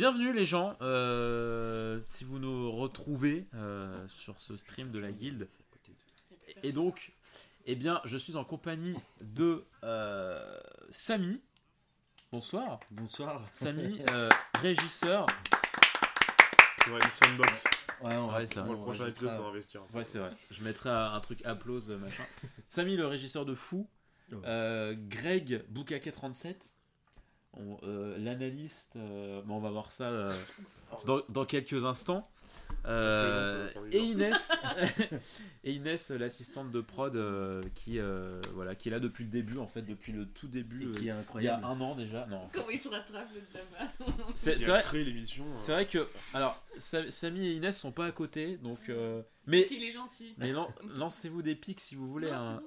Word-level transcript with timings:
Bienvenue 0.00 0.32
les 0.32 0.46
gens, 0.46 0.78
euh, 0.80 2.00
si 2.00 2.24
vous 2.24 2.38
nous 2.38 2.72
retrouvez 2.72 3.46
euh, 3.52 4.08
sur 4.08 4.40
ce 4.40 4.56
stream 4.56 4.90
de 4.90 4.98
la 4.98 5.12
guilde. 5.12 5.46
Et 6.62 6.72
donc, 6.72 7.12
eh 7.66 7.74
bien, 7.74 8.00
je 8.06 8.16
suis 8.16 8.34
en 8.36 8.42
compagnie 8.44 8.94
de 9.20 9.62
euh, 9.84 10.58
Samy. 10.90 11.42
Bonsoir. 12.32 12.80
Bonsoir. 12.90 13.44
Samy, 13.52 14.00
euh, 14.12 14.30
régisseur. 14.62 15.26
On 16.86 16.92
va 16.92 16.96
aller 16.96 17.10
sur 17.10 17.28
une 17.28 17.36
box. 17.36 17.64
Ouais, 18.00 18.16
on 18.16 18.32
Ouais, 18.32 18.46
ça 18.46 18.62
va. 18.62 18.66
Pour 18.68 18.72
le 18.72 18.78
on 18.80 18.82
prochain 18.84 19.04
rajoutera- 19.04 19.10
épisode, 19.10 19.36
faut 19.36 19.48
investir. 19.48 19.82
Ouais, 19.92 20.04
c'est 20.04 20.18
vrai. 20.18 20.30
Je 20.50 20.64
mettrai 20.64 20.88
un, 20.88 21.12
un 21.12 21.20
truc 21.20 21.44
applause, 21.44 21.90
machin. 21.90 22.24
Samy, 22.70 22.96
le 22.96 23.06
régisseur 23.06 23.44
de 23.44 23.54
Fou. 23.54 23.86
Euh, 24.32 24.94
Greg, 24.96 25.62
Boukake37. 25.70 26.72
On- 27.54 27.78
euh, 27.82 28.16
L'analyste. 28.18 28.96
euh, 28.96 29.42
bon, 29.42 29.56
on 29.56 29.60
va 29.60 29.70
voir 29.70 29.90
ça 29.92 30.08
euh, 30.10 30.32
dans, 31.06 31.20
dans 31.28 31.44
quelques 31.44 31.84
instants. 31.84 32.28
Euh, 32.86 33.68
et. 33.92 33.98
Inès, 33.98 34.50
et 35.64 35.72
Inès, 35.72 36.10
l'assistante 36.10 36.70
de 36.72 36.80
prod, 36.80 37.14
euh, 37.14 37.62
qui 37.74 37.98
euh, 37.98 38.40
voilà, 38.54 38.74
qui 38.74 38.88
est 38.88 38.92
là 38.92 38.98
depuis 39.00 39.24
le 39.24 39.30
début, 39.30 39.58
en 39.58 39.66
fait, 39.66 39.82
depuis 39.82 40.12
le 40.12 40.26
tout 40.26 40.48
début, 40.48 40.78
Et 40.78 40.92
qui 40.92 41.08
est 41.08 41.14
il 41.36 41.42
y 41.44 41.48
a 41.48 41.58
un 41.58 41.80
an 41.80 41.94
déjà. 41.94 42.26
Non, 42.26 42.48
Comment 42.52 42.70
il 42.70 42.80
se 42.80 42.88
rattrape 42.88 43.28
le 43.34 43.40
drama 43.52 43.92
c'est 44.34 44.58
c'est 44.58 44.66
vrai, 44.70 44.82
créé 44.82 45.04
l'émission. 45.04 45.44
c'est 45.52 45.72
euh, 45.72 45.74
vrai 45.76 45.86
que 45.86 46.08
alors 46.34 46.60
Sa- 46.78 47.10
Samy 47.10 47.46
et 47.48 47.52
Inès 47.52 47.76
sont 47.78 47.92
pas 47.92 48.06
à 48.06 48.12
côté, 48.12 48.56
donc 48.56 48.78
euh, 48.88 49.22
mais 49.46 49.66
Qu'il 49.66 49.82
est 49.84 49.92
gentil. 49.92 50.34
mais 50.38 50.50
lan- 50.52 50.72
lancez-vous 50.94 51.42
des 51.42 51.54
pics 51.54 51.80
si 51.80 51.94
vous 51.94 52.08
voulez. 52.08 52.30
Non, 52.30 52.36
hein. 52.38 52.60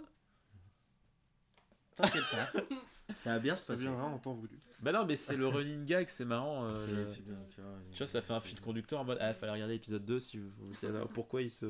c'est. 1.95 2.03
T'inquiète 2.03 2.23
pas. 2.31 2.51
Ça 3.23 3.31
va 3.31 3.39
bien 3.39 3.55
se 3.55 3.63
Ça 3.63 3.73
passer. 3.73 3.83
viendra 3.85 4.05
en 4.05 4.17
temps 4.17 4.33
voulu. 4.33 4.49
Bah 4.81 4.91
non, 4.91 5.05
mais 5.05 5.15
c'est 5.17 5.35
le 5.37 5.47
running 5.47 5.85
gag, 5.85 6.07
c'est 6.09 6.25
marrant. 6.25 6.65
euh, 6.65 6.87
le- 6.87 6.93
bien, 7.05 7.05
tu 7.53 7.61
vois. 7.61 7.71
Tu 7.91 7.97
vois, 7.99 8.07
ça 8.07 8.21
fait 8.21 8.33
un 8.33 8.39
fil 8.41 8.59
conducteur 8.59 8.99
en 8.99 9.03
mode 9.05 9.17
Ah, 9.21 9.33
fallait 9.33 9.51
regarder 9.53 9.73
l'épisode 9.75 10.03
2 10.05 10.19
si 10.19 10.37
vous 10.37 10.73
savez 10.73 10.99
pourquoi 11.13 11.41
il 11.41 11.49
se. 11.49 11.65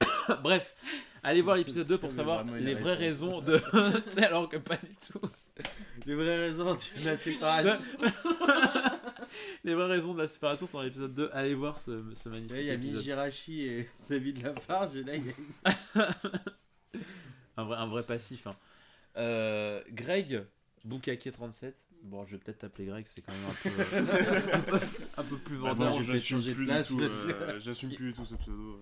Bref, 0.42 0.74
allez 1.22 1.40
voir 1.40 1.56
l'épisode 1.56 1.86
2 1.86 1.98
pour 1.98 2.12
savoir 2.12 2.44
les 2.44 2.74
vraies 2.74 2.94
raison. 2.94 3.40
raisons 3.40 3.40
de. 3.42 3.58
Tu 4.06 4.10
sais, 4.12 4.24
alors 4.26 4.48
que 4.48 4.56
pas 4.56 4.76
du 4.76 4.94
tout. 4.96 5.20
Les 6.04 6.14
vraies 6.14 6.48
raisons 6.48 6.74
de 6.74 7.04
la 7.04 7.16
séparation. 7.16 7.86
Les 9.64 9.74
vraies 9.74 9.86
raisons 9.86 10.14
de 10.14 10.22
la 10.22 10.28
séparation 10.28 10.66
sont 10.66 10.78
dans 10.78 10.84
l'épisode 10.84 11.14
2. 11.14 11.30
Allez 11.32 11.54
voir 11.54 11.80
ce, 11.80 12.02
ce 12.14 12.28
magnifique 12.28 12.52
Là, 12.52 12.60
il 12.60 12.66
y 12.66 12.70
a. 12.70 12.76
Mijirachi 12.76 13.62
et 13.62 13.90
David 14.08 14.42
Lafarge. 14.42 14.96
et 14.96 15.02
Là, 15.04 15.16
il 15.16 15.26
y 15.26 15.30
a 15.30 16.08
Un 17.58 17.64
vrai, 17.64 17.76
un 17.78 17.86
vrai 17.86 18.02
passif. 18.02 18.46
hein. 18.46 18.56
Euh, 19.16 19.82
Greg, 19.90 20.44
Boukake37. 20.86 21.72
Bon, 22.02 22.24
je 22.26 22.32
vais 22.32 22.38
peut-être 22.38 22.58
t'appeler 22.58 22.86
Greg, 22.86 23.06
c'est 23.06 23.22
quand 23.22 23.32
même 23.32 23.50
un 23.50 24.62
peu, 24.62 24.76
un 25.16 25.22
plus 25.38 25.58
Bah, 25.58 25.72
vendeur. 25.72 25.92
j'ai 26.02 26.12
j'assume 26.12 26.38
changé 26.38 26.54
de 26.54 26.64
place 26.64 26.92
euh, 26.92 27.58
J'assume 27.58 27.92
plus 27.94 28.08
du 28.08 28.12
tout 28.12 28.24
ce 28.24 28.34
pseudo. 28.36 28.78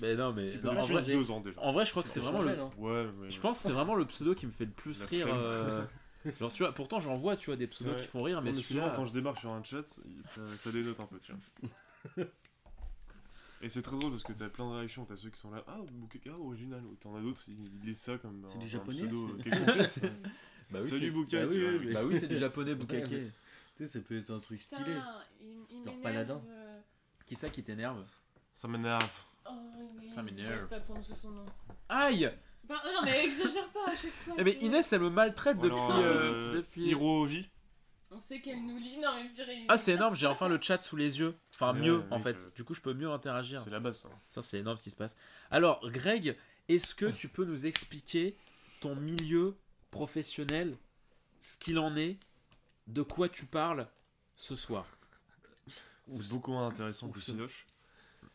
Mais 0.00 0.14
non, 0.14 0.32
mais 0.32 0.54
non, 0.62 0.70
en, 0.72 0.74
vrai, 0.84 0.98
changer. 1.00 1.12
deux 1.14 1.30
ans 1.30 1.40
déjà. 1.40 1.60
en 1.60 1.72
vrai, 1.72 1.84
je 1.84 1.90
crois 1.90 2.02
que 2.02 2.08
c'est 2.08 2.20
vraiment 2.20 2.38
changer, 2.38 2.50
le, 2.50 2.56
non 2.56 2.70
Ouais, 2.78 3.06
mais. 3.20 3.30
Je 3.30 3.40
pense 3.40 3.58
que 3.62 3.68
c'est 3.68 3.72
vraiment 3.74 3.94
le 3.94 4.04
pseudo 4.06 4.34
qui 4.34 4.46
me 4.46 4.52
fait 4.52 4.64
le 4.66 4.70
plus 4.70 5.00
La 5.00 5.06
rire. 5.06 5.26
euh, 5.32 5.84
Genre, 6.40 6.52
tu 6.52 6.62
vois, 6.62 6.72
pourtant 6.72 7.00
j'en 7.00 7.14
vois, 7.14 7.36
tu 7.36 7.46
vois, 7.46 7.56
des 7.56 7.66
pseudos 7.68 7.96
qui 7.96 8.06
font 8.06 8.22
rire, 8.22 8.42
mais, 8.42 8.52
Mais 8.52 8.58
souvent, 8.58 8.90
quand 8.94 9.06
je 9.06 9.12
débarque 9.12 9.38
sur 9.38 9.50
un 9.50 9.62
chat, 9.62 9.86
ça, 10.20 10.40
ça 10.56 10.70
dénote 10.72 11.00
un 11.00 11.06
peu, 11.06 11.18
tu 11.20 11.32
vois. 11.32 12.24
Et 13.60 13.68
c'est 13.68 13.82
très 13.82 13.96
drôle 13.98 14.10
parce 14.12 14.22
que 14.22 14.32
t'as 14.32 14.48
plein 14.48 14.68
de 14.70 14.74
réactions. 14.76 15.04
T'as 15.04 15.16
ceux 15.16 15.30
qui 15.30 15.38
sont 15.40 15.50
là, 15.50 15.64
ah, 15.66 15.78
Bukeka, 15.90 16.30
original. 16.38 16.84
Ou 16.84 16.94
t'en 16.94 17.16
as 17.16 17.20
d'autres, 17.20 17.42
ils, 17.48 17.80
lisent 17.84 18.00
ça 18.00 18.16
comme 18.18 18.44
C'est 18.46 18.56
un, 18.56 18.58
du 18.60 18.66
un 18.66 18.68
japonais. 18.68 19.00
Bah 20.70 20.80
oui, 20.82 20.88
Salut 20.90 21.06
c'est- 21.06 21.10
Buka, 21.12 21.46
bah 21.46 21.52
oui. 21.80 21.92
Bah 21.94 22.04
oui, 22.04 22.18
c'est 22.20 22.28
du 22.28 22.36
japonais 22.38 22.74
Bukake. 22.74 23.08
Ouais, 23.10 23.32
Tu 23.78 23.84
sais, 23.84 23.88
ça 23.88 24.00
peut 24.00 24.18
être 24.18 24.30
un 24.30 24.38
truc 24.38 24.60
stylé. 24.60 24.84
Putain, 24.84 25.22
il, 25.40 25.46
il 25.70 25.84
Leur 25.84 25.98
paladin. 26.00 26.42
euh. 26.50 26.78
Qui 27.26 27.34
ça 27.36 27.48
qui 27.48 27.62
t'énerve 27.62 28.04
Ça 28.54 28.68
m'énerve. 28.68 29.24
Oh, 29.46 29.50
Ça 29.98 30.22
m'énerve. 30.22 30.36
m'énerve. 30.50 30.54
J'arrive 30.56 30.68
pas 30.68 30.76
à 30.76 30.80
prononcer 30.80 31.14
son 31.14 31.30
nom. 31.30 31.46
Aïe 31.88 32.30
Bah, 32.68 32.82
non, 32.84 33.00
mais 33.02 33.24
exagère 33.24 33.66
pas 33.70 33.86
à 33.92 33.96
chaque 33.96 34.10
fois. 34.12 34.34
Eh 34.38 34.44
mais. 34.44 34.52
Inès, 34.60 34.92
elle 34.92 35.00
me 35.00 35.08
maltraite 35.08 35.56
depuis. 35.56 35.72
Alors, 35.78 35.96
euh, 35.96 36.04
euh, 36.04 36.54
depuis... 36.56 36.84
Hiroji. 36.88 37.48
On 38.10 38.18
sait 38.20 38.40
qu'elle 38.40 38.64
nous 38.64 38.78
lit. 38.78 38.98
Non, 38.98 39.14
mais 39.22 39.28
purée. 39.30 39.64
Ah, 39.68 39.76
c'est 39.76 39.92
énorme, 39.92 40.14
j'ai 40.14 40.26
enfin 40.26 40.48
le 40.48 40.58
chat 40.60 40.80
sous 40.80 40.96
les 40.96 41.18
yeux. 41.20 41.34
Enfin, 41.54 41.74
Ouais, 41.74 41.80
mieux 41.80 42.02
en 42.10 42.18
fait. 42.20 42.54
Du 42.54 42.64
coup, 42.64 42.74
je 42.74 42.80
peux 42.80 42.94
mieux 42.94 43.10
interagir. 43.10 43.60
C'est 43.62 43.70
la 43.70 43.80
base, 43.80 43.98
ça. 43.98 44.08
Ça, 44.26 44.42
c'est 44.42 44.58
énorme 44.60 44.76
ce 44.78 44.82
qui 44.82 44.90
se 44.90 44.96
passe. 44.96 45.16
Alors, 45.50 45.80
Greg, 45.90 46.36
est-ce 46.68 46.94
que 46.94 47.06
tu 47.06 47.28
peux 47.28 47.44
nous 47.44 47.66
expliquer 47.66 48.36
ton 48.80 48.94
milieu 48.96 49.56
professionnel, 49.90 50.76
ce 51.40 51.58
qu'il 51.58 51.78
en 51.78 51.96
est, 51.96 52.18
de 52.86 53.02
quoi 53.02 53.28
tu 53.28 53.44
parles 53.44 53.86
ce 54.36 54.56
soir? 54.56 54.86
Ou 56.08 56.22
C'est 56.22 56.30
beaucoup 56.32 56.52
moins 56.52 56.68
intéressant 56.68 57.08
ou 57.08 57.10
que 57.10 57.20
ce- 57.20 57.32
Sinoche. 57.32 57.66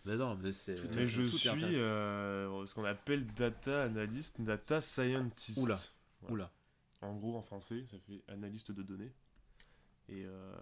Mais 0.06 0.16
non, 0.18 0.36
mais 0.36 0.54
c'est. 0.54 0.76
Mais 0.96 1.08
je 1.08 1.22
tout 1.22 1.28
est 1.28 1.32
suis 1.38 1.50
intéressant. 1.50 1.80
euh, 1.82 2.66
ce 2.68 2.76
qu'on 2.76 2.84
appelle 2.84 3.26
data 3.34 3.84
analyst, 3.84 4.40
data 4.42 4.82
scientist. 4.82 5.58
Oula. 5.58 5.76
Voilà. 6.22 6.34
Oula. 6.34 6.52
En 7.02 7.16
gros, 7.16 7.36
en 7.38 7.42
français, 7.42 7.84
ça 7.90 7.98
fait 8.06 8.22
analyste 8.28 8.72
de 8.72 8.84
données. 8.84 9.12
Et 10.10 10.26
euh, 10.26 10.54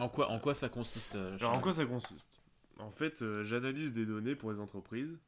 En 0.00 0.08
quoi, 0.08 0.28
en 0.30 0.38
quoi 0.40 0.54
ça 0.54 0.68
consiste 0.68 1.14
euh, 1.14 1.36
alors, 1.36 1.52
en 1.56 1.60
quoi 1.60 1.72
ça 1.72 1.86
consiste 1.86 2.40
En 2.78 2.90
fait, 2.90 3.22
euh, 3.22 3.44
j'analyse 3.44 3.92
des 3.92 4.06
données 4.06 4.34
pour 4.34 4.52
les 4.52 4.60
entreprises 4.60 5.18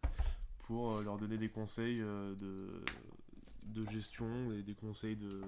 pour 0.66 1.00
leur 1.00 1.19
donner 1.19 1.36
des 1.38 1.48
conseils 1.48 1.98
de, 1.98 2.82
de 3.64 3.84
gestion 3.86 4.53
et 4.53 4.62
des 4.62 4.75
conseils 4.75 5.16
de 5.16 5.41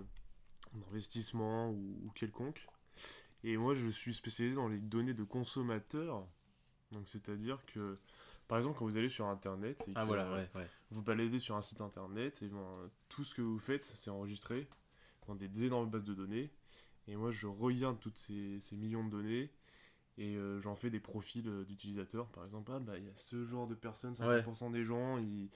d'investissement 0.75 1.71
ou, 1.71 1.99
ou 2.05 2.11
quelconque. 2.15 2.67
Et 3.45 3.57
moi, 3.57 3.75
je 3.75 3.89
suis 3.89 4.15
spécialisé 4.15 4.57
dans 4.57 4.69
les 4.69 4.79
données 4.79 5.15
de 5.15 5.25
consommateurs. 5.25 6.27
Donc, 6.93 7.09
c'est-à-dire 7.09 7.59
que, 7.67 7.99
par 8.49 8.59
exemple, 8.59 8.79
quand 8.79 8.85
vous 8.85 8.97
allez 8.97 9.09
sur 9.09 9.27
Internet 9.27 9.85
et 9.89 9.93
Ah 9.95 10.03
que, 10.03 10.07
voilà, 10.07 10.33
ouais, 10.33 10.49
ouais. 10.55 10.67
vous 10.91 11.03
baladez 11.03 11.39
sur 11.39 11.57
un 11.57 11.63
site 11.63 11.81
internet, 11.81 12.41
et 12.43 12.49
ben, 12.49 12.91
tout 13.09 13.25
ce 13.25 13.35
que 13.35 13.43
vous 13.43 13.59
faites, 13.59 13.85
c'est 13.85 14.11
enregistré 14.11 14.69
dans 15.27 15.35
des 15.35 15.65
énormes 15.65 15.91
bases 15.91 16.05
de 16.05 16.15
données. 16.15 16.51
Et 17.09 17.17
moi, 17.17 17.31
je 17.31 17.47
regarde 17.47 17.99
toutes 18.01 18.19
ces, 18.19 18.61
ces 18.61 18.77
millions 18.77 19.05
de 19.05 19.11
données 19.11 19.51
et 20.19 20.37
euh, 20.37 20.61
j'en 20.61 20.75
fais 20.77 20.91
des 20.91 21.01
profils 21.01 21.47
euh, 21.49 21.65
d'utilisateurs. 21.65 22.27
Par 22.29 22.45
exemple, 22.45 22.71
ah, 22.75 22.79
bah, 22.79 22.99
il 22.99 23.05
y 23.05 23.09
a 23.09 23.15
ce 23.17 23.45
genre 23.45 23.67
de 23.67 23.75
personnes, 23.75 24.15
50% 24.15 24.71
des 24.71 24.85
gens, 24.85 25.19
ils, 25.19 25.49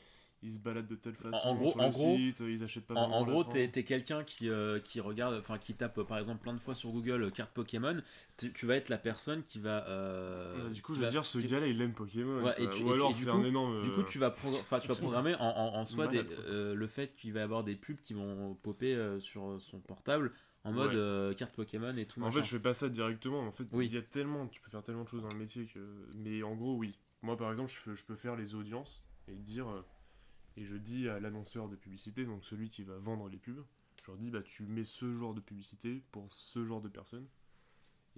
ils 0.43 0.53
se 0.53 0.59
baladent 0.59 0.87
de 0.89 0.97
telle 0.97 1.15
façon 1.15 1.47
en 1.49 1.55
gros- 1.55 1.73
sur 1.73 1.81
en 1.81 1.87
le 1.87 1.91
gros- 1.93 2.17
site, 2.17 2.41
ils 2.41 2.65
achètent 2.65 2.87
pas 2.87 2.95
En, 2.95 3.11
en 3.11 3.25
gros, 3.25 3.45
t'es 3.45 3.65
es, 3.65 3.85
quelqu'un 3.85 4.25
qui, 4.25 4.49
euh, 4.49 4.81
qui 4.81 5.01
regarde, 5.01 5.37
enfin 5.39 5.59
qui 5.59 5.75
tape 5.75 6.03
par 6.03 6.19
exemple 6.19 6.43
plein 6.43 6.55
de 6.55 6.59
fois 6.59 6.75
sur 6.75 6.91
Google 6.91 7.31
carte 7.33 7.53
Pokémon. 7.53 8.01
Tu 8.39 8.67
vas 8.67 8.77
être 8.77 8.89
la 8.89 8.99
personne 8.99 9.43
qui 9.45 9.61
va. 9.61 9.85
Bah, 9.87 10.69
du 10.71 10.83
coup, 10.83 10.95
je 10.95 11.01
veux 11.03 11.09
dire, 11.11 11.25
ce 11.25 11.39
gars-là, 11.39 11.67
il 11.67 11.81
aime 11.81 11.93
Pokémon. 11.93 12.43
Ouais, 12.43 12.55
et 12.59 12.65
quoi. 12.65 12.73
tu- 12.75 12.83
Ou 12.83 12.91
et 12.91 12.93
alors, 12.95 13.15
c'est 13.15 13.29
un 13.29 13.45
énorme. 13.45 13.83
Du 13.83 13.91
coup, 13.93 14.03
tu 14.05 14.19
vas, 14.19 14.35
tu 14.81 14.89
vas 14.89 14.95
programmer 14.97 15.35
en, 15.39 15.85
soi 15.85 16.07
des, 16.07 16.25
le 16.49 16.87
fait 16.87 17.15
qu'il 17.15 17.33
va 17.35 17.41
y 17.41 17.43
avoir 17.43 17.63
des 17.63 17.77
pubs 17.77 17.99
qui 18.01 18.15
vont 18.15 18.55
popper 18.55 19.17
sur 19.21 19.61
son 19.61 19.81
portable 19.81 20.33
en 20.69 20.73
mode 20.73 20.91
Ouais. 20.91 20.97
euh, 20.97 21.35
carte 21.35 21.55
Pokémon 21.57 21.97
et 21.97 22.07
tout. 22.07 22.21
En 22.21 22.25
machin. 22.27 22.41
fait, 22.41 22.47
je 22.47 22.51
fais 22.57 22.63
pas 22.63 22.75
ça 22.75 22.89
directement. 22.89 23.41
En 23.41 23.53
fait, 23.53 23.67
Oui. 23.73 23.87
il 23.87 23.95
y 23.95 23.97
a 23.97 24.03
tellement, 24.03 24.47
tu 24.49 24.61
peux 24.61 24.71
faire 24.71 24.83
tellement 24.83 25.05
de 25.05 25.09
choses 25.09 25.23
dans 25.23 25.29
le 25.29 25.39
métier 25.39 25.67
que. 25.67 26.09
Mais 26.15 26.43
en 26.43 26.55
gros, 26.55 26.77
oui. 26.77 26.99
Moi, 27.23 27.37
par 27.37 27.51
exemple, 27.51 27.71
je 27.71 28.05
peux 28.05 28.15
faire 28.17 28.37
les 28.37 28.55
audiences 28.55 29.05
et 29.29 29.35
dire. 29.37 29.69
euh, 29.69 29.83
Et 30.59 30.65
je 30.65 30.77
dis 30.77 31.07
à 31.09 31.21
l'annonceur 31.21 31.69
de 31.69 31.77
publicité, 31.77 32.25
donc 32.25 32.43
celui 32.45 32.71
qui 32.71 32.83
va 32.83 32.97
vendre 32.99 33.29
les 33.29 33.37
pubs, 33.37 33.63
je 34.03 34.11
leur 34.11 34.17
dis, 34.17 34.31
bah, 34.31 34.41
tu 34.43 34.65
mets 34.65 34.85
ce 34.85 35.13
genre 35.13 35.35
de 35.35 35.41
publicité 35.41 36.03
pour 36.13 36.33
ce 36.33 36.65
genre 36.65 36.81
de 36.81 36.89
personnes. 36.89 37.27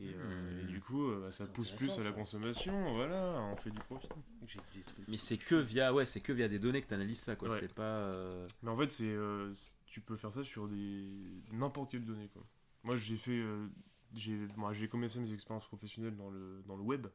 Et, 0.00 0.14
euh, 0.14 0.52
Hmm. 0.52 0.60
et 0.60 0.64
du 0.64 0.80
coup, 0.80 1.08
euh, 1.10 1.20
bah, 1.22 1.32
ça 1.32 1.46
pousse 1.48 1.72
plus 1.72 1.90
à 1.98 2.04
la 2.04 2.10
ça. 2.10 2.12
consommation. 2.12 2.94
Voilà, 2.94 3.40
on 3.52 3.56
fait 3.56 3.70
du 3.70 3.80
profit. 3.80 4.08
J'ai 4.46 4.60
des 4.74 4.82
trucs. 4.84 5.08
Mais 5.08 5.16
c'est 5.16 5.38
que 5.38 5.56
via, 5.56 5.92
ouais, 5.92 6.06
c'est 6.06 6.20
que 6.20 6.32
via 6.32 6.46
des 6.48 6.58
données 6.60 6.82
que 6.82 6.86
tu 6.88 6.94
analyses 6.94 7.18
ça, 7.20 7.34
quoi. 7.36 7.48
Ouais. 7.48 7.58
C'est 7.58 7.74
pas. 7.74 7.82
euh, 7.82 8.44
Mais 8.62 8.70
en 8.70 8.76
fait, 8.76 8.90
c'est, 8.92 9.08
euh, 9.10 9.52
tu 9.86 10.00
peux 10.00 10.14
faire 10.16 10.30
ça 10.32 10.44
sur 10.44 10.68
des 10.68 11.42
n'importe 11.52 11.90
quelle 11.90 12.04
donnée. 12.04 12.28
Quoi. 12.28 12.46
Moi, 12.84 12.96
j'ai 12.96 13.16
fait, 13.16 13.38
euh, 13.40 13.66
j'ai, 14.14 14.38
moi, 14.56 14.72
j'ai 14.72 14.88
commencé 14.88 15.18
mes 15.18 15.32
expériences 15.32 15.66
professionnelles 15.66 16.16
dans 16.16 16.30
le 16.30 16.62
dans 16.66 16.76
le 16.76 16.82
web, 16.82 17.08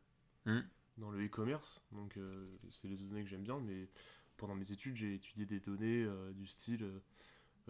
Mhm. 0.46 0.64
dans 0.98 1.10
le 1.10 1.26
e-commerce. 1.26 1.82
Donc, 1.94 2.18
euh, 2.18 2.48
c'est 2.70 2.90
les 2.90 2.98
données 2.98 3.24
que 3.24 3.30
j'aime 3.30 3.44
bien. 3.44 3.60
Mais 3.62 3.88
pendant 4.36 4.56
mes 4.56 4.72
études, 4.74 4.96
j'ai 4.98 5.16
étudié 5.16 5.46
des 5.46 5.62
données 5.62 6.04
euh, 6.04 6.34
du 6.34 6.48
style 6.48 6.84
euh, 6.84 7.00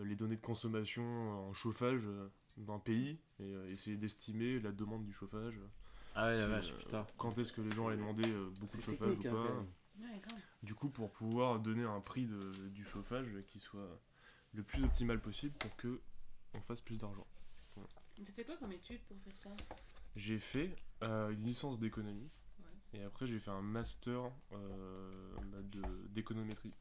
les 0.04 0.16
données 0.16 0.36
de 0.38 0.42
consommation 0.42 1.04
en 1.50 1.54
chauffage 1.54 2.08
euh, 2.08 2.28
d'un 2.58 2.80
pays 2.80 3.20
et 3.40 3.54
euh, 3.54 3.70
essayer 3.72 3.98
d'estimer 3.98 4.60
la 4.60 4.72
demande 4.72 5.06
du 5.06 5.14
chauffage. 5.14 5.60
Ah 6.16 6.28
ouais, 6.28 6.38
la 6.38 6.48
vache, 6.48 6.72
euh, 6.72 6.78
putain. 6.78 7.08
Quand 7.18 7.38
est-ce 7.38 7.52
que 7.52 7.62
les 7.62 7.72
gens 7.72 7.88
allaient 7.88 7.98
demander 7.98 8.28
euh, 8.28 8.50
beaucoup 8.60 8.78
de 8.78 8.82
chauffage 8.82 9.18
ou 9.18 9.28
hein, 9.28 9.32
pas. 9.32 9.66
Ouais, 10.00 10.22
du 10.62 10.76
coup, 10.76 10.90
pour 10.90 11.12
pouvoir 11.12 11.60
donner 11.60 11.84
un 11.84 12.00
prix 12.00 12.26
de, 12.26 12.52
du 12.70 12.84
chauffage 12.84 13.30
qui 13.48 13.60
soit 13.60 14.00
le 14.54 14.64
plus 14.64 14.84
optimal 14.84 15.20
possible 15.20 15.54
pour 15.60 15.76
que 15.76 16.02
on 16.54 16.62
fasse 16.62 16.82
plus 16.82 16.98
d'argent. 16.98 17.26
Tu 18.16 18.32
fait 18.32 18.46
quoi 18.46 18.56
comme 18.58 18.72
étude 18.72 19.02
pour 19.04 19.18
faire 19.22 19.36
ça? 19.38 19.50
J'ai 20.16 20.40
fait 20.40 20.76
euh, 21.02 21.32
une 21.32 21.44
licence 21.44 21.80
d'économie 21.80 22.30
Ouais. 22.60 23.00
et 23.00 23.04
après 23.04 23.26
j'ai 23.26 23.40
fait 23.40 23.50
un 23.50 23.64
master 23.64 24.32
euh, 24.52 25.36
bah, 25.52 25.58
de- 25.64 26.08
d'économétrie. 26.10 26.72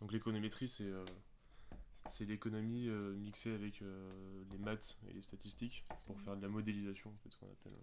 Donc 0.00 0.12
l'économétrie 0.12 0.68
c'est 0.68 0.84
euh, 0.84 1.04
c'est 2.06 2.24
l'économie 2.24 2.88
euh, 2.88 3.14
mixée 3.16 3.52
avec 3.54 3.82
euh, 3.82 4.08
les 4.50 4.58
maths 4.58 4.98
et 5.08 5.12
les 5.12 5.22
statistiques 5.22 5.84
pour 6.06 6.18
faire 6.20 6.36
de 6.36 6.42
la 6.42 6.48
modélisation, 6.48 7.10
en 7.10 7.16
fait, 7.22 7.30
ce 7.30 7.38
qu'on 7.38 7.50
appelle. 7.50 7.78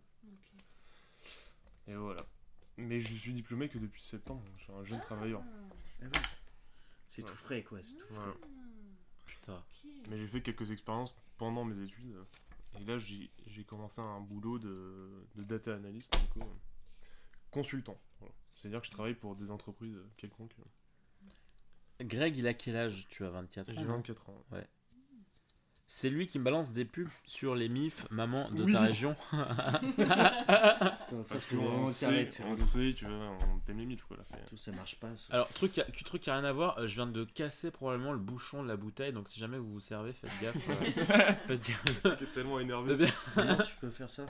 Et 1.88 1.95
voilà. 1.95 2.25
Mais 2.77 3.00
je 3.00 3.13
suis 3.13 3.33
diplômé 3.33 3.69
que 3.69 3.77
depuis 3.77 4.01
septembre, 4.01 4.44
je 4.57 4.63
suis 4.63 4.73
un 4.73 4.83
jeune 4.83 5.00
travailleur. 5.00 5.41
Ah 5.44 6.06
oui. 6.06 6.09
C'est 7.12 7.21
Ouais. 7.23 7.29
tout 7.29 7.35
frais, 7.35 7.63
quoi. 7.63 7.81
C'est 7.81 7.95
tout 7.97 8.06
frais. 8.06 8.15
Voilà. 8.15 8.33
Putain. 9.25 9.63
Mais 10.09 10.18
j'ai 10.18 10.27
fait 10.27 10.41
quelques 10.41 10.71
expériences 10.71 11.15
pendant 11.38 11.63
mes 11.63 11.81
études. 11.83 12.15
Et 12.79 12.83
là, 12.83 12.97
j'ai 12.97 13.29
j'ai 13.47 13.63
commencé 13.63 14.01
un 14.01 14.19
boulot 14.19 14.59
de, 14.59 15.25
de 15.35 15.44
data 15.44 15.75
analyst, 15.75 16.13
du 16.19 16.27
coup, 16.27 16.41
euh, 16.41 16.56
consultant. 17.51 17.97
Voilà. 18.19 18.33
C'est-à-dire 18.53 18.81
que 18.81 18.88
je 18.88 18.91
travaille 18.91 19.13
pour 19.15 19.35
des 19.35 19.50
entreprises 19.51 19.95
euh, 19.95 20.09
quelconques. 20.18 20.56
Greg, 22.01 22.36
il 22.38 22.47
a 22.47 22.53
quel 22.53 22.75
âge 22.75 23.06
Tu 23.09 23.24
as 23.25 23.30
24 23.30 23.69
ans. 23.69 23.74
J'ai 23.75 23.83
non 23.86 23.95
24 23.97 24.30
ans. 24.30 24.44
C'est 25.88 26.09
lui 26.09 26.25
qui 26.25 26.39
me 26.39 26.44
balance 26.44 26.71
des 26.71 26.83
pubs 26.83 27.07
sur 27.27 27.53
les 27.53 27.69
MIF, 27.69 28.07
maman 28.09 28.50
de 28.50 28.63
Oui. 28.63 28.74
ta 28.74 28.80
région. 28.81 29.15
Putain, 29.31 31.24
ça, 31.24 31.36
Parce 31.36 31.45
qu'on 31.45 31.86
sait, 31.86 32.27
on 32.44 32.56
sait, 32.56 32.94
tu 32.97 33.06
vois, 33.06 33.38
on 33.47 33.59
t'aime 33.59 33.77
les 33.77 33.86
mythes, 33.86 34.01
quoi. 34.03 34.18
Là, 34.18 34.24
fait. 34.24 34.44
Tout 34.47 34.57
ça 34.57 34.71
marche 34.71 34.95
pas. 35.00 35.15
ça. 35.15 35.25
Alors, 35.33 35.47
truc, 35.50 35.74
qui 35.74 35.81
a- 35.81 35.86
truc 35.86 36.24
qui 36.24 36.30
a 36.31 36.33
rien 36.39 36.44
à 36.44 36.51
voir, 36.51 36.80
euh, 36.80 36.88
je 36.88 36.95
viens 36.95 37.06
de 37.06 37.24
casser 37.24 37.69
probablement 37.69 38.13
le 38.13 38.18
bouchon 38.19 38.63
de 38.63 38.68
la 38.68 38.77
bouteille, 38.77 39.13
donc 39.13 39.27
si 39.27 39.39
jamais 39.39 39.59
vous 39.59 39.74
vous 39.74 39.80
servez, 39.80 40.12
faites 40.13 40.31
gaffe. 40.42 40.56
euh, 40.69 41.33
faites 41.47 41.68
gaffe. 41.68 42.18
T'es 42.18 42.25
tellement 42.33 42.57
De 42.57 42.62
énervé. 42.63 42.95
bien- 42.95 43.07
Comment 43.36 43.57
tu 43.57 43.75
peux 43.80 43.92
faire 43.92 44.09
ça 44.09 44.25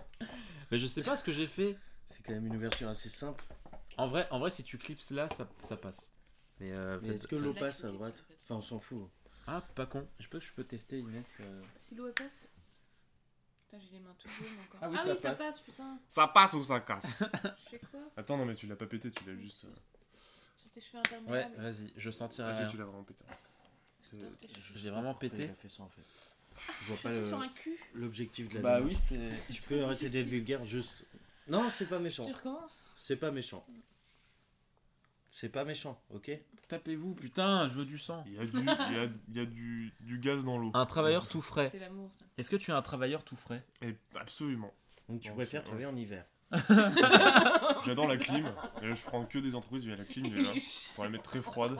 Mais 0.71 0.77
je 0.77 0.88
sais 0.88 1.01
pas 1.03 1.15
ce 1.15 1.23
que 1.23 1.31
j'ai 1.31 1.47
fait. 1.47 1.77
C'est 2.07 2.21
quand 2.21 2.33
même 2.33 2.47
une 2.47 2.56
ouverture 2.57 2.89
assez 2.89 3.09
simple. 3.09 3.45
En 3.97 4.07
vrai, 4.09 4.27
en 4.29 4.39
vrai 4.39 4.50
si 4.50 4.63
tu 4.65 4.77
clipses 4.77 5.12
là, 5.12 5.29
ça, 5.29 5.47
ça 5.62 5.77
passe. 5.77 6.12
Mais, 6.59 6.71
euh, 6.71 6.99
Mais 7.01 7.09
est-ce 7.15 7.27
que 7.27 7.35
l'eau 7.35 7.53
passe 7.53 7.83
à 7.83 7.91
droite. 7.91 8.15
Enfin, 8.43 8.55
on 8.55 8.61
s'en 8.61 8.79
fout. 8.79 9.09
Ah, 9.47 9.61
pas 9.75 9.85
con. 9.85 10.07
Je 10.19 10.27
peux, 10.27 10.39
je 10.39 10.53
peux 10.53 10.63
tester 10.63 10.99
Inès. 10.99 11.27
euh. 11.39 11.61
Si 11.77 11.95
l'eau 11.95 12.07
elle 12.07 12.13
passe. 12.13 12.47
Putain, 13.65 13.79
j'ai 13.79 13.97
les 13.97 13.99
mains 13.99 14.15
toutes 14.17 14.31
jaunes 14.31 14.59
encore. 14.67 14.79
Ah 14.83 14.89
oui, 14.89 14.97
ça 14.97 15.15
passe. 15.35 15.59
putain. 15.61 15.99
Ça 16.07 16.27
passe 16.27 16.53
ou 16.53 16.63
ça 16.63 16.79
casse 16.79 17.23
Je 17.65 17.69
fais 17.71 17.79
quoi? 17.91 17.99
Attends, 18.17 18.37
non, 18.37 18.45
mais 18.45 18.55
tu 18.55 18.67
l'as 18.67 18.75
pas 18.75 18.85
pété, 18.87 19.11
tu 19.11 19.23
l'as 19.25 19.35
juste. 19.35 19.65
euh, 19.65 19.69
tes 20.73 20.81
cheveux 20.81 21.01
Ouais, 21.27 21.47
vas-y, 21.57 21.93
je 21.95 22.11
sentirai 22.11 22.49
Ah, 22.49 22.53
si, 22.53 22.61
rien. 22.61 22.69
tu 22.69 22.77
l'as 22.77 22.85
vraiment 22.85 23.03
pété. 23.03 23.23
Sur 24.01 24.17
tes 24.37 24.47
cheveux. 24.47 24.61
J'ai 24.75 24.89
vraiment 24.89 25.13
Pourquoi 25.13 25.29
pété. 25.29 25.43
Il 25.45 25.49
a 25.49 25.53
fait 25.53 25.69
ça 25.69 25.83
en 25.83 25.89
fait. 25.89 26.01
Je 26.81 26.85
vois 26.87 26.95
Je 26.97 27.01
pas 27.03 27.09
fais 27.09 27.15
ça 27.15 27.21
le- 27.21 27.27
sur 27.27 27.39
un 27.39 27.49
cul. 27.49 27.77
l'objectif 27.93 28.49
de 28.49 28.55
la 28.55 28.61
Bah 28.61 28.81
oui, 28.81 28.95
c'est. 28.95 29.53
Tu 29.53 29.61
peux 29.61 29.83
arrêter 29.83 30.09
d'être 30.09 30.27
vulgaire 30.27 30.65
juste. 30.65 31.05
Non, 31.47 31.69
c'est 31.69 31.85
pas 31.87 31.99
méchant. 31.99 32.25
Tu 32.25 32.33
recommences? 32.33 32.91
C'est 32.97 33.15
pas 33.17 33.31
méchant. 33.31 33.65
C'est 35.37 35.49
pas 35.49 35.65
méchant, 35.65 36.01
ok 36.11 36.31
Tapez-vous, 36.69 37.13
putain, 37.13 37.67
je 37.67 37.79
veux 37.79 37.85
du 37.85 37.97
sang. 37.99 38.23
Il 38.25 38.35
y 38.35 38.39
a 38.39 38.45
du, 38.45 38.57
il 38.57 38.63
y 38.65 38.69
a, 38.69 39.09
il 39.27 39.35
y 39.35 39.39
a 39.41 39.45
du, 39.45 39.93
du 39.99 40.17
gaz 40.17 40.45
dans 40.45 40.57
l'eau. 40.57 40.71
Un 40.73 40.85
travailleur 40.85 41.27
tout 41.27 41.41
frais. 41.41 41.67
C'est 41.73 41.79
l'amour 41.79 42.09
ça. 42.17 42.25
Est-ce 42.37 42.49
que 42.49 42.55
tu 42.55 42.71
es 42.71 42.73
un 42.73 42.81
travailleur 42.81 43.25
tout 43.25 43.35
frais 43.35 43.61
Et 43.81 43.97
absolument. 44.15 44.73
Donc 45.09 45.19
tu 45.19 45.27
Bon, 45.29 45.35
préfères 45.35 45.59
c'est- 45.61 45.65
travailler 45.65 45.87
en 45.87 45.95
hiver. 45.97 46.25
J'adore 47.85 48.07
la 48.07 48.15
clim. 48.15 48.49
Et 48.81 48.87
là, 48.87 48.93
je 48.93 49.03
prends 49.03 49.25
que 49.25 49.37
des 49.39 49.55
entreprises 49.55 49.83
via 49.85 49.97
la 49.97 50.05
clim 50.05 50.29
déjà. 50.29 50.53
Pour 50.95 51.03
la 51.03 51.09
mettre 51.09 51.23
très 51.25 51.41
froide. 51.41 51.77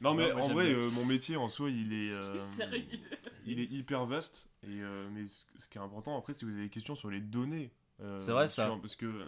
Non, 0.00 0.14
mais 0.14 0.28
Non, 0.30 0.34
moi, 0.36 0.42
en 0.42 0.46
j'aime 0.46 0.54
vrai, 0.54 0.68
bien. 0.74 0.78
euh, 0.82 0.90
mon 0.92 1.04
métier 1.04 1.36
en 1.36 1.48
soi, 1.48 1.68
il 1.70 1.92
est. 1.92 2.10
euh, 2.12 2.38
Sérieux 2.56 2.84
il 3.44 3.60
est 3.60 3.70
hyper 3.70 4.06
vaste. 4.06 4.48
Et, 4.62 4.68
euh, 4.80 5.06
mais 5.12 5.26
ce 5.26 5.42
ce 5.56 5.68
qui 5.68 5.76
est 5.76 5.80
important 5.82 6.16
après, 6.18 6.32
si 6.32 6.46
vous 6.46 6.52
avez 6.52 6.62
des 6.62 6.70
questions 6.70 6.94
sur 6.94 7.10
les 7.10 7.20
données. 7.20 7.70
euh, 8.00 8.18
C'est 8.18 8.32
vrai, 8.32 8.48
ça. 8.48 8.64
sur- 8.66 8.80
Parce 8.80 8.96
que. 8.96 9.26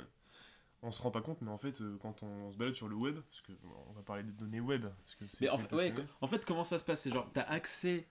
On 0.87 0.93
se 0.93 1.01
rend 1.01 1.11
pas 1.11 1.23
compte, 1.23 1.41
mais 1.41 1.51
en 1.51 1.57
fait, 1.59 1.81
euh, 1.81 1.97
quand 2.03 2.23
on 2.23 2.53
se 2.53 2.59
balade 2.59 2.75
sur 2.75 2.89
le 2.89 2.95
web, 2.95 3.19
parce 3.19 3.41
que 3.41 3.53
bon, 3.63 3.75
on 3.89 3.93
va 3.93 4.03
parler 4.03 4.23
des 4.23 4.33
données 4.33 4.61
web, 4.61 4.83
parce 4.83 5.15
que 5.15 5.27
c'est 5.27 5.45
Mais 5.45 5.51
en, 5.51 5.59
fait- 5.59 5.75
ouais, 5.75 5.95
en 6.21 6.29
comment 6.47 6.65
ça 6.65 6.79
se 6.79 6.85
passe? 6.85 7.03
C'est 7.03 7.11
genre, 7.11 7.31
t'as 7.33 7.43
accès 7.43 8.07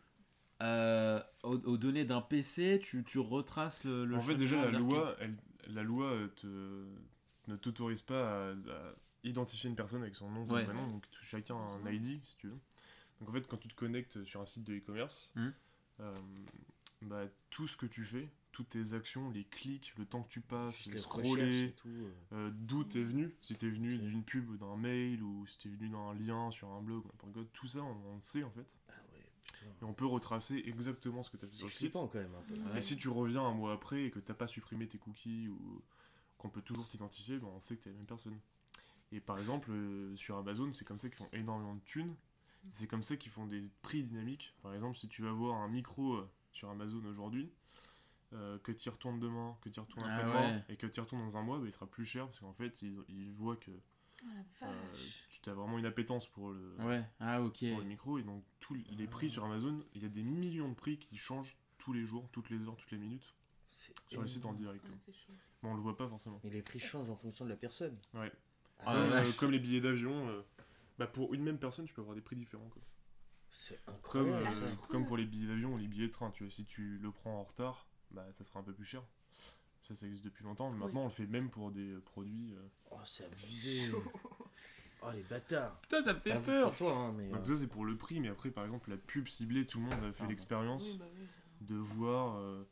euh, 0.62 1.22
aux, 1.44 1.58
aux 1.60 1.78
données 1.78 2.06
d'un 2.06 2.22
PC, 2.22 2.80
tu, 2.82 3.04
tu 3.04 3.20
retraces 3.20 3.84
le, 3.84 4.06
le 4.06 4.16
en 4.16 4.22
fait, 4.22 4.36
déjà, 4.36 4.56
la 4.72 4.80
loi, 4.80 5.16
elle, 5.20 5.36
la 5.68 5.84
loi 5.84 6.08
euh, 6.08 6.28
te, 6.36 7.52
ne 7.52 7.56
t'autorise 7.58 8.02
pas 8.02 8.50
à, 8.50 8.52
à 8.52 8.94
identifier 9.24 9.70
une 9.70 9.76
personne 9.76 10.02
avec 10.02 10.16
son 10.16 10.30
nom, 10.30 10.46
Ouais. 10.48 10.64
prénom, 10.64 10.88
donc 10.88 11.04
chacun 11.22 11.56
a 11.56 11.60
un 11.60 11.92
ID, 11.92 12.22
si 12.24 12.38
tu 12.38 12.48
veux. 12.48 12.60
Donc 13.20 13.30
en 13.30 13.34
fait, 13.34 13.48
quand 13.48 13.58
tu 13.58 13.68
te 13.68 13.76
connectes 13.76 14.24
sur 14.24 14.42
un 14.42 14.46
site 14.46 14.64
de 14.64 14.76
e-commerce, 14.76 15.34
euh, 16.00 16.20
bah, 17.04 17.24
tout 17.50 17.68
ce 17.68 17.78
que 17.78 17.86
tu 17.86 18.04
fais, 18.04 18.30
toutes 18.54 18.70
tes 18.70 18.94
actions, 18.94 19.30
les 19.32 19.44
clics, 19.44 19.94
le 19.98 20.06
temps 20.06 20.24
que 20.24 20.30
tu 20.30 20.40
passes, 20.40 20.86
les 20.86 20.98
scroller, 20.98 21.74
tout. 21.76 21.90
euh. 21.90 22.12
euh, 22.32 22.52
d'où 22.54 22.86
t'es 22.86 23.04
venu, 23.04 23.36
si 23.42 23.56
t'es 23.58 23.70
venu 23.70 23.98
d'une 23.98 24.24
pub 24.24 24.50
ou 24.50 24.56
d'un 24.58 24.78
mail, 24.78 25.22
ou 25.22 25.46
si 25.46 25.58
t'es 25.58 25.68
venu 25.70 25.90
d'un 25.90 26.14
lien 26.14 26.50
sur 26.52 26.70
un 26.70 26.82
blog, 26.82 27.04
tout 27.52 27.68
ça, 27.68 27.80
on, 27.84 27.98
on 28.12 28.16
le 28.16 28.22
sait 28.22 28.44
en 28.44 28.52
fait. 28.52 28.78
Ah 28.88 28.94
ouais, 29.12 29.26
putain. 29.44 29.66
Et 29.82 29.86
on 29.86 29.94
peut 29.94 30.06
retracer 30.06 30.62
exactement 30.66 31.24
ce 31.24 31.30
que 31.32 31.38
t'as 31.38 31.48
fait 31.48 31.58
sur 31.58 31.66
le 31.68 31.72
site. 31.74 31.92
quand 31.94 32.14
même 32.16 32.34
un 32.36 32.42
peu. 32.48 32.54
Ouais. 32.72 32.78
Et 32.78 32.82
si 32.82 32.96
tu 32.96 33.10
reviens 33.10 33.42
un 33.44 33.54
mois 33.54 33.74
après 33.74 34.06
et 34.06 34.12
que 34.12 34.20
t'as 34.20 34.34
pas 34.36 34.48
supprimé 34.48 34.88
tes 34.88 34.98
cookies 34.98 35.50
ou 35.50 35.82
qu'on 36.38 36.50
peut 36.50 36.62
toujours 36.62 36.88
t'identifier, 36.88 37.40
ben 37.40 37.48
on 37.54 37.60
sait 37.60 37.76
que 37.76 37.84
t'es 37.84 37.90
la 37.90 37.96
même 37.98 38.06
personne. 38.06 38.40
Et 39.12 39.20
par 39.20 39.38
exemple, 39.40 39.72
euh, 39.72 40.16
sur 40.16 40.38
Amazon, 40.38 40.72
c'est 40.74 40.86
comme 40.86 40.98
ça 40.98 41.08
qu'ils 41.10 41.18
font 41.18 41.30
énormément 41.34 41.76
de 41.76 41.82
thunes. 41.82 42.16
C'est 42.72 42.88
comme 42.88 43.04
ça 43.04 43.18
qu'ils 43.18 43.32
font 43.32 43.46
des 43.46 43.62
prix 43.82 44.04
dynamiques. 44.04 44.56
Par 44.62 44.74
exemple, 44.74 44.98
si 44.98 45.08
tu 45.10 45.22
vas 45.22 45.32
voir 45.32 45.56
un 45.62 45.68
micro 45.68 46.14
euh, 46.14 46.30
sur 46.54 46.70
Amazon 46.70 47.04
aujourd'hui, 47.06 47.52
euh, 48.34 48.58
que 48.60 48.72
tu 48.72 48.88
y 48.88 48.92
retournes 48.92 49.20
demain, 49.20 49.58
que 49.62 49.70
tu 49.70 49.78
y 49.78 49.80
retournes 49.80 50.06
Ah 50.08 50.16
après-demain, 50.16 50.56
ouais. 50.58 50.64
et 50.70 50.78
que 50.78 50.88
tu 50.88 50.98
y 50.98 51.02
retournes 51.02 51.22
dans 51.22 51.38
un 51.38 51.42
mois, 51.44 51.60
ben, 51.60 51.66
il 51.68 51.72
sera 51.72 51.88
plus 51.88 52.06
cher 52.06 52.26
parce 52.26 52.40
qu'en 52.40 52.54
fait, 52.54 52.82
ils, 52.82 52.98
ils 53.10 53.32
voient 53.34 53.58
que 53.58 53.72
Oh 54.26 54.30
la 54.62 54.68
euh, 54.70 54.96
tu 55.42 55.50
as 55.50 55.54
vraiment 55.54 55.78
une 55.78 55.86
appétence 55.86 56.28
pour 56.28 56.52
le, 56.52 56.76
Ouais, 56.80 57.04
ah 57.20 57.40
pour 57.40 57.80
le 57.80 57.84
micro. 57.84 58.18
Et 58.18 58.24
donc, 58.24 58.44
tous 58.60 58.74
les 58.74 59.08
prix 59.08 59.30
sur 59.30 59.44
Amazon, 59.44 59.84
il 59.94 60.04
y 60.04 60.06
a 60.06 60.10
des 60.10 60.24
millions 60.24 60.70
de 60.70 60.76
prix 60.76 60.98
qui 60.98 61.18
changent 61.18 61.58
tous 61.78 61.92
les 61.92 62.06
jours, 62.06 62.30
toutes 62.32 62.50
les 62.50 62.58
heures, 62.66 62.78
toutes 62.78 62.92
les 62.92 62.98
minutes 62.98 63.34
sur 64.08 64.22
le 64.22 64.28
site 64.28 64.46
en 64.46 64.54
direct. 64.54 64.86
Ouais. 64.86 65.16
Mais 65.62 65.70
on 65.70 65.76
le 65.76 65.82
voit 65.82 65.98
pas 65.98 66.08
forcément. 66.08 66.40
Mais 66.44 66.52
les 66.52 66.62
prix 66.62 66.80
changent 66.80 67.10
en 67.10 67.18
fonction 67.18 67.44
de 67.46 67.50
la 67.50 67.56
personne. 67.58 67.98
Ouais. 68.14 68.32
Ah, 68.86 68.96
euh, 68.96 69.32
comme 69.40 69.52
les 69.52 69.60
billets 69.60 69.82
d'avion, 69.82 70.30
euh, 70.30 70.42
bah 70.98 71.08
pour 71.08 71.34
une 71.34 71.44
même 71.44 71.58
personne, 71.58 71.86
tu 71.86 71.94
peux 71.94 72.02
avoir 72.02 72.16
des 72.16 72.22
prix 72.22 72.36
différents. 72.36 72.70
Quoi. 72.70 72.82
C'est 73.52 73.84
Comme, 74.04 74.28
incroyable. 74.28 74.56
euh, 74.64 74.76
comme 74.90 75.06
pour 75.06 75.18
les 75.18 75.26
billets 75.26 75.48
d'avion 75.48 75.74
ou 75.74 75.78
les 75.78 75.88
billets 75.88 76.08
de 76.08 76.12
train, 76.12 76.32
tu 76.32 76.44
vois, 76.44 76.52
si 76.52 76.66
tu 76.66 76.98
le 76.98 77.12
prends 77.12 77.40
en 77.40 77.44
retard, 77.44 77.88
bah 78.14 78.26
ça 78.38 78.44
sera 78.44 78.60
un 78.60 78.64
peu 78.64 78.74
plus 78.74 78.86
cher. 78.86 79.04
Ça, 79.80 79.96
ça 79.96 80.06
existe 80.06 80.24
depuis 80.24 80.44
longtemps, 80.46 80.70
mais 80.70 80.78
Oui. 80.78 80.84
maintenant 80.86 81.02
on 81.02 81.06
le 81.08 81.12
fait 81.12 81.28
même 81.28 81.50
pour 81.50 81.72
des 81.72 81.92
euh, 81.94 82.00
produits. 82.02 82.54
euh. 82.54 82.68
Oh, 82.92 82.98
c'est 83.06 83.26
abusé. 83.26 83.92
Oh, 85.06 85.12
les 85.14 85.24
bâtards. 85.24 85.82
Putain, 85.82 86.02
ça 86.02 86.14
me 86.14 86.20
fait 86.20 86.40
peur. 86.40 86.70
pour 86.70 86.78
toi, 86.78 86.94
hein, 86.96 87.12
mais. 87.18 87.28
Donc 87.30 87.42
euh, 87.42 87.44
ça 87.44 87.56
c'est 87.58 87.68
pour 87.68 87.84
le 87.84 87.98
prix, 87.98 88.22
mais 88.22 88.30
après 88.30 88.52
par 88.52 88.64
exemple 88.64 88.90
la 88.90 88.96
pub 88.96 89.28
ciblée, 89.28 89.68
tout 89.68 89.80
le 89.82 89.86
monde 89.88 90.02
a 90.06 90.14
fait 90.14 90.26
l'expérience 90.28 90.92
Oui, 90.94 90.98
bah 90.98 91.06
oui. 91.20 91.28
de 91.60 91.76
voir 91.76 92.38
euh, 92.38 92.64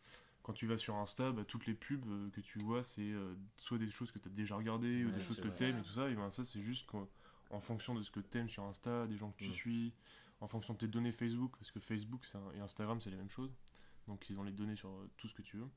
quand 0.42 0.54
tu 0.54 0.66
vas 0.66 0.78
sur 0.78 0.96
Insta, 0.96 1.34
bah, 1.34 1.44
toutes 1.44 1.66
les 1.66 1.74
pubs 1.74 2.06
euh, 2.08 2.30
que 2.30 2.40
tu 2.40 2.58
vois, 2.60 2.84
c'est 2.84 3.02
euh, 3.02 3.36
soit 3.58 3.78
des 3.78 3.90
choses 3.90 4.12
que 4.14 4.20
tu 4.20 4.30
as 4.30 4.32
déjà 4.32 4.56
regardées 4.56 5.04
ou 5.04 5.12
des 5.12 5.20
choses 5.20 5.42
que 5.42 5.50
vrai. 5.50 5.58
t'aimes 5.58 5.80
et 5.80 5.82
tout 5.82 5.92
ça. 5.92 6.10
Et 6.10 6.16
ben 6.16 6.30
ça, 6.30 6.46
c'est 6.46 6.62
juste 6.62 6.86
qu'en 6.88 7.06
en 7.50 7.60
fonction 7.60 7.96
de 7.96 8.02
ce 8.02 8.12
que 8.12 8.22
t'aimes 8.22 8.48
sur 8.48 8.64
Insta, 8.64 9.08
des 9.08 9.18
gens 9.18 9.32
que 9.32 9.38
tu 9.40 9.50
Mm. 9.50 9.52
suis, 9.52 9.94
en 10.40 10.48
fonction 10.48 10.74
de 10.74 10.80
tes 10.80 10.88
données 10.88 11.12
Facebook, 11.12 11.52
parce 11.58 11.70
que 11.72 11.82
Facebook 11.82 12.24
un- 12.34 12.54
et 12.56 12.62
Instagram 12.62 13.02
c'est 13.02 13.10
la 13.10 13.18
même 13.18 13.30
chose. 13.30 13.52
Donc 14.08 14.30
ils 14.30 14.40
ont 14.40 14.44
les 14.44 14.52
données 14.52 14.76
sur 14.76 14.90
euh, 14.90 15.10
tout 15.18 15.28
ce 15.28 15.34
que 15.34 15.42
tu 15.42 15.58
veux. 15.58 15.70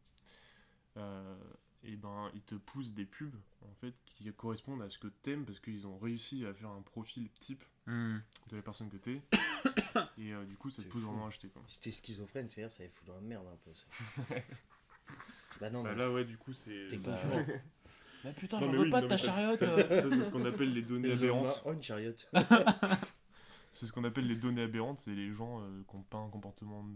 Euh, 0.96 1.36
et 1.82 1.96
ben 1.96 2.30
ils 2.34 2.42
te 2.42 2.54
poussent 2.54 2.92
des 2.92 3.04
pubs 3.04 3.34
en 3.62 3.74
fait 3.74 3.94
qui 4.06 4.32
correspondent 4.32 4.80
à 4.82 4.88
ce 4.88 4.98
que 4.98 5.08
t'aimes 5.08 5.44
parce 5.44 5.60
qu'ils 5.60 5.86
ont 5.86 5.98
réussi 5.98 6.46
à 6.46 6.54
faire 6.54 6.70
un 6.70 6.82
profil 6.82 7.28
type 7.40 7.64
Hmm. 7.86 8.16
de 8.48 8.56
la 8.56 8.62
personne 8.62 8.88
que 8.88 8.96
t'es. 8.96 9.20
et 10.16 10.32
euh, 10.32 10.46
du 10.46 10.56
coup 10.56 10.70
ça 10.70 10.82
te 10.82 10.88
pousse 10.88 11.02
vraiment 11.02 11.26
à 11.26 11.28
acheter 11.28 11.48
quoi. 11.48 11.62
Si 11.68 11.80
t'es 11.80 11.90
schizophrène, 11.92 12.48
c'est-à-dire 12.48 12.72
ça 12.72 12.82
les 12.82 12.88
fout 12.88 13.06
dans 13.06 13.14
la 13.14 13.20
merde 13.20 13.46
un 13.46 13.56
peu. 13.58 13.72
Ça. 13.74 14.34
bah 15.60 15.68
non, 15.68 15.82
Bah 15.82 15.90
mais 15.92 15.98
là 16.00 16.10
ouais 16.10 16.24
du 16.24 16.38
coup 16.38 16.54
c'est... 16.54 16.86
t'es 16.88 16.96
bah, 16.96 17.14
concurrent. 17.14 17.44
Mais 18.24 18.32
putain, 18.32 18.58
j'en 18.58 18.72
veux 18.72 18.78
oui, 18.84 18.90
pas 18.90 19.02
de 19.02 19.06
ta 19.06 19.18
chariote. 19.18 19.60
euh. 19.60 20.00
Ça, 20.00 20.08
c'est 20.08 20.24
ce 20.24 20.30
qu'on 20.30 20.46
appelle 20.46 20.72
les 20.72 20.80
données 20.80 21.12
aberrantes. 21.12 21.60
On 21.66 21.78
chariot. 21.78 22.14
C'est 23.70 23.84
ce 23.84 23.92
qu'on 23.92 24.04
appelle 24.04 24.26
les 24.26 24.36
données 24.36 24.62
aberrantes, 24.62 24.98
c'est 24.98 25.14
les 25.14 25.32
gens 25.32 25.60
euh, 25.60 25.82
qui 25.90 25.96
n'ont 25.96 26.04
pas 26.04 26.18
un 26.18 26.30
comportement 26.30 26.86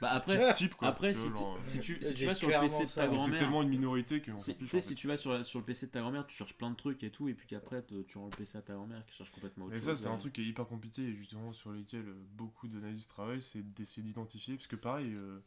Bah 0.00 0.10
après, 0.10 0.52
type 0.54 0.74
quoi. 0.74 0.88
après 0.88 1.14
si, 1.14 1.20
vois, 1.20 1.28
tu, 1.28 1.38
genre, 1.38 1.58
si 1.64 1.80
tu, 1.80 2.02
si 2.02 2.14
tu 2.14 2.16
J'ai 2.16 2.26
vas 2.26 2.34
sur 2.34 2.48
le 2.48 2.54
PC 2.58 2.84
de 2.84 2.90
ta 2.90 3.08
mais 3.08 3.18
c'est 3.18 3.26
grand-mère, 3.26 3.38
tellement 3.38 3.62
une 3.62 3.68
minorité 3.68 4.20
si, 4.38 4.52
s'en 4.52 4.58
tu 4.58 4.68
sais, 4.68 4.78
en 4.78 4.80
si 4.80 4.94
tu 4.94 5.06
vas 5.06 5.16
sur, 5.16 5.32
la- 5.32 5.44
sur 5.44 5.58
le 5.60 5.64
PC 5.64 5.86
de 5.86 5.92
ta 5.92 6.00
grand-mère, 6.00 6.26
tu 6.26 6.36
cherches 6.36 6.54
plein 6.54 6.70
de 6.70 6.76
trucs 6.76 7.02
et 7.04 7.10
tout, 7.10 7.28
et 7.28 7.34
puis 7.34 7.46
qu'après 7.46 7.82
te- 7.82 8.02
tu 8.02 8.18
rends 8.18 8.26
le 8.26 8.32
PC 8.32 8.58
à 8.58 8.62
ta 8.62 8.74
grand-mère 8.74 9.04
qui 9.06 9.14
cherche 9.14 9.30
complètement 9.30 9.66
autre 9.66 9.74
Mais 9.74 9.80
chose. 9.80 9.86
ça, 9.86 10.02
c'est 10.02 10.08
un 10.08 10.16
truc 10.16 10.34
qui 10.34 10.42
est 10.42 10.46
hyper 10.46 10.66
compliqué 10.66 11.02
et 11.02 11.14
justement 11.14 11.52
sur 11.52 11.70
lequel 11.70 12.08
euh, 12.08 12.14
beaucoup 12.32 12.68
d'analystes 12.68 13.10
travaillent, 13.10 13.42
c'est 13.42 13.62
d'essayer 13.74 14.02
d'identifier. 14.02 14.56
Parce 14.56 14.66
que 14.66 14.76
pareil, 14.76 15.12
euh, 15.14 15.40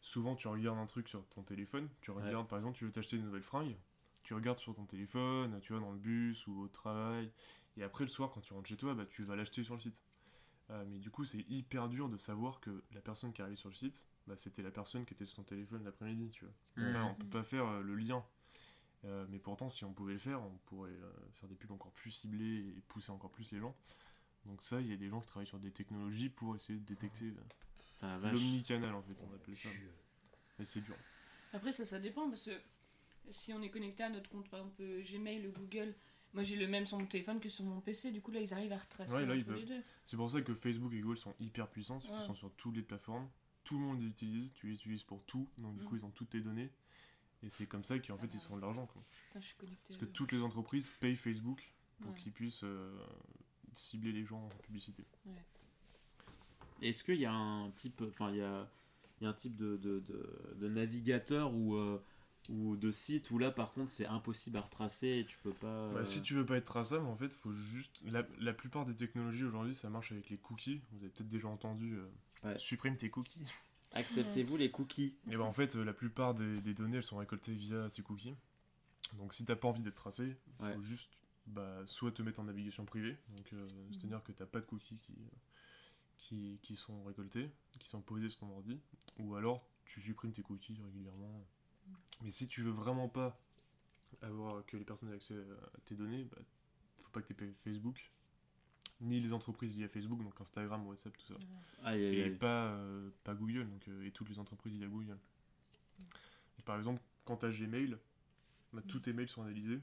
souvent 0.00 0.36
tu 0.36 0.48
regardes 0.48 0.78
un 0.78 0.86
truc 0.86 1.08
sur 1.08 1.26
ton 1.28 1.42
téléphone, 1.42 1.88
tu 2.00 2.10
regardes 2.10 2.46
par 2.48 2.58
exemple, 2.58 2.76
tu 2.78 2.84
veux 2.84 2.92
t'acheter 2.92 3.16
une 3.16 3.24
nouvelle 3.24 3.42
fringue, 3.42 3.76
tu 4.22 4.34
regardes 4.34 4.58
sur 4.58 4.74
ton 4.74 4.84
téléphone, 4.84 5.58
tu 5.60 5.72
vas 5.72 5.80
dans 5.80 5.92
le 5.92 5.98
bus 5.98 6.46
ou 6.46 6.60
au 6.62 6.68
travail, 6.68 7.30
et 7.76 7.82
après 7.82 8.04
le 8.04 8.10
soir 8.10 8.30
quand 8.32 8.40
tu 8.40 8.52
rentres 8.52 8.68
chez 8.68 8.76
toi, 8.76 8.94
bah, 8.94 9.06
tu 9.06 9.22
vas 9.22 9.36
l'acheter 9.36 9.64
sur 9.64 9.74
le 9.74 9.80
site. 9.80 10.02
Euh, 10.70 10.84
mais 10.88 10.98
du 10.98 11.10
coup, 11.10 11.24
c'est 11.24 11.44
hyper 11.48 11.88
dur 11.88 12.08
de 12.08 12.16
savoir 12.16 12.60
que 12.60 12.82
la 12.92 13.00
personne 13.00 13.32
qui 13.32 13.40
est 13.40 13.44
arrivée 13.44 13.56
sur 13.56 13.68
le 13.68 13.74
site, 13.74 14.06
bah, 14.26 14.36
c'était 14.36 14.62
la 14.62 14.70
personne 14.70 15.04
qui 15.04 15.12
était 15.12 15.26
sur 15.26 15.34
son 15.34 15.44
téléphone 15.44 15.84
l'après-midi, 15.84 16.30
tu 16.30 16.44
vois. 16.44 16.54
Enfin, 16.78 17.04
on 17.10 17.14
peut 17.14 17.26
pas 17.26 17.44
faire 17.44 17.66
euh, 17.66 17.82
le 17.82 17.94
lien. 17.94 18.24
Euh, 19.06 19.26
mais 19.28 19.38
pourtant, 19.38 19.68
si 19.68 19.84
on 19.84 19.92
pouvait 19.92 20.14
le 20.14 20.18
faire, 20.18 20.40
on 20.42 20.56
pourrait 20.66 20.90
euh, 20.90 21.12
faire 21.34 21.48
des 21.48 21.54
pubs 21.54 21.72
encore 21.72 21.92
plus 21.92 22.10
ciblées 22.10 22.68
et 22.68 22.82
pousser 22.88 23.10
encore 23.10 23.30
plus 23.30 23.50
les 23.52 23.58
gens. 23.58 23.76
Donc 24.46 24.62
ça, 24.62 24.80
il 24.80 24.88
y 24.88 24.92
a 24.92 24.96
des 24.96 25.08
gens 25.08 25.20
qui 25.20 25.26
travaillent 25.26 25.46
sur 25.46 25.58
des 25.58 25.72
technologies 25.72 26.28
pour 26.28 26.54
essayer 26.54 26.78
de 26.78 26.84
détecter 26.84 27.32
euh, 28.02 28.18
vache. 28.18 28.32
l'omnicanal, 28.32 28.94
en 28.94 29.02
fait, 29.02 29.22
on 29.22 29.34
appelle 29.34 29.56
ça. 29.56 29.68
Mais 30.58 30.64
c'est 30.64 30.80
dur. 30.80 30.94
Après, 31.52 31.72
ça, 31.72 31.84
ça 31.84 31.98
dépend 31.98 32.28
parce 32.28 32.44
que 32.46 32.58
si 33.30 33.52
on 33.52 33.62
est 33.62 33.70
connecté 33.70 34.02
à 34.02 34.10
notre 34.10 34.30
compte, 34.30 34.48
par 34.48 34.60
exemple 34.60 34.82
Gmail, 35.02 35.50
Google, 35.52 35.94
moi 36.34 36.42
j'ai 36.42 36.56
le 36.56 36.66
même 36.68 36.84
sur 36.86 36.98
mon 36.98 37.06
téléphone 37.06 37.40
que 37.40 37.48
sur 37.48 37.64
mon 37.64 37.80
PC, 37.80 38.10
du 38.12 38.20
coup 38.20 38.30
là 38.32 38.40
ils 38.40 38.52
arrivent 38.52 38.72
à 38.72 38.78
retracer 38.78 39.12
Ouais, 39.14 39.24
là, 39.24 39.34
ils 39.34 39.40
entre 39.42 39.52
les 39.52 39.60
peuvent. 39.60 39.68
deux. 39.78 39.82
C'est 40.04 40.16
pour 40.16 40.30
ça 40.30 40.42
que 40.42 40.52
Facebook 40.54 40.92
et 40.92 41.00
Google 41.00 41.16
sont 41.18 41.34
hyper 41.40 41.68
puissants, 41.68 41.98
Ouais. 42.00 42.26
sont 42.26 42.34
sur 42.34 42.52
toutes 42.52 42.76
les 42.76 42.82
plateformes. 42.82 43.28
Tout 43.64 43.78
le 43.78 43.84
monde 43.84 44.00
les 44.00 44.08
utilise, 44.08 44.52
tu 44.52 44.66
les 44.66 44.74
utilises 44.74 45.02
pour 45.04 45.22
tout, 45.24 45.48
donc 45.58 45.76
du 45.76 45.82
Mm. 45.84 45.86
coup 45.86 45.96
ils 45.96 46.04
ont 46.04 46.10
toutes 46.10 46.30
tes 46.30 46.40
données. 46.40 46.70
Et 47.42 47.48
c'est 47.50 47.66
comme 47.66 47.84
ça 47.84 47.98
qu'en 47.98 48.18
fait 48.18 48.28
ils 48.32 48.40
se 48.40 48.46
font 48.46 48.56
de 48.56 48.60
l'argent. 48.62 48.86
quoi. 48.86 49.02
Putain, 49.28 49.40
je 49.40 49.46
suis 49.46 49.56
connecté. 49.56 49.94
Parce 49.94 50.00
que 50.00 50.04
toutes 50.06 50.32
les 50.32 50.40
entreprises 50.42 50.88
payent 51.00 51.16
Facebook 51.16 51.72
pour 52.00 52.12
Ouais. 52.12 52.18
qu'ils 52.18 52.32
puissent 52.32 52.64
euh, 52.64 52.98
cibler 53.72 54.12
les 54.12 54.24
gens 54.24 54.44
en 54.44 54.48
publicité. 54.62 55.04
Est-ce 56.82 57.04
qu'il 57.04 57.16
y 57.20 57.24
a 57.26 57.32
un 57.32 57.70
type, 57.70 58.02
enfin 58.06 58.30
il 58.30 58.36
y 58.38 58.42
a, 58.42 58.68
il 59.20 59.24
y 59.24 59.26
a 59.26 59.30
un 59.30 59.34
type 59.34 59.56
de, 59.56 59.76
de, 59.76 60.00
de- 60.00 60.54
de 60.56 60.68
navigateur 60.68 61.54
ou, 61.54 61.76
euh, 61.76 62.02
ou 62.50 62.76
de 62.76 62.92
site 62.92 63.30
où 63.30 63.38
là 63.38 63.50
par 63.50 63.72
contre 63.72 63.90
c'est 63.90 64.06
impossible 64.06 64.56
à 64.58 64.60
retracer 64.60 65.08
et 65.08 65.26
tu 65.26 65.38
peux 65.38 65.52
pas. 65.52 65.88
Bah, 65.92 66.00
euh, 66.00 66.04
si 66.04 66.22
tu 66.22 66.34
veux 66.34 66.44
pas 66.46 66.56
être 66.56 66.64
traçable, 66.66 67.06
en 67.06 67.16
fait, 67.16 67.32
faut 67.32 67.52
juste. 67.52 68.02
La, 68.06 68.26
la 68.40 68.52
plupart 68.52 68.84
des 68.86 68.94
technologies 68.94 69.44
aujourd'hui, 69.44 69.74
ça 69.74 69.88
marche 69.90 70.12
avec 70.12 70.28
les 70.30 70.36
cookies. 70.38 70.80
Vous 70.92 70.98
avez 70.98 71.08
peut-être 71.08 71.28
déjà 71.30 71.48
entendu. 71.48 71.94
euh, 71.96 72.06
Ouais. 72.44 72.58
Supprime 72.58 72.96
tes 72.96 73.08
cookies. 73.08 73.46
Acceptez-vous 73.94 74.58
les 74.58 74.70
cookies 74.70 75.14
Et 75.30 75.36
ben 75.36 75.40
en 75.44 75.52
fait, 75.52 75.76
euh, 75.76 75.84
la 75.84 75.94
plupart 75.94 76.34
des, 76.34 76.60
des 76.60 76.74
données, 76.74 76.98
elles 76.98 77.02
sont 77.02 77.16
récoltées 77.16 77.54
via 77.54 77.88
ces 77.88 78.02
cookies. 78.02 78.34
Donc 79.14 79.32
si 79.32 79.44
t'as 79.46 79.56
pas 79.56 79.68
envie 79.68 79.80
d'être 79.82 79.94
tracé, 79.94 80.36
faut 80.58 80.64
Ouais. 80.66 80.76
juste 80.82 81.12
bah, 81.46 81.82
soit 81.86 82.10
te 82.12 82.20
mettre 82.22 82.40
en 82.40 82.44
navigation 82.44 82.84
privée, 82.84 83.16
donc 83.36 83.52
euh, 83.52 83.66
c'est-à-dire 83.92 84.22
que 84.22 84.32
t'as 84.32 84.46
pas 84.46 84.60
de 84.60 84.66
cookies 84.66 84.96
qui, 84.98 85.12
euh, 85.12 85.36
qui, 86.18 86.58
qui 86.62 86.74
sont 86.76 87.02
récoltés, 87.04 87.50
qui 87.78 87.88
sont 87.88 88.00
posés 88.02 88.28
sur 88.30 88.40
ton 88.40 88.50
ordi, 88.50 88.80
ou 89.18 89.34
alors 89.36 89.66
tu 89.86 90.00
supprimes 90.00 90.32
tes 90.32 90.42
cookies 90.42 90.78
régulièrement. 90.84 91.44
Mais 92.22 92.30
si 92.30 92.48
tu 92.48 92.62
veux 92.62 92.70
vraiment 92.70 93.08
pas 93.08 93.38
avoir 94.22 94.64
que 94.66 94.76
les 94.76 94.84
personnes 94.84 95.10
aient 95.10 95.16
accès 95.16 95.34
à 95.36 95.80
tes 95.84 95.94
données, 95.94 96.24
bah, 96.24 96.38
faut 97.02 97.10
pas 97.10 97.20
que 97.22 97.32
tu 97.32 97.54
Facebook, 97.64 98.10
ni 99.00 99.20
les 99.20 99.32
entreprises 99.32 99.74
via 99.76 99.88
Facebook, 99.88 100.22
donc 100.22 100.40
Instagram, 100.40 100.86
WhatsApp, 100.86 101.16
tout 101.16 101.26
ça. 101.26 101.34
Aïe, 101.84 102.04
aïe, 102.04 102.16
Et 102.16 102.22
aïe. 102.24 102.30
pas, 102.36 102.68
euh, 102.68 103.10
pas 103.24 103.34
Google, 103.34 103.68
donc, 103.68 103.88
euh, 103.88 104.06
et 104.06 104.10
toutes 104.12 104.28
les 104.28 104.38
entreprises 104.38 104.74
via 104.74 104.86
Google. 104.86 105.18
Et 106.58 106.62
par 106.62 106.76
exemple, 106.76 107.02
quand 107.24 107.38
tu 107.38 107.46
as 107.46 107.50
Gmail, 107.50 107.96
bah, 108.72 108.82
tous 108.88 109.00
tes 109.00 109.12
mails 109.12 109.28
sont 109.28 109.42
analysés. 109.42 109.80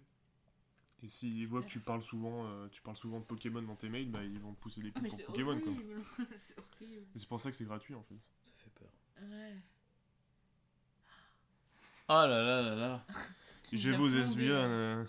Et 1.03 1.07
s'ils 1.09 1.47
voient 1.47 1.63
que 1.63 1.67
tu 1.67 1.79
parles 1.79 2.03
souvent, 2.03 2.45
euh, 2.45 2.67
tu 2.69 2.81
parles 2.81 2.95
souvent 2.95 3.19
de 3.19 3.25
Pokémon 3.25 3.61
dans 3.63 3.75
tes 3.75 3.89
mails, 3.89 4.09
bah, 4.09 4.23
ils 4.23 4.39
vont 4.39 4.53
te 4.53 4.59
pousser 4.61 4.81
des 4.81 4.89
Ah, 4.89 4.93
pubs 4.93 5.03
mais 5.03 5.09
pour 5.09 5.17
c'est 5.17 5.23
Pokémon. 5.25 5.59
Quoi. 5.59 5.71
horrible. 5.71 6.05
c'est 6.37 6.59
horrible. 6.59 7.05
Et 7.15 7.19
c'est 7.19 7.27
pour 7.27 7.39
ça 7.41 7.49
que 7.49 7.57
c'est 7.57 7.65
gratuit 7.65 7.95
en 7.95 8.03
fait. 8.03 8.15
Ça 8.15 8.51
fait 8.57 8.69
peur. 8.79 8.89
Ouais. 9.29 9.55
Oh 12.13 12.27
là 12.27 12.43
là 12.43 12.61
là 12.61 12.75
là. 12.75 13.05
J'ai 13.71 13.91
vos 13.93 14.09
là. 14.09 14.17
euh. 14.17 15.05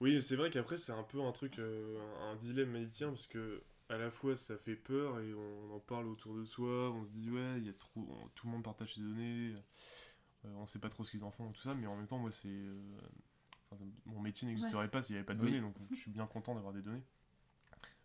Oui, 0.00 0.20
c'est 0.20 0.34
vrai 0.34 0.50
qu'après 0.50 0.76
c'est 0.76 0.90
un 0.90 1.04
peu 1.04 1.22
un 1.22 1.30
truc, 1.30 1.60
euh, 1.60 1.96
un, 2.22 2.34
dilemme 2.34 2.70
maïtien, 2.72 3.10
parce 3.10 3.28
que 3.28 3.62
à 3.88 3.96
la 3.96 4.10
fois 4.10 4.34
ça 4.34 4.58
fait 4.58 4.74
peur 4.74 5.20
et 5.20 5.32
on 5.32 5.76
en 5.76 5.78
parle 5.78 6.08
autour 6.08 6.34
de 6.34 6.44
soi, 6.44 6.90
on 6.90 7.04
se 7.04 7.12
dit 7.12 7.30
ouais, 7.30 7.58
il 7.58 7.66
y 7.66 7.68
a 7.68 7.72
trop, 7.72 8.00
on- 8.00 8.28
tout 8.34 8.48
le 8.48 8.52
monde 8.52 8.64
partage 8.64 8.94
ses 8.94 9.00
données, 9.00 9.54
euh, 10.44 10.48
on 10.56 10.66
sait 10.66 10.80
pas 10.80 10.88
trop 10.88 11.04
ce 11.04 11.12
qu'ils 11.12 11.22
en 11.22 11.30
font, 11.30 11.52
tout 11.52 11.62
ça, 11.62 11.72
mais 11.72 11.86
en 11.86 11.94
même 11.96 12.08
temps 12.08 12.18
moi 12.18 12.32
c'est, 12.32 12.48
euh, 12.48 12.74
mon 14.06 14.18
métier 14.18 14.48
n'existerait 14.48 14.90
pas 14.90 15.02
s'il 15.02 15.14
n'y 15.14 15.18
avait 15.18 15.26
pas 15.26 15.34
de 15.34 15.40
Oui. 15.40 15.52
données, 15.52 15.60
donc 15.60 15.76
je 15.92 15.94
suis 16.00 16.10
bien 16.10 16.26
content 16.26 16.56
d'avoir 16.56 16.72
des 16.72 16.82
données. 16.82 17.04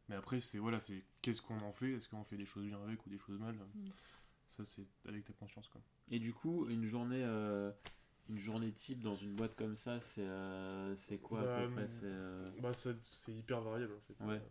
Mais 0.08 0.16
après 0.16 0.40
c'est 0.40 0.60
voilà, 0.60 0.80
c'est 0.80 1.04
qu'est-ce 1.24 1.42
qu'on 1.42 1.60
en 1.62 1.74
fait, 1.74 1.94
est-ce 1.94 2.10
qu'on 2.10 2.24
fait 2.24 2.38
des 2.38 2.46
choses 2.46 2.66
bien 2.66 2.80
avec 2.84 3.04
ou 3.08 3.10
des 3.10 3.18
choses 3.18 3.40
mal, 3.40 3.56
Mm. 3.56 3.90
Ça 4.50 4.66
c'est 4.66 4.86
avec 5.08 5.26
ta 5.26 5.34
conscience 5.34 5.68
quoi. 5.70 5.82
Et 6.12 6.20
du 6.20 6.34
coup, 6.34 6.68
une 6.70 6.86
journée, 6.86 7.24
euh, 7.24 7.72
une 8.30 8.38
journée 8.40 8.72
type 8.72 9.02
dans 9.02 9.16
une 9.16 9.36
boîte 9.36 9.56
comme 9.56 9.76
ça, 9.76 10.02
c'est 10.02 10.22
euh, 10.28 10.96
c'est 10.96 11.20
quoi 11.20 11.42
à 11.42 11.44
Bah, 11.46 11.64
peu 11.64 11.72
près 11.72 11.82
hum, 11.82 11.88
c'est, 11.88 12.06
euh, 12.06 12.52
Bah, 12.62 12.74
ça- 12.74 12.94
c'est 13.02 13.34
hyper 13.34 13.62
variable 13.62 13.94
en 13.96 14.02
fait. 14.02 14.26
Ouais. 14.26 14.42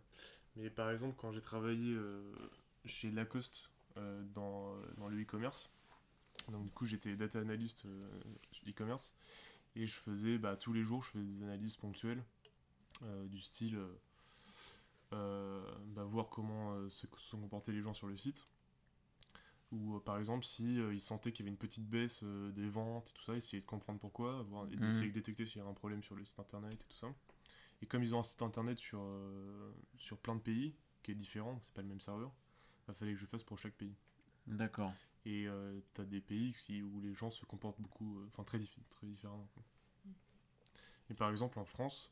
Mais 0.55 0.69
par 0.69 0.89
exemple, 0.89 1.15
quand 1.17 1.31
j'ai 1.31 1.41
travaillé 1.41 1.93
euh, 1.93 2.21
chez 2.85 3.11
Lacoste 3.11 3.69
euh, 3.97 4.23
dans, 4.33 4.75
dans 4.97 5.07
le 5.09 5.21
e-commerce, 5.21 5.69
donc 6.51 6.63
du 6.63 6.71
coup 6.71 6.85
j'étais 6.85 7.15
data 7.15 7.39
analyst 7.39 7.85
euh, 7.85 8.09
e-commerce, 8.67 9.15
et 9.75 9.85
je 9.87 9.95
faisais 9.95 10.37
bah, 10.37 10.55
tous 10.55 10.73
les 10.73 10.83
jours, 10.83 11.03
je 11.03 11.11
faisais 11.11 11.25
des 11.25 11.43
analyses 11.43 11.75
ponctuelles 11.75 12.23
euh, 13.03 13.25
du 13.27 13.39
style 13.41 13.75
euh, 13.75 13.87
euh, 15.13 15.61
bah, 15.87 16.03
voir 16.03 16.29
comment 16.29 16.73
euh, 16.73 16.89
se 16.89 17.07
se 17.07 17.29
sont 17.29 17.39
comportés 17.39 17.71
les 17.71 17.81
gens 17.81 17.93
sur 17.93 18.07
le 18.07 18.17
site. 18.17 18.43
Ou 19.71 19.95
euh, 19.97 19.99
par 19.99 20.17
exemple, 20.17 20.45
si 20.45 20.79
euh, 20.79 20.93
ils 20.93 21.01
sentaient 21.01 21.31
qu'il 21.31 21.45
y 21.45 21.47
avait 21.47 21.51
une 21.53 21.57
petite 21.57 21.87
baisse 21.87 22.21
euh, 22.23 22.51
des 22.51 22.69
ventes 22.69 23.09
et 23.09 23.13
tout 23.13 23.23
ça, 23.23 23.35
essayer 23.35 23.61
de 23.61 23.67
comprendre 23.67 23.99
pourquoi, 23.99 24.41
voir, 24.43 24.67
et 24.71 24.77
Mhm. 24.77 24.79
d'essayer 24.79 25.09
de 25.09 25.13
détecter 25.15 25.45
s'il 25.45 25.61
y 25.61 25.65
a 25.65 25.67
un 25.67 25.73
problème 25.73 26.01
sur 26.03 26.15
le 26.15 26.25
site 26.25 26.39
internet 26.39 26.73
et 26.73 26.85
tout 26.89 26.97
ça. 26.97 27.07
Et 27.81 27.87
comme 27.87 28.03
ils 28.03 28.15
ont 28.15 28.19
un 28.19 28.23
site 28.23 28.41
internet 28.43 28.79
sur, 28.79 29.01
euh, 29.01 29.71
sur 29.97 30.17
plein 30.19 30.35
de 30.35 30.41
pays, 30.41 30.75
qui 31.03 31.11
est 31.11 31.15
différent, 31.15 31.59
c'est 31.63 31.73
pas 31.73 31.81
le 31.83 31.89
même 31.89 32.01
serveur, 32.01 32.31
il 32.89 32.95
fallait 32.95 33.13
que 33.13 33.19
je 33.19 33.25
fasse 33.27 33.43
pour 33.43 33.59
chaque 33.59 33.75
pays. 33.75 33.95
D'accord. 34.47 34.95
Et 35.25 35.47
euh, 35.47 35.79
t'as 35.93 36.03
des 36.05 36.19
pays 36.21 36.53
qui- 36.53 36.81
où 36.81 36.99
les 37.01 37.13
gens 37.13 37.31
se 37.31 37.45
comportent 37.45 37.79
beaucoup, 37.79 38.21
enfin 38.27 38.43
très, 38.43 38.59
diffé- 38.59 38.81
très 38.89 39.07
différemment. 39.07 39.47
quoi. 39.53 39.63
Et 41.09 41.13
par 41.13 41.29
exemple 41.29 41.59
en 41.59 41.65
France, 41.65 42.11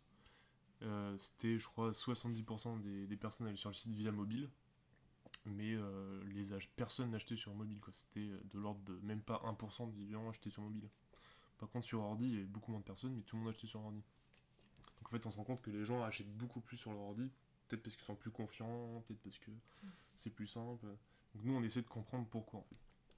c'était 1.18 1.58
je 1.60 1.68
crois 1.68 1.94
70% 1.94 2.78
des, 2.78 3.08
des 3.08 3.18
personnes 3.18 3.48
allaient 3.48 3.56
sur 3.56 3.70
le 3.70 3.76
site 3.76 3.94
via 3.94 4.12
mobile, 4.12 4.50
mais 5.46 5.74
euh, 5.75 6.24
les 6.34 6.53
ach- 6.53 6.69
personne 6.75 7.12
n'achetait 7.12 7.36
sur 7.36 7.53
mobile. 7.53 7.79
quoi. 7.79 7.93
C'était 7.93 8.29
euh, 8.29 8.39
de 8.53 8.60
l'ordre 8.60 8.81
de 8.86 9.00
même 9.05 9.22
pas 9.22 9.41
1% 9.46 9.88
des 9.93 10.10
gens 10.12 10.29
achetaient 10.29 10.50
sur 10.50 10.63
mobile. 10.63 10.89
Par 11.57 11.69
contre 11.69 11.86
sur 11.86 12.01
ordi, 12.01 12.25
il 12.25 12.31
y 12.34 12.36
avait 12.38 12.46
beaucoup 12.46 12.72
moins 12.72 12.79
de 12.81 12.86
personnes, 12.86 13.15
mais 13.15 13.24
tout 13.24 13.36
le 13.36 13.41
monde 13.43 13.51
achetait 13.53 13.67
sur 13.67 13.79
ordi. 13.81 13.98
Donc 15.00 15.07
en 15.07 15.10
fait 15.10 15.25
on 15.25 15.31
se 15.31 15.38
rend 15.38 15.43
compte 15.43 15.62
que 15.62 15.72
les 15.72 15.86
gens 15.86 16.03
achètent 16.03 16.31
beaucoup 16.38 16.62
plus 16.62 16.77
sur 16.77 16.91
leur 16.91 17.01
ordi, 17.01 17.31
peut-être 17.67 17.81
parce 17.84 17.96
qu'ils 17.96 18.05
sont 18.05 18.15
plus 18.15 18.31
confiants, 18.31 19.03
peut-être 19.07 19.22
parce 19.22 19.38
que 19.39 19.51
c'est 20.15 20.29
plus 20.29 20.48
simple. 20.48 20.86
Donc 20.86 21.43
nous 21.43 21.53
on 21.53 21.63
essaie 21.63 21.81
de 21.81 21.88
comprendre 21.88 22.27
pourquoi 22.27 22.60
en 22.60 22.63
fait. 22.63 22.75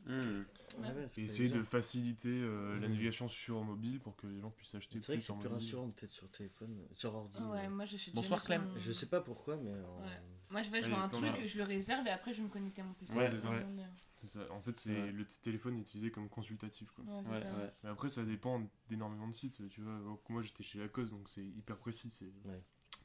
Ouais, 0.07 0.13
ouais, 0.13 1.07
c'est 1.11 1.21
Et 1.21 1.25
pas 1.25 1.31
essayer 1.33 1.49
de 1.49 1.61
faciliter 1.63 2.29
euh, 2.29 2.79
la 2.79 2.87
Mhm. 2.87 2.93
navigation 2.93 3.27
sur 3.27 3.61
mobile 3.65 3.99
pour 3.99 4.15
que 4.15 4.27
les 4.27 4.39
gens 4.39 4.49
puissent 4.51 4.73
acheter 4.73 5.01
C'est 5.01 5.07
vrai 5.07 5.15
plus 5.17 5.21
c'est 5.23 5.33
plus 5.33 5.49
mobile. 5.49 5.53
rassurant 5.53 5.89
peut-être 5.91 6.11
sur 6.13 6.29
téléphone, 6.31 6.79
euh, 6.79 6.87
sur 6.93 7.13
ordi. 7.13 7.37
Ah 7.41 7.49
ouais, 7.49 7.61
mais- 7.63 7.69
moi 7.69 7.85
j'achète 7.85 8.15
Bonsoir, 8.15 8.41
Clem. 8.41 8.65
mon- 8.65 8.77
Je 8.79 8.91
sais 8.93 9.07
pas 9.07 9.19
pourquoi, 9.19 9.57
mais. 9.57 9.71
en- 9.73 10.01
Ouais. 10.01 10.21
Moi 10.50 10.63
je 10.63 10.70
vais, 10.72 10.79
Allez, 10.79 10.89
vois 10.89 11.03
un 11.03 11.10
truc, 11.10 11.46
je 11.46 11.58
le 11.58 11.63
réserve 11.63 12.08
et 12.08 12.10
après 12.10 12.34
je 12.34 12.38
vais 12.39 12.44
me 12.44 12.50
connecter 12.50 12.82
à 12.82 12.86
mon 12.86 12.94
PC. 12.94 13.13
Ouais, 13.15 13.27
c'est 13.29 13.39
ça. 13.39 13.51
Ouais. 13.51 13.58
Ouais, 13.63 13.86
C'est 14.15 14.27
ça. 14.27 14.51
En 14.51 14.62
fait, 14.62 14.75
c'est 14.77 14.89
Ouais. 15.00 15.12
le 15.12 15.25
téléphone 15.25 15.77
est 15.77 15.82
utilisé 15.82 16.12
comme 16.12 16.27
consultatif. 16.27 16.89
Quoi. 16.91 17.06
Ouais, 17.06 17.24
ça. 17.41 17.53
ouais. 17.53 17.72
Mais 17.84 17.89
après, 17.89 18.10
ça 18.10 18.24
dépend 18.24 18.68
d'énormément 18.89 19.27
de 19.27 19.34
sites. 19.34 19.62
Tu 19.70 19.82
vois, 19.82 20.20
moi 20.29 20.41
j'étais 20.41 20.63
chez 20.63 20.79
Lacoste, 20.79 21.12
donc 21.12 21.29
c'est 21.29 21.46
hyper 21.46 21.77
précis. 21.77 22.12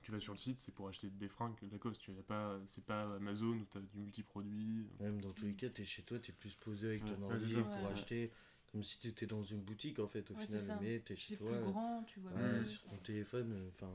Tu 0.03 0.13
vas 0.13 0.21
sur 0.21 0.33
le 0.35 0.39
site, 0.39 0.59
c'est 0.59 0.73
pour 0.73 0.89
acheter 0.89 1.09
des 1.11 1.29
fringues 1.29 1.57
Lacoste. 1.71 2.01
Tu 2.01 2.13
pas, 2.13 2.59
c'est 2.67 2.85
pas 2.85 3.01
Amazon 3.17 3.47
où 3.59 3.65
tu 3.71 3.79
as 3.79 3.81
du 3.81 3.99
multiproduit. 3.99 4.87
Même 5.01 5.21
dans 5.21 5.33
tous 5.33 5.45
les 5.47 5.55
cas, 5.55 5.69
t'es 5.71 5.85
chez 5.85 6.03
toi, 6.03 6.19
t'es 6.19 6.33
plus 6.33 6.55
posé 6.57 6.89
avec 6.89 7.05
ton 7.05 7.15
ouais, 7.27 7.33
ordi 7.35 7.55
pour 7.55 7.85
Ouais. 7.85 7.93
acheter. 7.93 8.33
Comme 8.73 8.83
si 8.83 8.99
t'étais 8.99 9.27
dans 9.27 9.43
une 9.45 9.61
boutique 9.63 10.01
en 10.01 10.09
fait, 10.09 10.29
au 10.33 10.35
Ouais, 10.35 10.47
final. 10.47 10.79
Mais 10.81 10.99
t'es 10.99 11.15
Puis 11.15 11.23
chez 11.23 11.35
C'est 11.35 11.37
toi. 11.37 11.53
plus 11.53 11.61
grand, 11.71 12.03
tu 12.05 12.19
vois 12.19 12.33
Ouais, 12.33 12.65
sur 12.67 12.83
ton 12.83 12.97
téléphone, 12.97 13.53
euh, 13.53 13.69
enfin. 13.73 13.93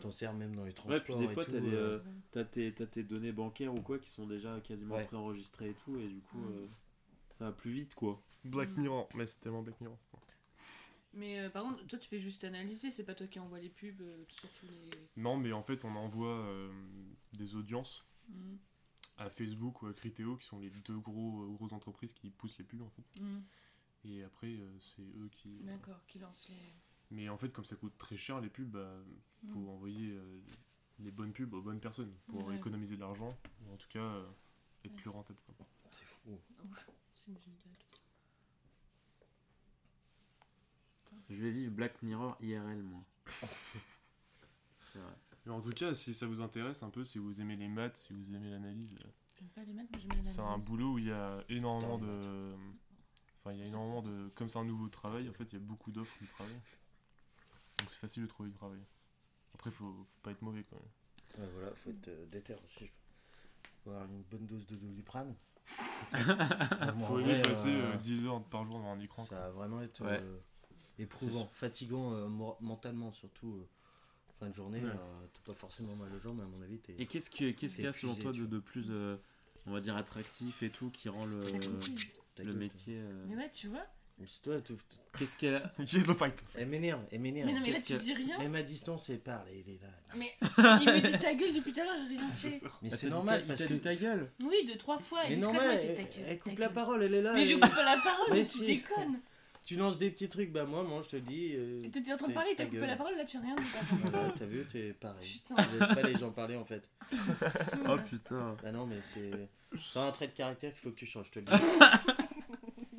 T'en 0.00 0.10
sers 0.10 0.32
même 0.34 0.54
dans 0.54 0.64
les 0.64 0.72
transports. 0.72 0.94
Ouais, 0.96 1.02
puis 1.04 1.14
des 1.16 1.24
et 1.24 1.34
fois, 1.34 1.44
t'as 1.44 1.56
euh, 1.56 1.98
euh, 1.98 2.00
T'as 2.30 2.44
tes, 2.44 2.72
t'as 2.72 2.86
tes 2.86 3.02
données 3.02 3.32
bancaires 3.32 3.74
ou 3.74 3.80
quoi 3.82 3.98
qui 3.98 4.08
sont 4.08 4.26
déjà 4.26 4.60
quasiment 4.60 4.94
Ouais. 4.96 5.04
préenregistrées 5.04 5.70
et 5.70 5.74
tout, 5.74 5.96
et 5.98 6.08
du 6.08 6.20
coup, 6.20 6.38
Mm. 6.38 6.52
euh, 6.52 6.66
ça 7.32 7.44
va 7.46 7.52
plus 7.52 7.70
vite 7.72 7.94
quoi. 7.94 8.22
Black 8.44 8.70
Mm. 8.76 8.80
Mirror, 8.80 9.08
mais 9.14 9.26
c'est 9.26 9.40
tellement 9.40 9.62
Black 9.62 9.80
Mirror. 9.80 9.98
Mais 11.14 11.40
euh, 11.40 11.50
par 11.50 11.62
contre, 11.64 11.86
toi 11.86 11.98
tu 11.98 12.08
fais 12.08 12.20
juste 12.20 12.42
analyser, 12.44 12.90
c'est 12.90 13.04
pas 13.04 13.14
toi 13.14 13.26
qui 13.26 13.38
envoie 13.38 13.60
les 13.60 13.68
pubs 13.68 14.00
euh, 14.00 14.24
sur 14.28 14.48
tous 14.54 14.66
les. 14.66 15.20
Non, 15.22 15.36
mais 15.36 15.52
en 15.52 15.62
fait, 15.62 15.84
on 15.84 15.94
envoie 15.94 16.38
euh, 16.38 16.72
des 17.34 17.54
audiences 17.54 18.04
Mm. 18.28 18.54
à 19.18 19.28
Facebook 19.28 19.82
ou 19.82 19.86
à 19.88 19.92
Criteo, 19.92 20.36
qui 20.36 20.46
sont 20.46 20.58
les 20.60 20.70
deux 20.70 20.98
gros, 21.00 21.44
grosses 21.52 21.72
entreprises 21.72 22.12
qui 22.14 22.30
poussent 22.30 22.56
les 22.56 22.64
pubs 22.64 22.80
en 22.82 22.88
fait. 22.90 23.20
Mm. 23.20 23.40
Et 24.04 24.22
après, 24.24 24.54
euh, 24.54 24.78
c'est 24.80 25.02
eux 25.02 25.28
qui. 25.32 25.58
D'accord, 25.64 26.00
qui 26.06 26.18
lance 26.18 26.48
les. 26.48 26.56
Mais 27.12 27.28
en 27.28 27.36
fait, 27.38 27.50
comme 27.50 27.64
ça 27.64 27.76
coûte 27.76 27.96
très 27.98 28.16
cher 28.16 28.40
les 28.40 28.48
pubs, 28.50 28.70
bah, 28.70 28.90
faut 29.52 29.58
Mm. 29.60 29.68
envoyer 29.68 30.10
euh, 30.12 30.40
les 31.00 31.10
bonnes 31.10 31.32
pubs 31.32 31.52
aux 31.54 31.62
bonnes 31.62 31.80
personnes 31.80 32.12
pour 32.26 32.46
Ouais. 32.46 32.56
économiser 32.56 32.96
de 32.96 33.00
l'argent, 33.00 33.36
ou 33.66 33.72
en 33.72 33.76
tout 33.76 33.88
cas 33.88 33.98
euh, 34.00 34.26
être 34.84 34.92
Ouais, 34.92 34.96
plus 34.96 35.10
rentable. 35.10 35.38
C'est 35.90 36.04
fou. 36.06 36.40
C'est 37.14 37.30
une 37.30 37.34
blague. 37.34 37.66
Je 41.28 41.44
vais 41.44 41.50
vivre 41.50 41.72
Black 41.72 42.02
Mirror 42.02 42.36
IRL 42.40 42.82
moi. 42.82 43.04
C'est 44.80 44.98
vrai. 44.98 45.12
Mais 45.46 45.52
en 45.52 45.60
tout 45.60 45.70
cas, 45.72 45.94
si 45.94 46.14
ça 46.14 46.26
vous 46.26 46.40
intéresse 46.40 46.82
un 46.82 46.90
peu, 46.90 47.04
si 47.04 47.18
vous 47.18 47.40
aimez 47.40 47.56
les 47.56 47.68
maths, 47.68 47.96
si 47.96 48.12
vous 48.12 48.34
aimez 48.34 48.50
l'analyse, 48.50 48.94
euh, 49.04 49.08
J'aime 49.38 49.48
pas 49.48 49.64
les 49.64 49.72
maths, 49.72 49.88
mais 49.92 49.98
j'aime 49.98 50.10
bien 50.10 50.22
c'est 50.22 50.40
un 50.40 50.44
l'analyse. 50.44 50.68
boulot 50.68 50.92
où 50.94 50.98
il 50.98 51.06
y 51.06 51.10
a 51.12 51.42
énormément 51.48 51.98
de. 51.98 52.54
Enfin, 53.40 53.52
il 53.52 53.58
y 53.58 53.62
a 53.62 53.66
énormément 53.66 54.02
de. 54.02 54.28
Comme 54.34 54.48
c'est 54.48 54.58
un 54.58 54.64
nouveau 54.64 54.88
travail, 54.88 55.28
en 55.28 55.32
fait, 55.32 55.44
il 55.44 55.54
y 55.54 55.56
a 55.56 55.60
beaucoup 55.64 55.90
d'offres 55.90 56.16
de 56.20 56.26
travail. 56.26 56.60
Donc 57.82 57.90
c'est 57.90 57.98
facile 57.98 58.22
de 58.22 58.28
trouver 58.28 58.48
du 58.50 58.54
travail. 58.54 58.80
Après, 59.54 59.70
faut, 59.70 59.92
faut 60.08 60.20
pas 60.22 60.30
être 60.30 60.42
mauvais 60.42 60.62
quand 60.62 60.76
même. 60.76 61.44
Ouais, 61.44 61.50
voilà, 61.54 61.74
faut 61.74 61.90
être 61.90 62.08
euh, 62.08 62.26
déter 62.26 62.54
aussi. 62.54 62.86
je- 62.86 63.70
Faut 63.84 63.90
avoir 63.90 64.04
une 64.06 64.22
bonne 64.22 64.46
dose 64.46 64.66
de 64.66 64.76
doliprane. 64.76 65.34
Faut 67.06 67.18
aimer 67.20 67.40
passer 67.42 67.70
euh, 67.74 67.96
10 67.96 68.26
heures 68.26 68.42
par 68.44 68.64
jour 68.64 68.76
devant 68.78 68.92
un 68.92 69.00
écran. 69.00 69.24
Ça 69.24 69.28
quoi. 69.30 69.38
va 69.38 69.50
vraiment 69.50 69.80
être. 69.82 70.02
Ouais. 70.04 70.20
euh, 70.20 70.38
éprouvant, 70.98 71.46
fatigant 71.54 72.12
euh, 72.14 72.28
mor- 72.28 72.58
mentalement 72.60 73.12
surtout. 73.12 73.54
euh, 73.56 73.68
fin 74.38 74.48
de 74.48 74.54
journée, 74.54 74.82
Ouais. 74.82 74.90
euh, 74.90 75.26
t'as 75.32 75.52
pas 75.52 75.54
forcément 75.54 75.94
mal 75.96 76.12
aux 76.12 76.18
jambes, 76.20 76.36
mais 76.38 76.42
à 76.44 76.46
mon 76.46 76.60
avis, 76.62 76.78
t'es. 76.80 76.94
Et 76.98 77.06
qu'est-ce 77.06 77.30
que- 77.30 77.50
qu'est-ce 77.52 77.76
qu'il 77.76 77.84
y 77.84 77.88
a 77.88 77.92
selon 77.92 78.12
Épuisé, 78.12 78.22
toi 78.22 78.32
de, 78.32 78.46
de 78.46 78.58
plus, 78.58 78.86
euh, 78.90 79.16
on 79.66 79.72
va 79.72 79.80
dire, 79.80 79.96
attractif 79.96 80.62
et 80.62 80.70
tout, 80.70 80.90
qui 80.90 81.08
rend 81.08 81.24
le, 81.26 81.40
T'as 81.40 82.42
le 82.42 82.50
gueule, 82.50 82.58
métier. 82.58 82.98
euh, 82.98 83.24
Mais 83.28 83.36
ouais, 83.36 83.50
tu 83.50 83.68
vois. 83.68 83.86
Toi. 84.16 84.18
Mais 84.18 84.26
c'est 84.30 84.42
toi, 84.42 84.60
tout- 84.60 84.78
Qu'est-ce 85.18 85.36
qu'elle 85.36 85.56
a 85.56 85.72
Yes, 85.78 86.06
the 86.06 86.14
fight. 86.14 86.34
Elle 86.54 86.68
m'énerve, 86.68 87.00
elle 87.10 87.20
m'énerve. 87.20 87.46
Mais 87.48 87.54
non, 87.54 87.60
mais 87.64 87.72
là, 87.72 87.80
tu 87.80 87.96
dis 87.98 88.14
rien. 88.14 88.38
Même 88.38 88.54
à 88.54 88.62
distance, 88.62 89.10
elle 89.10 89.20
parle, 89.20 89.46
elle 89.50 89.74
est 89.74 89.80
là. 89.80 89.88
Mais 90.16 90.32
il 90.40 90.92
me 90.92 91.00
dit 91.00 91.18
ta 91.18 91.34
gueule 91.34 91.52
depuis 91.54 91.72
tout 91.72 91.80
à 91.80 91.84
l'heure, 91.84 91.96
j'ai 92.08 92.16
rien 92.16 92.30
fait. 92.32 92.60
Mais 92.82 92.90
c'est 92.90 93.10
normal 93.10 93.42
ta- 93.42 93.48
parce 93.48 93.62
que. 93.64 93.72
dit 93.74 93.80
ta 93.80 93.94
gueule 93.94 94.30
Oui, 94.44 94.56
deux, 94.66 94.76
trois 94.76 94.98
fois. 94.98 95.20
Elle, 95.26 95.42
elle 96.26 96.38
coupe 96.38 96.58
la 96.58 96.68
parole, 96.68 97.02
elle 97.02 97.14
est 97.14 97.22
là. 97.22 97.32
Mais 97.34 97.44
je 97.46 97.54
coupe 97.54 97.74
pas 97.74 97.84
la 97.84 98.00
parole, 98.04 98.28
Mais 98.32 98.44
tu 98.44 98.64
déconnes. 98.64 99.20
Tu 99.64 99.76
lances 99.76 99.96
des 99.96 100.10
petits 100.10 100.28
trucs, 100.28 100.50
bah 100.50 100.64
moi, 100.64 100.82
moi 100.82 101.02
je 101.04 101.10
te 101.10 101.16
le 101.16 101.22
dis. 101.22 101.52
euh, 101.54 101.84
Et 101.84 101.90
T'étais 101.90 102.12
en 102.12 102.16
train 102.16 102.26
de 102.26 102.32
parler, 102.32 102.50
ta 102.56 102.64
t'as 102.64 102.70
coupé 102.70 102.84
la 102.84 102.96
parole, 102.96 103.16
là 103.16 103.24
tu 103.24 103.36
as 103.36 103.40
rien 103.40 103.54
t'as 104.36 104.44
vu, 104.44 104.66
t'es 104.66 104.92
pareil. 104.92 105.40
Putain. 105.46 105.54
Je 105.62 105.78
laisse 105.78 105.94
pas 105.94 106.02
les 106.02 106.16
gens 106.16 106.30
parler 106.32 106.56
en 106.56 106.64
fait. 106.64 106.88
Oh 107.88 107.96
putain 108.10 108.56
Bah 108.60 108.72
non, 108.72 108.86
mais 108.86 108.96
c'est. 109.02 109.30
C'est 109.92 110.00
un 110.00 110.10
trait 110.10 110.26
de 110.26 110.32
caractère 110.32 110.72
qu'il 110.72 110.80
faut 110.80 110.90
que 110.90 110.96
tu 110.98 111.06
changes, 111.06 111.26
je 111.28 111.32
te 111.32 111.38
le 111.38 111.44
dis. 111.44 111.52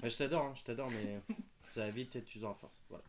Bah, 0.03 0.09
je 0.09 0.17
t'adore, 0.17 0.43
hein, 0.45 0.53
je 0.55 0.63
t'adore, 0.63 0.89
mais 0.91 1.35
ça 1.71 1.81
va 1.81 1.89
vite 1.89 2.15
et 2.17 2.21
tu 2.23 2.43
en 2.45 2.53
force. 2.53 2.75
Voilà. 2.89 3.03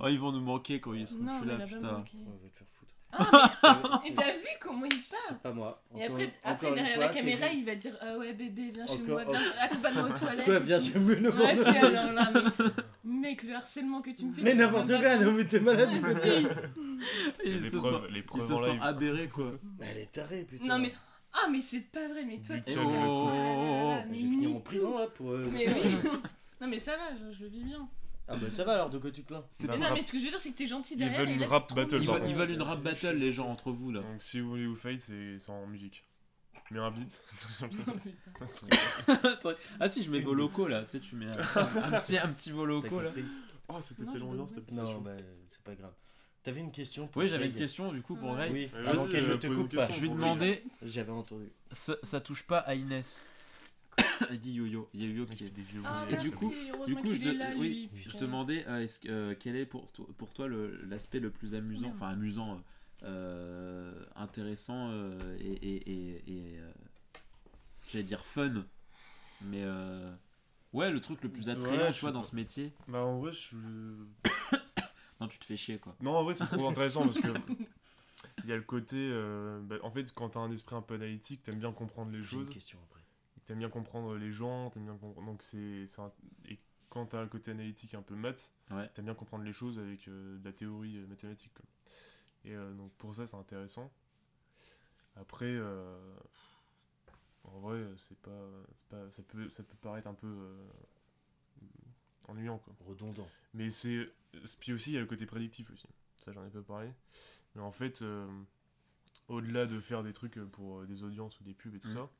Oh, 0.00 0.08
ils 0.08 0.18
vont 0.18 0.32
nous 0.32 0.40
manquer 0.40 0.80
quand 0.80 0.94
ils 0.94 1.06
seront 1.06 1.24
Non, 1.24 1.40
plus 1.40 1.46
mais 1.48 1.58
là, 1.58 1.66
pas 1.66 1.74
putain. 1.74 1.92
manqué. 1.92 2.12
On 2.26 2.30
va 2.30 2.48
te 2.48 2.56
faire 2.58 2.66
foutre. 2.78 2.92
Ah, 3.12 4.00
C'est 4.02 4.10
Et 4.10 4.14
t'as 4.14 4.32
vu 4.32 4.46
comment 4.60 4.84
il 4.86 4.90
parle 4.90 5.02
c'est 5.28 5.38
pas 5.42 5.52
moi. 5.52 5.82
Et 5.94 6.04
Encore- 6.04 6.10
après, 6.16 6.34
après 6.42 6.50
encore 6.52 6.68
une 6.70 6.74
derrière 6.76 6.94
fois, 6.96 7.04
la 7.06 7.12
c'est 7.12 7.18
caméra, 7.20 7.46
juste- 7.48 7.58
il 7.58 7.64
va 7.66 7.74
dire 7.74 7.96
Ah 8.00 8.18
ouais, 8.18 8.32
bébé, 8.32 8.70
viens 8.74 8.86
chez 8.86 8.92
Encore- 8.94 9.06
moi, 9.08 9.24
viens, 9.24 9.40
accompagne-moi 9.60 10.04
aux 10.08 10.12
toilettes. 10.18 10.44
Quoi, 10.46 10.56
et 10.56 10.60
bien 10.60 10.78
tout. 10.78 10.84
sûr, 10.84 11.00
mais 11.00 11.16
n'importe 11.16 11.44
Ouais, 11.44 11.56
c'est 11.56 11.64
quoi. 11.80 11.88
alors 11.88 12.12
là, 12.12 12.30
mais... 12.32 12.64
Mec, 13.04 13.42
le 13.42 13.54
harcèlement 13.54 14.00
que 14.02 14.10
tu 14.10 14.24
me 14.24 14.32
fais. 14.32 14.42
Mais 14.42 14.50
tu 14.52 14.56
n'importe 14.58 14.86
quoi, 14.88 14.98
pas. 15.00 15.16
non, 15.18 15.32
mais 15.32 15.44
t'es 15.46 15.60
malade 15.60 15.90
ou 15.94 16.00
quoi 16.00 16.14
Si. 16.20 16.46
Ils 17.44 17.52
Les 17.62 17.70
se 17.70 17.76
preuves, 17.76 17.92
sont, 17.92 18.02
les 18.10 18.22
preuves 18.22 18.52
en 18.52 18.58
sont 18.58 18.72
live. 18.72 18.82
aberrés 18.82 19.28
quoi. 19.28 19.52
Mais 19.78 19.86
elle 19.90 19.98
est 19.98 20.12
tarée, 20.12 20.44
putain. 20.44 20.64
Non, 20.66 20.78
mais. 20.78 20.92
Ah, 21.38 21.48
mais 21.50 21.60
c'est 21.60 21.80
pas 21.92 22.08
vrai, 22.08 22.24
mais 22.24 22.38
toi, 22.40 22.56
tu. 22.58 22.70
Oh, 22.78 23.28
oh. 23.30 23.96
Mais 24.08 24.18
Je 24.20 24.24
vais 24.24 24.30
finir 24.30 24.56
en 24.56 24.60
prison 24.60 24.98
là 24.98 25.06
pour. 25.08 25.30
euh, 25.32 25.48
Mais 25.52 25.68
oui. 25.72 26.10
Non, 26.60 26.68
mais 26.68 26.78
ça 26.78 26.96
va, 26.96 27.14
je, 27.14 27.36
je 27.36 27.42
le 27.44 27.48
vis 27.50 27.64
bien. 27.64 27.86
Ah 28.28 28.34
bah 28.36 28.50
ça 28.50 28.64
va 28.64 28.72
alors, 28.72 28.90
de 28.90 28.98
quoi 28.98 29.10
tu 29.12 29.22
te 29.22 29.26
plains? 29.28 29.44
C'est 29.50 29.66
Bah, 29.66 29.74
Mais 29.74 29.78
non, 29.80 29.88
rap- 29.90 29.94
mais 29.98 30.02
ce 30.02 30.10
que 30.10 30.18
je 30.18 30.24
veux 30.24 30.30
dire, 30.30 30.40
c'est 30.40 30.50
que 30.50 30.56
t'es 30.56 30.66
gentil 30.66 30.94
Ils 30.94 30.98
derrière. 30.98 31.20
veulent 31.20 31.28
et 31.30 31.34
une 31.34 31.40
là, 31.40 31.46
rap 31.46 31.72
battle, 31.74 31.98
Ils, 32.02 32.08
veulent- 32.08 32.22
ils 32.26 32.34
veulent 32.34 32.50
une 32.50 32.62
rap 32.62 32.80
battle 32.80 33.12
les 33.16 33.30
gens 33.30 33.48
entre 33.48 33.70
vous 33.70 33.92
là. 33.92 34.00
Donc 34.00 34.20
si 34.22 34.40
vous 34.40 34.48
voulez 34.50 34.66
vous 34.66 34.74
fight, 34.74 35.00
c'est 35.00 35.38
en 35.50 35.66
musique. 35.66 36.02
Mais 36.72 36.80
un 36.80 36.90
beat. 36.90 37.22
ah 39.80 39.88
si 39.88 40.02
je 40.02 40.10
mets 40.10 40.20
vos 40.20 40.34
locaux 40.34 40.66
là, 40.66 40.82
tu 40.84 40.92
sais 40.92 41.00
tu 41.00 41.16
mets 41.16 41.26
un, 41.26 41.32
un 41.32 42.00
petit, 42.00 42.18
un 42.18 42.28
petit 42.28 42.50
vos 42.50 42.64
locaux 42.66 43.00
là. 43.00 43.10
Oh, 43.68 43.76
c'était 43.80 44.04
Non, 44.04 44.12
telle 44.12 44.20
je 44.22 44.26
ambiance, 44.26 44.52
peux 44.52 44.60
cette 44.60 44.72
Non, 44.72 45.00
bah 45.00 45.12
c'est 45.50 45.62
pas 45.62 45.74
grave. 45.74 45.92
T'avais 46.46 46.60
une 46.60 46.70
question 46.70 47.08
pour 47.08 47.22
Oui 47.22 47.28
j'avais 47.28 47.46
une 47.46 47.50
Greg 47.50 47.60
question 47.60 47.92
du 47.92 48.02
coup 48.02 48.14
pour. 48.14 48.32
Ray. 48.36 48.52
Oui, 48.52 48.66
Vas-y, 48.72 48.86
avant 48.88 49.06
qu'elle 49.08 49.28
ne 49.28 49.34
te 49.34 49.46
pose 49.48 49.56
une 49.56 49.62
coupe 49.64 49.74
pas. 49.74 49.86
question. 49.88 49.94
Je 49.96 50.00
lui 50.02 50.08
Pour 50.10 50.16
demandais, 50.16 50.62
J'avais 50.82 51.10
entendu. 51.10 51.48
ça, 51.72 51.96
ça 52.04 52.20
touche 52.20 52.44
pas 52.44 52.58
à 52.60 52.76
Inès. 52.76 53.26
Il 54.30 54.38
dit 54.38 54.52
Yo-Yo, 54.52 54.88
il 54.94 55.00
y 55.00 55.04
a 55.04 55.08
Yo-Yo 55.08 55.26
Il 55.28 55.36
qui 55.36 55.44
est. 55.44 55.50
des 55.50 55.62
vieux 55.62 55.82
Ah, 55.84 56.04
Et 56.08 56.14
du 56.18 56.28
ça 56.30 56.36
coup- 56.36 56.54
Du 56.86 56.94
coup, 56.94 57.12
je, 57.12 57.30
là, 57.30 57.50
oui, 57.56 57.90
je 57.96 58.16
demandais 58.16 58.64
euh, 58.68 58.78
est-ce 58.78 59.00
que- 59.00 59.08
euh, 59.08 59.34
quel 59.40 59.56
est 59.56 59.66
pour 59.66 59.90
toi, 59.90 60.06
pour 60.18 60.32
toi 60.32 60.46
le- 60.46 60.80
l'aspect 60.88 61.18
le 61.18 61.30
plus 61.30 61.56
amusant, 61.56 61.90
enfin 61.92 62.10
amusant, 62.10 62.62
euh, 63.02 63.92
intéressant 64.14 64.90
euh, 64.90 65.36
et, 65.40 65.50
et, 65.52 65.90
et- 65.90 66.22
et, 66.28 66.58
euh, 66.60 66.70
j'allais 67.88 68.04
dire 68.04 68.24
fun, 68.24 68.64
mais 69.46 69.62
euh, 69.64 70.12
ouais, 70.74 70.92
le 70.92 71.00
truc 71.00 71.22
le 71.24 71.28
plus 71.28 71.48
attrayant, 71.48 71.82
Ouais, 71.86 71.88
tu 71.88 71.96
je 71.96 72.00
vois, 72.02 72.12
dans 72.12 72.20
pas. 72.20 72.26
ce 72.28 72.36
métier. 72.36 72.72
Bah 72.86 73.02
en 73.04 73.18
vrai, 73.18 73.32
je... 73.32 73.56
Non, 75.20 75.28
tu 75.28 75.38
te 75.38 75.44
fais 75.44 75.56
chier 75.56 75.78
quoi. 75.78 75.94
Non, 76.00 76.16
en 76.16 76.24
vrai, 76.24 76.34
c'est 76.34 76.46
trop 76.46 76.66
intéressant 76.68 77.04
parce 77.04 77.18
que 77.18 77.28
il 78.44 78.50
y 78.50 78.52
a 78.52 78.56
le 78.56 78.62
côté. 78.62 78.96
euh, 78.98 79.60
bah, 79.62 79.76
en 79.82 79.90
fait, 79.90 80.10
quand 80.14 80.30
t'as 80.30 80.40
un 80.40 80.50
esprit 80.50 80.76
un 80.76 80.82
peu 80.82 80.94
analytique, 80.94 81.42
t'aimes 81.42 81.58
bien 81.58 81.72
comprendre 81.72 82.12
les 82.12 82.18
une 82.18 82.24
choses, 82.24 82.48
question 82.50 82.78
après. 82.84 83.00
t'aimes 83.46 83.58
bien 83.60 83.70
comprendre 83.70 84.16
les 84.16 84.32
gens, 84.32 84.70
t'aimes 84.70 84.84
bien 84.86 84.96
comprendre. 84.96 85.26
Donc, 85.26 85.42
c'est. 85.42 85.86
un- 85.98 86.12
Et 86.48 86.58
quand 86.90 87.06
t'as 87.06 87.20
un 87.22 87.28
côté 87.28 87.50
analytique 87.52 87.94
un 87.94 88.02
peu 88.02 88.14
maths, 88.14 88.52
Ouais. 88.70 88.90
t'aimes 88.94 89.06
bien 89.06 89.14
comprendre 89.14 89.44
les 89.44 89.52
choses 89.52 89.78
avec 89.78 90.08
euh, 90.08 90.38
de 90.38 90.44
la 90.44 90.52
théorie 90.52 90.98
euh, 90.98 91.06
mathématique. 91.06 91.52
quoi. 91.54 91.64
Et 92.44 92.54
euh, 92.56 92.72
donc, 92.74 92.92
pour 92.94 93.14
ça, 93.14 93.26
c'est 93.26 93.36
intéressant. 93.36 93.90
Après, 95.16 95.46
euh, 95.46 95.96
en 97.44 97.60
vrai, 97.60 97.82
c'est 97.96 98.18
pas, 98.18 98.48
c'est 98.72 98.86
pas, 98.88 99.10
ça 99.10 99.22
peut, 99.22 99.48
ça 99.48 99.62
peut 99.62 99.76
paraître 99.80 100.08
un 100.08 100.14
peu 100.14 100.26
euh, 100.26 100.68
ennuyant, 102.28 102.58
quoi. 102.58 102.74
Redondant. 102.86 103.28
Mais 103.54 103.68
c'est. 103.68 104.08
Puis 104.60 104.72
aussi, 104.72 104.90
il 104.90 104.94
y 104.94 104.96
a 104.96 105.00
le 105.00 105.06
côté 105.06 105.26
prédictif 105.26 105.70
aussi. 105.70 105.88
Ça, 106.24 106.32
j'en 106.32 106.44
ai 106.44 106.50
pas 106.50 106.62
parlé. 106.62 106.90
Mais 107.54 107.62
en 107.62 107.70
fait, 107.70 108.02
euh, 108.02 108.26
au-delà 109.28 109.66
de 109.66 109.78
faire 109.80 110.02
des 110.02 110.12
trucs 110.12 110.38
pour 110.52 110.80
euh, 110.80 110.86
des 110.86 111.02
audiences 111.02 111.40
ou 111.40 111.44
des 111.44 111.54
pubs 111.54 111.74
et 111.74 111.80
tout 111.80 111.88
Mhm. 111.88 111.94
ça, 111.94 112.10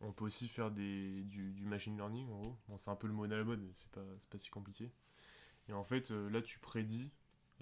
on 0.00 0.12
peut 0.12 0.24
aussi 0.24 0.48
faire 0.48 0.70
des, 0.70 1.22
du, 1.24 1.52
du 1.52 1.64
machine 1.66 1.96
learning, 1.96 2.28
en 2.30 2.38
gros. 2.38 2.56
Bon, 2.68 2.78
c'est 2.78 2.90
un 2.90 2.96
peu 2.96 3.06
le 3.06 3.12
mot 3.12 3.24
à 3.24 3.28
la 3.28 3.44
mode, 3.44 3.60
mais 3.60 3.72
c'est 3.74 3.88
pas, 3.90 4.04
c'est 4.18 4.28
pas 4.28 4.38
si 4.38 4.50
compliqué. 4.50 4.90
Et 5.68 5.72
en 5.72 5.84
fait, 5.84 6.10
euh, 6.10 6.28
là, 6.30 6.42
tu 6.42 6.58
prédis, 6.58 7.10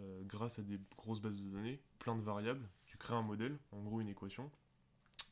euh, 0.01 0.22
grâce 0.25 0.59
à 0.59 0.62
des 0.62 0.81
grosses 0.96 1.20
bases 1.20 1.37
de 1.40 1.48
données, 1.51 1.81
plein 1.98 2.16
de 2.16 2.22
variables. 2.22 2.68
Tu 2.87 2.96
crées 2.96 3.14
un 3.14 3.22
modèle, 3.22 3.59
en 3.70 3.81
gros 3.83 4.01
une 4.01 4.09
équation, 4.09 4.51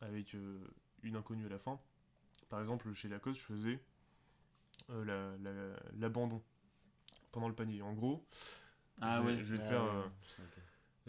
avec 0.01 0.35
euh, 0.35 0.65
une 1.03 1.17
inconnue 1.17 1.47
à 1.47 1.49
la 1.49 1.59
fin. 1.59 1.81
Par 2.49 2.61
exemple, 2.61 2.93
chez 2.93 3.09
Lacoste, 3.09 3.41
je 3.41 3.45
faisais 3.47 3.81
euh, 4.91 5.05
la- 5.05 5.37
la- 5.39 5.81
l'abandon 5.99 6.43
pendant 7.33 7.49
le 7.49 7.55
panier. 7.55 7.83
En 7.83 7.93
gros, 7.95 8.25
Ah 9.01 9.21
je, 9.21 9.27
ouais. 9.27 9.43
je 9.43 9.55
vais 9.55 9.59
te 9.59 9.65
Ah 9.65 9.69
faire. 9.69 9.83
ouais, 9.83 9.89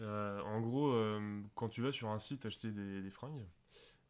euh, 0.00 0.40
en 0.42 0.60
gros, 0.60 0.92
euh, 0.92 1.40
quand 1.54 1.68
tu 1.68 1.82
vas 1.82 1.92
sur 1.92 2.08
un 2.08 2.18
site 2.18 2.46
acheter 2.46 2.70
des, 2.70 3.02
des 3.02 3.10
fringues, 3.10 3.44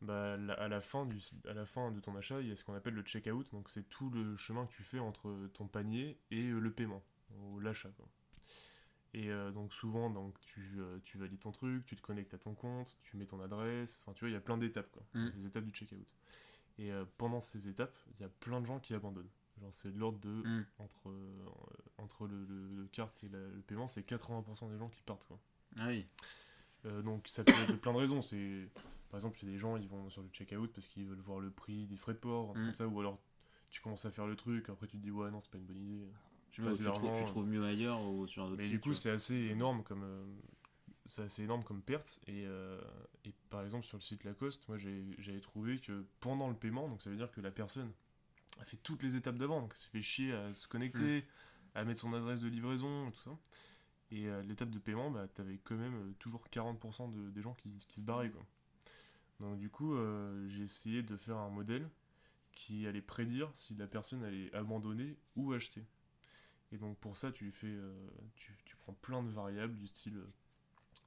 bah, 0.01 0.37
la- 0.37 0.55
à, 0.55 0.69
la 0.69 0.81
fin 0.81 1.07
du, 1.07 1.21
à 1.49 1.53
la 1.53 1.65
fin 1.67 1.91
de 1.91 2.01
ton 2.01 2.17
achat, 2.17 2.41
il 2.41 2.49
y 2.49 2.53
a 2.53 2.57
ce 2.57 2.65
qu'on 2.65 2.75
appelle 2.75 2.95
le 2.95 3.03
checkout. 3.03 3.51
Donc, 3.53 3.69
c'est 3.71 3.89
tout 3.89 4.11
le 4.11 4.37
chemin 4.37 4.67
que 4.67 4.73
tu 4.73 4.83
fais 4.83 4.99
entre 4.99 5.35
ton 5.55 5.67
panier 5.67 6.19
et 6.31 6.43
le 6.49 6.71
paiement, 6.73 7.03
ou 7.39 7.61
l'achat. 7.61 7.91
Et 9.15 9.31
euh, 9.31 9.51
donc, 9.51 9.73
souvent, 9.73 10.09
donc, 10.11 10.41
tu, 10.41 10.77
euh, 10.79 10.99
tu 11.05 11.19
valides 11.19 11.39
ton 11.41 11.53
truc, 11.53 11.85
tu 11.85 11.97
te 11.97 12.01
connectes 12.01 12.33
à 12.35 12.39
ton 12.39 12.55
compte, 12.55 12.97
tu 13.03 13.17
mets 13.17 13.27
ton 13.27 13.41
adresse. 13.41 14.01
Enfin, 14.03 14.13
tu 14.15 14.21
vois, 14.21 14.31
il 14.31 14.33
y 14.33 14.37
a 14.37 14.41
plein 14.41 14.57
d'étapes, 14.57 14.91
quoi. 14.91 15.03
Mm. 15.15 15.29
Les 15.37 15.47
étapes 15.47 15.65
du 15.65 15.71
checkout. 15.73 16.15
Et 16.79 16.91
euh, 16.91 17.05
pendant 17.19 17.41
ces 17.41 17.69
étapes, 17.69 17.95
il 18.19 18.23
y 18.23 18.25
a 18.25 18.29
plein 18.29 18.61
de 18.61 18.67
gens 18.67 18.81
qui 18.81 18.95
abandonnent. 18.95 19.29
Genre, 19.63 19.73
c'est 19.73 19.93
de 19.93 19.99
l'ordre 19.99 20.19
de 20.19 20.29
Mm. 20.29 20.67
entre, 20.79 21.09
euh, 21.09 21.47
entre 21.99 22.27
le, 22.27 22.45
le- 22.45 22.69
le 22.69 22.85
carte 22.89 23.23
et 23.25 23.29
la- 23.29 23.39
le 23.39 23.63
paiement, 23.63 23.89
c'est 23.89 24.03
80% 24.03 24.69
des 24.69 24.77
gens 24.79 24.89
qui 24.91 25.01
partent. 25.03 25.25
Quoi. 25.25 25.39
Ah 25.79 25.87
oui. 25.89 26.05
Euh, 26.85 27.01
donc 27.03 27.29
ça 27.29 27.45
peut 27.45 27.53
être 27.53 27.71
de 27.73 27.77
plein 27.77 27.93
de 27.93 27.99
raisons. 27.99 28.21
C'est 28.23 28.69
par 29.09 29.19
exemple, 29.19 29.39
il 29.43 29.47
y 29.47 29.49
a 29.51 29.53
des 29.53 29.59
gens 29.59 29.77
ils 29.77 29.89
vont 29.89 30.09
sur 30.11 30.23
le 30.23 30.29
checkout 30.31 30.73
parce 30.73 30.89
qu'ils 30.89 31.07
veulent 31.07 31.21
voir 31.21 31.39
le 31.39 31.51
prix 31.51 31.87
des 31.87 31.97
frais 31.97 32.15
de 32.15 32.19
port, 32.19 32.51
Mm. 32.51 32.65
comme 32.65 32.75
ça, 32.75 32.87
ou 32.89 32.99
alors 33.01 33.19
tu 33.71 33.81
commences 33.81 34.05
à 34.05 34.11
faire 34.11 34.27
le 34.27 34.37
truc, 34.37 34.69
après 34.69 34.87
tu 34.87 34.99
te 34.99 35.03
dis 35.03 35.11
ouais 35.11 35.31
non 35.31 35.41
c'est 35.41 35.51
pas 35.51 35.59
une 35.59 35.65
bonne 35.65 35.81
idée. 35.81 36.09
Je 36.51 36.63
Ouais, 36.63 36.73
tu, 36.75 36.83
trouves, 36.85 37.17
tu 37.19 37.25
trouves 37.25 37.47
mieux 37.47 37.65
ailleurs 37.65 38.03
ou 38.03 38.27
sur 38.27 38.43
un 38.43 38.47
autre 38.47 38.57
Mais 38.57 38.65
site. 38.65 38.73
du 38.73 38.81
coup 38.81 38.93
c'est 38.95 39.11
assez 39.11 39.35
énorme 39.37 39.83
comme 39.85 40.03
euh, 40.03 40.25
c'est 41.07 41.23
assez 41.23 41.43
énorme 41.45 41.63
comme 41.65 41.81
perte 41.83 42.21
et, 42.27 42.45
euh, 42.47 42.81
et 43.25 43.33
par 43.49 43.63
exemple 43.63 43.87
sur 43.87 43.97
le 43.97 44.03
site 44.03 44.25
Lacoste, 44.25 44.69
moi 44.69 44.77
j'avais 44.77 45.41
trouvé 45.41 45.79
que 45.79 46.05
pendant 46.21 46.49
le 46.51 46.55
paiement, 46.57 46.89
donc 46.89 47.01
ça 47.01 47.09
veut 47.11 47.17
dire 47.17 47.31
que 47.31 47.41
la 47.41 47.51
personne 47.51 47.91
a 48.61 48.65
fait 48.65 48.77
toutes 48.79 49.03
les 49.03 49.17
étapes 49.17 49.37
d'avant, 49.37 49.61
donc 49.61 49.73
elle 49.73 49.79
s'est 49.79 49.89
fait 49.91 50.03
chier 50.03 50.33
à 50.33 50.55
se 50.55 50.69
connecter, 50.69 51.27
à 51.75 51.85
mettre 51.85 52.01
son 52.01 52.13
adresse 52.13 52.41
de 52.41 52.49
livraison 52.49 53.09
et 53.09 53.13
tout 53.13 53.23
ça. 53.23 53.39
Et 54.11 54.29
à 54.29 54.43
l'étape 54.43 54.71
de 54.71 54.79
paiement, 54.79 55.11
bah, 55.11 55.27
t'avais 55.29 55.59
quand 55.65 55.77
même 55.77 55.95
euh, 55.95 56.13
toujours 56.19 56.47
40% 56.53 57.11
de, 57.11 57.31
des 57.31 57.41
gens 57.41 57.55
qui, 57.55 57.71
qui 57.89 57.97
se 57.97 58.03
barraient. 58.03 58.31
Quoi. 58.31 58.43
Donc 59.43 59.59
du 59.59 59.71
coup, 59.71 59.95
euh, 59.95 60.47
j'ai 60.49 60.63
essayé 60.63 61.03
de 61.03 61.17
faire 61.17 61.37
un 61.37 61.51
modèle 61.51 61.89
qui 62.53 62.87
allait 62.87 63.03
prédire 63.03 63.51
si 63.55 63.75
la 63.75 63.87
personne 63.87 64.23
allait 64.23 64.55
abandonner 64.55 65.17
ou 65.37 65.53
acheter. 65.53 65.85
Et 66.71 66.79
donc 66.79 66.97
pour 66.99 67.17
ça, 67.17 67.33
tu 67.33 67.51
fais, 67.51 67.67
euh, 67.67 67.93
tu, 68.37 68.57
tu 68.65 68.77
prends 68.77 68.95
plein 68.95 69.23
de 69.23 69.31
variables 69.31 69.77
du 69.77 69.87
style 69.87 70.17
euh, 70.17 70.33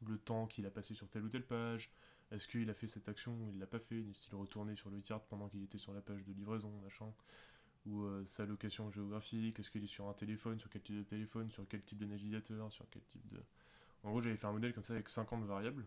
le 0.08 0.18
temps 0.18 0.48
qu'il 0.48 0.66
a 0.66 0.70
passé 0.70 0.94
sur 0.94 1.08
telle 1.08 1.24
ou 1.24 1.30
telle 1.30 1.46
page, 1.46 1.90
est-ce 2.32 2.48
qu'il 2.48 2.70
a 2.70 2.74
fait 2.74 2.88
cette 2.88 3.08
action 3.08 3.34
ou 3.34 3.52
il 3.54 3.60
l'a 3.60 3.68
pas 3.68 3.80
fait, 3.80 4.02
du 4.02 4.14
style 4.14 4.36
retourner 4.36 4.76
sur 4.76 4.90
le 4.90 5.00
cart 5.02 5.22
pendant 5.26 5.48
qu'il 5.50 5.64
était 5.64 5.78
sur 5.78 5.94
la 5.94 6.02
page 6.02 6.24
de 6.24 6.34
livraison, 6.34 6.72
machin, 6.84 7.12
ou 7.86 8.04
euh, 8.04 8.26
sa 8.26 8.46
location 8.46 8.92
géographique, 8.92 9.60
est-ce 9.60 9.70
qu'il 9.70 9.84
est 9.84 9.88
sur 9.88 10.08
un 10.08 10.14
téléphone, 10.14 10.60
sur 10.60 10.70
quel 10.70 10.82
type 10.82 10.98
de 10.98 11.04
téléphone, 11.04 11.52
sur 11.52 11.68
quel 11.68 11.84
type 11.84 12.00
de 12.00 12.06
navigateur, 12.06 12.72
sur 12.72 12.86
quel 12.90 13.04
type 13.04 13.28
de... 13.30 13.40
En 14.04 14.10
gros, 14.10 14.22
j'avais 14.22 14.36
fait 14.38 14.48
un 14.48 14.52
modèle 14.52 14.74
comme 14.74 14.84
ça 14.84 14.94
avec 14.94 15.10
50 15.10 15.44
variables. 15.46 15.86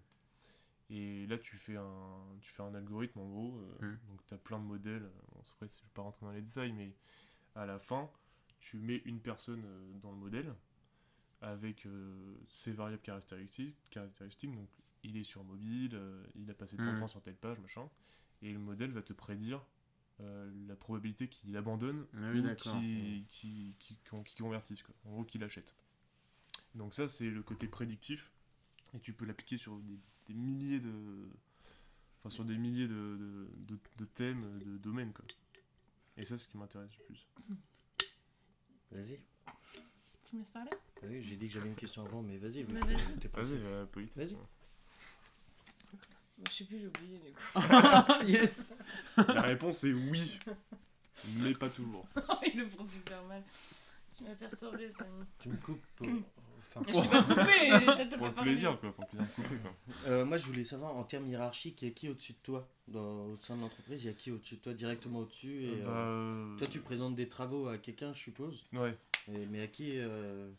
Et 0.91 1.27
là, 1.27 1.39
tu 1.39 1.57
fais 1.57 1.77
un, 1.77 2.39
tu 2.41 2.51
fais 2.51 2.63
un 2.63 2.75
algorithme 2.75 3.19
en 3.21 3.29
gros. 3.29 3.59
euh, 3.83 3.93
Mm. 3.93 3.99
Donc, 4.09 4.27
tu 4.27 4.35
as 4.35 4.39
plein 4.39 4.59
de 4.59 4.65
modèles. 4.65 5.11
Bon, 5.33 5.41
vrai, 5.41 5.47
je 5.61 5.65
ne 5.65 5.69
vais 5.69 5.91
pas 5.95 6.03
rentrer 6.03 6.25
dans 6.27 6.33
les 6.33 6.43
détails, 6.43 6.73
mais 6.73 6.95
à 7.55 7.67
la 7.67 7.79
fin, 7.79 8.11
tu 8.59 8.79
mets 8.79 9.03
une 9.05 9.21
personne 9.21 9.65
euh, 9.65 9.93
dans 10.01 10.11
le 10.11 10.17
modèle 10.17 10.55
avec 11.41 11.87
euh, 11.87 12.37
ses 12.49 12.73
variables 12.73 13.03
caractéristiques, 13.03 13.77
caractéristiques. 13.91 14.55
Donc, 14.55 14.69
il 15.09 15.17
est 15.17 15.25
sur 15.25 15.43
mobile, 15.45 15.93
euh, 15.95 16.25
il 16.37 16.51
a 16.51 16.55
passé 16.55 16.77
tant 16.77 16.85
de 16.85 16.91
Mm. 16.93 16.99
temps 17.01 17.09
sur 17.09 17.23
telle 17.23 17.37
page, 17.37 17.59
machin. 17.61 17.89
Et 18.43 18.53
le 18.53 18.59
modèle 18.59 18.93
va 18.93 19.03
te 19.03 19.13
prédire 19.13 19.65
euh, 20.21 20.51
la 20.69 20.77
probabilité 20.77 21.29
qu'il 21.29 21.57
abandonne 21.57 22.07
Ah 22.15 22.31
oui, 22.33 22.41
ou 22.41 22.55
qu'il 23.29 23.97
convertisse, 24.39 24.83
quoi. 24.83 24.95
en 25.05 25.11
gros 25.13 25.25
qu'il 25.25 25.43
achète. 25.45 25.75
Donc 26.75 26.93
ça 26.95 27.09
c'est 27.09 27.31
le 27.31 27.43
côté 27.43 27.67
prédictif 27.67 28.31
et 28.95 29.01
tu 29.01 29.13
peux 29.13 29.25
l'appliquer 29.25 29.57
sur 29.59 29.77
des, 29.79 29.99
des 30.27 30.35
milliers 30.35 30.81
de... 30.81 31.29
Enfin 32.21 32.31
sur 32.31 32.45
des 32.45 32.59
milliers 32.59 32.89
de, 32.89 32.95
de, 32.95 33.49
de- 33.75 33.79
de 33.97 34.05
thèmes, 34.05 34.59
de 34.61 34.77
domaines 34.77 35.13
quoi. 35.13 35.25
Et 36.17 36.25
ça 36.25 36.37
c'est 36.37 36.45
ce 36.45 36.49
qui 36.49 36.59
m'intéresse 36.59 36.91
le 36.99 37.05
plus. 37.05 37.27
Vas-y. 38.91 39.21
Tu 40.25 40.35
me 40.37 40.41
laisses 40.41 40.51
parler? 40.51 40.71
Ah 41.03 41.07
oui, 41.09 41.23
j'ai 41.23 41.37
dit 41.37 41.47
que 41.47 41.55
j'avais 41.55 41.69
une 41.69 41.75
question 41.77 42.05
avant, 42.05 42.23
mais 42.23 42.39
vas-y. 42.39 42.65
Vas-y. 42.65 43.19
T'es 43.21 43.29
pressé. 43.29 43.57
Vas-y, 43.59 43.71
la 43.71 43.87
politesse. 43.87 44.33
Vas-y. 44.33 44.43
Je 46.47 46.53
sais 46.53 46.65
plus, 46.65 46.79
j'ai 46.81 46.87
oublié 46.87 47.19
du 47.19 47.33
coup. 47.33 48.25
yes 48.27 48.73
La 49.17 49.43
réponse 49.43 49.83
est 49.85 49.93
oui, 49.93 50.39
mais 51.41 51.53
pas 51.55 51.69
toujours. 51.69 52.07
Il 52.55 52.61
le 52.61 52.67
prend 52.69 52.85
super 52.85 53.23
mal. 53.25 53.43
Tu 54.17 54.25
m'as 54.25 54.35
perturbé, 54.35 54.91
Samy. 54.97 55.25
Tu 55.41 55.49
me 55.49 55.57
coupes 55.57 55.85
pour... 55.97 56.07
Enfin, 56.61 56.83
Je 56.87 56.93
t'ai 57.01 57.09
pas 57.09 57.23
coupé, 57.23 57.87
t'as 57.87 58.07
Pour 58.17 58.19
pas 58.19 58.27
le 58.29 58.35
parlé. 58.35 58.51
plaisir 58.51 58.79
quoi, 58.81 58.93
pour 58.93 59.05
le 59.13 59.17
plaisir 59.19 59.27
de 59.27 59.43
couper 59.43 59.57
quoi. 59.63 59.73
euh, 60.07 60.25
moi, 60.25 60.37
je 60.39 60.45
voulais 60.47 60.65
savoir, 60.65 60.97
en 60.97 61.05
termes 61.05 61.27
hiérarchiques, 61.27 61.83
il 61.83 61.89
y 61.89 61.91
a 61.91 61.95
qui 61.95 62.09
au-dessus 62.09 62.33
de 62.33 62.39
toi? 62.43 62.69
Dans, 62.89 63.21
Au 63.23 63.39
sein 63.41 63.57
de 63.57 63.61
l'entreprise, 63.63 64.03
il 64.05 64.07
y 64.07 64.11
a 64.11 64.13
qui 64.15 64.31
au-dessus 64.31 64.57
de 64.57 64.61
toi 64.61 64.75
Directement 64.75 65.21
au-dessus? 65.21 65.65
Et, 65.65 65.77
Bah, 65.83 65.91
euh, 65.91 66.55
euh, 66.55 66.59
Toi, 66.59 66.67
tu 66.67 66.81
présentes 66.81 67.15
des 67.17 67.29
travaux 67.29 67.69
à 67.69 67.79
quelqu'un, 67.79 68.13
je 68.15 68.19
suppose? 68.21 68.65
Ouais. 68.73 68.97
Et- 69.33 69.47
Mais 69.51 69.63
à 69.63 69.67
qui 69.67 69.93
euh, 69.99 70.51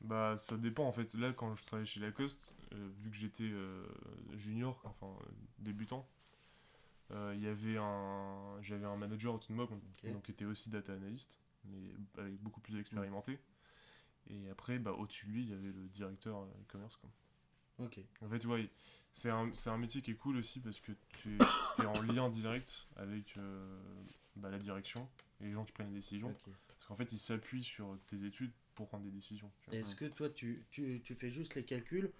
Bah 0.00 0.36
ça 0.36 0.56
dépend 0.56 0.84
en 0.84 0.92
fait. 0.92 1.14
Là 1.14 1.32
quand 1.32 1.54
je 1.56 1.64
travaillais 1.64 1.86
chez 1.86 2.00
Lacoste, 2.00 2.54
euh, 2.72 2.88
vu 2.98 3.10
que 3.10 3.16
j'étais 3.16 3.50
euh, 3.50 3.86
junior, 4.34 4.80
enfin 4.84 5.08
euh, 5.08 5.30
débutant, 5.58 6.08
euh, 7.10 7.32
il 7.34 7.42
y 7.42 7.48
avait 7.48 7.78
un, 7.78 8.58
j'avais 8.62 8.86
un 8.86 8.96
manager 8.96 9.34
au-dessus 9.34 9.52
de 9.52 9.56
moi 9.56 9.66
donc, 9.66 10.22
qui 10.22 10.30
était 10.30 10.44
aussi 10.44 10.70
data 10.70 10.92
analyst, 10.92 11.40
mais 11.64 11.90
avec 12.16 12.40
beaucoup 12.40 12.60
plus 12.60 12.78
expérimenté. 12.78 13.40
Et 14.30 14.48
après 14.50 14.78
bah 14.78 14.92
au-dessus 14.92 15.26
de 15.26 15.32
lui 15.32 15.42
il 15.42 15.50
y 15.50 15.52
avait 15.52 15.72
le 15.72 15.88
directeur 15.88 16.44
e-commerce. 16.44 16.98
Ok. 17.78 17.98
En 18.20 18.28
fait 18.28 18.44
ouais, 18.44 18.70
c'est 19.12 19.30
un, 19.30 19.50
c'est 19.54 19.70
un 19.70 19.78
métier 19.78 20.00
qui 20.00 20.12
est 20.12 20.16
cool 20.16 20.36
aussi 20.36 20.60
parce 20.60 20.80
que 20.80 20.92
tu 21.08 21.38
es 21.80 21.86
en 21.86 22.02
lien 22.02 22.28
direct 22.28 22.86
avec 22.96 23.36
bah, 24.36 24.48
la 24.48 24.58
direction 24.58 25.08
et 25.40 25.46
les 25.46 25.52
gens 25.52 25.64
qui 25.64 25.72
prennent 25.72 25.88
les 25.88 25.96
décisions. 25.96 26.32
Parce 26.68 26.86
qu'en 26.86 26.94
fait 26.94 27.10
ils 27.10 27.18
s'appuient 27.18 27.64
sur 27.64 27.98
tes 28.06 28.24
études 28.24 28.52
pour 28.78 28.86
prendre 28.86 29.02
des 29.04 29.10
décisions. 29.10 29.50
Est-ce 29.72 29.96
que 29.96 30.04
toi, 30.04 30.30
tu, 30.30 30.64
tu, 30.70 31.00
tu 31.04 31.14
fais 31.16 31.30
juste 31.32 31.56
les 31.56 31.64
calculs 31.64 32.12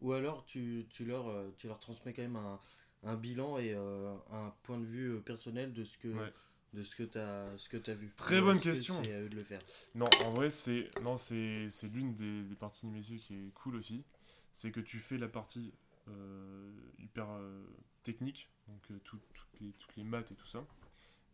ou 0.00 0.12
alors 0.12 0.44
tu, 0.46 0.86
tu, 0.90 1.04
leur, 1.04 1.26
euh, 1.28 1.50
tu 1.58 1.66
leur 1.66 1.80
transmets 1.80 2.12
quand 2.12 2.22
même 2.22 2.36
un, 2.36 2.60
un 3.02 3.16
bilan 3.16 3.58
et 3.58 3.74
euh, 3.74 4.14
un 4.30 4.54
point 4.62 4.78
de 4.78 4.86
vue 4.86 5.10
euh, 5.16 5.20
personnel 5.20 5.72
de 5.72 5.84
ce 5.84 5.98
que, 5.98 6.08
Ouais. 6.08 6.32
de 6.72 6.84
ce 6.84 6.94
que 6.94 7.02
tu 7.02 7.18
as, 7.90 7.94
vu? 7.94 8.12
Très 8.16 8.40
Ou 8.40 8.44
bonne 8.44 8.56
est-ce 8.58 8.64
que 8.64 8.70
question. 8.70 9.02
C'est 9.02 9.12
à 9.12 9.20
eux 9.22 9.28
de 9.28 9.34
le 9.34 9.42
faire? 9.42 9.60
Non, 9.96 10.06
en 10.24 10.30
vrai, 10.30 10.50
c'est 10.50 10.88
non, 11.02 11.16
c'est 11.16 11.68
l'une 11.92 12.14
des, 12.14 12.42
des 12.44 12.54
parties 12.54 12.86
du 12.86 12.92
métier 12.92 13.18
qui 13.18 13.34
est 13.34 13.50
cool 13.54 13.74
aussi. 13.74 14.04
C'est 14.52 14.70
que 14.70 14.80
tu 14.80 15.00
fais 15.00 15.18
la 15.18 15.28
partie 15.28 15.72
euh, 16.08 16.70
hyper 17.00 17.28
euh, 17.28 17.64
technique, 18.04 18.48
donc 18.68 18.82
tout- 19.02 19.18
toutes, 19.34 19.60
les, 19.60 19.72
toutes 19.72 19.96
les 19.96 20.04
maths 20.04 20.30
et 20.30 20.36
tout 20.36 20.46
ça. 20.46 20.64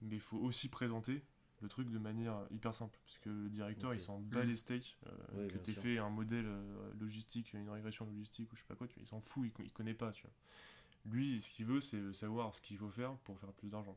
Mais 0.00 0.16
il 0.16 0.20
faut 0.22 0.38
aussi 0.38 0.68
présenter 0.70 1.20
le 1.60 1.68
truc 1.68 1.90
de 1.90 1.98
manière 1.98 2.46
hyper 2.50 2.74
simple. 2.74 2.98
Parce 3.04 3.18
que 3.18 3.28
le 3.30 3.48
directeur, 3.50 3.92
il 3.94 4.00
s'en 4.00 4.18
bat 4.18 4.44
les 4.44 4.56
steaks. 4.56 4.98
euh, 5.06 5.10
Oui, 5.34 5.48
que 5.48 5.72
sûr. 5.72 5.82
fait 5.82 5.98
un 5.98 6.10
modèle 6.10 6.46
euh, 6.46 6.92
logistique, 7.00 7.52
une 7.52 7.68
régression 7.70 8.06
logistique 8.06 8.52
ou 8.52 8.56
je 8.56 8.60
sais 8.60 8.66
pas 8.66 8.74
quoi, 8.76 8.86
tu 8.88 8.94
vois, 8.94 9.02
il 9.04 9.06
s'en 9.08 9.20
fout, 9.20 9.50
il, 9.58 9.64
il 9.64 9.72
connaît 9.72 9.94
pas. 9.94 10.12
Tu 10.12 10.22
vois. 10.22 10.32
Lui, 11.06 11.40
ce 11.40 11.50
qu'il 11.50 11.66
veut, 11.66 11.80
c'est 11.80 12.12
savoir 12.14 12.54
ce 12.54 12.60
qu'il 12.60 12.76
faut 12.78 12.90
faire 12.90 13.14
pour 13.18 13.38
faire 13.38 13.52
plus 13.52 13.68
d'argent. 13.68 13.96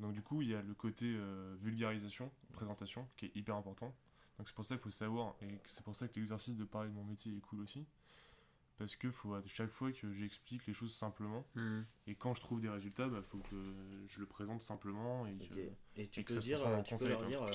Donc 0.00 0.12
du 0.12 0.22
coup, 0.22 0.42
il 0.42 0.48
y 0.48 0.54
a 0.54 0.62
le 0.62 0.74
côté 0.74 1.06
euh, 1.16 1.56
vulgarisation, 1.60 2.30
présentation, 2.52 3.06
qui 3.16 3.26
est 3.26 3.36
hyper 3.36 3.56
important. 3.56 3.94
Donc 4.38 4.48
c'est 4.48 4.54
pour 4.54 4.64
ça 4.64 4.74
qu'il 4.74 4.82
faut 4.82 4.90
savoir, 4.90 5.36
et 5.40 5.60
c'est 5.66 5.84
pour 5.84 5.94
ça 5.94 6.08
que 6.08 6.18
l'exercice 6.18 6.56
de 6.56 6.64
parler 6.64 6.88
de 6.90 6.94
mon 6.94 7.04
métier 7.04 7.36
est 7.36 7.40
cool 7.40 7.60
aussi. 7.60 7.86
Parce 8.76 8.96
que 8.96 9.10
faut 9.10 9.34
à 9.34 9.42
chaque 9.46 9.70
fois 9.70 9.92
que 9.92 10.12
j'explique 10.12 10.66
les 10.66 10.72
choses 10.72 10.94
simplement, 10.94 11.46
Hmm. 11.54 11.82
et 12.08 12.14
quand 12.16 12.34
je 12.34 12.40
trouve 12.40 12.60
des 12.60 12.68
résultats, 12.68 13.06
il 13.06 13.22
faut 13.22 13.38
que 13.38 13.62
je 14.06 14.20
le 14.20 14.26
présente 14.26 14.62
simplement. 14.62 15.26
Et 15.26 15.36
que-. 15.36 15.70
Et 15.96 16.08
tu 16.08 16.20
et 16.20 16.24
que 16.24 16.28
peux 16.28 16.34
ça 16.34 16.40
se 16.40 16.46
dire, 16.46 16.66
euh, 16.66 16.82
peux 16.98 17.08
leur 17.08 17.26
dire, 17.26 17.42
euh, 17.42 17.50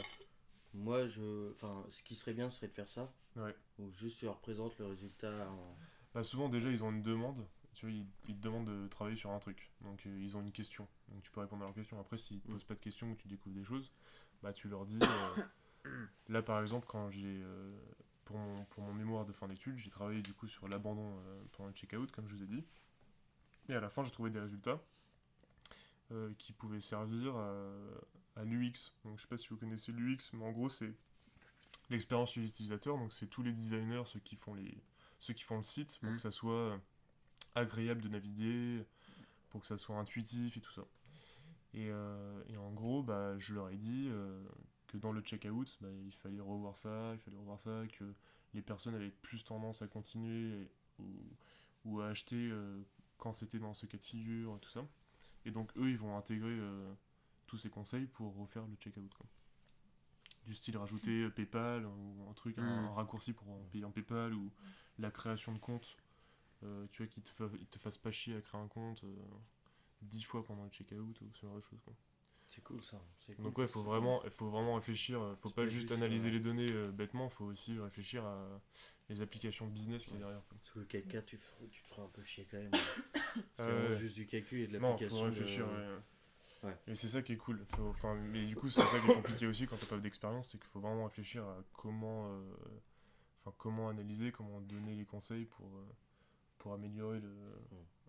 moi, 0.74 1.08
je, 1.08 1.52
enfin, 1.52 1.86
ce 1.90 2.04
qui 2.04 2.16
serait 2.16 2.34
bien, 2.34 2.50
ce 2.50 2.58
serait 2.58 2.68
de 2.70 2.74
faire 2.74 2.88
ça. 2.88 3.12
Ouais. 3.36 3.54
Ou 3.80 3.92
juste 3.92 4.20
tu 4.20 4.26
leur 4.26 4.40
présentes 4.40 4.78
le 4.80 4.86
résultat. 4.86 5.50
En... 5.50 5.76
Bah, 6.14 6.24
souvent 6.24 6.48
déjà 6.50 6.72
ils 6.72 6.84
ont 6.84 6.90
une 6.92 7.02
demande, 7.04 7.46
tu 7.74 7.86
vois, 7.86 7.94
ils, 7.94 8.06
ils 8.28 8.36
te 8.36 8.42
demandent 8.42 8.68
de 8.68 8.88
travailler 8.88 9.16
sur 9.18 9.30
un 9.32 9.40
truc. 9.40 9.72
Donc 9.82 10.06
euh, 10.06 10.18
ils 10.22 10.36
ont 10.38 10.42
une 10.42 10.52
question. 10.52 10.88
Donc 11.10 11.22
tu 11.22 11.32
peux 11.32 11.42
répondre 11.42 11.64
à 11.64 11.66
leur 11.68 11.76
question. 11.76 12.00
Après 12.00 12.18
s'ils 12.18 12.40
te 12.42 12.48
Mm. 12.48 12.52
posent 12.54 12.64
pas 12.64 12.74
de 12.76 12.80
questions 12.80 13.12
ou 13.12 13.16
tu 13.16 13.28
découvres 13.28 13.56
des 13.56 13.64
choses, 13.64 13.92
bah 14.42 14.52
tu 14.54 14.68
leur 14.70 14.86
dis 14.86 15.00
euh, 15.86 16.06
là 16.30 16.42
par 16.42 16.60
exemple 16.62 16.88
quand 16.90 17.10
j'ai 17.12 17.42
pour, 18.30 18.38
mon, 18.38 18.64
pour 18.66 18.84
mon 18.84 18.94
mémoire 18.94 19.26
de 19.26 19.34
fin 19.34 19.48
d'études, 19.48 19.80
j'ai 19.80 19.90
travaillé 19.90 20.22
du 20.22 20.34
coup 20.34 20.48
sur 20.48 20.68
l'abandon 20.68 21.18
euh, 21.26 21.42
pendant 21.54 21.70
le 21.70 21.74
check-out 21.74 22.12
comme 22.12 22.28
je 22.30 22.36
vous 22.36 22.44
ai 22.44 22.46
dit. 22.48 22.64
Et 23.70 23.74
à 23.74 23.80
la 23.80 23.90
fin 23.90 24.04
j'ai 24.04 24.12
trouvé 24.12 24.30
des 24.30 24.40
résultats 24.40 24.80
euh, 26.12 26.32
qui 26.38 26.54
pouvaient 26.54 26.80
servir 26.80 27.36
à, 27.36 27.64
à 28.36 28.44
l'UX. 28.44 28.92
Donc 29.04 29.18
je 29.18 29.24
sais 29.24 29.28
pas 29.28 29.38
si 29.40 29.48
vous 29.50 29.58
connaissez 29.58 29.92
l'UX, 29.92 30.30
mais 30.34 30.46
en 30.46 30.52
gros 30.52 30.70
c'est 30.70 30.94
l'expérience 31.90 32.36
utilisateur. 32.36 33.00
Donc 33.00 33.14
c'est 33.14 33.26
tous 33.26 33.42
les 33.42 33.52
designers, 33.52 34.04
ceux 34.06 34.20
qui 34.20 34.36
font 34.36 34.54
les 34.54 34.78
ceux 35.18 35.34
qui 35.34 35.44
font 35.44 35.58
le 35.58 35.64
site 35.64 35.98
pour 36.00 36.10
Mhm. 36.10 36.16
que 36.18 36.22
ça 36.22 36.30
soit 36.32 36.80
agréable 37.56 38.02
de 38.02 38.10
naviguer, 38.10 38.86
pour 39.50 39.62
que 39.62 39.66
ça 39.68 39.80
soit 39.80 39.98
intuitif 39.98 40.56
et 40.56 40.62
tout 40.62 40.72
ça. 40.72 40.84
Et, 41.74 41.90
euh, 41.90 42.44
et 42.48 42.58
en 42.58 42.72
gros, 42.72 43.02
bah, 43.02 43.38
je 43.40 43.56
leur 43.56 43.70
ai 43.70 43.76
dit 43.78 44.08
euh, 44.10 44.40
que 44.90 44.98
dans 44.98 45.14
le 45.14 45.22
checkout, 45.22 45.78
bah, 45.82 45.90
il 46.06 46.14
fallait 46.14 46.42
revoir 46.42 46.78
ça, 46.78 47.14
il 47.14 47.20
fallait 47.20 47.38
revoir 47.38 47.62
ça, 47.62 47.84
que 47.98 48.14
les 48.54 48.62
personnes 48.64 48.96
avaient 48.96 49.12
plus 49.12 49.46
tendance 49.46 49.82
à 49.84 49.88
continuer 49.88 50.64
et- 50.64 50.72
ou, 51.00 51.06
ou 51.86 52.02
à 52.02 52.08
acheter 52.10 52.50
euh, 52.52 52.82
quand 53.18 53.34
c'était 53.34 53.60
dans 53.60 53.74
ce 53.76 53.86
cas 53.88 53.98
de 53.98 54.04
figure, 54.04 54.60
tout 54.62 54.70
ça. 54.70 54.86
Et 55.46 55.52
donc 55.52 55.72
eux, 55.78 55.90
ils 55.92 55.98
vont 55.98 56.18
intégrer 56.18 56.50
euh, 56.60 56.94
tous 57.48 57.58
ces 57.58 57.70
conseils 57.72 58.08
pour 58.08 58.36
refaire 58.38 58.68
le 58.68 58.76
checkout. 58.78 59.10
Du 60.46 60.56
style 60.56 60.78
rajouter 60.78 61.24
euh, 61.26 61.30
PayPal 61.30 61.86
ou 61.86 62.28
un 62.30 62.34
truc, 62.34 62.58
un, 62.58 62.64
un 62.64 62.94
raccourci 62.94 63.34
pour 63.34 63.50
en 63.50 63.60
payer 63.72 63.86
en 63.86 63.92
PayPal 63.92 64.34
ou 64.34 64.52
la 64.98 65.12
création 65.12 65.54
de 65.54 65.60
compte. 65.60 65.98
euh, 66.64 66.88
tu 66.92 67.04
vois, 67.04 67.08
qu'ils 67.08 67.24
te, 67.24 67.32
fa- 67.32 67.50
te 67.72 67.80
fassent 67.80 67.98
pas 68.00 68.12
chier 68.12 68.36
à 68.38 68.42
créer 68.42 68.62
un 68.62 68.68
compte 68.70 69.04
dix 70.02 70.24
fois 70.24 70.44
pendant 70.46 70.64
le 70.66 70.70
checkout 70.72 71.22
ou 71.22 71.34
ce 71.34 71.42
genre 71.46 71.56
de 71.56 71.62
choses. 71.62 71.82
quoi. 71.86 71.94
C'est 72.50 72.62
cool 72.64 72.84
ça. 72.84 73.00
cool. 73.28 73.46
Donc 73.46 73.58
ouais, 73.60 73.68
faut 73.68 73.84
vraiment, 73.84 74.24
il 74.24 74.32
faut 74.32 74.50
vraiment 74.50 74.76
réfléchir. 74.76 75.22
euh, 75.22 75.36
Faut 75.36 75.52
pas 75.52 75.68
juste 75.68 75.92
analyser 75.92 76.32
les 76.32 76.40
données 76.40 76.72
euh, 76.72 76.92
bêtement. 76.92 77.30
Faut 77.30 77.46
aussi 77.46 77.80
réfléchir 77.80 78.26
à 78.26 78.60
les 79.08 79.22
applications 79.22 79.68
business 79.68 80.06
qu'il 80.06 80.14
y 80.14 80.18
a 80.18 80.20
derrière. 80.20 80.42
Parce 80.42 80.72
que 80.72 80.80
quelqu'un, 80.82 81.22
tu, 81.22 81.38
feras- 81.38 81.68
tu 81.72 81.82
te 81.84 81.88
feras 81.88 82.04
un 82.04 82.08
peu 82.10 82.24
chier 82.24 82.48
quand 82.50 82.58
même. 82.58 82.72
C'est 83.56 83.62
Euh, 83.62 83.90
ouais. 83.90 83.96
juste 84.00 84.16
du 84.16 84.26
calcul 84.26 84.62
et 84.62 84.68
de 84.68 84.80
Non, 84.80 84.90
l'application. 84.90 85.18
faut 85.20 85.24
réfléchir. 85.26 85.68
de- 85.68 85.72
ouais. 85.74 86.00
Ouais. 86.64 86.78
Et 86.88 86.96
c'est 86.96 87.08
ça 87.08 87.22
qui 87.22 87.34
est 87.34 87.38
cool. 87.38 87.64
Enfin, 87.80 88.16
mais 88.16 88.46
du 88.46 88.56
coup, 88.56 88.68
c'est 88.70 88.82
ça 88.82 89.00
qui 89.00 89.10
est 89.12 89.14
compliqué 89.14 89.48
aussi 89.48 89.66
quand 89.68 89.78
t'as 89.78 89.86
pas 89.86 89.98
d'expérience, 89.98 90.50
c'est 90.52 90.58
qu'il 90.58 90.68
faut 90.70 90.82
vraiment 90.82 91.06
réfléchir 91.06 91.46
à 91.46 91.64
comment, 91.74 92.32
euh, 92.34 92.42
enfin, 93.46 93.56
comment 93.58 93.88
analyser, 93.90 94.32
comment 94.34 94.60
donner 94.62 94.96
les 94.96 95.06
conseils 95.06 95.46
pour, 95.46 95.70
pour 96.58 96.74
améliorer 96.74 97.20
le, 97.22 97.32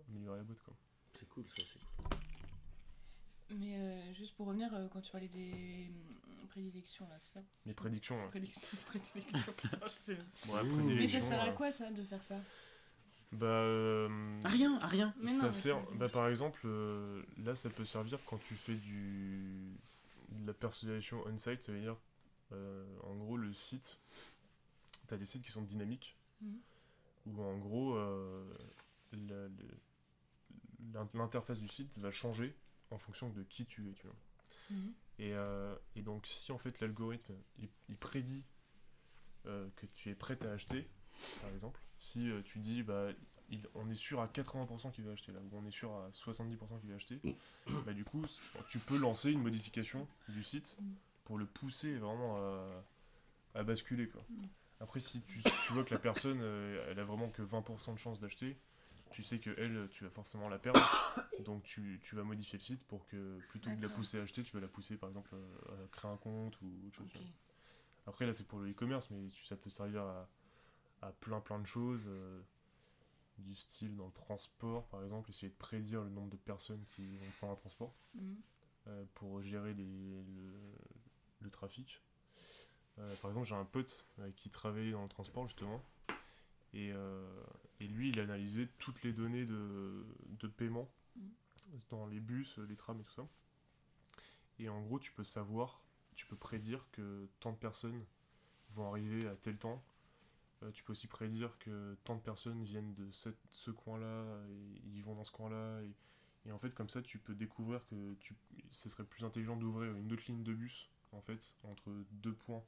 améliorer 0.09 0.39
la 0.39 0.45
boîte. 0.45 0.63
Quoi. 0.63 0.75
C'est 1.15 1.29
cool 1.29 1.45
ça. 1.47 1.63
C'est 1.73 1.79
cool. 1.85 2.20
Mais 3.59 3.75
euh, 3.77 4.15
juste 4.15 4.35
pour 4.37 4.47
revenir, 4.47 4.73
euh, 4.75 4.87
quand 4.93 5.01
tu 5.01 5.11
parlais 5.11 5.29
des 5.29 5.89
hum, 5.89 6.47
prédilections, 6.49 7.07
là, 7.09 7.17
c'est 7.23 7.35
ça 7.35 7.45
Les 7.67 7.75
prédictions. 7.75 8.21
ouais. 8.23 8.29
Prédictions, 8.29 8.69
prédilections, 8.87 9.53
putain, 9.57 9.79
je 9.87 10.05
sais 10.05 10.15
même. 10.15 10.27
Bon, 10.47 10.55
la 10.57 10.63
Ouh. 10.63 10.67
Mais 10.67 10.73
ça 10.77 10.85
prédilection, 10.85 11.29
sert 11.29 11.41
à 11.41 11.49
euh, 11.49 11.53
quoi 11.53 11.71
ça 11.71 11.91
de 11.91 12.03
faire 12.05 12.23
ça 12.23 12.37
Bah, 13.33 13.47
euh, 13.47 14.41
Ah, 14.45 14.49
rien, 14.49 14.79
ah, 14.83 14.87
rien. 14.87 15.15
Mais 15.19 15.33
non, 15.33 15.41
ça 15.41 15.47
mais 15.47 15.53
sert, 15.53 15.85
c'est- 15.93 15.99
bah, 15.99 16.09
par 16.09 16.29
exemple, 16.29 16.61
euh, 16.65 17.23
là 17.39 17.55
ça 17.57 17.71
peut 17.71 17.85
servir 17.85 18.19
quand 18.27 18.39
tu 18.39 18.55
fais 18.55 18.75
du 18.77 19.75
de 20.31 20.47
la 20.47 20.55
personnalisation 20.55 21.23
on-site, 21.27 21.63
ça 21.63 21.73
veut 21.73 21.81
dire 21.81 21.97
euh, 22.53 22.85
en 23.03 23.15
gros 23.17 23.37
le 23.37 23.53
site, 23.53 23.99
tu 25.09 25.15
as 25.15 25.17
des 25.17 25.27
sites 25.27 25.43
qui 25.45 25.51
sont 25.51 25.63
dynamiques, 25.63 26.17
Mhm. 26.41 26.59
où 27.27 27.43
en 27.43 27.57
gros 27.59 27.95
euh, 27.97 28.45
la- 29.13 29.49
le- 29.49 29.53
l'in- 30.93 31.09
l'interface 31.15 31.59
du 31.59 31.69
site 31.69 31.91
va 31.99 32.11
changer 32.13 32.55
en 32.91 32.99
fonction 32.99 33.29
de 33.31 33.43
qui 33.45 33.67
tu 33.67 33.89
es. 33.89 33.93
Tu 33.95 34.07
vois. 34.07 34.17
Mhm. 34.71 34.93
Et, 35.19 35.33
euh, 35.35 35.75
et 35.97 36.03
donc 36.03 36.27
si 36.27 36.51
en 36.53 36.59
fait 36.59 36.81
l'algorithme 36.81 37.35
il, 37.59 37.69
il 37.89 37.97
prédit 37.97 38.45
euh, 39.47 39.69
que 39.77 39.87
tu 39.95 40.11
es 40.11 40.15
prêt 40.15 40.39
à 40.47 40.53
acheter, 40.53 40.89
par 41.43 41.51
exemple, 41.51 41.81
si 41.99 42.31
euh, 42.31 42.43
tu 42.43 42.59
dis 42.59 42.83
bah 42.83 43.09
il- 43.51 43.67
on 43.75 43.89
est 43.91 43.95
sûr 43.97 44.21
à 44.21 44.29
80% 44.29 44.93
qu'il 44.93 45.05
va 45.05 45.13
acheter 45.13 45.33
là, 45.33 45.41
ou 45.41 45.57
on 45.57 45.67
est 45.67 45.71
sûr 45.73 45.93
à 45.93 46.09
70% 46.13 46.79
qu'il 46.81 46.89
va 46.91 46.95
acheter, 46.97 47.21
bah 47.87 47.93
du 47.93 48.05
coup 48.05 48.25
tu 48.69 48.79
peux 48.79 48.97
lancer 48.99 49.31
une 49.31 49.43
modification 49.43 50.07
du 50.29 50.43
site 50.43 50.77
Mm. 50.81 50.93
pour 51.25 51.37
le 51.39 51.47
pousser 51.47 51.97
vraiment 51.97 52.37
à, 52.37 52.85
à 53.55 53.63
basculer 53.65 54.09
quoi. 54.09 54.23
Mm. 54.31 54.45
Après 54.81 55.01
si 55.01 55.21
tu, 55.23 55.43
tu 55.43 55.73
vois 55.73 55.85
que 55.85 55.93
la 55.93 56.01
personne 56.01 56.41
elle 56.89 56.99
a 56.99 57.05
vraiment 57.05 57.29
que 57.29 57.43
20% 57.43 57.93
de 57.95 57.99
chance 57.99 58.21
d'acheter, 58.21 58.57
tu 59.11 59.23
sais 59.23 59.39
que 59.39 59.51
elle, 59.59 59.89
tu 59.91 60.05
vas 60.05 60.11
forcément 60.11 60.49
la 60.49 60.59
perdre, 60.59 60.81
donc 61.45 61.63
tu, 61.63 61.99
tu 62.03 62.15
vas 62.15 62.23
modifier 62.23 62.59
le 62.59 62.63
site 62.65 62.83
pour 62.87 63.07
que 63.07 63.39
plutôt 63.49 63.71
que 63.71 63.77
de 63.77 63.83
la 63.83 63.89
pousser 63.89 64.19
à 64.19 64.23
acheter, 64.23 64.43
tu 64.43 64.53
vas 64.55 64.61
la 64.61 64.69
pousser 64.69 64.97
par 64.97 65.09
exemple 65.09 65.31
euh, 65.35 65.85
à 65.85 65.89
créer 65.89 66.11
un 66.11 66.17
compte 66.17 66.61
ou 66.63 66.71
autre 66.87 66.97
chose. 66.97 67.13
Après 68.07 68.27
là 68.27 68.33
c'est 68.33 68.47
pour 68.47 68.59
le 68.61 68.71
e-commerce, 68.71 69.11
mais 69.11 69.29
ça 69.31 69.57
peut 69.57 69.71
servir 69.71 70.03
à, 70.03 70.29
à 71.03 71.13
plein 71.13 71.41
plein 71.41 71.59
de 71.59 71.67
choses, 71.67 72.05
euh, 72.09 72.41
du 73.39 73.55
style 73.55 73.97
dans 73.97 74.07
le 74.07 74.13
transport 74.13 74.87
par 74.89 75.03
exemple, 75.03 75.31
essayer 75.31 75.49
de 75.49 75.57
prédire 75.57 76.03
le 76.03 76.11
nombre 76.11 76.31
de 76.31 76.37
personnes 76.37 76.85
qui 76.87 77.17
vont 77.17 77.31
prendre 77.39 77.53
un 77.55 77.57
transport 77.57 77.95
Mhm. 78.15 78.37
euh, 78.89 79.05
pour 79.15 79.41
gérer 79.43 79.73
les, 79.75 80.23
le, 80.25 80.53
le 81.41 81.51
trafic. 81.51 82.03
Euh, 82.99 83.15
par 83.23 83.31
exemple, 83.31 83.47
j'ai 83.47 83.55
un 83.55 83.65
pote 83.65 84.05
qui 84.37 84.51
travaillait 84.51 84.93
dans 84.93 85.03
le 85.05 85.09
transport 85.09 85.47
justement, 85.47 85.83
et, 86.75 86.93
euh, 86.93 87.43
et 87.81 87.87
lui, 87.89 88.11
il 88.11 88.21
analysait 88.21 88.69
toutes 88.79 89.03
les 89.03 89.13
données 89.13 89.47
de, 89.47 90.05
de 90.41 90.49
paiement 90.49 90.89
Mhm. 91.17 91.31
dans 91.91 92.07
les 92.07 92.21
bus, 92.21 92.59
les 92.59 92.77
trams 92.77 93.01
et 93.01 93.05
tout 93.05 93.13
ça. 93.13 93.29
Et 94.59 94.69
en 94.69 94.81
gros, 94.83 94.99
tu 94.99 95.13
peux 95.13 95.25
savoir, 95.25 95.81
tu 96.15 96.27
peux 96.27 96.37
prédire 96.37 96.87
que 96.93 97.29
tant 97.41 97.53
de 97.53 97.57
personnes 97.57 98.05
vont 98.75 98.91
arriver 98.91 99.29
à 99.29 99.37
tel 99.37 99.59
temps. 99.59 99.83
Euh, 100.63 100.73
tu 100.73 100.85
peux 100.85 100.93
aussi 100.93 101.09
prédire 101.09 101.59
que 101.61 101.97
tant 102.05 102.17
de 102.17 102.21
personnes 102.23 102.65
viennent 102.65 102.95
de 102.95 103.11
cette- 103.13 103.39
ce 103.53 103.71
coin-là, 103.73 104.27
et 104.51 104.83
ils 104.97 105.03
vont 105.05 105.15
dans 105.17 105.25
ce 105.25 105.33
coin-là, 105.33 105.83
et 105.83 105.95
et 106.47 106.53
en 106.53 106.59
fait, 106.59 106.75
comme 106.75 106.89
ça, 106.89 107.03
tu 107.03 107.19
peux 107.19 107.35
découvrir 107.35 107.87
que 107.89 108.15
tu, 108.21 108.35
ce 108.71 108.89
serait 108.89 109.05
plus 109.05 109.25
intelligent 109.25 109.57
d'ouvrir 109.57 109.95
une 109.97 110.13
autre 110.13 110.25
ligne 110.29 110.43
de 110.45 110.55
bus, 110.55 110.91
en 111.13 111.21
fait, 111.21 111.55
entre 111.65 111.91
deux 112.13 112.35
points 112.35 112.65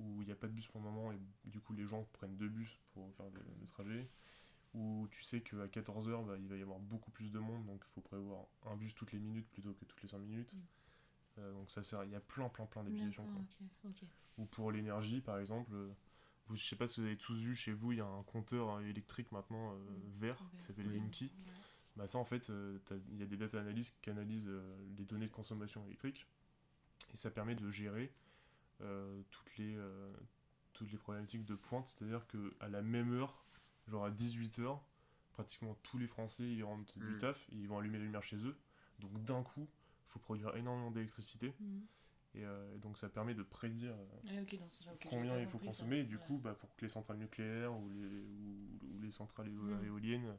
où 0.00 0.22
il 0.22 0.26
n'y 0.26 0.32
a 0.32 0.36
pas 0.36 0.48
de 0.48 0.52
bus 0.52 0.66
pour 0.66 0.80
le 0.80 0.86
moment, 0.86 1.12
et 1.12 1.18
du 1.44 1.60
coup, 1.60 1.72
les 1.72 1.86
gens 1.86 2.02
prennent 2.14 2.36
deux 2.36 2.48
bus 2.48 2.78
pour 2.92 3.12
faire 3.14 3.26
le, 3.30 3.40
le 3.60 3.66
trajet. 3.66 4.08
Où 4.72 5.08
tu 5.10 5.24
sais 5.24 5.40
qu'à 5.40 5.66
14h, 5.66 6.26
bah, 6.26 6.36
il 6.38 6.48
va 6.48 6.56
y 6.56 6.62
avoir 6.62 6.78
beaucoup 6.78 7.10
plus 7.10 7.30
de 7.32 7.38
monde, 7.40 7.66
donc 7.66 7.82
il 7.86 7.90
faut 7.92 8.00
prévoir 8.00 8.46
un 8.66 8.76
bus 8.76 8.94
toutes 8.94 9.12
les 9.12 9.18
minutes 9.18 9.48
plutôt 9.50 9.74
que 9.74 9.84
toutes 9.84 10.00
les 10.02 10.08
5 10.08 10.18
minutes. 10.18 10.54
Mm. 10.54 10.58
Euh, 11.38 11.52
donc 11.54 11.70
ça 11.70 11.82
sert, 11.82 12.04
il 12.04 12.10
y 12.10 12.14
a 12.14 12.20
plein, 12.20 12.48
plein, 12.48 12.66
plein 12.66 12.82
d'applications. 12.84 13.24
Ou 14.38 14.44
pour 14.46 14.70
l'énergie, 14.72 15.20
par 15.20 15.38
exemple, 15.38 15.70
euh, 15.74 15.90
vous, 16.46 16.54
je 16.56 16.64
sais 16.64 16.76
pas 16.76 16.86
si 16.86 17.00
vous 17.00 17.06
avez 17.06 17.16
tous 17.16 17.36
vu 17.38 17.54
chez 17.54 17.72
vous, 17.72 17.92
il 17.92 17.98
y 17.98 18.00
a 18.00 18.06
un 18.06 18.22
compteur 18.22 18.70
euh, 18.76 18.80
électrique 18.82 19.30
maintenant 19.32 19.72
euh, 19.72 19.76
Mm. 19.76 20.18
vert 20.20 20.38
qui 20.56 20.62
s'appelle 20.64 20.86
Oui. 20.86 20.98
Linky. 21.00 21.32
Bah 21.96 22.06
ça 22.06 22.18
en 22.18 22.24
fait, 22.24 22.48
il 23.08 23.18
y 23.18 23.22
a 23.24 23.26
des 23.26 23.36
data 23.36 23.58
analystes 23.60 23.98
qui 24.00 24.10
analysent 24.10 24.46
euh, 24.48 24.62
les 24.96 25.04
données 25.04 25.26
de 25.26 25.32
consommation 25.32 25.84
électrique 25.86 26.24
et 27.12 27.16
ça 27.16 27.30
permet 27.32 27.56
de 27.56 27.68
gérer 27.68 28.04
euh, 28.04 28.29
toutes, 29.30 29.56
les, 29.58 29.74
euh, 29.76 30.12
toutes 30.72 30.90
les 30.92 30.98
problématiques 30.98 31.44
de 31.44 31.54
pointe, 31.54 31.86
c'est-à-dire 31.86 32.26
que 32.26 32.54
à 32.60 32.68
la 32.68 32.82
même 32.82 33.12
heure, 33.12 33.44
genre 33.88 34.04
à 34.04 34.10
18h, 34.10 34.80
pratiquement 35.32 35.74
tous 35.82 35.98
les 35.98 36.06
Français 36.06 36.44
ils 36.50 36.62
rentrent 36.64 36.98
du 36.98 37.14
Mm. 37.14 37.16
taf 37.18 37.48
et 37.50 37.56
ils 37.56 37.68
vont 37.68 37.78
allumer 37.78 37.98
la 37.98 38.04
lumière 38.04 38.22
chez 38.24 38.36
eux. 38.44 38.56
Donc 38.98 39.22
d'un 39.24 39.42
coup, 39.42 39.68
il 40.06 40.10
faut 40.12 40.18
produire 40.18 40.54
énormément 40.56 40.90
d'électricité 40.90 41.54
et, 42.34 42.44
euh, 42.44 42.74
et 42.74 42.78
donc 42.78 42.98
ça 42.98 43.08
permet 43.08 43.34
de 43.34 43.42
prédire 43.42 43.94
euh, 43.94 44.06
Ah, 44.28 44.98
combien 45.08 45.38
il 45.38 45.46
faut 45.46 45.52
compris 45.58 45.66
ça. 45.66 45.82
consommer 45.82 45.98
et 46.00 46.04
du 46.04 46.16
Voilà. 46.16 46.26
coup 46.26 46.38
bah, 46.38 46.54
pour 46.54 46.74
que 46.76 46.82
les 46.84 46.88
centrales 46.88 47.18
nucléaires 47.18 47.76
ou 47.76 47.88
les, 47.88 48.06
ou, 48.06 48.78
ou 48.94 49.00
les 49.00 49.10
centrales 49.10 49.48
Mm. 49.50 49.84
éoliennes 49.84 50.38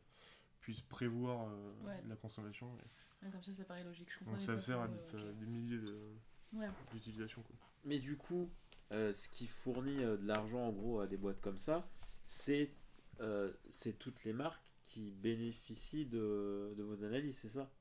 puissent 0.60 0.82
prévoir 0.82 1.48
euh, 1.50 1.74
Ouais. 1.84 2.04
la 2.08 2.16
consommation. 2.16 2.78
Et- 3.24 3.32
comme 3.32 3.44
ça, 3.44 3.54
ça 3.54 3.66
paraît 3.66 3.84
logique. 3.84 4.10
Je 4.20 4.26
donc 4.26 4.40
ça 4.42 4.58
sert 4.58 4.80
à 4.82 4.88
des, 4.88 5.16
euh, 5.16 5.34
milliers 5.46 5.78
de- 5.80 6.16
Ouais. 6.54 6.68
d'utilisations. 6.92 7.44
Mais 7.86 8.00
du 8.00 8.18
coup, 8.18 8.50
euh, 8.92 9.14
ce 9.14 9.30
qui 9.30 9.48
fournit 9.48 10.04
euh, 10.04 10.18
de 10.18 10.26
l'argent 10.28 10.60
en 10.68 10.72
gros 10.72 11.00
à 11.00 11.08
des 11.08 11.18
boîtes 11.18 11.42
comme 11.42 11.58
ça, 11.58 11.88
c'est 12.26 12.72
euh, 13.20 13.52
c'est 13.70 13.98
toutes 14.00 14.24
les 14.24 14.34
marques 14.34 14.66
qui 14.86 15.12
bénéficient 15.12 16.06
de, 16.06 16.74
de 16.78 16.84
vos 16.84 17.04
analyses, 17.04 17.38
c'est 17.38 17.50
ça? 17.50 17.72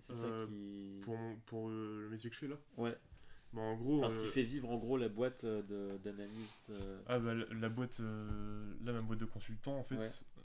C'est 0.00 0.14
ça 0.14 0.28
qui. 0.46 1.00
Pour, 1.02 1.16
mon- 1.16 1.36
pour 1.46 1.68
euh, 1.70 2.02
le 2.04 2.08
métier 2.10 2.30
que 2.30 2.34
je 2.34 2.40
fais 2.40 2.48
là? 2.48 2.56
Ouais. 2.76 2.96
bah, 3.52 3.62
En 3.62 3.76
gros, 3.76 4.04
Enfin, 4.04 4.08
ce 4.14 4.18
qui 4.20 4.26
euh, 4.26 4.30
fait 4.32 4.42
vivre 4.42 4.70
en 4.70 4.78
gros 4.78 4.96
la 4.96 5.08
boîte 5.08 5.44
euh, 5.44 5.62
de- 5.62 5.98
d'analystes. 5.98 6.70
euh, 6.70 7.00
ah, 7.06 7.18
bah, 7.18 7.34
la, 7.34 7.44
la 7.52 7.68
boîte, 7.68 8.00
euh, 8.00 8.74
là 8.84 8.92
ma 8.92 9.00
boîte 9.02 9.18
de 9.20 9.24
consultant 9.24 9.76
en 9.78 9.84
fait, 9.84 9.96
Ouais. 9.96 10.10
euh, 10.38 10.40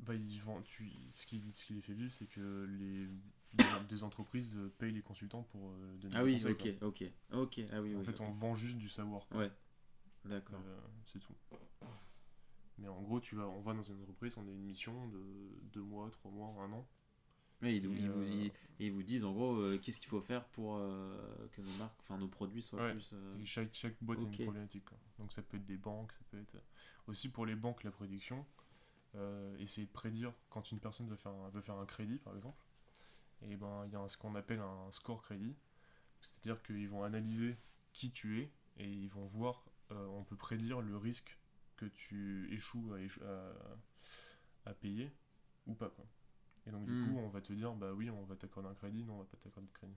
bah, 0.00 0.14
ils 0.14 0.40
vendent, 0.42 0.64
tu, 0.64 0.90
ce, 1.12 1.26
qui, 1.26 1.42
ce 1.52 1.64
qui 1.64 1.74
les 1.74 1.82
fait 1.82 1.94
vivre 1.94 2.12
c'est 2.12 2.26
que 2.26 2.66
les, 2.78 3.08
des, 3.52 3.64
des 3.88 4.02
entreprises 4.04 4.56
euh, 4.56 4.68
payent 4.78 4.92
les 4.92 5.02
consultants 5.02 5.42
pour 5.44 5.70
euh, 5.70 5.96
donner 5.96 6.14
Ah 6.16 6.20
des 6.24 6.24
oui, 6.26 6.34
conseils, 6.34 6.52
ok, 6.52 6.78
quoi. 6.78 6.88
ok, 6.88 7.04
ok, 7.32 7.60
ah 7.72 7.80
oui, 7.82 7.94
En 7.94 7.98
oui. 8.00 8.04
fait, 8.04 8.20
on 8.20 8.30
vend 8.32 8.54
juste 8.54 8.76
du 8.78 8.88
savoir. 8.88 9.26
quoi. 9.28 9.38
Ouais, 9.38 9.50
d'accord. 10.24 10.60
Euh, 10.64 10.78
c'est 11.06 11.18
tout. 11.18 11.34
Mais 12.78 12.88
en 12.88 13.00
gros, 13.02 13.20
tu 13.20 13.36
vas, 13.36 13.48
on 13.48 13.62
va 13.62 13.72
dans 13.72 13.82
une 13.82 14.00
entreprise, 14.02 14.36
on 14.36 14.46
a 14.46 14.50
une 14.50 14.62
mission 14.64 15.08
de 15.08 15.24
deux 15.72 15.80
mois, 15.82 16.10
trois 16.10 16.30
mois, 16.30 16.48
un 16.62 16.72
an. 16.72 16.86
Oui, 17.62 17.76
ils, 17.76 17.88
vous, 17.88 18.22
ils- 18.22 18.52
ils 18.78 18.92
vous 18.92 19.02
disent 19.02 19.24
en 19.24 19.32
gros 19.32 19.56
euh, 19.56 19.78
qu'est-ce 19.78 19.98
qu'il 20.00 20.10
faut 20.10 20.20
faire 20.20 20.44
pour 20.48 20.76
euh, 20.76 21.48
que 21.52 21.62
nos 21.62 21.72
marques, 21.78 21.98
enfin 22.02 22.18
nos 22.18 22.28
produits 22.28 22.60
soient 22.60 22.82
Ouais. 22.82 22.92
plus. 22.92 23.14
Et 23.40 23.46
chaque, 23.46 23.72
chaque 23.72 23.96
boîte 24.02 24.18
a 24.18 24.22
Ok. 24.24 24.38
une 24.38 24.44
problématique. 24.44 24.84
quoi. 24.84 24.98
Donc 25.18 25.32
ça 25.32 25.40
peut 25.42 25.56
être 25.56 25.64
des 25.64 25.78
banques, 25.78 26.12
ça 26.12 26.20
peut 26.30 26.38
être 26.38 26.54
aussi 27.06 27.30
pour 27.30 27.46
les 27.46 27.54
banques 27.54 27.82
la 27.82 27.90
prédiction. 27.90 28.44
essayer 29.58 29.86
de 29.86 29.92
prédire 29.92 30.34
quand 30.50 30.70
une 30.70 30.80
personne 30.80 31.08
veut 31.08 31.16
faire 31.16 31.32
un, 31.32 31.48
veut 31.48 31.62
faire 31.62 31.76
un 31.78 31.86
crédit 31.86 32.18
par 32.18 32.36
exemple. 32.36 32.62
Et 33.42 33.56
ben 33.56 33.84
il 33.86 33.92
y 33.92 33.96
a 33.96 34.00
un- 34.00 34.08
ce 34.08 34.16
qu'on 34.16 34.34
appelle 34.34 34.60
un 34.60 34.90
score 34.90 35.22
crédit. 35.22 35.56
C'est-à-dire 36.20 36.62
qu'ils 36.62 36.88
vont 36.88 37.04
analyser 37.04 37.56
qui 37.92 38.12
tu 38.12 38.40
es 38.42 38.52
et 38.78 38.90
ils 38.90 39.08
vont 39.10 39.26
voir, 39.26 39.64
euh, 39.92 40.06
on 40.08 40.24
peut 40.24 40.36
prédire 40.36 40.80
le 40.80 40.96
risque 40.96 41.38
que 41.76 41.86
tu 41.86 42.48
échoues 42.52 42.92
à, 42.94 43.00
échou- 43.00 43.22
à, 43.24 43.52
à 44.70 44.74
payer 44.74 45.12
ou 45.66 45.74
pas. 45.74 45.90
Quoi. 45.90 46.06
Et 46.66 46.70
donc 46.70 46.86
du 46.86 46.94
Hmm. 46.94 47.02
coup 47.02 47.18
on 47.18 47.28
va 47.28 47.40
te 47.40 47.52
dire 47.52 47.74
bah 47.74 47.92
oui 47.94 48.10
on 48.10 48.24
va 48.24 48.36
t'accorder 48.36 48.68
un 48.68 48.74
crédit, 48.74 49.04
non 49.04 49.14
on 49.14 49.18
va 49.20 49.24
pas 49.24 49.36
t'accorder 49.38 49.68
de 49.68 49.72
crédit. 49.72 49.96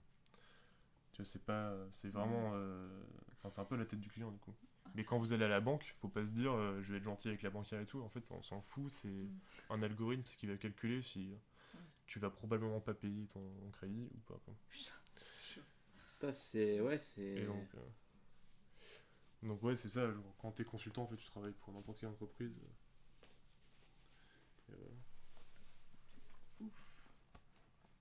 Tu 1.13 1.21
vois, 1.21 1.25
c'est 1.25 1.43
pas, 1.43 1.75
c'est 1.91 2.09
vraiment, 2.09 2.51
euh, 2.53 3.03
enfin 3.33 3.49
c'est 3.51 3.61
un 3.61 3.65
peu 3.65 3.75
la 3.75 3.85
tête 3.85 3.99
du 3.99 4.09
client 4.09 4.31
du 4.31 4.39
coup. 4.39 4.53
Mais 4.95 5.03
quand 5.03 5.17
vous 5.17 5.33
allez 5.33 5.45
à 5.45 5.47
la 5.47 5.61
banque, 5.61 5.91
faut 5.95 6.07
pas 6.09 6.25
se 6.25 6.31
dire 6.31 6.51
euh, 6.53 6.81
je 6.81 6.91
vais 6.91 6.97
être 6.97 7.03
gentil 7.03 7.27
avec 7.27 7.41
la 7.41 7.49
banquière 7.49 7.79
et 7.81 7.85
tout. 7.85 8.01
En 8.01 8.09
fait, 8.09 8.23
on 8.31 8.41
s'en 8.41 8.61
fout. 8.61 8.91
C'est 8.91 9.27
Mm. 9.27 9.39
un 9.69 9.81
algorithme 9.81 10.23
qui 10.37 10.47
va 10.47 10.57
calculer 10.57 11.01
si 11.01 11.31
tu 12.09 12.19
vas 12.19 12.29
probablement 12.31 12.81
pas 12.81 12.93
payer 12.95 13.27
ton 13.27 13.43
crédit 13.71 14.09
ou 14.15 14.17
pas. 14.21 14.39
quoi. 14.43 14.55
Putain, 16.13 16.33
c'est 16.33 16.81
ouais, 16.81 16.97
c'est. 16.97 17.21
Et 17.21 17.45
donc, 17.45 17.67
euh, 17.75 17.79
donc 19.43 19.61
ouais, 19.63 19.75
c'est 19.75 19.89
ça. 19.89 20.11
genre, 20.11 20.35
quand 20.39 20.51
t'es 20.51 20.65
consultant, 20.65 21.03
en 21.03 21.07
fait, 21.07 21.15
tu 21.17 21.25
travailles 21.27 21.53
pour 21.53 21.71
n'importe 21.73 21.99
quelle 21.99 22.09
entreprise. 22.09 22.59
Et, 24.69 24.73
euh, 24.73 24.75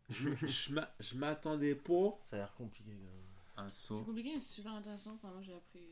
Je, 0.08 0.30
je 0.46 0.72
m'a- 0.72 0.90
je 1.00 1.16
m'attendais 1.16 1.74
pas 1.74 2.18
Ça 2.24 2.36
a 2.36 2.38
l'air 2.38 2.54
compliqué. 2.54 2.92
quand 2.92 2.96
même. 3.12 3.66
un 3.66 3.68
C'est 3.68 3.88
saut. 3.88 4.04
compliqué, 4.04 4.32
mais 4.34 4.40
c'est 4.40 4.54
super 4.54 4.72
intéressant. 4.72 5.12
Enfin, 5.14 5.30
moi, 5.32 5.42
j'ai 5.42 5.54
appris. 5.54 5.86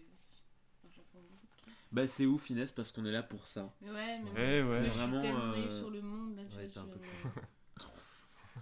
enfin, 0.82 0.88
j'apprends 0.96 1.20
beaucoup 1.20 1.46
de 1.46 1.56
trucs. 1.62 1.74
Bah 1.92 2.06
c'est 2.06 2.24
ouf 2.26 2.48
Inès 2.50 2.72
parce 2.72 2.92
qu'on 2.92 3.04
est 3.04 3.12
là 3.12 3.22
pour 3.22 3.46
ça. 3.46 3.74
Mais 3.82 3.90
ouais, 3.90 4.18
mais 4.22 4.30
Ouais, 4.32 4.62
moi, 4.62 4.72
ouais. 4.72 4.84
je 4.84 4.90
suis 4.90 4.98
Vraiment, 4.98 5.38
euh, 5.38 5.78
sur 5.78 5.90
le 5.90 6.00
monde 6.02 6.36
là, 6.36 6.44
tu 6.46 6.56
Ouais, 6.56 6.66
vois, 6.68 6.82
un 6.82 6.86
peu 6.86 6.98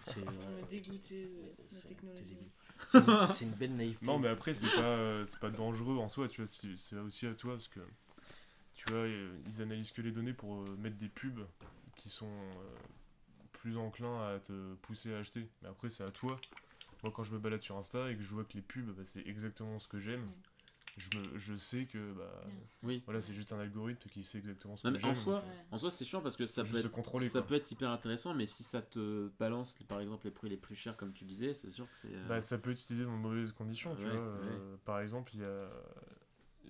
C'est 0.07 0.21
de 0.25 0.27
c'est- 0.31 0.61
la 1.73 1.81
t'es 1.81 1.89
technologie. 1.89 2.25
débile. 2.25 2.49
C'est 3.33 3.45
une- 3.45 3.51
une 3.51 3.57
belle 3.57 3.77
naïveté. 3.77 4.07
Non, 4.07 4.19
mais 4.19 4.29
après, 4.29 4.53
c'est 4.55 4.67
pas, 4.69 4.83
euh, 4.83 5.25
c'est 5.25 5.39
pas 5.41 5.51
dangereux 5.51 5.97
en 5.99 6.09
soi, 6.09 6.29
tu 6.29 6.43
vois, 6.43 6.49
c'est 6.77 6.97
aussi 6.97 7.27
à 7.27 7.35
toi 7.35 7.53
parce 7.55 7.69
que, 7.69 7.81
tu 8.75 8.85
vois, 8.91 8.99
euh, 9.01 9.39
ils 9.47 9.63
analysent 9.63 9.93
que 9.93 10.03
les 10.03 10.11
données 10.13 10.35
pour 10.35 10.63
euh, 10.63 10.77
mettre 10.79 10.97
des 10.97 11.09
pubs 11.09 11.47
qui 11.97 12.11
sont 12.11 12.27
euh, 12.31 12.77
plus 13.53 13.77
enclins 13.79 14.35
à 14.35 14.39
te 14.41 14.75
pousser 14.83 15.15
à 15.15 15.19
acheter. 15.19 15.49
Mais 15.63 15.69
après, 15.69 15.89
c'est 15.91 16.05
à 16.05 16.11
toi. 16.11 16.39
Moi, 17.03 17.13
quand 17.15 17.23
je 17.23 17.33
me 17.35 17.39
balade 17.39 17.63
sur 17.63 17.77
Insta 17.77 18.11
et 18.11 18.17
que 18.17 18.23
je 18.23 18.31
vois 18.35 18.45
que 18.45 18.55
les 18.55 18.63
pubs, 18.63 18.91
bah, 18.95 19.03
c'est 19.05 19.27
exactement 19.27 19.79
ce 19.79 19.89
que 19.89 20.01
j'aime, 20.01 20.21
Mm. 20.23 20.33
Je, 20.97 21.11
me, 21.19 21.39
je 21.39 21.57
sais 21.57 21.87
que, 21.87 22.13
bah. 22.13 22.45
Oui. 22.83 23.03
voilà, 23.05 23.21
c'est 23.21 23.35
juste 23.35 23.53
un 23.53 23.59
algorithme 23.59 24.09
qui 24.11 24.23
sait 24.25 24.39
exactement 24.39 24.77
ce 24.77 24.87
Non, 24.87 24.93
que 24.95 25.01
j'aime. 25.01 25.11
en 25.11 25.15
soi, 25.15 25.35
donc, 25.41 25.45
euh, 25.45 25.49
Ouais. 25.49 25.67
En 25.73 25.79
soi, 25.79 25.91
c'est 25.91 26.05
chiant 26.05 26.21
parce 26.21 26.37
que 26.37 26.47
ça 26.47 26.63
peut 26.63 26.71
se 26.81 26.87
être 26.87 26.93
contrôler, 26.93 27.27
ça 27.27 27.43
peut 27.43 27.55
être 27.55 27.71
hyper 27.71 27.91
intéressant, 27.91 28.35
mais 28.35 28.47
si 28.47 28.63
ça 28.63 28.81
te 28.83 29.29
balance 29.39 29.75
par 29.89 30.01
exemple 30.01 30.25
les 30.27 30.31
prix 30.31 30.49
les 30.49 30.57
plus 30.57 30.77
chers 30.77 30.97
comme 30.97 31.13
tu 31.13 31.25
disais, 31.25 31.55
c'est 31.55 31.71
sûr 31.71 31.89
que 31.91 31.97
c'est. 31.97 32.15
euh, 32.15 32.29
Bah, 32.29 32.41
ça 32.41 32.59
peut 32.59 32.71
être 32.71 32.81
utilisé 32.81 33.05
dans 33.05 33.17
de 33.17 33.23
mauvaises 33.23 33.53
conditions, 33.53 33.95
tu 33.97 34.03
Ouais, 34.03 34.11
vois. 34.11 34.21
euh, 34.21 34.77
Par 34.85 35.01
exemple, 35.01 35.33
il 35.35 35.41
y 35.41 35.45
a 35.45 35.69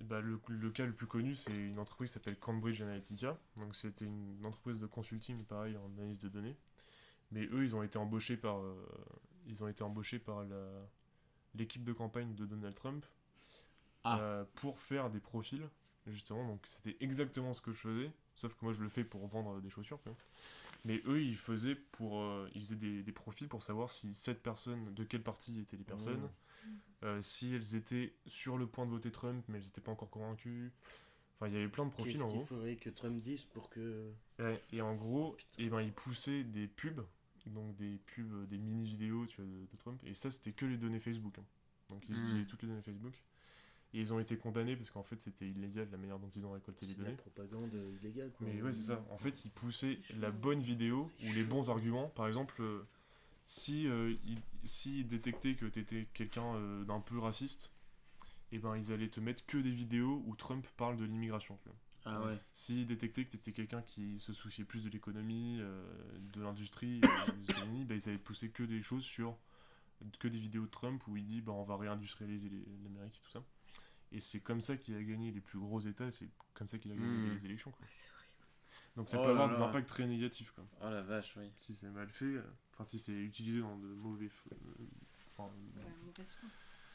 bah, 0.01 0.21
le, 0.21 0.39
le 0.49 0.71
cas 0.71 0.85
le 0.85 0.93
plus 0.93 1.07
connu, 1.07 1.35
c'est 1.35 1.55
une 1.55 1.79
entreprise 1.79 2.09
qui 2.11 2.13
s'appelle 2.15 2.37
Cambridge 2.37 2.81
Analytica. 2.81 3.37
Donc, 3.57 3.75
c'était 3.75 4.05
une 4.05 4.45
entreprise 4.45 4.79
de 4.79 4.87
consulting, 4.87 5.43
pareil, 5.45 5.77
en 5.77 5.85
analyse 5.97 6.19
de 6.19 6.29
données. 6.29 6.57
Mais 7.31 7.45
eux, 7.47 7.63
ils 7.63 7.75
ont 7.75 7.81
été 7.83 7.97
embauchés 7.97 8.37
par, 8.37 8.59
euh, 8.59 8.75
ils 9.47 9.63
ont 9.63 9.67
été 9.67 9.83
embauchés 9.83 10.19
par 10.19 10.43
la- 10.43 10.87
l'équipe 11.55 11.83
de 11.83 11.93
campagne 11.93 12.35
de 12.35 12.45
Donald 12.45 12.75
Trump 12.75 13.05
Ah. 14.05 14.19
euh, 14.19 14.45
pour 14.55 14.79
faire 14.79 15.09
des 15.09 15.19
profils, 15.19 15.67
justement. 16.07 16.47
Donc, 16.47 16.61
c'était 16.65 16.97
exactement 17.01 17.53
ce 17.53 17.61
que 17.61 17.73
je 17.73 17.79
faisais, 17.79 18.11
sauf 18.35 18.53
que 18.55 18.63
moi, 18.65 18.73
je 18.73 18.81
le 18.83 18.89
fais 18.89 19.03
pour 19.03 19.27
vendre 19.27 19.59
des 19.61 19.69
chaussures. 19.69 20.01
quoi. 20.03 20.15
Mais 20.85 21.01
eux, 21.05 21.21
ils 21.23 21.37
faisaient, 21.37 21.75
pour, 21.75 22.21
euh, 22.21 22.49
ils 22.55 22.61
faisaient 22.61 22.75
des, 22.75 23.03
des 23.03 23.11
profils 23.11 23.47
pour 23.47 23.63
savoir 23.63 23.89
si 23.89 24.13
cette 24.15 24.43
personne, 24.43 24.93
de 24.93 25.03
quelle 25.03 25.23
partie 25.23 25.59
étaient 25.59 25.77
les 25.77 25.83
personnes, 25.83 26.21
Mmh. 26.21 26.67
euh, 27.05 27.21
si 27.21 27.53
elles 27.53 27.75
étaient 27.75 28.15
sur 28.27 28.57
le 28.57 28.67
point 28.67 28.85
de 28.85 28.91
voter 28.91 29.11
Trump, 29.11 29.43
mais 29.49 29.57
elles 29.59 29.65
n'étaient 29.65 29.81
pas 29.81 29.91
encore 29.91 30.09
convaincues, 30.09 30.71
Enfin, 31.37 31.47
il 31.49 31.53
y 31.53 31.57
avait 31.57 31.67
plein 31.69 31.85
de 31.85 31.91
profils 31.91 32.13
Qu'est-ce 32.13 32.23
en 32.23 32.29
qu'il 32.29 32.37
gros. 32.39 32.47
faudrait 32.47 32.75
que 32.77 32.89
Trump 32.89 33.21
dise 33.21 33.43
pour 33.43 33.69
que. 33.69 34.11
Ouais, 34.39 34.61
et 34.71 34.81
en 34.81 34.95
gros, 34.95 35.33
Putain. 35.33 35.63
et 35.63 35.69
ben, 35.69 35.81
ils 35.81 35.93
poussaient 35.93 36.43
des 36.43 36.67
pubs, 36.67 37.01
donc 37.47 37.75
des 37.75 37.97
pubs, 38.05 38.47
des 38.47 38.57
mini-vidéos 38.57 39.25
tu 39.27 39.41
vois, 39.41 39.45
de, 39.45 39.65
de 39.65 39.77
Trump, 39.77 40.01
et 40.05 40.13
ça 40.13 40.31
c'était 40.31 40.51
que 40.53 40.65
les 40.65 40.77
données 40.77 40.99
Facebook. 40.99 41.37
hein. 41.39 41.45
Donc 41.89 42.03
ils 42.09 42.15
Mhm. 42.15 42.19
utilisaient 42.19 42.45
toutes 42.45 42.61
les 42.63 42.69
données 42.69 42.81
Facebook. 42.81 43.13
Et 43.93 44.01
ils 44.01 44.13
ont 44.13 44.19
été 44.19 44.37
condamnés 44.37 44.75
parce 44.75 44.89
qu'en 44.89 45.03
fait 45.03 45.21
c'était 45.21 45.47
illégal 45.47 45.87
la 45.91 45.97
manière 45.97 46.19
dont 46.19 46.29
ils 46.35 46.45
ont 46.45 46.51
récolté 46.51 46.85
les 46.85 46.91
C'est 46.91 46.97
de 46.97 47.03
la 47.03 47.09
données. 47.11 47.17
propagande 47.21 47.71
illégale, 48.01 48.31
quoi. 48.31 48.45
Mais 48.47 48.61
ouais, 48.61 48.73
c'est 48.73 48.81
ça. 48.81 49.05
En 49.11 49.17
fait, 49.17 49.45
ils 49.45 49.51
poussaient 49.51 49.99
C'est 50.07 50.17
la 50.19 50.31
bonne 50.31 50.59
vidéo 50.59 51.05
C'est 51.19 51.29
ou 51.29 51.33
les 51.33 51.43
bons 51.43 51.69
arguments. 51.69 52.09
Par 52.09 52.27
exemple, 52.27 52.61
euh, 52.61 52.83
si 53.47 53.87
euh, 53.87 54.13
ils 54.25 54.41
si 54.63 54.99
ils 54.99 55.07
détectaient 55.07 55.55
que 55.55 55.65
t'étais 55.65 56.07
quelqu'un 56.13 56.55
euh, 56.55 56.83
d'un 56.83 56.99
peu 56.99 57.19
raciste, 57.19 57.71
et 58.51 58.59
ben 58.59 58.75
ils 58.75 58.91
allaient 58.91 59.09
te 59.09 59.19
mettre 59.19 59.45
que 59.45 59.57
des 59.57 59.71
vidéos 59.71 60.21
où 60.25 60.35
Trump 60.35 60.67
parle 60.75 60.97
de 60.97 61.05
l'immigration. 61.05 61.57
Ah 62.07 62.21
ouais. 62.23 62.37
S'ils 62.53 62.85
détectaient 62.85 63.25
que 63.25 63.31
t'étais 63.31 63.51
quelqu'un 63.51 63.81
qui 63.81 64.19
se 64.19 64.31
souciait 64.31 64.63
plus 64.63 64.83
de 64.83 64.89
l'économie, 64.89 65.57
euh, 65.59 65.83
de 66.35 66.41
l'industrie, 66.41 67.01
euh, 67.03 67.31
des 67.37 67.51
États-Unis, 67.51 67.85
ben, 67.85 67.95
ils 67.99 68.09
allaient 68.09 68.17
pousser 68.19 68.49
que 68.49 68.63
des 68.63 68.81
choses 68.81 69.03
sur 69.03 69.37
que 70.19 70.27
des 70.27 70.37
vidéos 70.37 70.65
de 70.65 70.69
Trump 70.71 71.01
où 71.07 71.17
il 71.17 71.25
dit 71.25 71.41
bah, 71.41 71.53
on 71.53 71.63
va 71.63 71.77
réindustrialiser 71.77 72.49
l'Amérique 72.83 73.15
et 73.17 73.21
tout 73.23 73.31
ça. 73.31 73.43
Et 74.15 74.21
c'est 74.21 74.39
comme 74.39 74.61
ça 74.61 74.77
qu'il 74.77 74.95
a 74.95 75.03
gagné 75.03 75.31
les 75.31 75.41
plus 75.41 75.59
gros 75.59 75.79
États, 75.81 76.07
et 76.07 76.11
c'est 76.11 76.29
comme 76.53 76.67
ça 76.69 76.77
qu'il 76.77 76.91
a 76.91 76.95
gagné 76.95 77.07
Mhm. 77.07 77.33
les 77.35 77.45
élections. 77.45 77.71
quoi. 77.71 77.85
C'est 77.89 78.09
horrible. 78.09 78.95
Donc 78.95 79.09
ça 79.09 79.17
Oh 79.19 79.23
peut 79.23 79.27
là 79.27 79.33
avoir 79.33 79.49
des 79.49 79.57
là. 79.59 79.65
impacts 79.65 79.89
très 79.89 80.07
négatifs. 80.07 80.51
Quoi. 80.51 80.63
Oh 80.81 80.89
la 80.89 81.01
vache, 81.01 81.35
oui. 81.37 81.51
Si 81.59 81.75
c'est 81.75 81.89
mal 81.89 82.09
fait, 82.09 82.25
euh, 82.25 82.43
enfin 82.73 82.85
si 82.85 82.97
c'est 82.97 83.11
utilisé 83.11 83.59
dans 83.59 83.75
de 83.77 83.87
mauvais... 83.87 84.27
f- 84.27 84.53
euh, 84.53 84.85
Enfin, 85.37 85.51
Ouais. 85.75 86.23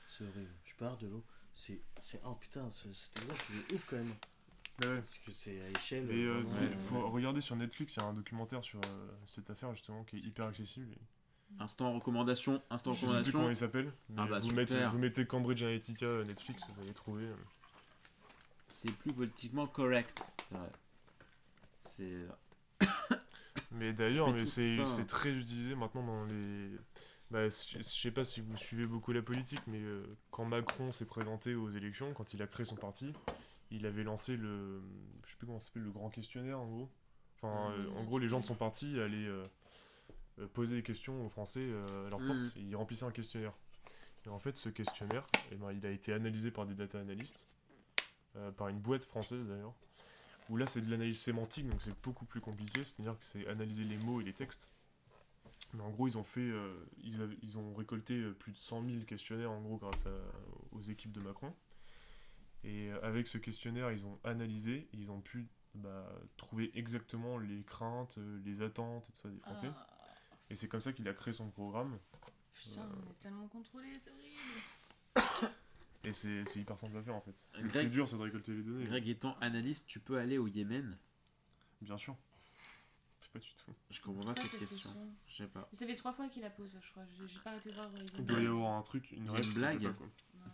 C'est 0.07 0.25
horrible. 0.25 0.51
Je 0.65 0.75
pars 0.77 0.97
de 0.97 1.09
l'eau. 1.09 1.23
C'est. 1.53 1.79
c'est- 2.03 2.21
Oh 2.25 2.35
putain, 2.37 2.71
ce- 2.71 2.91
cet 2.93 3.19
exemple 3.23 3.45
il 3.51 3.59
est 3.59 3.73
ouf 3.75 3.85
quand 3.87 3.97
même. 3.97 4.09
ouais. 4.09 5.01
Parce 5.03 5.19
que 5.19 5.31
c'est 5.33 5.61
à 5.61 5.69
échelle. 5.69 6.11
Et 6.11 6.25
euh, 6.25 6.43
euh, 6.43 6.79
faut 6.89 7.07
regarder 7.11 7.43
sur 7.43 7.55
Netflix, 7.55 7.97
il 7.97 8.01
y 8.01 8.03
a 8.03 8.07
un 8.07 8.15
documentaire 8.15 8.65
sur 8.65 8.81
euh, 8.87 9.11
cette 9.27 9.51
affaire 9.51 9.71
justement 9.75 10.03
qui 10.05 10.17
est 10.17 10.21
hyper 10.21 10.47
accessible. 10.47 10.91
et- 10.91 10.99
Instant 11.59 11.93
recommandation, 11.95 12.63
instant 12.71 12.93
Je 12.95 13.01
sais 13.01 13.07
plus 13.07 13.33
comment 13.33 13.45
recommandation. 13.45 13.51
il 13.51 13.57
s'appelle. 13.57 13.93
Ah 14.17 14.27
bah, 14.27 14.39
vous, 14.39 14.53
mettez, 14.53 14.75
super. 14.75 14.91
vous 14.91 14.99
mettez 14.99 15.27
Cambridge 15.27 15.63
Analytica 15.63 16.07
euh, 16.07 16.25
Netflix, 16.25 16.63
vous 16.69 16.81
allez 16.83 16.93
trouver. 16.95 17.25
euh. 17.25 17.35
C'est 18.73 18.93
plus 18.93 19.13
politiquement 19.13 19.67
correct, 19.67 20.33
c'est 20.49 20.55
vrai. 20.57 20.71
C'est. 21.81 22.27
Mais 23.73 23.93
d'ailleurs, 23.93 24.33
Mais 24.33 24.47
c'est 24.47 25.07
très 25.07 25.31
utilisé 25.33 25.75
maintenant 25.75 26.03
dans 26.05 26.25
les. 26.25 26.71
Bah, 27.31 27.45
je 27.49 27.83
sais 27.83 28.11
pas 28.11 28.25
si 28.25 28.41
vous 28.41 28.57
suivez 28.57 28.87
beaucoup 28.87 29.13
la 29.13 29.23
politique, 29.23 29.61
mais 29.69 29.79
euh, 29.81 30.03
quand 30.33 30.45
Macron 30.45 30.91
s'est 30.91 31.05
présenté 31.05 31.55
aux 31.55 31.71
élections, 31.71 32.13
quand 32.13 32.35
il 32.35 32.43
a 32.43 32.49
créé 32.49 32.67
son 32.67 32.75
parti, 32.75 33.13
il 33.71 33.87
avait 33.87 34.03
lancé 34.03 34.37
le. 34.37 34.83
Je 35.25 35.31
sais 35.31 35.37
plus 35.37 35.47
comment 35.47 35.61
s'appelle, 35.61 35.85
le 35.85 35.93
grand 35.93 36.11
questionnaire 36.11 36.59
en 36.59 36.67
gros. 36.67 36.89
Enfin, 37.41 37.71
euh, 37.73 37.89
en 37.99 38.03
gros, 38.03 38.19
les 38.19 38.27
gens 38.27 38.41
de 38.41 38.45
son 38.45 38.57
parti 38.57 38.99
allaient 39.01 39.29
euh, 39.29 39.45
euh, 39.45 39.47
poser 40.47 40.77
des 40.77 40.83
questions 40.83 41.25
aux 41.25 41.29
Français 41.29 41.61
euh, 41.63 42.07
à 42.07 42.11
leur 42.11 42.21
Mm. 42.21 42.27
porte 42.27 42.57
ils 42.57 42.77
remplissaient 42.77 43.05
un 43.07 43.11
questionnaire. 43.11 43.53
Et 44.27 44.29
en 44.29 44.39
fait, 44.39 44.57
ce 44.57 44.69
questionnaire, 44.69 45.27
eh 45.51 45.55
ben, 45.57 45.73
il 45.73 45.85
a 45.87 45.91
été 45.91 46.13
analysé 46.13 46.51
par 46.51 46.67
des 46.67 46.75
data 46.75 47.01
analystes, 47.01 47.47
euh, 48.37 48.51
par 48.53 48.69
une 48.69 48.79
boîte 48.79 49.05
française 49.05 49.47
d'ailleurs, 49.47 49.75
où 50.51 50.57
là 50.57 50.67
c'est 50.67 50.81
de 50.83 50.91
l'analyse 50.91 51.21
sémantique, 51.21 51.67
donc 51.69 51.81
c'est 51.81 51.99
beaucoup 52.03 52.27
plus 52.27 52.41
compliqué, 52.41 52.85
c'est-à-dire 52.85 53.19
que 53.19 53.25
c'est 53.25 53.47
analyser 53.47 53.85
les 53.85 53.97
mots 53.99 54.21
et 54.21 54.25
les 54.25 54.35
textes. 54.35 54.71
Mais 55.73 55.83
en 55.83 55.91
gros, 55.91 56.09
ils 56.09 56.19
ont 56.19 56.23
fait, 56.25 56.41
euh, 56.41 56.75
ils, 57.03 57.23
avaient- 57.23 57.37
ils 57.43 57.57
ont 57.57 57.73
récolté 57.75 58.15
euh, 58.15 58.33
plus 58.33 58.53
de 58.53 58.57
100 58.57 58.83
000 58.85 59.05
questionnaires 59.05 59.51
en 59.53 59.61
gros 59.61 59.77
grâce 59.79 60.05
à- 60.07 60.11
aux 60.73 60.81
équipes 60.83 61.13
de 61.13 61.21
Macron. 61.21 61.55
Et 62.65 62.91
euh, 62.91 62.99
avec 63.03 63.27
ce 63.29 63.39
questionnaire, 63.39 63.91
ils 63.93 64.05
ont 64.05 64.19
analysé, 64.25 64.89
et 64.93 64.97
ils 64.99 65.11
ont 65.11 65.21
pu 65.21 65.47
bah, 65.75 66.13
trouver 66.37 66.71
exactement 66.75 67.39
les 67.39 67.63
craintes, 67.63 68.17
euh, 68.19 68.41
les 68.45 68.61
attentes 68.63 69.09
et 69.09 69.13
tout 69.13 69.19
ça 69.19 69.29
des 69.29 69.39
Français. 69.39 69.71
Ah, 69.75 69.87
Et 70.51 70.57
c'est 70.57 70.69
comme 70.69 70.81
ça 70.81 70.93
qu'il 70.93 71.07
a 71.09 71.15
créé 71.15 71.33
son 71.33 71.49
programme. 71.51 71.99
putain, 72.55 72.83
Euh. 72.83 72.85
on 73.07 73.11
est 73.11 73.21
tellement 73.21 73.49
contrôlé, 73.49 73.89
c'est 74.05 74.11
horrible. 74.11 75.55
Et 76.05 76.13
c'est 76.13 76.43
hyper 76.57 76.79
simple 76.79 76.97
à 76.97 77.03
faire 77.03 77.15
en 77.15 77.21
fait. 77.21 77.49
Le 77.59 77.69
Greg- 77.69 77.87
plus 77.87 77.91
dur, 77.91 78.09
c'est 78.09 78.17
de 78.17 78.23
récolter 78.23 78.53
les 78.53 78.63
données. 78.63 78.85
Greg 78.85 79.09
étant 79.09 79.37
analyste, 79.41 79.87
tu 79.87 80.01
peux 80.01 80.19
aller 80.19 80.39
au 80.39 80.47
Yémen 80.49 80.97
Bien 81.83 81.97
sûr. 81.99 82.17
Je 83.21 83.27
sais 83.27 83.31
pas 83.33 83.39
du 83.39 83.55
tout. 83.55 83.73
Je 83.91 84.01
comprends 84.01 84.23
pas 84.25 84.35
cette 84.35 84.51
question. 84.59 84.67
question. 84.91 85.15
Je 85.29 85.37
sais 85.37 85.47
pas. 85.47 85.69
Ça 85.73 85.87
fait 85.87 85.95
trois 85.97 86.13
fois 86.13 86.29
qu'il 86.29 86.43
la 86.43 86.51
pose, 86.51 86.79
je 86.83 86.91
crois. 86.91 87.05
J'ai 87.27 87.39
pas 87.41 87.51
arrêté 87.51 87.71
de 87.71 87.75
voir. 87.75 87.89
euh, 87.95 88.05
Il 88.19 88.25
doit 88.27 88.41
y 88.41 88.47
avoir 88.47 88.73
un 88.77 88.83
truc, 88.83 89.11
une 89.13 89.27
Une 89.29 89.55
blague. 89.55 89.95
Quoi. 89.95 90.07
Ouais. 90.07 90.53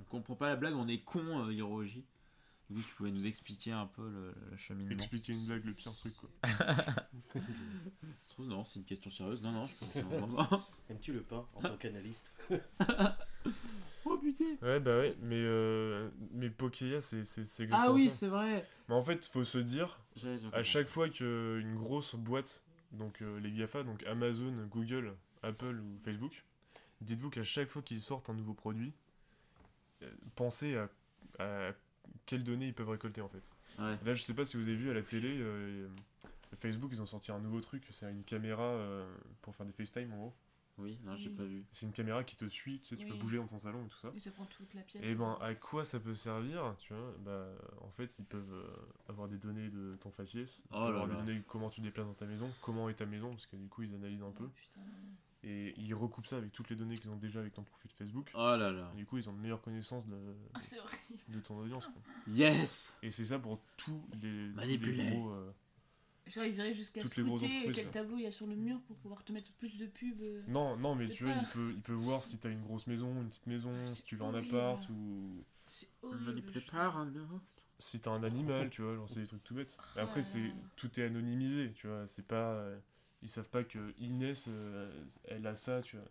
On 0.00 0.04
comprend 0.04 0.36
pas 0.36 0.48
la 0.48 0.56
blague, 0.56 0.74
on 0.74 0.86
est 0.88 1.02
con, 1.02 1.44
euh, 1.46 1.52
Hiroji. 1.52 2.04
Du 2.70 2.76
coup, 2.80 2.88
tu 2.88 2.94
pouvais 2.94 3.10
nous 3.10 3.26
expliquer 3.26 3.72
un 3.72 3.86
peu 3.86 4.08
le, 4.08 4.34
le 4.50 4.56
cheminement. 4.56 4.92
Expliquer 4.92 5.32
une 5.34 5.44
blague, 5.46 5.64
le 5.64 5.74
pire 5.74 5.94
truc 5.96 6.14
quoi. 6.16 6.30
Se 8.22 8.32
trouve, 8.32 8.46
non, 8.46 8.64
c'est 8.64 8.78
une 8.80 8.86
question 8.86 9.10
sérieuse. 9.10 9.42
Non, 9.42 9.52
non, 9.52 9.66
je 9.66 9.74
pense 9.76 9.92
que. 9.92 9.98
Aimes-tu 10.90 11.12
le 11.12 11.22
pain 11.22 11.46
en 11.54 11.60
tant 11.62 11.76
qu'analyste 11.76 12.32
Oh 14.06 14.18
putain 14.18 14.56
Ouais, 14.62 14.80
bah 14.80 14.98
ouais, 14.98 15.16
mais, 15.22 15.36
euh, 15.40 16.10
mais 16.32 16.50
Pokéa, 16.50 17.00
c'est 17.00 17.24
c'est- 17.24 17.68
Ah 17.72 17.90
oui, 17.92 18.10
c'est 18.10 18.28
vrai 18.28 18.66
Mais 18.88 18.94
en 18.94 19.00
fait, 19.02 19.24
faut 19.26 19.44
se 19.44 19.58
dire, 19.58 19.98
à 20.52 20.62
chaque 20.62 20.86
fois 20.88 21.08
qu'une 21.08 21.74
grosse 21.76 22.14
boîte, 22.14 22.64
donc 22.92 23.22
euh, 23.22 23.38
les 23.40 23.50
GAFA, 23.52 23.82
donc 23.82 24.02
Amazon, 24.06 24.52
Google, 24.70 25.14
Apple 25.42 25.80
ou 25.80 25.98
Facebook, 26.02 26.44
dites-vous 27.00 27.30
qu'à 27.30 27.42
chaque 27.42 27.68
fois 27.68 27.82
qu'ils 27.82 28.00
sortent 28.02 28.28
un 28.30 28.34
nouveau 28.34 28.54
produit, 28.54 28.92
euh, 30.02 30.10
pensez 30.34 30.76
à, 30.76 30.88
à 31.38 31.72
quelles 32.26 32.44
données 32.44 32.68
ils 32.68 32.74
peuvent 32.74 32.88
récolter 32.88 33.20
en 33.20 33.28
fait. 33.28 33.42
Ouais. 33.78 33.98
Là, 34.04 34.14
je 34.14 34.22
sais 34.22 34.34
pas 34.34 34.44
si 34.44 34.56
vous 34.56 34.62
avez 34.68 34.76
vu 34.76 34.90
à 34.90 34.94
la 34.94 35.02
télé, 35.02 35.38
euh, 35.40 35.88
Facebook, 36.58 36.90
ils 36.92 37.02
ont 37.02 37.06
sorti 37.06 37.32
un 37.32 37.40
nouveau 37.40 37.60
truc, 37.60 37.84
c'est 37.90 38.10
une 38.10 38.24
caméra 38.24 38.62
euh, 38.62 39.04
pour 39.42 39.54
faire 39.56 39.66
des 39.66 39.72
FaceTime 39.72 40.12
en 40.12 40.16
gros. 40.16 40.34
Oui, 40.76 40.98
non, 41.04 41.14
j'ai 41.14 41.28
Oui. 41.28 41.34
pas 41.36 41.44
vu. 41.44 41.64
C'est 41.70 41.86
une 41.86 41.92
caméra 41.92 42.24
qui 42.24 42.34
te 42.34 42.46
suit, 42.48 42.80
tu 42.80 42.86
sais, 42.88 42.96
tu 42.96 43.06
peux 43.06 43.14
bouger 43.14 43.36
dans 43.36 43.46
ton 43.46 43.58
salon 43.60 43.84
et 43.84 43.88
tout 43.88 43.98
ça. 43.98 44.10
Et 44.16 44.18
ça 44.18 44.32
prend 44.32 44.44
toute 44.46 44.74
la 44.74 44.82
pièce. 44.82 45.08
Et 45.08 45.14
ben, 45.14 45.38
à 45.40 45.54
quoi 45.54 45.84
ça 45.84 46.00
peut 46.00 46.16
servir, 46.16 46.74
tu 46.78 46.92
vois? 46.92 47.14
Bah, 47.20 47.46
en 47.80 47.90
fait, 47.90 48.18
ils 48.18 48.24
peuvent 48.24 48.52
euh, 48.52 48.66
avoir 49.08 49.28
des 49.28 49.38
données 49.38 49.68
de 49.70 49.96
ton 50.00 50.10
faciès, 50.10 50.64
Oh 50.72 50.76
avoir 50.76 51.06
des 51.06 51.14
données 51.14 51.38
de 51.38 51.44
comment 51.46 51.70
tu 51.70 51.80
te 51.80 51.86
déplaces 51.86 52.06
dans 52.08 52.14
ta 52.14 52.26
maison, 52.26 52.50
comment 52.60 52.88
est 52.88 52.94
ta 52.94 53.06
maison, 53.06 53.30
parce 53.30 53.46
que 53.46 53.54
du 53.54 53.68
coup, 53.68 53.82
ils 53.84 53.94
analysent 53.94 54.22
un 54.24 54.32
peu. 54.32 54.46
Oh, 54.46 54.52
putain. 54.56 54.80
Et 55.46 55.74
ils 55.78 55.94
recoupent 55.94 56.26
ça 56.26 56.36
avec 56.38 56.52
toutes 56.52 56.70
les 56.70 56.76
données 56.76 56.94
qu'ils 56.94 57.10
ont 57.10 57.16
déjà 57.16 57.40
avec 57.40 57.52
ton 57.52 57.62
profil 57.62 57.90
Facebook. 57.90 58.30
Oh 58.34 58.56
là 58.56 58.70
là. 58.72 58.90
Et 58.94 58.96
du 58.96 59.04
coup, 59.06 59.18
ils 59.18 59.28
ont 59.28 59.32
une 59.32 59.40
meilleure 59.40 59.60
connaissance 59.60 60.06
de, 60.06 60.16
Ah, 60.54 60.60
de 61.28 61.40
ton 61.40 61.58
audience. 61.58 61.86
quoi. 61.86 62.02
Yes 62.28 62.98
Et 63.02 63.10
c'est 63.10 63.26
ça 63.26 63.38
pour 63.38 63.60
tous 63.76 64.02
les, 64.22 64.50
tous 64.54 64.60
les 64.86 65.10
gros. 65.10 65.30
euh, 65.30 65.52
Genre, 66.26 66.44
ils 66.46 66.56
iraient 66.56 66.74
jusqu'à 66.74 67.02
entreprises, 67.02 67.70
quel 67.74 67.90
tableau 67.90 68.16
il 68.16 68.22
y 68.22 68.26
a 68.26 68.30
sur 68.30 68.46
le 68.46 68.56
mur 68.56 68.80
pour 68.86 68.96
pouvoir 68.96 69.22
te 69.22 69.32
mettre 69.32 69.52
plus 69.58 69.76
de 69.76 69.84
pubs. 69.86 70.22
euh. 70.22 70.42
Non, 70.48 70.78
non, 70.78 70.94
mais 70.94 71.06
tu 71.08 71.24
vois, 71.24 71.34
il 71.34 71.46
peut, 71.48 71.72
il 71.76 71.82
peut 71.82 71.92
voir 71.92 72.24
si 72.24 72.38
t'as 72.38 72.48
une 72.50 72.62
grosse 72.62 72.86
maison, 72.86 73.12
une 73.20 73.28
petite 73.28 73.46
maison, 73.46 73.70
Ah, 73.84 73.86
si 73.88 74.02
tu 74.04 74.16
veux 74.16 74.24
un 74.24 74.28
horrible. 74.32 74.56
appart 74.56 74.88
ou 74.88 75.44
C'est 75.66 75.88
horrible. 76.00 76.42
un 76.86 77.08
autre. 77.34 77.42
si 77.78 78.00
t'as 78.00 78.12
un 78.12 78.22
animal, 78.22 78.70
tu 78.70 78.80
vois, 78.80 78.94
genre 78.94 79.08
c'est 79.10 79.20
des 79.20 79.26
trucs 79.26 79.44
tout 79.44 79.54
bêtes. 79.54 79.76
Ah 79.96 80.00
Après, 80.04 80.22
c'est 80.22 80.50
tout 80.76 80.98
est 80.98 81.04
anonymisé, 81.04 81.72
tu 81.74 81.86
vois, 81.88 82.06
c'est 82.06 82.26
pas. 82.26 82.54
euh, 82.54 82.78
ils 83.24 83.30
savent 83.30 83.48
pas 83.48 83.64
que 83.64 83.92
Inès, 83.98 84.44
euh, 84.48 85.04
elle 85.24 85.46
a 85.46 85.56
ça, 85.56 85.80
tu 85.82 85.96
vois, 85.96 86.06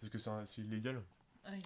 parce 0.00 0.12
que 0.12 0.18
c'est 0.18 0.60
illégal. 0.62 1.02
Ah 1.44 1.50
oui. 1.52 1.60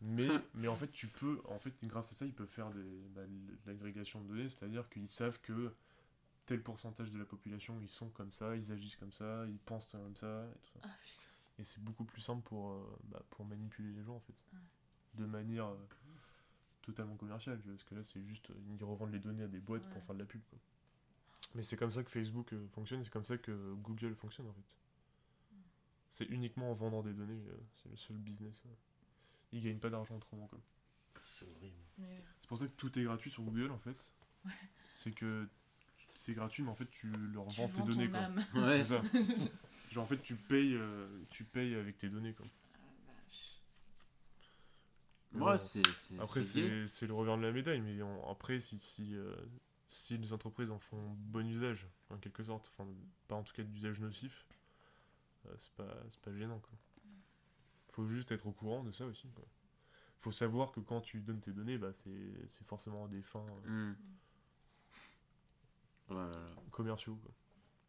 Mais, 0.00 0.28
mais 0.54 0.68
en 0.68 0.76
fait, 0.76 0.90
tu 0.90 1.06
peux, 1.06 1.40
en 1.46 1.58
fait, 1.58 1.72
grâce 1.84 2.10
à 2.12 2.14
ça, 2.14 2.24
ils 2.24 2.32
peuvent 2.34 2.46
faire 2.48 2.70
des, 2.70 3.08
bah, 3.14 3.26
de 3.26 3.56
l'agrégation 3.66 4.20
de 4.22 4.28
données, 4.28 4.48
c'est-à-dire 4.48 4.88
qu'ils 4.88 5.08
savent 5.08 5.38
que 5.40 5.74
tel 6.46 6.62
pourcentage 6.62 7.10
de 7.10 7.18
la 7.18 7.24
population, 7.26 7.78
ils 7.82 7.88
sont 7.88 8.08
comme 8.08 8.32
ça, 8.32 8.56
ils 8.56 8.72
agissent 8.72 8.96
comme 8.96 9.12
ça, 9.12 9.44
ils 9.48 9.58
pensent 9.58 9.90
comme 9.92 10.16
ça, 10.16 10.46
et 10.46 10.58
tout 10.60 10.68
ça. 10.74 10.80
Ah. 10.84 10.96
Et 11.58 11.64
c'est 11.64 11.82
beaucoup 11.82 12.04
plus 12.04 12.20
simple 12.22 12.42
pour, 12.48 12.70
euh, 12.70 12.98
bah, 13.04 13.22
pour 13.30 13.44
manipuler 13.44 13.92
les 13.92 14.02
gens, 14.04 14.14
en 14.16 14.20
fait. 14.20 14.42
Ouais. 14.52 14.58
De 15.14 15.26
manière 15.26 15.66
euh, 15.66 15.76
totalement 16.80 17.16
commerciale, 17.16 17.58
tu 17.58 17.64
vois, 17.66 17.74
parce 17.76 17.84
que 17.84 17.94
là, 17.96 18.02
c'est 18.02 18.22
juste, 18.22 18.50
euh, 18.50 18.54
ils 18.78 18.84
revendent 18.84 19.12
les 19.12 19.18
données 19.18 19.42
à 19.42 19.48
des 19.48 19.60
boîtes 19.60 19.82
pour 19.88 19.96
Ouais. 19.98 20.02
faire 20.06 20.14
de 20.14 20.20
la 20.20 20.26
pub, 20.26 20.40
quoi. 20.48 20.58
Mais 21.54 21.62
c'est 21.62 21.76
comme 21.76 21.90
ça 21.90 22.02
que 22.04 22.10
Facebook 22.10 22.52
euh, 22.52 22.66
fonctionne, 22.68 23.02
c'est 23.02 23.12
comme 23.12 23.24
ça 23.24 23.38
que 23.38 23.74
Google 23.74 24.14
fonctionne, 24.14 24.46
en 24.48 24.52
fait. 24.52 24.76
C'est 26.10 26.26
uniquement 26.26 26.70
en 26.70 26.74
vendant 26.74 27.02
des 27.02 27.12
données, 27.12 27.42
euh, 27.48 27.56
c'est 27.74 27.88
le 27.90 27.96
seul 27.96 28.16
business. 28.16 28.62
euh. 28.66 28.70
Ils 29.52 29.62
gagnent 29.62 29.78
pas 29.78 29.90
d'argent 29.90 30.16
autrement, 30.16 30.46
quoi. 30.46 30.58
C'est 31.26 31.44
horrible. 31.56 31.76
C'est 32.40 32.48
pour 32.48 32.58
ça 32.58 32.66
que 32.66 32.72
tout 32.76 32.98
est 32.98 33.02
gratuit 33.02 33.30
sur 33.30 33.42
Google, 33.42 33.70
en 33.70 33.78
fait. 33.78 34.12
Ouais. 34.44 34.52
C'est 34.94 35.12
que 35.12 35.46
c'est 36.14 36.32
gratuit, 36.34 36.62
mais 36.62 36.70
en 36.70 36.74
fait, 36.74 36.88
tu 36.90 37.10
leur 37.32 37.46
Tu 37.48 37.60
vends 37.60 37.68
tes 37.68 37.80
vends 37.80 37.86
données, 37.86 38.06
ton 38.06 38.12
quoi. 38.12 38.20
âme. 38.20 38.44
Ouais. 38.54 38.78
C'est 38.84 38.84
ça. 38.84 39.02
Genre, 39.90 40.04
en 40.04 40.06
fait, 40.06 40.22
tu 40.22 40.36
payes, 40.36 40.74
euh, 40.74 41.06
tu 41.30 41.44
payes 41.44 41.74
avec 41.74 41.96
tes 41.98 42.08
données, 42.08 42.32
quoi. 42.34 42.46
Ah, 42.48 42.78
vache. 43.06 43.60
Mais 45.32 45.38
Moi, 45.40 45.52
bon. 45.52 45.58
c'est. 45.58 45.86
c'est- 45.86 46.18
Après, 46.18 46.42
c'est 46.42 46.60
gay. 46.62 46.68
c'est 46.86 46.86
c'est 47.00 47.06
le 47.06 47.14
revers 47.14 47.36
de 47.36 47.42
la 47.42 47.52
médaille, 47.52 47.80
mais 47.80 48.00
on- 48.02 48.30
après, 48.30 48.60
si, 48.60 48.78
si, 48.78 49.14
euh, 49.14 49.34
si 49.88 50.16
les 50.18 50.32
entreprises 50.32 50.70
en 50.70 50.78
font 50.78 51.02
bon 51.18 51.48
usage, 51.50 51.88
en 52.10 52.18
quelque 52.18 52.42
sorte, 52.44 52.68
enfin, 52.68 52.86
pas 53.26 53.34
en 53.34 53.42
tout 53.42 53.54
cas 53.54 53.62
d'usage 53.64 53.98
nocif, 54.00 54.46
euh, 55.46 55.54
c'est 55.58 55.72
pas, 55.72 55.96
c'est 56.10 56.20
pas 56.20 56.32
gênant, 56.34 56.58
quoi. 56.60 56.78
Faut 57.92 58.06
juste 58.06 58.30
être 58.30 58.46
au 58.46 58.52
courant 58.52 58.84
de 58.84 58.92
ça 58.92 59.06
aussi, 59.06 59.28
quoi. 59.30 59.44
Faut 60.18 60.30
savoir 60.32 60.72
que 60.72 60.80
quand 60.80 61.00
tu 61.00 61.20
donnes 61.20 61.40
tes 61.40 61.52
données, 61.52 61.78
bah, 61.78 61.92
c'est 61.94 62.46
c'est 62.48 62.64
forcément 62.66 63.04
à 63.06 63.08
des 63.08 63.22
fins, 63.22 63.44
euh, 63.66 63.92
Hmm. 63.94 63.94
commerciaux. 66.70 67.16
quoi. 67.16 67.32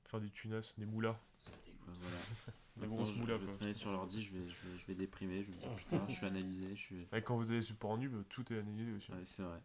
Faire 0.06 0.20
des 0.22 0.30
tunas, 0.30 0.74
des 0.78 0.86
moulas. 0.86 1.20
Ça 1.42 1.52
me 1.52 1.56
dégoûte. 1.64 1.82
Bah, 1.88 1.94
voilà. 2.02 2.18
Des 2.78 2.88
grosses 2.88 3.12
je, 3.14 3.20
moulas, 3.20 3.38
je 3.38 3.46
vais 3.46 3.52
traîner 3.52 3.74
sur 3.74 3.92
l'ordi, 3.92 4.22
je 4.24 4.34
vais, 4.38 4.48
je, 4.50 4.68
vais, 4.68 4.78
je 4.78 4.86
vais 4.86 4.96
déprimer, 4.96 5.44
je 5.44 5.52
vais 5.52 5.58
me 5.58 5.62
dire 5.62 5.76
putain, 5.76 6.06
je 6.08 6.14
suis 6.16 6.26
analysé, 6.26 6.70
je 6.76 6.82
suis. 6.82 7.08
Ouais, 7.12 7.22
quand 7.22 7.36
vous 7.36 7.52
allez 7.52 7.62
sur 7.62 7.76
Pornhub, 7.76 8.24
tout 8.30 8.54
est 8.54 8.60
analysé 8.60 8.94
aussi. 8.94 9.12
Ouais, 9.12 9.26
c'est 9.26 9.44
vrai. 9.44 9.62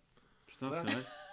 Putain, 0.49 0.71
Ouais. 0.71 0.81
c'est 0.83 0.91
vrai. 0.91 1.05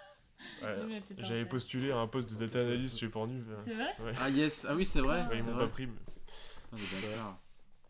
Ouais, 0.62 1.02
J'avais 1.20 1.46
postulé 1.46 1.92
à 1.92 1.98
un 1.98 2.08
poste 2.08 2.32
de 2.34 2.46
data 2.46 2.62
analyst 2.62 2.98
chez 3.00 3.10
Pornhub. 3.10 3.44
euh, 3.50 3.56
C'est 3.66 3.74
vrai 3.74 3.94
Ouais. 4.00 4.14
Ah 4.20 4.30
yes, 4.30 4.66
ah 4.70 4.76
oui, 4.76 4.86
c'est 4.86 5.02
vrai. 5.02 5.26
Ouais, 5.28 5.38
ils 5.38 5.44
m'ont 5.44 5.58
pas 5.58 5.68
pris, 5.68 5.88
mais 5.88 6.80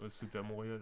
c'était 0.09 0.38
à 0.38 0.41
Montréal. 0.43 0.82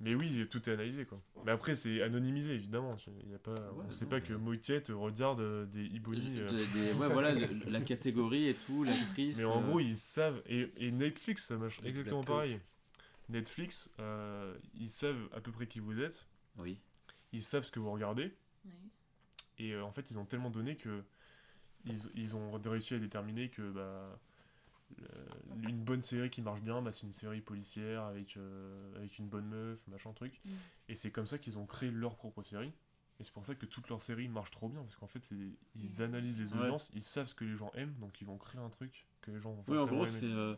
mais 0.00 0.14
oui, 0.14 0.46
tout 0.50 0.68
est 0.68 0.72
analysé 0.72 1.04
quoi. 1.04 1.20
Mais 1.44 1.52
après, 1.52 1.74
c'est 1.74 2.02
anonymisé 2.02 2.54
évidemment. 2.54 2.96
Il 3.24 3.30
y 3.30 3.34
a 3.34 3.38
pas, 3.38 3.54
on 3.74 3.80
Ouais, 3.80 3.84
sait 3.90 4.04
non, 4.04 4.10
pas 4.10 4.16
mais- 4.16 4.22
que 4.22 4.32
Moquette 4.34 4.88
regarde 4.88 5.40
euh, 5.40 5.66
des 5.66 5.84
Iboni. 5.86 6.40
euh, 6.40 6.46
Des- 6.46 6.92
ouais, 6.92 7.08
voilà, 7.08 7.32
le- 7.34 7.70
la 7.70 7.80
catégorie 7.80 8.48
et 8.48 8.54
tout, 8.54 8.84
l'actrice. 8.84 9.36
Mais 9.38 9.44
en 9.44 9.62
euh, 9.62 9.66
gros, 9.66 9.80
ils 9.80 9.96
savent. 9.96 10.42
Et, 10.46 10.70
et 10.78 10.90
Netflix, 10.90 11.44
ça 11.46 11.56
marche 11.56 11.80
exactement 11.84 12.20
Black 12.20 12.28
pareil. 12.36 12.60
Netflix, 13.28 13.90
euh, 14.00 14.54
ils 14.78 14.88
savent 14.88 15.28
à 15.34 15.40
peu 15.40 15.50
près 15.50 15.66
qui 15.66 15.80
vous 15.80 16.00
êtes. 16.00 16.26
Oui. 16.58 16.78
Ils 17.32 17.42
savent 17.42 17.64
ce 17.64 17.72
que 17.72 17.80
vous 17.80 17.90
regardez. 17.90 18.32
Oui. 18.64 18.70
Et 19.58 19.72
euh, 19.72 19.84
en 19.84 19.92
fait, 19.92 20.10
ils 20.10 20.18
ont 20.18 20.24
tellement 20.26 20.50
donné 20.50 20.76
que 20.76 21.00
ils, 21.86 21.98
ils 22.14 22.36
ont 22.36 22.52
réussi 22.60 22.94
à 22.94 22.98
déterminer 22.98 23.48
que 23.50 23.70
bah, 23.70 24.18
le- 24.98 25.68
une 25.68 25.82
bonne 25.82 26.00
série 26.00 26.30
qui 26.30 26.42
marche 26.42 26.62
bien, 26.62 26.82
bah, 26.82 26.92
c'est 26.92 27.06
une 27.06 27.12
série 27.12 27.40
policière 27.40 28.02
avec, 28.04 28.36
euh, 28.36 28.96
avec 28.96 29.18
une 29.18 29.28
bonne 29.28 29.46
meuf, 29.46 29.78
machin 29.88 30.12
truc. 30.12 30.40
Mm. 30.44 30.50
Et 30.88 30.94
c'est 30.94 31.10
comme 31.10 31.26
ça 31.26 31.38
qu'ils 31.38 31.58
ont 31.58 31.66
créé 31.66 31.90
leur 31.90 32.16
propre 32.16 32.42
série. 32.42 32.72
Et 33.18 33.22
c'est 33.22 33.32
pour 33.32 33.46
ça 33.46 33.54
que 33.54 33.64
toutes 33.66 33.88
leurs 33.88 34.02
séries 34.02 34.28
marchent 34.28 34.50
trop 34.50 34.68
bien, 34.68 34.82
parce 34.82 34.96
qu'en 34.96 35.06
fait, 35.06 35.30
ils 35.30 35.56
Mm. 36.00 36.02
analysent 36.02 36.40
les 36.40 36.52
Ouais. 36.52 36.60
audiences, 36.64 36.90
ils 36.94 37.02
savent 37.02 37.26
ce 37.26 37.34
que 37.34 37.44
les 37.44 37.54
gens 37.54 37.70
aiment, 37.74 37.94
donc 37.98 38.20
ils 38.20 38.26
vont 38.26 38.36
créer 38.36 38.60
un 38.60 38.68
truc 38.68 39.06
que 39.22 39.30
les 39.30 39.40
gens 39.40 39.52
vont 39.52 39.62
Oui, 39.68 39.78
en 39.78 39.86
gros, 39.86 40.06
c'est. 40.06 40.26
euh, 40.26 40.54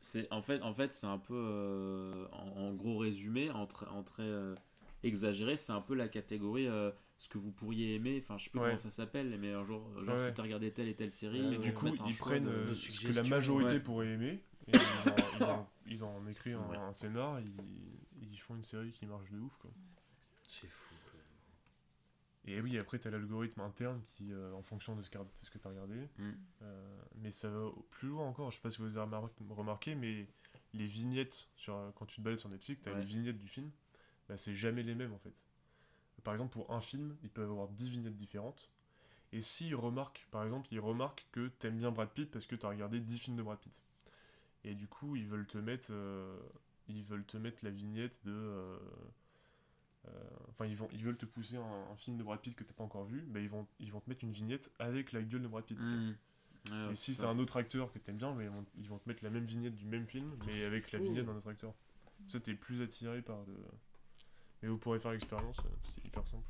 c'est 0.00 0.30
en 0.32 0.42
fait, 0.42 0.60
en 0.62 0.74
fait 0.74 0.92
c'est 0.94 1.06
un 1.06 1.18
peu. 1.18 1.34
euh, 1.34 2.26
en, 2.32 2.48
en 2.60 2.74
gros 2.74 2.98
résumé, 2.98 3.50
en, 3.50 3.64
tra- 3.66 3.88
en 3.88 4.02
très 4.02 4.24
euh, 4.24 4.54
exagéré, 5.02 5.56
c'est 5.56 5.72
un 5.72 5.80
peu 5.80 5.94
la 5.94 6.08
catégorie. 6.08 6.66
Euh, 7.22 7.24
ce 7.24 7.28
que 7.28 7.38
vous 7.38 7.52
pourriez 7.52 7.94
aimer, 7.94 8.20
enfin 8.22 8.36
je 8.38 8.44
sais 8.44 8.50
plus 8.50 8.58
Ouais. 8.60 8.66
comment 8.66 8.76
ça 8.78 8.90
s'appelle, 8.90 9.38
mais 9.38 9.52
un 9.52 9.64
jour, 9.64 9.82
genre 10.02 10.16
Ouais. 10.16 10.28
si 10.28 10.34
t'as 10.34 10.42
regardé 10.42 10.72
telle 10.72 10.88
et 10.88 10.94
telle 10.96 11.12
série, 11.12 11.38
Et 11.38 11.54
ils 11.54 11.58
du 11.60 11.72
coup, 11.72 11.86
ils 12.06 12.16
prennent 12.16 12.44
de- 12.44 12.50
euh, 12.50 12.66
de 12.66 12.74
ce 12.74 13.06
que 13.06 13.12
la 13.12 13.22
majorité 13.24 13.72
ouais. 13.74 13.80
pourrait 13.80 14.08
aimer, 14.08 14.42
et 14.68 14.72
ils, 14.72 14.78
en, 15.10 15.16
ils, 15.38 15.44
en, 15.44 15.70
ils 15.86 16.04
en 16.04 16.26
écrivent 16.26 16.58
un, 16.58 16.68
Ouais. 16.68 16.76
un 16.76 16.92
scénar, 16.92 17.40
ils, 17.40 17.52
ils 18.20 18.38
font 18.38 18.54
une 18.56 18.62
série 18.62 18.90
qui 18.92 19.06
marche 19.06 19.30
de 19.30 19.38
ouf. 19.38 19.56
Quoi. 19.58 19.70
C'est 20.48 20.66
fou 20.68 20.94
quand 21.06 21.16
même. 21.18 22.56
Et 22.56 22.60
oui, 22.60 22.76
après, 22.78 22.98
tu 22.98 23.08
as 23.08 23.10
l'algorithme 23.10 23.60
interne 23.60 24.02
qui, 24.12 24.32
euh, 24.32 24.52
en 24.54 24.62
fonction 24.62 24.96
de 24.96 25.02
ce 25.02 25.10
que, 25.10 25.18
que 25.18 25.58
tu 25.58 25.66
as 25.66 25.70
regardé, 25.70 26.08
Mm. 26.18 26.30
euh, 26.62 27.02
mais 27.16 27.30
ça 27.30 27.48
va 27.50 27.60
au- 27.60 27.86
plus 27.90 28.08
loin 28.08 28.26
encore. 28.26 28.50
Je 28.50 28.56
sais 28.56 28.62
pas 28.62 28.70
si 28.70 28.78
vous 28.80 28.96
avez 28.96 29.06
remar- 29.06 29.30
remarqué, 29.50 29.94
mais 29.94 30.26
les 30.74 30.86
vignettes, 30.86 31.48
sur, 31.56 31.92
quand 31.94 32.06
tu 32.06 32.16
te 32.16 32.20
balades 32.22 32.38
sur 32.38 32.48
Netflix, 32.48 32.82
tu 32.82 32.88
as 32.88 32.92
Ouais. 32.92 32.98
les 33.00 33.04
vignettes 33.04 33.38
du 33.38 33.48
film, 33.48 33.70
bah, 34.28 34.36
c'est 34.36 34.54
jamais 34.54 34.82
les 34.82 34.94
mêmes 34.94 35.12
en 35.12 35.18
fait. 35.18 35.34
Par 36.24 36.34
exemple, 36.34 36.52
pour 36.52 36.70
un 36.72 36.80
film, 36.80 37.16
ils 37.22 37.30
peuvent 37.30 37.50
avoir 37.50 37.68
10 37.68 37.90
vignettes 37.90 38.16
différentes. 38.16 38.70
Et 39.32 39.40
s'ils 39.40 39.74
remarquent, 39.74 40.26
par 40.30 40.44
exemple, 40.44 40.68
ils 40.70 40.80
remarquent 40.80 41.26
que 41.32 41.48
t'aimes 41.48 41.78
bien 41.78 41.90
Brad 41.90 42.10
Pitt 42.10 42.30
parce 42.30 42.46
que 42.46 42.54
t'as 42.54 42.68
regardé 42.68 43.00
10 43.00 43.18
films 43.18 43.36
de 43.36 43.42
Brad 43.42 43.58
Pitt. 43.58 43.80
Et 44.64 44.74
du 44.74 44.86
coup, 44.86 45.16
ils 45.16 45.26
veulent 45.26 45.46
te 45.46 45.58
mettre, 45.58 45.88
euh, 45.90 46.38
ils 46.88 47.02
veulent 47.02 47.24
te 47.24 47.36
mettre 47.38 47.64
la 47.64 47.70
vignette 47.70 48.20
de. 48.24 48.32
euh, 48.32 48.78
euh, 50.08 50.10
Enfin, 50.50 50.66
ils, 50.66 50.76
vont, 50.76 50.88
ils 50.92 51.02
veulent 51.04 51.16
te 51.16 51.26
pousser 51.26 51.56
un, 51.56 51.90
un 51.92 51.96
film 51.96 52.16
de 52.18 52.22
Brad 52.22 52.40
Pitt 52.40 52.54
que 52.54 52.64
t'as 52.64 52.74
pas 52.74 52.84
encore 52.84 53.04
vu, 53.04 53.22
bah, 53.22 53.40
ils, 53.40 53.48
vont, 53.48 53.66
ils 53.80 53.90
vont 53.90 54.00
te 54.00 54.08
mettre 54.10 54.22
une 54.24 54.32
vignette 54.32 54.70
avec 54.78 55.12
la 55.12 55.22
gueule 55.22 55.42
de 55.42 55.48
Brad 55.48 55.64
Pitt. 55.64 55.78
Mm. 55.78 56.14
Ouais, 56.70 56.92
Et 56.92 56.94
si 56.96 57.14
c'est 57.14 57.24
un 57.24 57.38
autre 57.40 57.56
acteur 57.56 57.90
que 57.92 57.98
t'aimes 57.98 58.18
bien, 58.18 58.34
mais 58.34 58.44
ils 58.44 58.50
vont, 58.50 58.64
ils 58.78 58.88
vont 58.88 58.98
te 58.98 59.08
mettre 59.08 59.24
la 59.24 59.30
même 59.30 59.44
vignette 59.46 59.74
du 59.74 59.84
même 59.86 60.06
film, 60.06 60.30
mais 60.46 60.62
avec 60.64 60.92
la 60.92 60.98
vignette 61.00 61.26
d'un 61.26 61.36
autre 61.36 61.48
acteur. 61.50 61.74
Ça, 62.28 62.38
t'es 62.38 62.54
plus 62.54 62.82
attiré 62.82 63.20
par 63.22 63.38
le. 63.46 63.54
Mais 64.62 64.68
vous 64.68 64.78
pourrez 64.78 64.98
faire 65.00 65.12
l'expérience, 65.12 65.58
euh, 65.60 65.68
c'est 65.84 66.04
hyper 66.04 66.26
simple. 66.26 66.46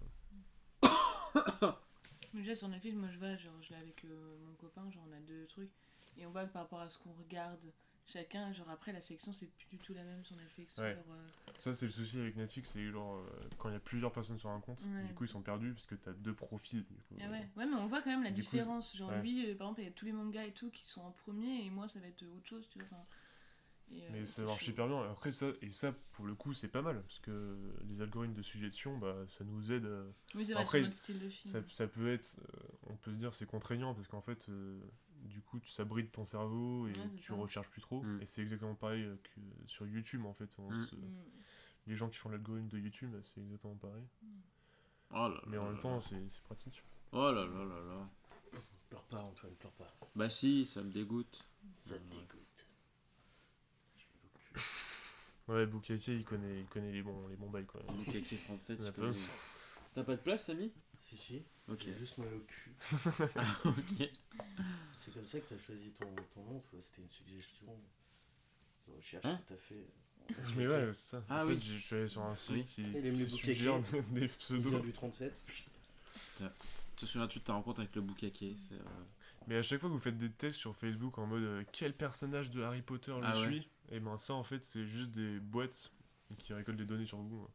Mais 0.82 2.40
déjà 2.40 2.54
sur 2.54 2.68
Netflix, 2.68 2.96
moi 2.96 3.08
je 3.10 3.18
vois, 3.18 3.36
genre 3.36 3.54
je 3.62 3.70
l'ai 3.70 3.76
avec 3.76 4.04
euh, 4.04 4.36
mon 4.46 4.54
copain, 4.54 4.90
genre 4.90 5.04
on 5.08 5.12
a 5.16 5.20
deux 5.20 5.46
trucs. 5.46 5.70
Et 6.18 6.26
on 6.26 6.30
voit 6.30 6.46
que 6.46 6.52
par 6.52 6.62
rapport 6.62 6.80
à 6.80 6.88
ce 6.88 6.98
qu'on 6.98 7.12
regarde 7.14 7.72
chacun, 8.04 8.52
genre 8.52 8.68
après 8.68 8.92
la 8.92 9.00
section 9.00 9.32
c'est 9.32 9.46
plus 9.46 9.66
du 9.70 9.78
tout 9.78 9.94
la 9.94 10.02
même 10.04 10.24
sur 10.24 10.36
Netflix. 10.36 10.76
Ouais. 10.76 10.94
genre, 10.94 11.04
euh, 11.14 11.52
Ça, 11.56 11.72
c'est 11.72 11.86
le 11.86 11.92
souci 11.92 12.18
avec 12.18 12.36
Netflix, 12.36 12.70
c'est 12.72 12.90
genre 12.90 13.16
euh, 13.16 13.48
quand 13.58 13.70
il 13.70 13.72
y 13.72 13.76
a 13.76 13.80
plusieurs 13.80 14.12
personnes 14.12 14.38
sur 14.38 14.50
un 14.50 14.60
compte, 14.60 14.84
Ouais. 14.94 15.04
du 15.04 15.14
coup 15.14 15.24
ils 15.24 15.28
sont 15.28 15.40
perdus 15.42 15.72
parce 15.72 15.86
que 15.86 15.94
t'as 15.94 16.12
deux 16.12 16.34
profils. 16.34 16.84
Du 16.84 16.94
coup, 17.02 17.14
ah 17.22 17.30
ouais. 17.30 17.48
ouais, 17.56 17.66
mais 17.66 17.76
on 17.76 17.86
voit 17.86 18.02
quand 18.02 18.10
même 18.10 18.24
la 18.24 18.30
Du 18.30 18.42
coup, 18.44 18.50
différence. 18.50 18.94
Genre 18.96 19.10
lui, 19.22 19.54
par 19.54 19.68
exemple, 19.68 19.80
il 19.80 19.84
y 19.84 19.88
a 19.88 19.92
tous 19.92 20.04
les 20.04 20.12
mangas 20.12 20.44
et 20.44 20.52
tout 20.52 20.70
qui 20.70 20.86
sont 20.86 21.00
en 21.02 21.12
premier 21.12 21.64
et 21.64 21.70
moi 21.70 21.88
ça 21.88 21.98
va 22.00 22.08
être 22.08 22.22
autre 22.24 22.46
chose, 22.46 22.68
tu 22.68 22.78
vois. 22.78 22.88
enfin, 22.92 23.04
et, 23.97 24.03
euh, 24.05 24.09
Mais 24.12 24.24
ça 24.24 24.43
marche 24.45 24.66
hyper 24.68 24.88
bien. 24.88 25.03
Après, 25.11 25.30
ça, 25.32 25.47
et 25.61 25.70
ça, 25.70 25.93
pour 26.12 26.24
le 26.26 26.34
coup, 26.34 26.53
c'est 26.53 26.68
pas 26.68 26.82
mal 26.82 27.01
parce 27.03 27.18
que 27.20 27.57
les 27.88 28.01
algorithmes 28.01 28.34
de 28.34 28.43
suggestion, 28.43 28.97
bah, 28.99 29.16
ça 29.28 29.45
nous 29.45 29.72
aide. 29.72 29.84
euh, 29.86 30.11
Oui, 30.34 30.45
c'est 30.47 30.53
vrai, 30.55 30.62
Après, 30.62 30.80
notre 30.82 30.95
style 30.97 31.18
de 31.20 31.28
film. 31.28 31.53
Ça, 31.53 31.61
ça 31.70 31.86
peut 31.86 32.12
être, 32.12 32.36
euh, 32.40 32.62
on 32.88 32.97
peut 32.97 33.12
se 33.12 33.18
dire, 33.18 33.34
c'est 33.34 33.47
contraignant 33.47 33.95
parce 33.95 34.09
qu'en 34.09 34.22
fait, 34.22 34.49
euh, 34.49 34.80
du 35.24 35.40
coup, 35.40 35.61
tu 35.61 35.70
ça 35.70 35.84
bride 35.84 36.11
ton 36.11 36.24
cerveau 36.24 36.86
et 36.88 36.93
Ouais, 36.93 37.11
tu 37.16 37.32
ça. 37.32 37.34
recherches 37.34 37.68
plus 37.70 37.82
trop. 37.82 38.03
Mm. 38.03 38.22
Et 38.22 38.26
c'est 38.26 38.43
exactement 38.43 38.74
pareil 38.74 39.07
que 39.22 39.40
sur 39.66 39.86
YouTube 39.86 40.24
en 40.26 40.32
fait. 40.34 40.51
On 40.59 40.70
Mm. 40.70 40.86
se- 40.86 40.97
Mm. 40.97 41.14
les 41.86 41.97
gens 41.97 42.09
qui 42.09 42.16
font 42.18 42.28
l'algorithme 42.28 42.68
de 42.68 42.78
YouTube, 42.78 43.11
bah, 43.12 43.18
c'est 43.22 43.40
exactement 43.40 43.76
pareil. 43.76 44.05
Oh 45.14 45.28
là 45.28 45.40
Mais 45.47 45.57
là 45.57 45.62
en 45.62 45.70
même 45.70 45.78
temps, 45.78 46.01
c'est 46.01 46.16
pratique. 46.45 46.82
Oh 47.12 47.30
là 47.30 47.45
là 47.45 47.64
là 47.64 47.80
là. 47.84 48.09
Pleure 48.88 49.05
pas, 49.05 49.22
Antoine, 49.22 49.53
pleure 49.55 49.72
pas. 49.72 49.95
Bah 50.16 50.28
si, 50.30 50.66
ça 50.66 50.82
me 50.82 50.90
dégoûte. 50.90 51.45
Ça 51.78 51.95
me 51.95 52.11
dégoûte. 52.11 52.41
Le. 54.55 55.53
Ouais, 55.55 55.66
Boukake, 55.66 56.07
il 56.09 56.24
connaît, 56.24 56.61
il 56.61 56.66
connaît 56.66 56.92
les 56.92 57.03
bons, 57.03 57.26
les 57.28 57.36
bons 57.36 57.50
bails 57.50 57.66
quoi. 57.66 57.80
Les 58.07 58.20
37, 58.22 58.78
La 58.80 58.86
tu 58.86 58.92
peux- 58.92 59.03
place. 59.03 59.28
T'as 59.94 60.05
pas 60.05 60.16
de 60.16 60.20
place, 60.22 60.46
Samy? 60.46 60.72
Si, 61.03 61.16
si, 61.16 61.42
Ok. 61.68 61.80
j'ai 61.84 61.98
juste 61.98 62.16
mal 62.18 62.28
au 62.34 62.40
cul. 62.40 62.72
Ah, 63.36 63.57
ok. 63.64 64.09
C'est 64.98 65.12
comme 65.12 65.26
ça 65.26 65.40
que 65.40 65.55
t'as 65.55 65.59
choisi 65.66 65.90
ton, 65.90 66.14
ton 66.34 66.44
nom, 66.44 66.61
toi. 66.70 66.78
C'était 66.82 67.03
une 67.03 67.11
suggestion 67.11 67.66
de 68.86 68.92
recherche 68.94 69.24
Hein 69.26 69.40
que 69.48 69.55
t'as 69.55 69.61
fait. 69.61 69.86
Mais 70.57 70.66
ouais, 70.68 70.92
c'est 70.92 71.11
ça. 71.11 71.24
Ah 71.28 71.44
en 71.44 71.48
oui. 71.48 71.55
fait, 71.57 71.61
j'ai- 71.61 71.78
je 71.78 71.82
suis 71.84 71.96
allé 71.96 72.09
sur 72.09 72.22
un 72.22 72.34
site 72.36 72.55
Oui. 72.55 72.64
qui, 72.64 72.82
Il 72.82 72.96
aime 73.07 73.14
qui 73.14 73.18
les 73.20 73.26
suggère 73.26 73.80
des 73.80 74.03
Il 74.22 74.28
pseudos. 74.28 74.80
du 74.82 74.92
37. 74.92 75.34
Tu 76.36 76.44
te 76.96 77.07
souviens-tu 77.07 77.40
de 77.40 77.44
ta 77.44 77.55
rencontre 77.55 77.80
avec 77.80 77.94
le 77.96 78.03
boucaquet 78.03 78.55
c'est, 78.68 78.74
euh, 78.76 78.84
Mais 79.48 79.57
à 79.57 79.62
chaque 79.62 79.80
fois 79.80 79.88
que 79.88 79.94
vous 79.94 79.98
faites 80.00 80.16
des 80.18 80.30
tests 80.30 80.57
sur 80.59 80.74
Facebook 80.76 81.18
en 81.18 81.26
mode 81.26 81.42
euh, 81.42 81.64
quel 81.72 81.94
personnage 81.96 82.48
de 82.50 82.62
Harry 82.62 82.82
Potter 82.82 83.12
je 83.20 83.26
Ah 83.26 83.34
ouais. 83.40 83.46
suis, 83.46 83.68
et 83.93 84.01
ben 84.01 84.18
ça 84.18 84.34
en 84.34 84.43
fait 84.43 84.64
c'est 84.64 84.84
juste 84.86 85.11
des 85.12 85.38
boîtes 85.38 85.93
qui 86.38 86.53
récoltent 86.53 86.76
des 86.78 86.84
données 86.86 87.07
sur 87.07 87.18
vous. 87.18 87.40
en 87.43 87.47
fait. 87.47 87.53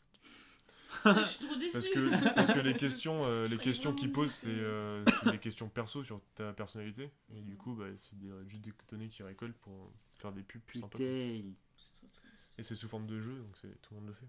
Je 1.20 1.24
suis 1.26 1.46
trop 1.46 1.56
déçue. 1.58 1.72
Parce 1.74 1.90
que, 1.90 2.34
parce 2.34 2.54
que 2.54 2.60
les 2.60 2.74
questions, 2.76 3.26
euh, 3.26 3.46
les 3.48 3.58
questions 3.58 3.94
qu'ils 3.94 4.12
posent 4.14 4.32
c'est 4.34 4.48
euh, 4.50 5.04
des 5.26 5.38
questions 5.38 5.68
perso 5.68 6.02
sur 6.04 6.22
ta 6.36 6.54
personnalité. 6.54 7.12
Et 7.36 7.42
du 7.42 7.58
coup 7.58 7.74
bah, 7.76 7.86
c'est 7.98 8.18
des- 8.18 8.32
juste 8.48 8.64
des 8.64 8.74
données 8.90 9.10
qu'ils 9.10 9.26
récoltent 9.26 9.58
pour 9.58 9.92
faire 10.16 10.32
des 10.32 10.44
pubs 10.44 10.62
plus 10.62 10.80
sympas. 10.80 10.98
Et 11.00 11.44
c'est 12.64 12.76
sous 12.76 12.88
forme 12.88 13.06
de 13.06 13.20
jeu 13.20 13.36
donc 13.36 13.58
c'est 13.62 13.82
tout 13.82 13.94
le 13.94 14.00
monde 14.00 14.08
le 14.10 14.14
fait. 14.14 14.28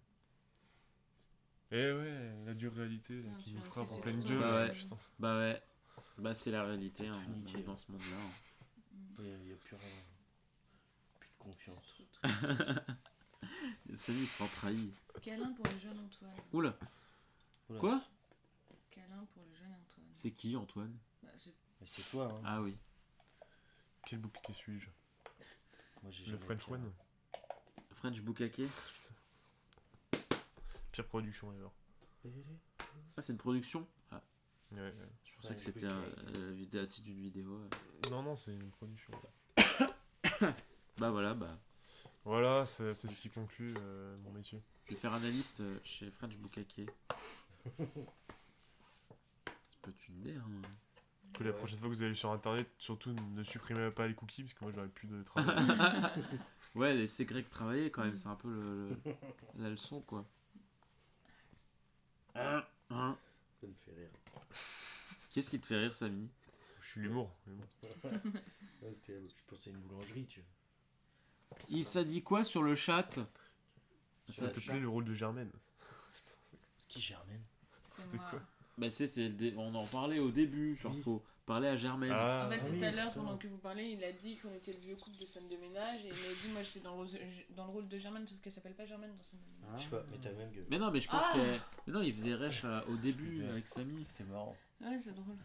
Et 1.71 1.93
ouais, 1.93 2.33
la 2.47 2.55
dure 2.55 2.73
réalité 2.75 3.21
là, 3.23 3.29
qui 3.39 3.55
frappe 3.59 3.91
en 3.91 3.99
pleine 4.01 4.21
gueule. 4.25 4.39
Bah 4.41 4.57
ouais. 4.67 4.73
putain. 4.73 4.97
Bah 5.19 5.39
ouais. 5.39 5.63
Bah 6.17 6.35
c'est 6.35 6.51
la 6.51 6.65
réalité, 6.65 7.07
hein. 7.07 7.21
Dans 7.67 7.77
ce 7.77 7.93
monde-là. 7.93 8.17
hein. 8.17 8.31
Il 9.19 9.25
n'y 9.25 9.53
a, 9.53 9.55
a 9.55 9.59
plus 9.59 9.77
rien. 9.77 9.89
Plus 11.21 11.29
de 11.29 11.35
confiance. 11.39 11.98
C'est 12.25 12.29
trop 12.31 12.55
triste. 12.55 12.83
Samy 13.95 14.19
il 14.21 14.27
se 14.29 14.39
sent 14.39 14.49
trahi. 14.55 14.93
Câlin 15.23 15.53
pour 15.53 15.65
le 15.73 15.79
jeune 15.79 15.99
Antoine. 15.99 16.37
Oula. 16.53 16.79
Oula. 17.71 17.79
Quoi? 17.81 18.03
Câlin 18.91 19.27
pour 19.35 19.43
le 19.45 19.55
jeune 19.55 19.73
Antoine. 19.73 20.07
C'est 20.13 20.31
qui 20.31 20.57
Antoine? 20.57 20.97
Bah, 21.23 21.29
c'est- 21.37 21.55
Mais 21.81 21.87
c'est 21.87 22.03
toi, 22.11 22.31
hein. 22.33 22.43
Ah 22.45 22.63
oui. 22.63 22.77
Quel 24.07 24.19
bouc 24.21 24.33
qui 24.45 24.55
suis-je? 24.55 24.89
Moi, 26.03 26.11
j'ai 26.13 26.25
Le 26.25 26.31
jamais 26.33 26.45
French 26.45 26.63
été, 26.63 26.73
One 26.73 26.93
French 27.93 28.21
Bukake 28.23 28.63
Pire 30.93 31.07
production 31.07 31.53
ever. 31.53 31.69
Ah 33.17 33.23
c'est 33.23 33.33
une 33.33 33.39
production? 33.39 33.87
Ah, 34.11 34.23
Ouais, 34.73 34.81
ouais. 34.81 34.95
je 35.25 35.35
pensais 35.35 35.49
Ouais, 35.51 35.55
que 35.55 35.61
c'était 35.61 35.87
un, 35.87 35.99
Bukake. 36.01 36.37
euh, 36.37 36.51
vidéo- 36.53 36.83
un 36.83 36.87
titre 36.87 37.05
d'une 37.07 37.21
vidéo. 37.21 37.59
euh. 37.59 37.69
Non, 38.11 38.23
non, 38.23 38.37
c'est 38.37 38.53
une 38.55 38.71
production. 38.71 39.13
Bah 40.99 41.11
voilà, 41.11 41.33
bah. 41.35 41.57
Voilà, 42.29 42.67
c'est 42.67 42.93
ce 42.95 43.07
qui 43.17 43.31
conclut 43.31 43.73
euh, 43.79 44.15
mon 44.19 44.33
métier. 44.33 44.61
Je 44.85 44.91
vais 44.91 45.01
faire 45.01 45.15
analyste 45.15 45.61
euh, 45.61 45.79
chez 45.83 46.11
French 46.11 46.37
Bukake. 46.37 46.83
Ça 47.65 47.85
peut 49.81 49.91
être 49.91 50.09
une 50.09 50.19
idée, 50.19 50.35
hein. 50.37 50.61
Que 51.33 51.43
la 51.45 51.55
prochaine 51.55 51.79
fois 51.79 51.89
que 51.89 51.95
vous 51.95 52.03
allez 52.03 52.15
sur 52.15 52.31
internet, 52.31 52.69
surtout 52.77 53.15
ne 53.35 53.43
supprimez 53.43 53.91
pas 53.91 54.07
les 54.07 54.15
cookies 54.15 54.43
parce 54.43 54.53
que 54.53 54.63
moi 54.65 54.73
j'aurais 54.75 54.89
plus 54.89 55.09
de 55.09 55.23
travail. 55.23 55.57
Ouais, 56.75 56.93
laissez 56.95 57.25
Greg 57.25 57.49
travailler 57.49 57.91
quand 57.91 58.05
même, 58.05 58.15
c'est 58.15 58.29
un 58.29 58.35
peu 58.37 58.51
le, 58.51 58.89
le- 58.91 58.99
la 59.63 59.71
leçon 59.71 60.03
quoi. 60.03 60.27
Hein, 62.35 62.63
hein. 62.91 63.17
Ça 63.59 63.67
me 63.67 63.73
fait 63.87 63.93
rire. 63.99 64.11
Qu'est-ce 65.31 65.49
qui 65.49 65.59
te 65.61 65.65
fait 65.67 65.79
rire, 65.79 65.95
Samy? 65.95 66.29
Je 66.83 66.87
suis 66.89 67.01
l'humour. 67.01 67.35
Ouais, 68.83 68.93
je 69.07 69.13
pensais 69.47 69.71
à 69.71 69.73
une 69.73 69.81
boulangerie, 69.81 70.27
tu 70.27 70.41
vois. 70.41 70.58
Il 71.69 71.85
s'est 71.85 72.05
dit 72.05 72.23
quoi 72.23 72.45
sur 72.45 72.63
le 72.63 72.75
chat? 72.75 73.19
Ça 74.31 74.49
te 74.49 74.61
plaît 74.61 74.79
le 74.81 74.89
rôle 74.89 75.05
de 75.05 75.15
Germaine 75.15 75.51
Qui 76.89 77.01
Germaine 77.01 77.43
C'est 77.91 78.03
C'était 78.03 78.19
quoi? 78.19 78.41
Bah 78.77 78.89
c'est, 78.91 79.07
c'est 79.07 79.25
le 79.25 79.35
dé- 79.35 79.55
on 79.57 79.75
en 79.75 79.87
parlait 79.87 80.19
au 80.21 80.31
début, 80.31 80.77
genre 80.77 80.93
Oui. 80.95 81.01
faut 81.01 81.23
parler 81.47 81.67
à 81.69 81.77
Germaine. 81.77 82.13
Ah, 82.15 82.45
En 82.47 82.51
fait, 82.51 82.61
Ah 82.63 82.67
tout 82.69 82.73
oui, 82.75 82.85
à 82.85 82.93
l'heure, 82.93 83.13
pendant 83.13 83.37
que 83.37 83.49
vous 83.49 83.57
parlez, 83.59 83.87
il 83.87 84.05
a 84.05 84.13
dit 84.13 84.37
qu'on 84.37 84.53
était 84.53 84.73
le 84.73 84.79
vieux 84.79 84.95
couple 84.97 85.19
de 85.19 85.27
scène 85.27 85.49
de 85.49 85.57
ménage 85.57 86.05
et 86.05 86.09
il 86.09 86.13
m'a 86.13 86.35
dit, 86.43 86.49
moi 86.53 86.63
j'étais 86.63 86.81
dans, 86.81 86.93
le 86.93 86.97
rôle- 86.99 87.19
dans 87.57 87.65
le 87.67 87.73
rôle 87.73 87.89
de 87.89 87.99
Germaine, 87.99 88.27
sauf 88.29 88.39
qu'elle 88.41 88.53
s'appelle 88.53 88.75
pas 88.75 88.87
Germaine 88.87 89.11
dans 89.17 89.23
scène 89.25 89.41
de 89.49 89.67
ménage. 89.67 89.81
Je 89.81 89.85
sais 89.85 89.91
pas, 89.91 90.05
mais 90.11 90.19
t'as 90.23 90.33
même 90.33 90.51
gueule. 90.53 90.67
Mais 90.71 90.79
non, 90.79 90.91
mais 90.93 91.01
je 91.01 91.09
pense 91.09 91.25
Ah. 91.27 91.33
que 91.35 91.39
mais 91.87 91.93
non, 91.93 92.03
il 92.03 92.15
faisait 92.15 92.35
rêche 92.35 92.63
euh, 92.65 92.81
au 92.89 92.97
début 92.97 93.45
avec 93.47 93.67
Samy. 93.69 94.01
C'était 94.03 94.25
marrant. 94.25 94.57
Ouais, 94.81 94.99
c'est 95.01 95.15
drôle. 95.15 95.37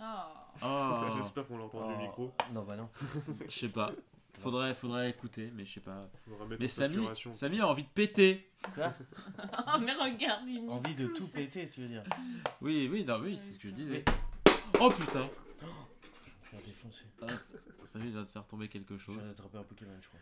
Ah. 0.00 0.52
Oh, 0.62 1.16
J'espère 1.16 1.46
qu'on 1.46 1.58
l'entend 1.58 1.88
du 1.88 1.94
Oh. 1.94 2.02
micro. 2.02 2.32
Non, 2.52 2.62
bah 2.64 2.76
non. 2.76 2.88
je 3.48 3.54
sais 3.58 3.68
pas. 3.68 3.92
Faudrait, 4.38 4.74
faudrait 4.74 5.10
écouter, 5.10 5.50
mais 5.54 5.66
je 5.66 5.74
sais 5.74 5.80
pas. 5.80 6.08
Mais 6.58 6.68
Samy. 6.68 7.06
Samy 7.32 7.60
a 7.60 7.68
envie 7.68 7.82
de 7.84 7.88
péter. 7.88 8.50
Quoi 8.74 8.94
Oh, 9.74 9.78
mais 9.80 9.92
regarde, 9.92 10.44
il 10.46 10.66
Envie 10.70 10.94
de 10.94 11.08
tout 11.08 11.26
péter, 11.26 11.68
tu 11.68 11.82
veux 11.82 11.88
dire 11.88 12.02
Oui, 12.62 12.88
oui, 12.90 13.04
non, 13.04 13.18
oui, 13.20 13.38
c'est 13.38 13.52
ce 13.52 13.58
que 13.58 13.68
je 13.68 13.74
disais. 13.74 14.04
Oh 14.80 14.88
putain. 14.90 15.28
Je 16.42 16.56
vais 16.56 16.62
défoncer. 16.64 17.04
Ah, 17.22 17.26
Samy 17.84 18.10
vient 18.10 18.22
de 18.22 18.28
faire 18.28 18.46
tomber 18.46 18.68
quelque 18.68 18.96
Je 18.96 19.02
chose. 19.04 19.22
vais 19.22 19.30
attraper 19.30 19.58
un 19.58 19.62
Pokémon, 19.62 19.92
je 20.00 20.08
crois. 20.08 20.20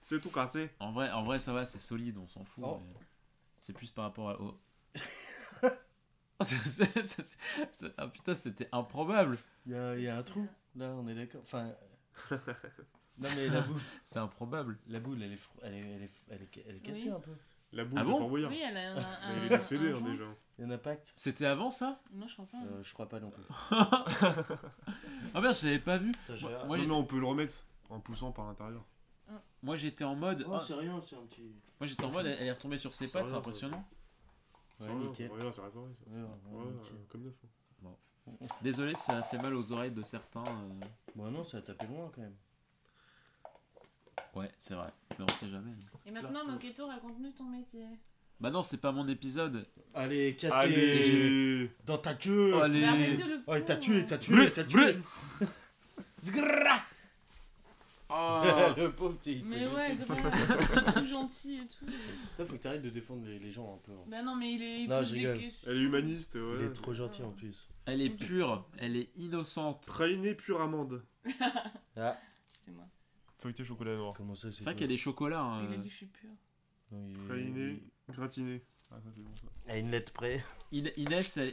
C'est 0.00 0.20
tout 0.20 0.30
cassé. 0.30 0.70
En 0.78 0.92
vrai, 0.92 1.10
en 1.10 1.24
vrai, 1.24 1.40
ça 1.40 1.52
va, 1.52 1.66
c'est 1.66 1.80
solide, 1.80 2.16
on 2.18 2.28
s'en 2.28 2.44
fout. 2.44 2.62
Oh. 2.66 2.80
mais 2.86 2.94
C'est 3.60 3.72
plus 3.72 3.90
par 3.90 4.04
rapport 4.04 4.30
à. 4.30 4.40
au- 4.40 4.56
Ah 7.96 8.08
putain, 8.08 8.34
c'était 8.34 8.68
improbable. 8.72 9.38
Il 9.66 9.72
y 9.72 9.74
a, 9.74 9.96
il 9.96 10.02
y 10.04 10.08
a 10.08 10.16
un 10.16 10.22
trou, 10.22 10.46
là, 10.76 10.86
on 10.96 11.06
est 11.08 11.14
d'accord. 11.14 11.40
Enfin. 11.42 11.72
non, 13.20 13.28
mais 13.36 13.48
la 13.48 13.60
boule, 13.60 13.80
C'est 14.04 14.18
improbable. 14.18 14.78
la 14.88 15.00
boule 15.00 15.22
elle, 15.22 15.32
est, 15.32 15.38
elle, 15.62 15.74
est, 15.74 15.78
elle, 15.78 16.02
est, 16.02 16.10
elle, 16.30 16.42
est, 16.42 16.64
elle 16.68 16.76
est 16.76 16.80
cassée 16.80 17.02
Oui. 17.06 17.10
un 17.10 17.20
peu. 17.20 17.30
La 17.72 17.84
boule 17.84 17.98
Ah 18.00 18.02
de 18.04 18.08
bon? 18.08 18.18
Fort 18.18 18.28
Boyard. 18.28 18.50
Oui, 18.50 18.60
elle 18.64 18.76
a 18.76 18.92
un. 18.92 18.94
Mais 18.94 19.02
un- 19.22 19.36
il 19.46 19.52
est 19.52 19.56
décédé 19.58 19.92
un 19.92 19.96
hein, 19.96 20.00
déjà. 20.10 20.24
Il 20.58 20.64
y 20.64 20.66
en 20.66 20.70
a 20.70 20.78
pacte 20.78 21.12
C'était 21.16 21.46
avant 21.46 21.70
ça? 21.70 22.00
Non, 22.12 22.26
je 22.26 22.34
crois 22.34 22.46
pas. 22.46 22.56
euh, 22.58 22.82
Je 22.82 22.92
crois 22.94 23.08
pas 23.08 23.20
non 23.20 23.30
plus. 23.30 23.42
Ah 23.70 25.40
merde, 25.40 25.54
je 25.54 25.66
l'avais 25.66 25.78
pas 25.78 25.98
vu. 25.98 26.12
Moi, 26.66 26.78
non, 26.86 26.98
on 26.98 27.04
peut 27.04 27.18
le 27.18 27.26
remettre 27.26 27.54
en 27.90 28.00
poussant 28.00 28.32
par 28.32 28.46
l'intérieur. 28.46 28.84
Moi 29.62 29.76
j'étais 29.76 30.04
en 30.04 30.14
mode. 30.14 30.44
Oh, 30.48 30.52
ah, 30.54 30.60
c'est 30.60 30.74
rien, 30.74 31.00
c'est 31.02 31.16
un 31.16 31.26
petit. 31.26 31.42
moi 31.80 31.86
j'étais 31.88 32.04
en 32.04 32.10
mode, 32.12 32.26
elle, 32.26 32.38
elle 32.40 32.46
est 32.46 32.52
retombée 32.52 32.78
sur 32.78 32.94
ses 32.94 33.08
pattes, 33.08 33.26
c'est 33.26 33.32
ça. 33.32 33.38
impressionnant. 33.38 33.84
Ouais, 34.80 34.94
nickel. 34.94 35.30
Regarde, 35.30 35.54
c'est 35.54 35.60
réparé 35.62 35.86
ça. 35.94 36.10
Ouais, 36.10 36.16
ouais, 36.22 36.28
Ouais, 36.52 36.64
ouais, 36.64 36.70
euh, 36.70 36.72
nickel. 36.82 36.96
comme 37.08 37.22
neuf. 37.22 37.34
hein. 37.84 37.88
Désolé, 38.62 38.94
ça 38.94 39.18
a 39.18 39.22
fait 39.22 39.38
mal 39.38 39.54
aux 39.54 39.72
oreilles 39.72 39.90
de 39.90 40.02
certains. 40.02 40.44
euh. 40.44 40.86
Bon, 41.14 41.30
non, 41.30 41.44
ça 41.44 41.58
a 41.58 41.62
tapé 41.62 41.86
loin 41.86 42.10
quand 42.14 42.20
même. 42.20 42.36
Ouais, 44.34 44.50
c'est 44.56 44.74
vrai. 44.74 44.92
Mais 45.18 45.24
on 45.24 45.34
sait 45.34 45.48
jamais. 45.48 45.72
Et 46.06 46.10
maintenant, 46.10 46.44
Moketo, 46.44 46.86
raconte-nous 46.86 47.30
ton 47.32 47.44
métier. 47.44 47.86
Bah 48.40 48.50
non, 48.50 48.62
c'est 48.62 48.80
pas 48.80 48.92
mon 48.92 49.08
épisode. 49.08 49.66
Allez, 49.94 50.36
cassez 50.36 50.54
Allez 50.54 51.70
Dans 51.84 51.98
ta 51.98 52.14
queue 52.14 52.52
Oh, 52.54 52.58
allez. 52.60 52.80
Mais 52.82 52.86
arrêtez 52.86 53.24
le 53.24 53.40
Oh, 53.48 53.54
il 53.56 53.64
t'a 53.64 53.74
pauvre. 53.74 53.86
tué, 53.86 54.06
t'as 54.06 54.18
tué, 54.18 54.52
t'as 54.52 54.62
tué 54.64 54.98
Oh. 58.10 58.42
Le 58.76 58.90
pauvre, 58.92 59.18
t'es- 59.18 59.34
il 59.34 59.44
Mais 59.44 59.66
ouais, 59.68 59.96
grave. 60.06 60.94
tout 60.94 61.06
gentil 61.06 61.56
et 61.58 61.66
tout. 61.68 61.84
Toi, 62.36 62.46
faut 62.46 62.52
que 62.56 62.62
t'arrêtes 62.62 62.82
de 62.82 62.88
défendre 62.90 63.26
les, 63.26 63.38
les 63.38 63.52
gens 63.52 63.74
un 63.74 63.78
peu. 63.78 63.92
hein. 63.92 64.04
Bah 64.06 64.22
non, 64.22 64.34
mais 64.36 64.54
il 64.54 64.62
est. 64.62 64.82
il 64.84 64.88
Non, 64.88 64.98
pose 64.98 65.08
je 65.08 65.14
des 65.14 65.18
rigole. 65.20 65.38
questions. 65.40 65.70
Elle 65.70 65.76
est 65.76 65.82
humaniste, 65.82 66.32
Il 66.36 66.40
ouais. 66.40 66.64
est 66.64 66.72
trop 66.72 66.94
gentil 66.94 67.22
en 67.22 67.32
plus. 67.32 67.68
Elle 67.84 68.00
est 68.02 68.10
pure, 68.10 68.66
elle 68.78 68.96
est 68.96 69.10
innocente. 69.16 69.82
Traîner 69.84 70.34
pure 70.34 70.60
amande. 70.60 71.04
Ah, 71.96 72.16
C'est 72.64 72.70
moi. 72.70 72.84
Feuilleté 73.38 73.64
chocolat 73.64 73.96
noir. 73.96 74.14
comment 74.16 74.34
ça, 74.34 74.50
C'est 74.52 74.62
vrai 74.64 74.72
qu'il 74.74 74.82
y 74.82 74.84
a 74.84 74.88
des 74.88 74.96
chocolats. 74.96 75.40
hein, 75.42 75.64
Il 75.68 75.74
a 75.74 75.78
euh. 75.78 75.82
dit 75.82 75.90
je 75.90 75.96
suis 75.96 76.06
pur. 76.06 76.30
Traîner, 77.26 77.82
gratiné. 78.08 78.62
Ah, 78.90 78.96
ça 79.04 79.10
c'est 79.14 79.22
bon 79.22 79.34
ça. 79.36 79.72
À 79.72 79.76
une 79.76 79.90
lettre 79.90 80.12
près. 80.12 80.42
In- 80.72 80.84
Inès, 80.96 81.36
elle... 81.36 81.52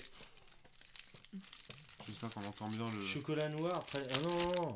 J'espère 2.06 2.30
qu'on 2.30 2.45
entend 2.45 2.70
bien 2.70 2.89
le. 2.97 3.06
Chocolat 3.06 3.49
noir, 3.49 3.74
après. 3.76 4.03
Ah 4.14 4.18
non, 4.24 4.30
non, 4.30 4.68
non. 4.70 4.74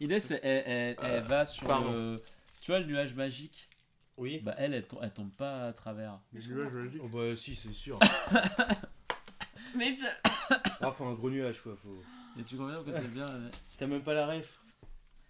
Inès, 0.00 0.30
elle, 0.30 0.40
elle- 0.42 0.96
elle 1.02 1.22
va 1.22 1.44
sur 1.46 1.66
pardon. 1.66 1.92
le... 1.92 2.22
Tu 2.60 2.70
vois 2.70 2.80
le 2.80 2.86
nuage 2.86 3.14
magique 3.14 3.68
Oui. 4.16 4.40
Bah 4.40 4.54
elle, 4.58 4.74
elle, 4.74 4.86
elle 5.02 5.12
tombe 5.12 5.30
pas 5.32 5.66
à 5.68 5.72
travers. 5.72 6.20
Les 6.32 6.46
nuages 6.46 6.72
magiques. 6.72 7.00
Oh 7.04 7.08
bah 7.08 7.36
si, 7.36 7.54
c'est 7.56 7.72
sûr. 7.72 7.98
Mais 9.74 9.96
t'as- 9.96 10.58
Ah, 10.80 10.92
faut 10.92 11.04
un 11.06 11.14
gros 11.14 11.30
nuage 11.30 11.60
quoi. 11.62 11.76
Faut... 11.76 12.02
Et 12.38 12.42
tu 12.44 12.56
comprends 12.56 12.82
que 12.82 12.92
c'est 12.92 13.08
bien 13.12 13.28
euh, 13.28 13.50
T'as 13.78 13.86
même 13.86 14.02
pas 14.02 14.14
la 14.14 14.26
ref 14.26 14.60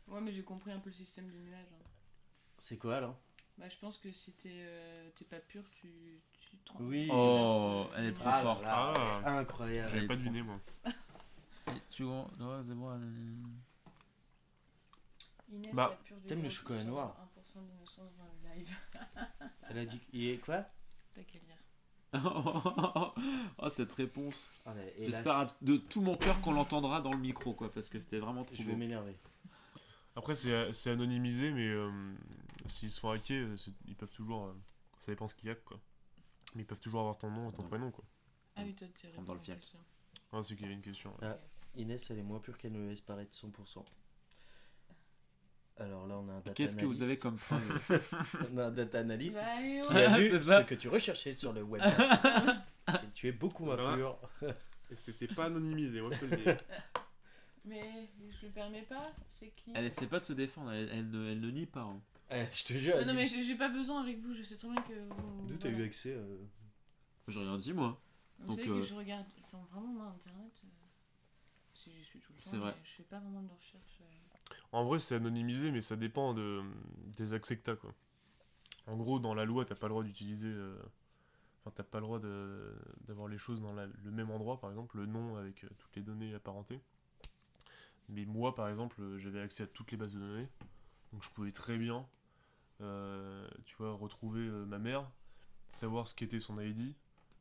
Ouais, 0.06 0.20
mais 0.20 0.32
j'ai 0.32 0.42
compris 0.42 0.70
un 0.72 0.78
peu 0.78 0.88
le 0.90 0.94
système 0.94 1.26
du 1.28 1.36
nuage. 1.38 1.66
hein. 1.72 1.84
C'est 2.58 2.76
quoi 2.78 3.00
là 3.00 3.14
Bah, 3.58 3.66
je 3.68 3.76
pense 3.78 3.98
que 3.98 4.10
si 4.12 4.32
t'es 4.32 4.50
euh, 4.52 5.10
t'es 5.16 5.24
pas 5.24 5.38
pur, 5.38 5.62
tu, 5.80 6.20
tu 6.40 6.56
te 6.58 6.72
rends- 6.72 6.78
Oui. 6.80 7.08
Oh, 7.10 7.86
tu 7.92 7.98
elle 7.98 8.04
est 8.06 8.08
euh, 8.08 8.12
trop 8.12 8.28
Ah 8.32 8.42
forte. 8.42 8.62
là. 8.62 8.94
Ah, 9.24 9.38
Incroyable. 9.38 9.88
j'avais 9.92 10.06
pas 10.06 10.14
trop. 10.14 10.22
deviné 10.22 10.42
moi. 10.42 10.60
Et 10.86 11.72
Tu 11.90 12.04
vois, 12.04 12.26
non, 12.38 12.62
c'est 12.66 12.74
moi. 12.74 12.92
euh, 12.94 13.34
Inès, 15.50 15.74
Bah, 15.74 15.88
la 15.90 15.96
pure 15.96 16.20
du 16.20 16.26
t'aimes 16.26 16.42
le 16.42 16.48
chocolat 16.48 16.84
noir 16.84 17.16
1% 17.56 17.62
d'innocence 17.66 18.12
dans 18.16 18.24
le 18.24 18.54
live. 18.54 18.68
Elle 19.70 19.78
a 19.78 19.84
dit. 19.86 20.00
Il 20.12 20.26
est 20.28 20.38
quoi? 20.38 20.64
T'as 21.14 21.22
qu'à 21.22 21.38
lire. 21.38 21.56
oh, 23.58 23.68
cette 23.68 23.92
réponse. 23.92 24.54
Ah, 24.64 24.74
là, 24.74 24.82
J'espère 25.00 25.54
de 25.62 25.76
tout 25.76 26.00
mon 26.00 26.16
cœur 26.16 26.40
qu'on 26.40 26.52
l'entendra 26.52 27.00
dans 27.00 27.12
le 27.12 27.18
micro, 27.18 27.52
quoi, 27.54 27.70
parce 27.70 27.88
que 27.88 27.98
c'était 27.98 28.18
vraiment 28.18 28.44
trop 28.44 28.54
Je 28.56 28.62
vais 28.62 28.74
m'énerver. 28.76 29.16
Après, 30.16 30.34
c'est 30.34 30.72
c'est 30.72 30.90
anonymisé, 30.90 31.50
mais 31.52 31.68
euh, 31.68 31.90
s'ils 32.66 32.90
se 32.90 32.98
font 33.00 33.10
hacker, 33.10 33.46
euh, 33.46 33.56
ils 33.86 33.94
peuvent 33.94 34.10
toujours. 34.10 34.46
euh, 34.46 34.54
ça 34.98 35.12
dépend 35.12 35.28
ce 35.28 35.34
qu'il 35.34 35.48
y 35.48 35.52
a, 35.52 35.54
quoi. 35.54 35.78
Mais 36.54 36.62
ils 36.62 36.66
peuvent 36.66 36.80
toujours 36.80 37.00
avoir 37.00 37.18
ton 37.18 37.30
nom 37.30 37.50
et 37.50 37.52
ton 37.52 37.62
Ouais. 37.62 37.68
prénom, 37.68 37.90
quoi. 37.90 38.04
Ah 38.56 38.62
oui, 38.64 38.74
toi, 38.74 38.88
tu 38.96 39.06
dans 39.24 39.34
le 39.34 39.40
fiac. 39.40 39.60
Ah, 40.32 40.42
c'est 40.42 40.54
qu'il 40.54 40.62
y 40.62 40.64
avait 40.66 40.74
une 40.74 40.82
question. 40.82 41.14
ouais. 41.22 41.36
Inès, 41.76 42.10
elle 42.10 42.18
est 42.18 42.22
moins 42.22 42.40
pure 42.40 42.58
qu'elle 42.58 42.72
ne 42.72 42.88
laisse 42.88 43.00
paraître 43.02 43.32
100%. 43.36 43.84
Alors 45.78 46.06
là, 46.06 46.16
on 46.18 46.28
a 46.28 46.32
un 46.32 46.38
data 46.40 46.52
Qu'est-ce 46.54 46.76
que 46.76 46.84
vous 46.86 47.02
avez 47.02 47.18
analyst. 47.20 47.22
comme 47.22 47.38
On 48.52 48.58
a 48.58 48.66
un 48.66 48.70
data 48.70 48.98
analyst 49.00 49.36
Bah, 49.36 49.44
allez, 49.46 49.80
qui 49.86 49.92
a 49.96 50.18
vu 50.18 50.28
C'est 50.30 50.38
ça. 50.40 50.62
ce 50.62 50.66
que 50.66 50.74
tu 50.74 50.88
recherchais 50.88 51.32
sur 51.34 51.52
le 51.52 51.62
web. 51.62 51.82
Et 52.88 53.10
tu 53.14 53.28
es 53.28 53.32
beaucoup 53.32 53.64
moins 53.64 53.76
Voilà. 53.76 53.96
pur. 53.96 54.18
Et 54.90 54.96
c'était 54.96 55.28
pas 55.28 55.44
anonymisé, 55.46 56.00
moi 56.00 56.10
je 56.12 56.20
te 56.20 56.24
le 56.24 56.36
dis. 56.36 56.44
Mais 57.64 58.08
je 58.40 58.46
le 58.46 58.52
permets 58.52 58.82
pas, 58.82 59.12
c'est 59.38 59.50
qui 59.50 59.72
Elle 59.74 59.84
essaie 59.84 60.06
pas 60.06 60.18
de 60.20 60.24
se 60.24 60.32
défendre, 60.32 60.72
elle, 60.72 60.88
elle 60.90 61.10
ne, 61.10 61.30
elle 61.30 61.40
ne 61.40 61.50
nie 61.50 61.66
pas. 61.66 61.82
hein. 61.82 62.00
Eh, 62.30 62.44
je 62.52 62.64
te 62.64 62.72
jure. 62.74 62.96
Non, 63.00 63.06
non, 63.06 63.14
mais 63.14 63.26
j'ai 63.26 63.42
j'ai 63.42 63.56
pas 63.56 63.68
besoin 63.68 64.02
avec 64.02 64.18
vous, 64.20 64.34
je 64.34 64.42
sais 64.42 64.56
très 64.56 64.68
bien 64.68 64.80
que 64.82 64.92
vous. 64.94 65.46
D'où 65.46 65.56
t'as 65.56 65.68
voilà. 65.68 65.84
eu 65.84 65.86
accès 65.86 66.12
euh, 66.14 66.38
J'ai 67.26 67.40
rien 67.40 67.56
dit, 67.58 67.72
moi. 67.74 68.00
Vous 68.38 68.46
Donc, 68.48 68.56
savez 68.56 68.68
euh, 68.70 68.80
que 68.80 68.82
je 68.86 68.94
regarde. 68.94 69.26
Enfin, 69.44 69.58
vraiment, 69.70 69.86
moi, 69.92 70.06
internet. 70.18 70.52
euh, 70.64 70.68
Si 71.74 71.92
j'y 71.92 72.04
suis 72.04 72.20
tout 72.20 72.32
le 72.32 72.38
temps. 72.42 72.50
C'est 72.50 72.56
vrai. 72.56 72.72
mais 72.76 72.84
Je 72.84 72.90
fais 72.90 73.02
pas 73.02 73.18
vraiment 73.18 73.42
de 73.42 73.48
recherche. 73.50 73.98
euh. 74.00 74.04
En 74.72 74.84
vrai, 74.84 74.98
c'est 74.98 75.14
anonymisé, 75.16 75.70
mais 75.70 75.80
ça 75.80 75.96
dépend 75.96 76.34
de, 76.34 76.62
des 77.16 77.32
accès 77.32 77.56
que 77.56 77.62
t'as, 77.62 77.76
quoi. 77.76 77.94
En 78.86 78.96
gros, 78.96 79.18
dans 79.20 79.34
la 79.34 79.44
loi, 79.44 79.64
t'as 79.66 79.74
pas 79.76 79.86
le 79.88 79.92
droit 79.92 80.04
d'utiliser. 80.04 80.48
euh, 80.48 80.76
Enfin, 81.64 81.72
t'as 81.76 81.84
pas 81.84 81.98
le 82.00 82.04
droit 82.06 82.20
d'avoir 83.08 83.28
les 83.28 83.38
choses 83.38 83.60
dans 83.60 83.72
la- 83.74 83.86
le 83.86 84.10
même 84.12 84.30
endroit, 84.30 84.60
par 84.60 84.70
exemple, 84.70 84.98
le 84.98 85.06
nom 85.06 85.36
avec 85.36 85.64
euh, 85.64 85.68
toutes 85.78 85.96
les 85.96 86.02
données 86.02 86.34
apparentées. 86.34 86.80
Mais 88.08 88.24
moi, 88.24 88.54
par 88.54 88.68
exemple, 88.68 89.00
euh, 89.02 89.18
j'avais 89.18 89.40
accès 89.40 89.64
à 89.64 89.66
toutes 89.66 89.90
les 89.90 89.96
bases 89.96 90.14
de 90.14 90.18
données. 90.20 90.48
Donc, 91.12 91.22
je 91.24 91.30
pouvais 91.30 91.52
très 91.52 91.78
bien, 91.78 92.06
euh, 92.82 93.48
tu 93.66 93.76
vois, 93.76 93.92
retrouver 93.94 94.48
ma 94.48 94.78
mère, 94.78 95.10
savoir 95.70 96.08
ce 96.08 96.14
qu'était 96.14 96.40
son 96.40 96.60
ID, 96.60 96.94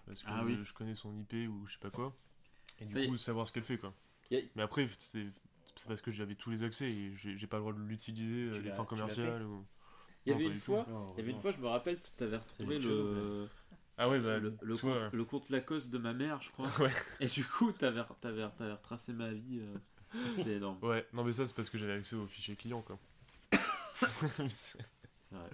parce 0.05 0.23
que 0.23 0.29
Ah 0.29 0.43
oui. 0.45 0.57
je, 0.59 0.63
je 0.63 0.73
connais 0.73 0.95
son 0.95 1.15
IP 1.17 1.47
ou 1.49 1.65
je 1.67 1.73
sais 1.73 1.79
pas 1.79 1.91
quoi. 1.91 2.15
Et 2.81 2.85
du 2.85 2.97
coup, 2.97 3.17
savoir 3.17 3.47
ce 3.47 3.53
qu'elle 3.53 3.63
fait, 3.63 3.77
quoi. 3.77 3.93
A- 4.31 4.49
Mais 4.55 4.63
après, 4.63 4.87
c'est 4.99 5.27
c'est 5.77 5.87
parce 5.87 6.01
que 6.01 6.11
j'avais 6.11 6.35
tous 6.35 6.49
les 6.49 6.63
accès 6.63 6.89
et 6.91 7.11
j'ai 7.15 7.47
pas 7.47 7.57
le 7.57 7.61
droit 7.61 7.73
de 7.73 7.79
l'utiliser 7.79 8.49
euh, 8.49 8.59
les 8.61 8.71
fins 8.71 8.85
commerciales. 8.85 9.43
ou- 9.43 9.65
Il 10.25 10.31
y 10.31 10.35
avait 10.35 10.45
une 10.45 10.55
fois, 10.55 10.85
non, 10.89 11.13
il 11.15 11.19
y 11.19 11.21
avait 11.21 11.31
une 11.31 11.39
fois, 11.39 11.51
je 11.51 11.59
me 11.59 11.67
rappelle, 11.67 11.99
tu 11.99 12.23
avais 12.23 12.37
retrouvé 12.37 12.79
le, 12.79 13.47
Ah 13.97 14.09
ouais, 14.09 14.19
bah, 14.19 14.37
le, 14.39 14.53
le 14.61 14.75
toi, 14.75 14.95
compte, 14.95 15.13
le 15.13 15.25
compte 15.25 15.49
Lacoste 15.49 15.89
de 15.89 15.97
ma 15.97 16.13
mère, 16.13 16.41
je 16.41 16.51
crois. 16.51 16.67
ouais. 16.79 16.91
Et 17.21 17.27
du 17.27 17.45
coup, 17.45 17.71
t'avais, 17.71 18.01
t'avais, 18.21 18.47
t'avais 18.57 18.73
retracé 18.73 19.13
ma 19.13 19.31
vie. 19.31 19.59
euh, 19.61 19.77
C'était 20.35 20.55
énorme. 20.55 20.77
ouais, 20.81 21.05
non, 21.13 21.23
mais 21.23 21.31
ça, 21.33 21.45
c'est 21.45 21.55
parce 21.55 21.69
que 21.69 21.77
j'avais 21.77 21.93
accès 21.93 22.15
au 22.15 22.27
fichier 22.27 22.55
client, 22.55 22.81
quoi. 22.81 22.97
C'est 24.49 25.35
vrai. 25.35 25.49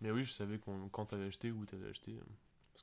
mais 0.00 0.10
oui, 0.10 0.24
je 0.24 0.32
savais 0.32 0.58
qu'on- 0.58 0.88
quand 0.88 1.06
t'avais 1.06 1.26
acheté, 1.26 1.50
où 1.52 1.64
t'avais 1.64 1.88
acheté, 1.88 2.12
euh, 2.12 2.24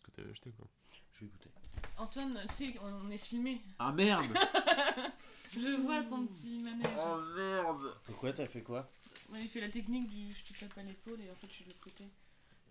que 0.08 0.12
t'avais 0.16 0.32
acheté, 0.32 0.52
quoi. 0.52 0.68
Je 1.14 1.20
vais 1.22 1.26
écouter. 1.28 1.50
Antoine, 1.98 2.40
tu 2.50 2.54
sais, 2.54 2.76
on 2.82 3.10
est 3.12 3.18
filmé. 3.18 3.62
Ah 3.80 3.92
merde 3.92 4.26
Je 5.54 5.82
vois 5.82 6.04
ton 6.04 6.26
petit 6.28 6.60
manège. 6.64 6.88
Oh 7.00 7.20
merde 7.36 7.96
Pourquoi 8.06 8.34
t'as 8.34 8.46
fait 8.46 8.62
quoi? 8.62 8.90
Ouais, 9.32 9.42
il 9.44 9.50
fait 9.50 9.62
la 9.62 9.70
technique 9.70 10.08
du 10.10 10.34
je 10.34 10.54
te 10.54 10.60
tape 10.60 10.78
à 10.78 10.82
l'épaule 10.84 11.20
et 11.22 11.30
en 11.32 11.36
fait 11.36 11.48
je 11.48 11.54
suis 11.54 11.64
de 11.66 11.70
l'autre 11.70 11.82
côté. 11.82 12.04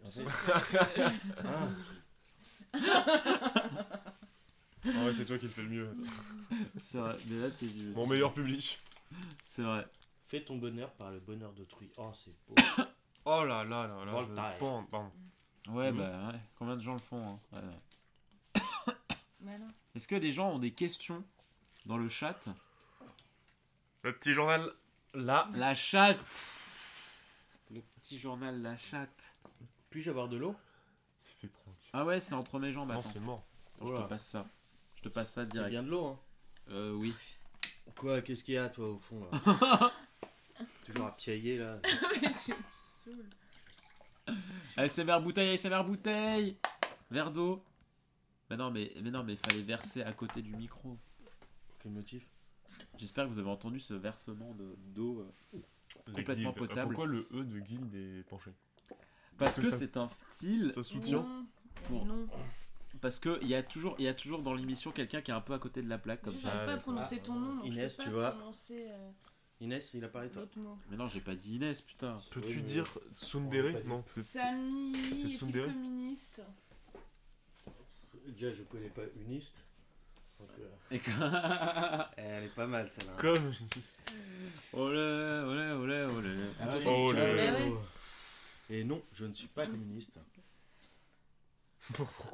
En 0.05 0.11
fait- 0.11 0.25
Ah, 1.45 1.69
Ah 4.89 5.05
ouais, 5.05 5.13
c'est 5.13 5.25
toi 5.25 5.37
qui 5.39 5.47
le 5.47 5.51
fais 5.51 5.63
le 5.63 5.69
mieux. 5.69 5.93
C'est 6.81 6.99
vrai, 6.99 7.17
mais 7.29 7.41
là, 7.41 7.51
t'es 7.51 7.67
du. 7.67 7.89
Mon 7.91 8.07
meilleur 8.07 8.33
public. 8.33 8.79
C'est 9.45 9.63
vrai. 9.63 9.85
Fais 10.29 10.43
ton 10.45 10.57
bonheur 10.57 10.93
par 10.93 11.11
le 11.11 11.19
bonheur 11.21 11.53
d'autrui. 11.53 11.91
Oh, 11.97 12.13
c'est 12.15 12.33
beau. 12.49 12.55
Oh 13.29 13.45
là 13.45 13.65
là 13.65 13.89
là 13.89 14.05
là. 14.05 14.13
Je-. 14.61 14.61
Ouais, 15.69 15.93
bah 15.93 16.29
ouais. 16.33 16.41
Combien 16.59 16.77
de 16.77 16.81
gens 16.81 16.93
le 16.95 16.99
font 17.01 17.29
hein 17.29 17.41
Ouais, 17.53 17.61
ouais. 17.61 18.63
Est-ce 19.95 20.07
que 20.09 20.17
des 20.17 20.33
gens 20.33 20.51
ont 20.51 20.59
des 20.59 20.73
questions 20.73 21.25
dans 21.87 21.97
le 21.97 22.09
chat? 22.09 22.49
Le 24.03 24.13
petit 24.17 24.33
journal 24.33 24.73
là. 25.15 25.49
La 25.55 25.75
chatte 25.75 26.19
Le 27.71 27.81
petit 28.01 28.19
journal 28.19 28.61
La 28.63 28.77
chatte. 28.77 29.33
Puis-je 29.91 30.11
avoir 30.11 30.29
de 30.29 30.37
l'eau? 30.37 30.55
C'est 31.19 31.35
fait 31.39 31.49
prank. 31.49 31.75
Ah 31.93 32.05
ouais, 32.05 32.21
c'est 32.21 32.35
entre 32.35 32.59
mes 32.59 32.73
jambes. 32.73 32.93
Non, 32.93 33.03
c'est 33.03 33.21
mort. 33.21 33.45
Attends, 33.77 33.87
je 33.89 34.03
te 34.03 34.09
passe 34.09 34.27
ça. 34.27 34.47
Je 34.97 35.03
te 35.03 35.09
passe 35.09 35.33
ça 35.33 35.43
C'est 35.45 35.53
direct. 35.53 35.71
bien 35.71 35.83
de 35.83 35.91
l'eau, 35.91 36.07
hein. 36.07 36.19
Euh, 36.69 36.93
oui. 36.93 37.15
Quoi, 37.97 38.21
qu'est-ce 38.21 38.45
qu'il 38.45 38.55
y 38.55 38.59
a, 38.59 38.69
toi, 38.69 38.89
au 38.91 38.99
fond, 38.99 39.27
là? 39.31 39.93
Toujours 40.85 41.07
à 41.07 41.11
piailler, 41.13 41.59
là. 41.59 41.79
Mais 42.23 42.33
tu 42.45 42.51
me 42.53 42.57
saoules. 43.05 43.27
ASMR 44.77 45.21
bouteille, 45.23 45.55
ASMR 45.55 45.85
bouteille 45.85 46.57
Verre 47.11 47.31
d'eau. 47.31 47.63
Mais 48.51 48.57
non, 48.57 48.71
mais, 48.71 48.93
mais 49.03 49.11
non, 49.11 49.23
mais 49.25 49.37
fallait 49.37 49.63
verser 49.63 50.03
à 50.03 50.13
côté 50.13 50.43
du 50.43 50.55
micro. 50.55 50.97
Pour 51.69 51.79
quel 51.83 51.93
motif? 51.93 52.27
J'espère 52.99 53.25
que 53.27 53.31
vous 53.31 53.39
avez 53.39 53.51
entendu 53.51 53.81
ce 53.81 53.95
versement 53.95 54.53
de- 54.55 54.77
d'eau. 54.95 55.21
euh, 55.55 55.59
La 56.09 56.13
Complètement 56.15 56.51
guilde. 56.53 56.69
potable. 56.69 56.95
Pourquoi 56.95 57.07
le 57.07 57.27
E 57.33 57.43
de 57.45 57.59
guilde 57.61 57.95
est 57.95 58.23
penché? 58.29 58.51
Parce 59.39 59.61
que 59.61 59.71
c'est 59.71 59.97
un 59.97 60.07
style. 60.07 60.73
Ça 60.73 60.83
soutient. 60.83 61.23
Non. 61.23 61.47
Pour- 61.85 62.05
Non. 62.07 62.27
Parce 63.01 63.19
que 63.19 63.39
il 63.43 63.49
y 63.49 63.55
a 63.55 63.63
toujours, 63.63 63.95
il 63.99 64.05
y 64.05 64.09
a 64.09 64.15
toujours 64.15 64.43
dans 64.43 64.55
l'émission 64.55 64.91
quelqu'un 64.91 65.21
qui 65.21 65.31
est 65.31 65.35
un 65.35 65.41
peu 65.41 65.53
à 65.55 65.59
côté 65.59 65.83
de 65.83 65.89
la 65.89 65.99
plaque 65.99 66.23
comme 66.23 66.37
ça. 66.39 66.49
n'arrive 66.49 66.59
pas 66.67 66.73
à 66.73 66.77
d'accord. 66.77 66.93
prononcer 66.95 67.19
ton 67.21 67.35
nom. 67.35 67.57
donc 67.57 67.65
je 67.67 67.71
Inès, 67.73 67.99
tu 67.99 68.09
vois. 68.11 68.31
prononcer, 68.33 68.87
euh, 68.91 69.11
Inès, 69.61 69.95
il 69.95 70.05
apparaît, 70.05 70.29
toi. 70.29 70.47
Mais 70.91 70.97
non, 70.97 71.09
j'ai 71.09 71.21
pas 71.21 71.35
dit 71.35 71.57
Inès, 71.57 71.81
putain. 71.81 72.21
Peux-tu 72.31 72.61
dire 72.61 72.87
Tsundere. 73.17 73.73
Non, 73.87 74.03
Tsundere 74.03 75.67
communiste 75.67 76.43
Déjà, 78.27 78.53
je 78.53 78.63
connais 78.65 78.89
pas 78.89 79.03
Uniste. 79.21 79.63
Donc, 80.39 80.51
euh, 80.59 80.69
Elle 82.19 82.45
est 82.45 82.55
pas 82.55 82.67
mal, 82.67 82.91
celle-là. 82.91 83.15
Comme. 83.17 83.53
olé, 84.75 85.43
olé, 85.47 85.73
olé, 85.73 86.05
olé. 86.05 86.37
Ah 86.61 86.77
ouais, 86.77 86.83
Oh, 86.87 87.11
je- 87.11 87.17
le- 87.17 87.35
Mais 87.35 87.51
ouais. 87.71 87.79
Et 88.69 88.85
non, 88.85 89.01
je 89.15 89.25
ne 89.25 89.33
suis 89.33 89.47
pas 89.49 89.67
communiste. 89.67 90.19
Pourquoi 91.95 92.31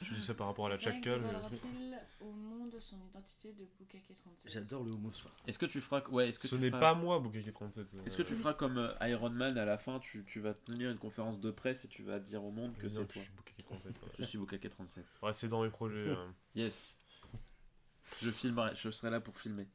Tu 0.00 0.14
dis 0.14 0.22
ça 0.24 0.34
par 0.34 0.46
rapport 0.46 0.66
à 0.66 0.70
la 0.70 0.78
tchakal 0.78 1.20
dévoilera-t-il 1.20 1.98
au 2.20 2.30
monde 2.32 2.74
son 2.80 2.96
identité 3.04 3.52
de 3.52 3.66
Bukake 3.78 4.14
37 4.22 4.50
J'adore 4.52 4.84
le 4.84 4.92
homo 4.92 5.10
soir. 5.12 5.34
Est-ce 5.46 5.58
que 5.58 5.66
tu 5.66 5.80
feras, 5.80 6.02
ouais, 6.08 6.28
est-ce 6.28 6.38
que 6.38 6.48
Ce 6.48 6.54
tu 6.54 6.60
n'est 6.60 6.68
feras- 6.70 6.80
pas 6.80 6.94
moi, 6.94 7.18
Bukake 7.18 7.52
37. 7.52 7.96
Est-ce 8.06 8.16
que 8.16 8.22
tu 8.22 8.34
feras 8.36 8.54
comme 8.54 8.78
euh, 8.78 8.94
Iron 9.08 9.30
Man 9.30 9.58
à 9.58 9.64
la 9.64 9.76
fin, 9.78 9.98
tu, 9.98 10.24
tu 10.24 10.40
vas 10.40 10.54
tenir 10.54 10.90
une 10.90 10.98
conférence 10.98 11.38
de 11.40 11.50
presse 11.50 11.84
et 11.84 11.88
tu 11.88 12.02
vas 12.02 12.18
dire 12.18 12.42
au 12.44 12.50
monde 12.50 12.76
que 12.78 12.88
c'est 12.88 13.04
toi. 13.06 13.20
Je 13.22 13.26
suis 13.26 13.32
Bukake 13.36 13.62
37. 13.64 14.02
ouais. 14.02 14.08
Je 14.18 14.24
suis 14.24 14.38
Bukake 14.38 14.68
37. 14.70 15.04
Ouais, 15.22 15.32
c'est 15.32 15.48
dans 15.48 15.62
mes 15.62 15.70
projets. 15.70 15.96
euh. 16.08 16.26
Yes. 16.54 17.02
Je 18.22 18.30
filmerai, 18.30 18.74
je 18.74 18.90
serai 18.90 19.10
là 19.10 19.20
pour 19.20 19.36
filmer. 19.38 19.66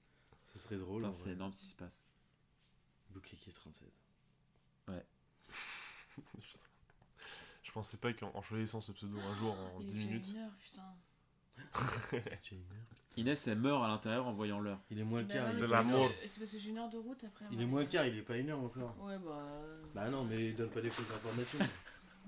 Ce 0.53 0.57
serait 0.59 0.77
drôle. 0.77 1.01
Putain, 1.01 1.09
en 1.09 1.13
c'est 1.13 1.23
vrai. 1.25 1.33
énorme 1.33 1.53
ce 1.53 1.59
qui 1.59 1.67
se 1.67 1.75
passe. 1.75 2.03
Bukake 3.11 3.51
37. 3.53 3.87
Je 6.39 6.57
pensais 7.73 7.97
pas 7.97 8.13
qu'en 8.13 8.31
en 8.33 8.41
choisissant 8.41 8.81
ce 8.81 8.91
pseudo 8.91 9.17
un 9.19 9.35
jour 9.35 9.53
en 9.53 9.79
Il 9.81 9.87
est 9.87 9.89
10 9.89 9.93
déjà 9.95 10.07
minutes. 10.07 10.27
une 10.29 10.37
heure, 10.37 10.51
putain. 10.59 10.95
Inès, 13.15 13.47
elle 13.47 13.59
meurt 13.59 13.83
à 13.83 13.87
l'intérieur 13.87 14.25
en 14.25 14.33
voyant 14.33 14.59
l'heure. 14.59 14.79
Il 14.89 14.99
est 14.99 15.03
moins 15.03 15.21
le 15.21 15.27
Bah 15.27 15.33
quart. 15.35 15.45
ouais, 15.45 15.51
il 15.53 15.57
c'est 15.59 15.65
est- 15.65 15.69
parce 15.69 15.87
l'amour. 15.91 16.09
que- 16.09 16.27
C'est 16.27 16.39
parce 16.39 16.51
que 16.51 16.57
j'ai 16.59 16.69
une 16.71 16.77
heure 16.79 16.89
de 16.89 16.97
route 16.97 17.23
après. 17.23 17.45
Il 17.51 17.61
est 17.61 17.65
moins 17.65 17.81
le 17.81 17.87
quart, 17.87 18.05
il 18.07 18.17
est 18.17 18.21
pas 18.23 18.37
une 18.37 18.49
heure 18.49 18.59
encore. 18.59 18.95
Ouais, 19.01 19.17
bah. 19.19 19.37
euh, 19.37 19.83
Bah 19.93 20.09
non, 20.09 20.23
mais 20.25 20.51
donne 20.53 20.69
pas 20.71 20.81
des 20.81 20.89
fausses 20.89 21.11
informations. 21.15 21.59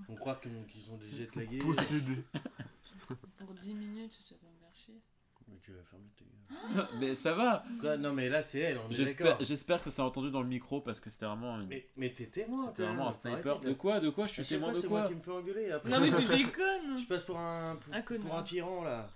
On 0.10 0.16
croit 0.16 0.36
que- 0.36 0.50
qu'ils 0.70 0.84
sont 0.84 0.98
des 0.98 1.10
jet 1.10 1.36
lagués. 1.36 1.58
Possédé. 1.58 2.24
Pour 3.38 3.54
10 3.54 3.74
minutes, 3.74 4.20
tu 4.28 4.34
vas 4.36 4.50
me 4.50 4.58
faire 4.60 4.74
chier. 4.76 5.02
Mais 5.48 5.58
tu 5.64 5.72
vas 5.72 5.84
fermer 5.84 6.06
ta 6.18 6.24
gueule. 6.26 6.88
mais 7.00 7.16
ça 7.16 7.34
va. 7.34 7.64
Quoi 7.80 7.98
Non, 7.98 8.14
mais 8.14 8.30
là, 8.30 8.42
c'est 8.44 8.60
elle, 8.60 8.78
on 8.80 8.90
est 8.90 8.94
J'espère, 8.94 9.78
que 9.78 9.84
ça 9.86 9.92
s'est 9.92 10.02
entendu 10.02 10.32
dans 10.32 10.42
le 10.42 10.48
micro 10.48 10.82
parce 10.82 11.00
que 11.00 11.10
c'était 11.10 11.26
vraiment, 11.28 11.60
une- 11.62 11.68
Mais, 11.68 11.88
mais 11.98 12.12
t'es 12.14 12.26
témoin, 12.26 12.68
c'était 12.68 12.84
vraiment 12.84 13.10
un 13.10 13.12
sniper. 13.12 13.60
De 13.60 13.74
quoi, 13.74 14.00
de 14.00 14.10
quoi 14.10 14.26
Je 14.28 14.34
suis 14.34 14.44
témoin 14.44 14.72
de 14.72 14.78
c'est 14.80 14.88
moi 14.88 15.02
quoi 15.02 15.10
qui 15.10 15.16
me 15.16 15.22
fais 15.22 15.32
engueuler. 15.32 15.72
Après, 15.72 15.90
Non, 15.90 16.00
mais 16.02 16.10
tu 16.12 16.22
je 16.24 16.34
déconnes 16.36 17.06
passe 17.08 17.24
pour 17.24 17.38
un, 17.38 17.78
Un 17.92 18.02
pour, 18.02 18.36
un 18.36 18.44
tyran, 18.44 18.84
là. 18.84 19.08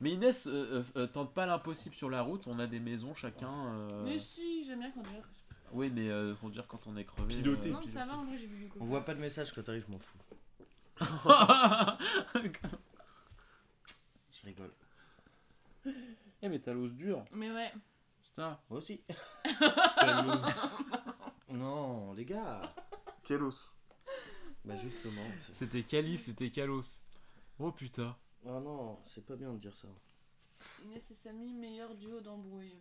Mais 0.00 0.10
Inès, 0.10 0.46
euh, 0.46 0.50
euh, 0.52 0.82
euh, 1.02 1.06
tente 1.06 1.32
pas 1.32 1.46
l'impossible 1.46 1.94
sur 1.94 2.10
la 2.10 2.20
route. 2.22 2.46
On 2.46 2.58
a 2.58 2.66
des 2.66 2.80
maisons 2.80 3.14
chacun. 3.14 3.50
euh, 3.74 4.04
Mais 4.04 4.18
si, 4.18 4.62
j'aime 4.64 4.80
bien 4.80 4.90
conduire. 4.90 5.22
Oui, 5.72 5.90
mais 5.94 6.08
euh, 6.10 6.34
conduire 6.34 6.66
quand 6.66 6.86
on 6.86 6.96
est 6.96 7.04
crevé. 7.04 7.28
Piloter. 7.34 7.70
euh, 7.70 7.72
Non, 7.72 7.80
mais 7.84 7.90
ça 7.90 8.04
va, 8.04 8.16
en 8.18 8.24
vrai, 8.24 8.36
j'ai 8.38 8.46
vu 8.46 8.56
du 8.66 8.68
On 8.78 8.84
voit 8.84 9.04
pas 9.04 9.14
de 9.14 9.20
message 9.20 9.52
quand 9.52 9.62
t'arrives, 9.62 9.84
je 9.86 9.92
m'en 9.92 9.98
fous. 9.98 10.18
Je 14.32 14.46
rigole. 14.46 14.70
Eh 16.42 16.48
mais 16.48 16.58
t'as 16.60 16.72
l'os 16.72 16.92
dur. 16.92 17.24
Mais 17.32 17.50
ouais. 17.50 17.72
Putain. 18.22 18.58
Moi 18.70 18.78
aussi. 18.78 19.00
Non, 21.48 22.12
les 22.14 22.24
gars. 22.24 22.74
Quel 23.22 23.42
os. 23.42 23.72
Bah, 24.64 24.74
justement. 24.76 25.22
c'est- 25.46 25.54
C'était 25.54 25.82
Cali, 25.82 26.18
c'était 26.18 26.50
Kalos. 26.50 26.98
Oh 27.58 27.70
putain. 27.72 28.16
Ah 28.44 28.60
non, 28.60 28.98
c'est 29.06 29.24
pas 29.24 29.36
bien 29.36 29.52
de 29.52 29.58
dire 29.58 29.76
ça. 29.76 29.88
Inès 30.84 31.10
et 31.10 31.14
Samy, 31.14 31.52
meilleur 31.54 31.94
duo 31.94 32.20
d'embrouille. 32.20 32.74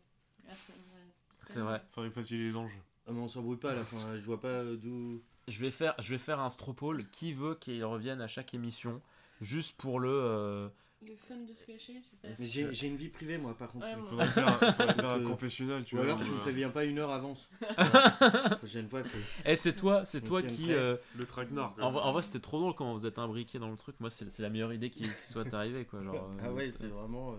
Ah, 0.49 0.53
c'est 0.55 0.73
vrai. 0.73 1.01
C'est 1.45 1.59
vrai. 1.59 1.81
Faudrait 1.91 2.09
faciliter 2.11 2.49
les 2.49 2.55
anges. 2.55 2.77
Ah, 3.07 3.11
mais 3.11 3.19
on 3.19 3.27
s'embrouille 3.27 3.57
pas 3.57 3.71
à 3.71 3.75
la 3.75 3.83
fin. 3.83 4.17
Je 4.17 4.25
vois 4.25 4.39
pas 4.41 4.47
euh, 4.47 4.75
d'où. 4.77 5.21
Je 5.47 5.59
vais 5.61 5.71
faire, 5.71 5.93
je 5.99 6.09
vais 6.09 6.19
faire 6.19 6.39
un 6.39 6.49
stropole. 6.49 7.07
Qui 7.11 7.33
veut 7.33 7.55
qu'il 7.55 7.83
revienne 7.85 8.19
à 8.21 8.27
chaque 8.27 8.53
émission, 8.53 9.01
juste 9.41 9.77
pour 9.77 9.99
le. 9.99 10.09
euh, 10.11 10.69
Le 11.01 11.15
fun 11.27 11.35
de 11.37 11.53
se 11.53 11.63
cacher, 11.65 12.01
tu 12.09 12.15
passes. 12.15 12.39
Mais 12.39 12.47
j'ai 12.47 12.73
j'ai 12.73 12.87
une 12.87 12.95
vie 12.95 13.09
privée, 13.09 13.37
moi, 13.37 13.55
par 13.55 13.69
contre. 13.69 13.85
Ouais, 13.85 13.91
Il 13.93 13.97
moi. 13.97 14.05
faut- 14.05 14.11
Faudrait 14.11 14.27
faire, 14.27 14.47
un- 14.47 14.71
faudrait 14.71 14.93
faire 14.95 15.09
un 15.09 15.23
confessionnal, 15.23 15.83
tu 15.83 15.95
Ou 15.95 15.97
vois. 15.97 16.05
alors 16.07 16.23
tu 16.23 16.29
me 16.31 16.37
préviens 16.39 16.69
pas 16.69 16.83
une 16.85 16.97
heure 16.97 17.11
avance. 17.11 17.49
La 17.77 18.55
prochaine 18.57 18.89
fois 18.89 19.03
que. 19.03 19.09
Eh, 19.45 19.55
c'est 19.55 19.75
toi, 19.75 20.03
c'est 20.05 20.21
toi 20.21 20.41
qui. 20.41 20.73
euh, 20.73 20.95
Le 21.15 21.25
traquenard. 21.25 21.75
quoi. 21.75 21.83
En, 21.83 21.91
vrai- 21.91 22.01
en 22.01 22.11
vrai, 22.13 22.21
c'était 22.23 22.39
trop 22.39 22.59
drôle 22.59 22.73
quand 22.73 22.91
vous 22.93 23.05
êtes 23.05 23.19
imbriqué 23.19 23.59
dans 23.59 23.69
le 23.69 23.77
truc. 23.77 23.99
Moi, 23.99 24.09
c'est 24.09 24.31
c'est 24.31 24.41
la 24.41 24.49
meilleure 24.49 24.73
idée 24.73 24.89
qui 24.89 25.03
soit 25.05 25.53
arrivée, 25.53 25.85
quoi. 25.85 26.01
Genre, 26.01 26.31
Ah 26.41 26.47
euh, 26.47 26.53
ouais, 26.53 26.69
c'est 26.71 26.87
vraiment. 26.87 27.33
euh, 27.33 27.37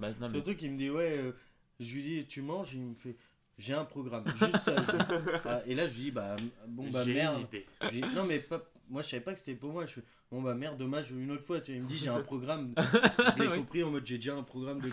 Bah, 0.00 0.08
non, 0.18 0.26
mais- 0.26 0.28
Surtout 0.30 0.54
qu'il 0.56 0.72
me 0.72 0.78
dit, 0.78 0.90
ouais, 0.90 1.18
euh, 1.18 1.32
je 1.78 1.94
lui 1.94 2.02
dis, 2.02 2.26
tu 2.26 2.42
manges, 2.42 2.72
il 2.74 2.80
me 2.80 2.94
fait, 2.96 3.16
j'ai 3.58 3.74
un 3.74 3.84
programme. 3.84 4.24
Juste 4.26 4.56
ça. 4.56 4.74
je 4.76 4.90
dis. 4.90 5.30
Ah, 5.44 5.60
et 5.66 5.74
là, 5.76 5.86
je 5.86 5.94
lui 5.94 6.02
dis, 6.04 6.10
bah, 6.10 6.34
bon, 6.66 6.88
bah, 6.90 7.04
J'ai 7.04 7.10
une 7.12 7.16
merde. 7.18 7.40
idée. 7.42 7.66
Je 7.82 7.88
lui 7.90 8.00
dis, 8.02 8.14
non, 8.14 8.24
mais 8.24 8.38
pas, 8.40 8.60
moi, 8.88 9.02
je 9.02 9.08
savais 9.08 9.22
pas 9.22 9.32
que 9.32 9.38
c'était 9.38 9.54
pour 9.54 9.72
moi. 9.72 9.86
Je 9.86 9.94
fais, 9.94 10.04
bon, 10.30 10.42
bah, 10.42 10.54
merde, 10.54 10.76
dommage, 10.78 11.10
une 11.10 11.30
autre 11.30 11.44
fois. 11.44 11.60
Tu 11.60 11.72
vois, 11.72 11.76
il 11.78 11.82
me 11.84 11.88
dit, 11.88 11.96
j'ai 11.96 12.08
un 12.08 12.20
programme. 12.22 12.74
Je 13.36 13.42
l'ai 13.42 13.56
compris 13.56 13.82
en 13.82 13.90
mode, 13.90 14.06
j'ai 14.06 14.16
déjà 14.16 14.34
un 14.36 14.42
programme 14.42 14.80
de. 14.80 14.90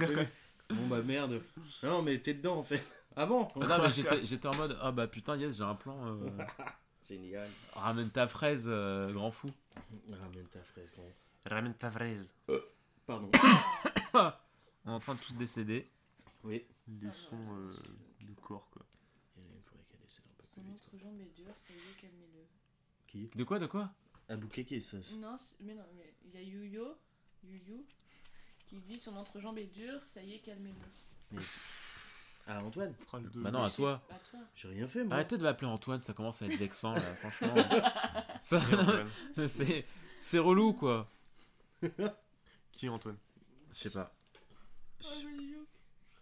Bon, 0.70 0.88
bah, 0.88 1.02
merde. 1.02 1.42
Non, 1.84 2.02
mais 2.02 2.20
t'es 2.20 2.34
dedans, 2.34 2.58
en 2.58 2.64
fait. 2.64 2.84
Ah 3.14 3.26
bon? 3.26 3.46
Non, 3.58 3.68
mais 3.84 3.92
j'étais 3.92 4.26
j'étais 4.26 4.48
en 4.48 4.56
mode 4.56 4.78
ah 4.80 4.94
bah 4.94 5.06
putain 5.06 5.36
yes 5.36 5.58
j'ai 5.58 5.64
un 5.64 5.76
plan 5.76 5.98
euh, 6.08 6.30
Génial. 7.06 7.50
ramène 7.74 8.10
ta 8.10 8.26
fraise 8.26 8.68
euh, 8.70 9.12
grand 9.12 9.32
fou 9.32 9.52
Ramène 10.10 10.46
ta 10.48 10.62
fraise, 10.64 10.90
gros. 10.94 11.12
Ramène 11.46 11.74
ta 11.74 11.92
fraise. 11.92 12.34
Pardon. 13.06 13.30
on 14.14 14.92
est 14.92 14.94
en 14.94 15.00
train 15.00 15.16
de 15.16 15.20
tous 15.20 15.36
décéder 15.36 15.90
Oui. 16.46 16.64
Les 17.02 17.12
sons 17.12 17.36
euh, 17.36 17.74
de 18.22 18.34
corps, 18.42 18.70
quoi. 18.72 18.86
Son 20.44 20.62
autre 20.62 20.90
jambe 20.98 21.20
est 21.20 21.36
dure, 21.36 21.54
ça 21.58 21.74
y 21.74 21.78
est, 21.78 22.02
calmez-le. 22.02 22.46
Qui 23.12 23.30
de 23.36 23.44
quoi 23.44 23.60
de 23.60 23.66
quoi? 23.68 23.92
Un 24.30 24.38
bouquet 24.38 24.64
qui 24.64 24.76
est 24.76 24.82
ça. 24.82 24.98
Non, 25.18 25.36
c'est- 25.38 25.58
mais 25.60 25.74
non, 25.76 25.84
mais 25.98 26.14
il 26.26 26.34
y 26.34 26.38
a 26.38 26.42
Yuyo, 26.42 26.96
Yuyu, 27.44 27.86
qui 28.68 28.78
dit 28.80 28.98
son 28.98 29.16
entrejambe 29.18 29.58
est 29.58 29.66
dure, 29.66 30.00
ça 30.06 30.22
y 30.24 30.34
est, 30.36 30.40
calmez-le. 30.40 31.42
Ah, 32.48 32.64
Antoine 32.64 32.94
Fera 32.96 33.20
le 33.20 33.30
deux. 33.30 33.42
bah 33.42 33.52
non 33.52 33.64
à 33.64 33.70
toi 33.70 34.02
À 34.10 34.16
toi. 34.16 34.40
J'ai 34.56 34.68
rien 34.70 34.88
fait, 34.88 35.04
moi. 35.04 35.14
arrêtez 35.16 35.38
de 35.38 35.44
m'appeler 35.44 35.68
Antoine 35.68 36.00
ça 36.00 36.14
commence 36.14 36.42
à 36.42 36.48
être 36.48 36.58
vexant 36.58 36.94
là 36.94 37.16
franchement 37.16 37.54
Ça- 38.42 38.60
c'est 39.48 39.86
c'est 40.22 40.40
relou 40.40 40.74
quoi 40.74 41.08
Qui 42.72 42.88
est 42.88 42.90
Antoine? 42.90 43.18
Je 43.72 43.76
sais 43.78 43.90
pas 43.92 44.14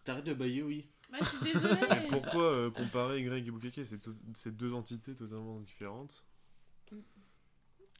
T'arrêtes 0.03 0.25
de 0.25 0.33
bailler, 0.33 0.63
oui. 0.63 0.89
Bah, 1.11 1.17
je 1.21 1.25
suis 1.25 1.53
désolée. 1.53 1.81
Et 2.03 2.07
Pourquoi 2.07 2.43
euh, 2.43 2.71
comparer 2.71 3.23
Greg 3.23 3.47
et 3.47 3.99
to- 3.99 4.11
c'est 4.33 4.55
deux 4.55 4.73
entités 4.73 5.13
totalement 5.13 5.59
différentes. 5.59 6.23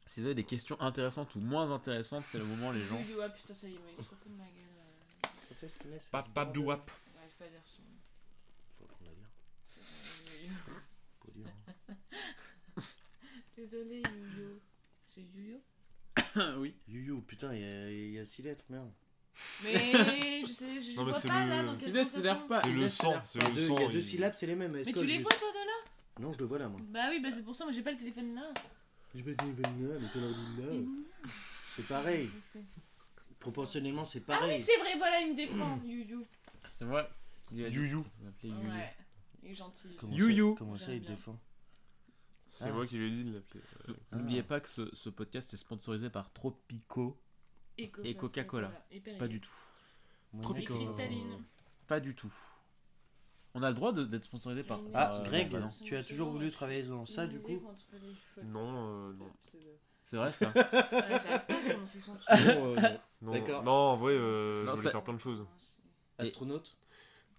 Si 0.10 0.22
vous 0.22 0.26
avez 0.26 0.36
des 0.36 0.44
questions 0.44 0.80
intéressantes 0.82 1.36
ou 1.36 1.40
moins 1.40 1.72
intéressantes 1.72 2.24
c'est 2.26 2.40
le 2.40 2.46
moment 2.46 2.72
les 2.72 2.84
gens 2.84 3.00
ah 3.22 3.30
putain, 3.30 3.54
ça 3.54 3.68
y 3.68 3.74
est, 3.74 3.80
il 3.96 4.04
se 4.04 4.10
fout 4.10 4.18
de 4.26 4.36
ma 4.36 4.44
gueule. 4.46 4.66
euh. 5.94 5.98
Papa 6.12 6.46
Douap. 6.46 6.90
J'arrive 7.14 7.32
pas 7.38 7.46
à 7.46 7.48
dire 7.50 7.62
son 7.66 7.82
nom. 7.84 7.88
Faut 8.80 8.86
apprendre 8.86 9.12
à 9.12 9.14
lire. 9.14 9.30
C'est 9.70 9.82
vrai, 10.26 10.42
Yuyu. 10.42 10.56
Faut 11.22 11.32
dire. 11.32 11.46
hein. 12.78 12.84
Désolé, 13.58 14.02
Yuyo. 14.02 14.60
C'est 15.06 15.22
Yuyo 15.22 15.62
oui. 16.60 16.74
You, 16.88 17.22
putain, 17.22 17.54
il 17.54 17.62
y 17.62 17.66
a- 17.66 17.92
il 17.92 18.12
y 18.14 18.20
a 18.20 18.26
6 18.26 18.42
lettres, 18.42 18.66
merde. 18.70 18.90
Mais 19.64 20.42
je 20.46 20.52
sais, 20.52 20.82
je 20.82 20.94
Non, 20.96 21.04
mais 21.06 21.12
vois 21.12 21.20
c'est 21.20 21.28
pas 21.28 21.44
le- 21.44 21.50
là 21.50 21.64
dans 21.64 21.78
C'est 21.78 21.92
le 21.92 22.04
sang, 22.04 23.22
c'est 23.26 23.40
le 23.54 23.68
sang. 23.68 23.76
il 23.78 23.82
y 23.84 23.86
a 23.86 23.92
deux 23.92 24.02
syllabes, 24.02 24.34
c'est 24.36 24.48
les 24.48 24.56
mêmes. 24.56 24.72
Mais 24.72 24.84
tu 24.92 25.06
les 25.06 25.20
vois 25.20 25.32
toi 25.32 25.52
de 25.52 25.58
là? 25.68 25.92
Non, 26.20 26.34
je 26.34 26.40
le 26.40 26.46
vois 26.46 26.58
là, 26.58 26.68
moi. 26.68 26.80
Bah 26.86 27.08
oui, 27.12 27.20
bah 27.20 27.30
c'est 27.32 27.44
pour 27.44 27.56
ça, 27.56 27.64
moi 27.66 27.74
j'ai 27.74 27.84
pas 27.84 27.92
le 27.92 27.98
téléphone 27.98 28.34
là. 28.34 28.52
J'ai 29.16 29.24
pas 29.24 29.44
dit 29.44 29.52
vanilla, 29.54 29.96
mais 30.00 30.08
ton 30.14 30.24
ordi 30.24 30.62
là. 30.62 31.30
C'est 31.76 31.88
pareil. 31.88 32.30
Proportionnellement, 33.40 34.06
c'est 34.06 34.20
Ah 34.28 34.34
oui, 34.34 34.40
pareil. 34.40 34.64
c'est 34.64 34.78
vrai, 34.78 34.98
voilà, 34.98 35.22
il 35.22 35.32
me 35.32 35.36
défend, 35.36 35.82
You 35.84 36.26
C'est 36.68 36.86
vrai. 36.86 37.10
qu'il 37.44 37.64
a 37.66 37.70
dit- 37.70 37.76
You 37.78 37.84
You. 37.84 38.06
il. 38.44 38.54
Ouais, 38.54 38.96
est 39.44 39.56
gentil. 39.56 39.88
Comment 40.00 40.12
ça-. 40.18 40.56
Comment 40.58 40.78
ça, 40.78 40.86
J'aime 40.86 40.96
il 40.96 41.02
te 41.02 41.06
bien. 41.08 41.16
défend 41.16 41.40
C'est 42.48 42.66
Ah. 42.66 42.72
moi 42.72 42.86
qui 42.88 42.98
lui 42.98 43.08
ai 43.08 43.12
dit 43.12 43.24
de 43.30 43.36
l'appeler. 43.36 43.62
N'oubliez 44.12 44.44
pas 44.44 44.60
que 44.60 44.68
ce, 44.70 44.94
ce 44.94 45.10
podcast 45.10 45.54
est 45.54 45.58
sponsorisé 45.58 46.10
par 46.10 46.32
Tropico. 46.34 47.20
Et 47.78 48.16
Coca-Cola. 48.16 48.72
Pas 49.18 49.28
du 49.28 49.40
tout. 49.40 49.54
Moi, 50.34 50.44
Et 50.52 50.54
mec, 50.60 50.70
euh, 50.72 50.76
cristalline. 50.76 51.44
Pas 51.88 52.00
du 52.02 52.14
tout. 52.14 52.34
On 53.56 53.64
a 53.64 53.70
le 53.70 53.74
droit 53.76 53.92
d'être 53.94 54.24
sponsorisé 54.24 54.64
par. 54.64 54.80
Ah, 54.94 55.16
euh, 55.16 55.24
Greg, 55.24 55.52
bah 55.52 55.60
non. 55.60 55.70
tu 55.84 55.96
as 55.98 56.04
toujours 56.04 56.30
voulu 56.30 56.52
travailler 56.52 56.84
dans 56.84 57.06
ça, 57.06 57.26
du 57.28 57.40
coup 57.40 57.62
Non, 58.44 59.10
euh, 59.10 59.14
non. 59.14 59.32
C'est 60.04 60.18
vrai 60.18 60.32
ça. 60.32 60.48
Ouais, 60.56 60.64
J'arrive 60.92 61.46
pas 61.48 61.54
à 61.56 61.70
prononcer 61.74 62.00
son 62.00 62.16
truc. 62.18 62.46
Bon, 62.56 62.76
euh, 62.78 62.82
Non, 63.22 63.32
D'accord. 63.32 63.64
non, 63.64 63.72
en 63.72 63.98
vrai, 63.98 64.14
euh, 64.14 64.64
Non, 64.64 64.72
je 64.72 64.72
voulais 64.72 64.84
ça- 64.84 64.92
faire 64.92 65.04
plein 65.04 65.14
de 65.14 65.20
choses. 65.20 65.46
Astronaute 66.18 66.76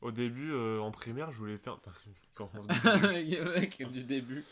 Au 0.00 0.10
début, 0.12 0.52
euh, 0.52 0.80
en 0.80 0.90
primaire, 0.90 1.30
je 1.32 1.38
voulais 1.38 1.58
faire. 1.58 1.78
Putain, 1.78 1.92
quand 2.34 2.50
on 2.54 2.62
se 2.64 3.22
dit- 3.22 3.60
mec 3.60 3.92
du 3.92 4.04
début. 4.04 4.44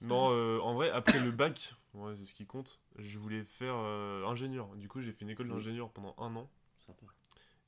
non, 0.00 0.30
euh, 0.32 0.58
en 0.60 0.74
vrai, 0.74 0.90
après 0.90 1.18
le 1.20 1.30
bac, 1.30 1.74
ouais, 1.94 2.14
c'est 2.16 2.24
ce 2.26 2.34
qui 2.34 2.46
compte, 2.46 2.78
je 2.96 3.18
voulais 3.18 3.42
faire 3.44 3.74
euh, 3.76 4.24
ingénieur. 4.26 4.68
Du 4.76 4.88
coup, 4.88 5.00
j'ai 5.00 5.12
fait 5.12 5.22
une 5.24 5.30
école 5.30 5.46
Oui. 5.48 5.52
d'ingénieur 5.54 5.90
pendant 5.90 6.14
un 6.18 6.34
an. 6.36 6.48
Sympa. 6.86 7.06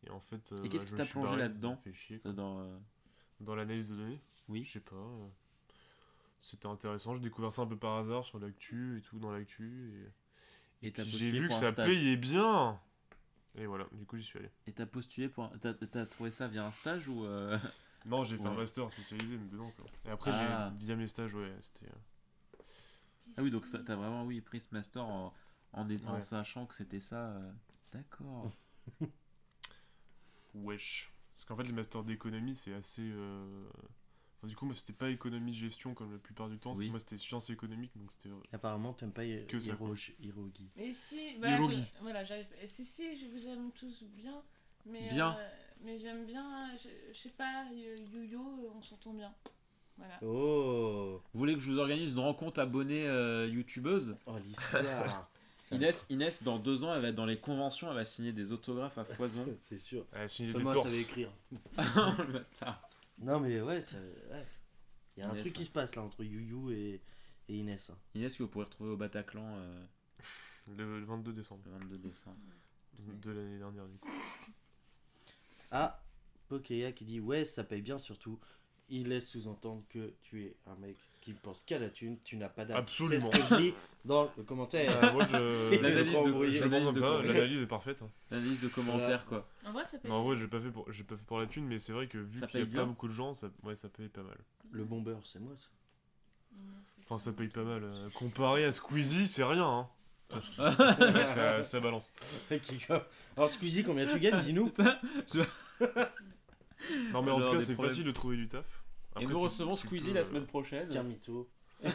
Et 0.07 0.11
en 0.11 0.21
fait. 0.21 0.53
euh, 0.53 0.63
Et 0.65 0.69
qu'est-ce 0.69 0.85
bah, 0.85 0.89
qui 0.89 0.91
je 0.93 0.97
t'a 0.97 1.03
me 1.03 1.07
suis 1.07 1.13
plongé 1.15 1.31
barré, 1.31 1.43
là-dedans 1.43 1.77
fait 1.83 1.93
chier, 1.93 2.19
quoi. 2.21 2.33
Dans, 2.33 2.61
euh, 2.61 2.77
Dans 3.41 3.55
l'analyse 3.55 3.91
de 3.91 3.97
données 3.97 4.21
Oui. 4.49 4.65
Je 4.65 4.73
sais 4.73 4.81
pas. 4.81 4.97
euh, 4.97 5.27
C'était 6.41 6.67
intéressant. 6.67 7.15
J'ai 7.15 7.21
découvert 7.21 7.53
ça 7.53 7.63
un 7.63 7.67
peu 7.67 7.77
par 7.77 7.97
hasard 7.99 8.25
sur 8.25 8.39
l'actu 8.39 8.99
et 8.99 9.01
tout, 9.03 9.19
dans 9.19 9.31
l'actu. 9.33 10.09
Et, 10.83 10.89
Et 10.89 10.91
puis 10.91 11.05
j'ai 11.11 11.31
vu 11.31 11.49
que 11.49 11.55
ça 11.55 11.73
payait 11.73 12.17
bien. 12.17 12.81
Et 13.59 13.65
voilà, 13.67 13.87
du 13.93 14.05
coup, 14.05 14.17
j'y 14.19 14.23
suis 14.25 14.39
allé. 14.39 14.51
Et 14.67 14.73
t'as 14.73 14.85
postulé 14.87 15.29
pour. 15.29 15.45
un- 15.45 15.59
T'as 15.59 16.07
trouvé 16.07 16.31
ça 16.31 16.47
via 16.49 16.65
un 16.67 16.73
stage 16.73 17.09
ou. 17.09 17.25
euh, 17.25 17.59
Non, 18.07 18.23
j'ai 18.23 18.37
fait 18.37 18.47
un 18.47 18.55
master 18.55 18.89
spécialisé 18.91 19.37
dedans. 19.37 19.73
Quoi. 19.77 19.87
Et 20.05 20.11
après, 20.11 20.31
Ah. 20.33 20.71
j'ai 20.79 20.87
via 20.87 20.95
mes 20.97 21.09
stages, 21.09 21.35
ouais, 21.35 21.53
c'était. 21.61 21.87
euh, 21.87 22.63
Ah 23.37 23.43
oui, 23.43 23.51
donc 23.51 23.67
t'as 23.71 23.97
vraiment 23.97 24.25
oui, 24.25 24.41
pris 24.41 24.61
ce 24.61 24.69
master 24.73 25.05
en, 25.05 25.35
en, 25.73 25.89
est- 25.91 26.05
en 26.07 26.15
Ouais. 26.15 26.21
sachant 26.21 26.67
que 26.67 26.75
c'était 26.75 27.01
ça. 27.01 27.31
euh, 27.31 27.53
D'accord. 27.93 28.53
Wesh. 30.55 31.11
Parce 31.37 31.45
qu'en 31.45 31.57
fait, 31.57 31.65
les 31.65 31.73
masters 31.73 32.03
d'économie, 32.03 32.55
c'est 32.55 32.73
assez. 32.73 33.03
euh, 33.03 33.69
enfin, 34.39 34.49
du 34.49 34.57
coup, 34.57 34.65
moi, 34.65 34.75
c'était 34.75 34.95
pas 34.95 35.11
économie-gestion 35.11 35.93
comme 35.93 36.11
la 36.13 36.19
plupart 36.19 36.49
du 36.49 36.59
temps. 36.59 36.75
Oui. 36.77 36.89
Moi, 36.89 36.99
c'était 36.99 37.19
sciences 37.19 37.51
économiques. 37.51 37.93
Donc, 37.95 38.11
c'était. 38.11 38.31
Apparemment, 38.55 38.95
t'aimes 38.95 39.13
pas 39.13 39.23
Hiro- 39.25 39.47
Que 39.47 39.61
ça, 39.61 39.75
quoi. 39.77 39.95
Hirogi. 40.19 40.71
Mais 40.77 40.95
si, 40.95 41.37
voilà, 41.39 41.57
Hirogi. 41.59 41.77
je- 41.83 42.03
voilà 42.03 42.25
j'arrive. 42.25 42.47
et 42.63 42.67
Si, 42.67 42.87
si, 42.87 43.17
je 43.17 43.27
vous 43.27 43.47
aime 43.47 43.71
tous 43.73 44.03
bien. 44.05 44.43
Mais, 44.87 45.09
Bien. 45.11 45.37
euh, 45.37 45.49
mais 45.85 45.99
j'aime 45.99 46.25
bien, 46.27 46.71
je, 46.83 46.89
je 47.13 47.19
sais 47.19 47.29
pas, 47.31 47.65
Yo-Yo, 47.73 48.41
euh, 48.41 48.69
on 48.75 48.83
s'entend 48.83 49.13
bien. 49.13 49.35
Voilà. 49.99 50.19
Oh 50.23 51.21
Vous 51.33 51.39
voulez 51.39 51.55
que 51.55 51.61
je 51.61 51.71
vous 51.73 51.79
organise 51.79 52.13
une 52.13 52.21
rencontre 52.21 52.61
abonnée 52.61 53.07
euh, 53.09 53.47
youtubeuse? 53.49 54.17
Oh, 54.27 54.37
l'histoire 54.39 55.29
Inès, 55.73 56.07
Inès, 56.11 56.43
dans 56.43 56.59
deux 56.59 56.85
ans, 56.85 56.95
elle 56.95 57.03
va 57.03 57.09
être 57.09 57.15
dans 57.15 57.27
les 57.27 57.39
conventions, 57.39 57.89
elle 57.89 57.97
va 57.97 58.05
signer 58.05 58.33
des 58.33 58.53
autographes 58.53 58.99
à 58.99 59.05
foison. 59.17 59.47
C'est 59.61 59.79
sûr. 59.79 60.07
Elle 60.13 60.23
a 60.23 60.29
signé 60.29 60.53
des 60.53 60.63
savait 60.65 61.01
écrire. 61.01 61.31
Le 61.77 62.33
bâtard. 62.33 62.89
Non, 63.19 63.41
mais 63.41 63.61
ouais, 63.61 63.81
ça... 63.81 63.97
ouais. 63.97 64.45
Il 65.17 65.21
y 65.21 65.23
a 65.23 65.29
un 65.29 65.33
Inès, 65.33 65.43
truc 65.43 65.55
hein. 65.55 65.59
qui 65.59 65.65
se 65.65 65.71
passe 65.71 65.95
là 65.97 66.03
entre 66.03 66.23
Yu 66.23 66.73
et, 66.73 67.01
et 67.49 67.55
Inès. 67.57 67.91
hein. 67.91 67.97
Inès, 68.15 68.37
que 68.37 68.43
vous 68.43 68.49
pourrez 68.49 68.67
retrouver 68.67 68.91
au 68.91 68.97
Bataclan 68.97 69.47
euh, 69.59 69.85
Le 70.77 71.05
22 71.05 71.33
décembre 71.33 71.63
le 71.65 71.73
22 71.73 71.99
décembre. 71.99 72.37
de 72.99 73.31
l'année 73.31 73.59
dernière, 73.59 73.87
du 73.87 73.97
coup. 73.99 74.09
Ah, 75.71 76.03
Pokéa 76.49 76.93
qui 76.93 77.05
dit 77.05 77.21
Ouais, 77.21 77.45
ça 77.45 77.65
paye 77.65 77.83
bien 77.83 77.99
surtout. 77.99 78.39
Il 78.89 79.09
laisse 79.09 79.27
sous-entendre 79.27 79.83
que 79.89 80.13
tu 80.23 80.45
es 80.45 80.57
un 80.67 80.77
mec 80.77 80.97
qui 81.27 81.33
pense 81.33 81.65
qu'à 81.65 81.81
la 81.81 81.89
thune, 81.91 82.19
tu 82.25 82.37
n'as 82.37 82.49
pas 82.49 82.65
d'âme. 82.65 82.77
Absolument. 82.77 83.29
C'est 83.33 83.43
ce 83.43 83.49
que 83.51 83.57
je 83.57 83.61
lis 83.61 83.75
dans 84.05 84.31
le 84.37 84.45
commentaire. 84.45 85.13
Moi, 85.13 85.27
je. 85.29 85.73
Il 85.75 85.85
a 85.85 85.91
je 85.91 85.95
L'analyse 85.99 86.13
de- 86.13 86.51
je 86.51 86.59
prends 86.61 86.69
l'analyse 86.69 86.85
comme 86.87 86.95
de 86.95 87.01
ça, 87.01 87.07
quoi 87.07 87.23
l'analyse 87.23 87.63
est 87.63 87.67
parfaite. 87.67 88.03
hein. 88.03 88.11
L'analyse 88.31 88.61
de 88.61 88.69
commentaires, 88.69 89.27
quoi. 89.27 89.49
En 89.67 89.73
vrai, 89.73 89.85
ça 89.87 89.99
paye. 89.99 90.11
En 90.13 90.23
vrai, 90.23 90.37
j'ai 90.37 90.47
pas 90.47 90.61
fait 90.61 90.71
pour, 90.71 90.91
j'ai 90.93 91.03
pas 91.03 91.17
fait 91.17 91.25
pour 91.25 91.41
la 91.41 91.47
thune, 91.47 91.67
mais 91.67 91.81
c'est 91.81 91.93
vrai 91.93 92.07
que 92.07 92.19
vu 92.19 92.41
qu'il 92.47 92.61
y 92.61 92.63
a 92.63 92.67
pas 92.67 92.85
beaucoup 92.85 93.09
de 93.09 93.13
gens, 93.13 93.35
ça, 93.35 93.49
ouais, 93.65 93.75
ça 93.75 93.89
paye 93.89 94.09
pas 94.09 94.23
mal. 94.23 94.37
Le 94.71 94.85
bon 94.85 95.01
beurre, 95.01 95.21
c'est 95.25 95.41
moi 95.41 95.53
ça. 95.59 95.69
Enfin, 97.05 97.19
ça 97.19 97.33
paye 97.33 97.49
pas 97.49 97.65
mal. 97.65 97.83
euh, 97.83 98.09
comparé 98.15 98.65
à 98.65 98.71
Squeezie, 98.73 99.27
c'est 99.27 99.43
rien. 99.45 99.67
Hein. 99.69 99.89
ça, 101.27 101.63
ça 101.65 101.81
balance. 101.81 102.13
Alors, 103.37 103.53
Squeezie, 103.53 103.83
combien 103.85 104.07
tu 104.07 104.19
gagnes 104.21 104.41
Dis-nous. 104.43 104.73
Non, 107.13 107.23
mais 107.23 107.29
Genre 107.29 107.39
en 107.39 107.41
tout 107.41 107.53
cas, 107.53 107.61
c'est 107.61 107.73
problèmes. 107.75 107.91
facile 107.91 108.05
de 108.05 108.13
trouver 108.13 108.37
du 108.37 108.47
taf. 108.49 108.83
Et 109.21 109.25
nous 109.25 109.31
tu- 109.39 109.45
recevons 109.45 109.75
tu 109.75 109.87
Squeezie 109.87 110.09
peux, 110.09 110.15
la 110.15 110.21
euh, 110.21 110.25
semaine 110.25 110.47
prochaine. 110.47 110.89
Carmito. 110.89 111.49
Qui 111.83 111.89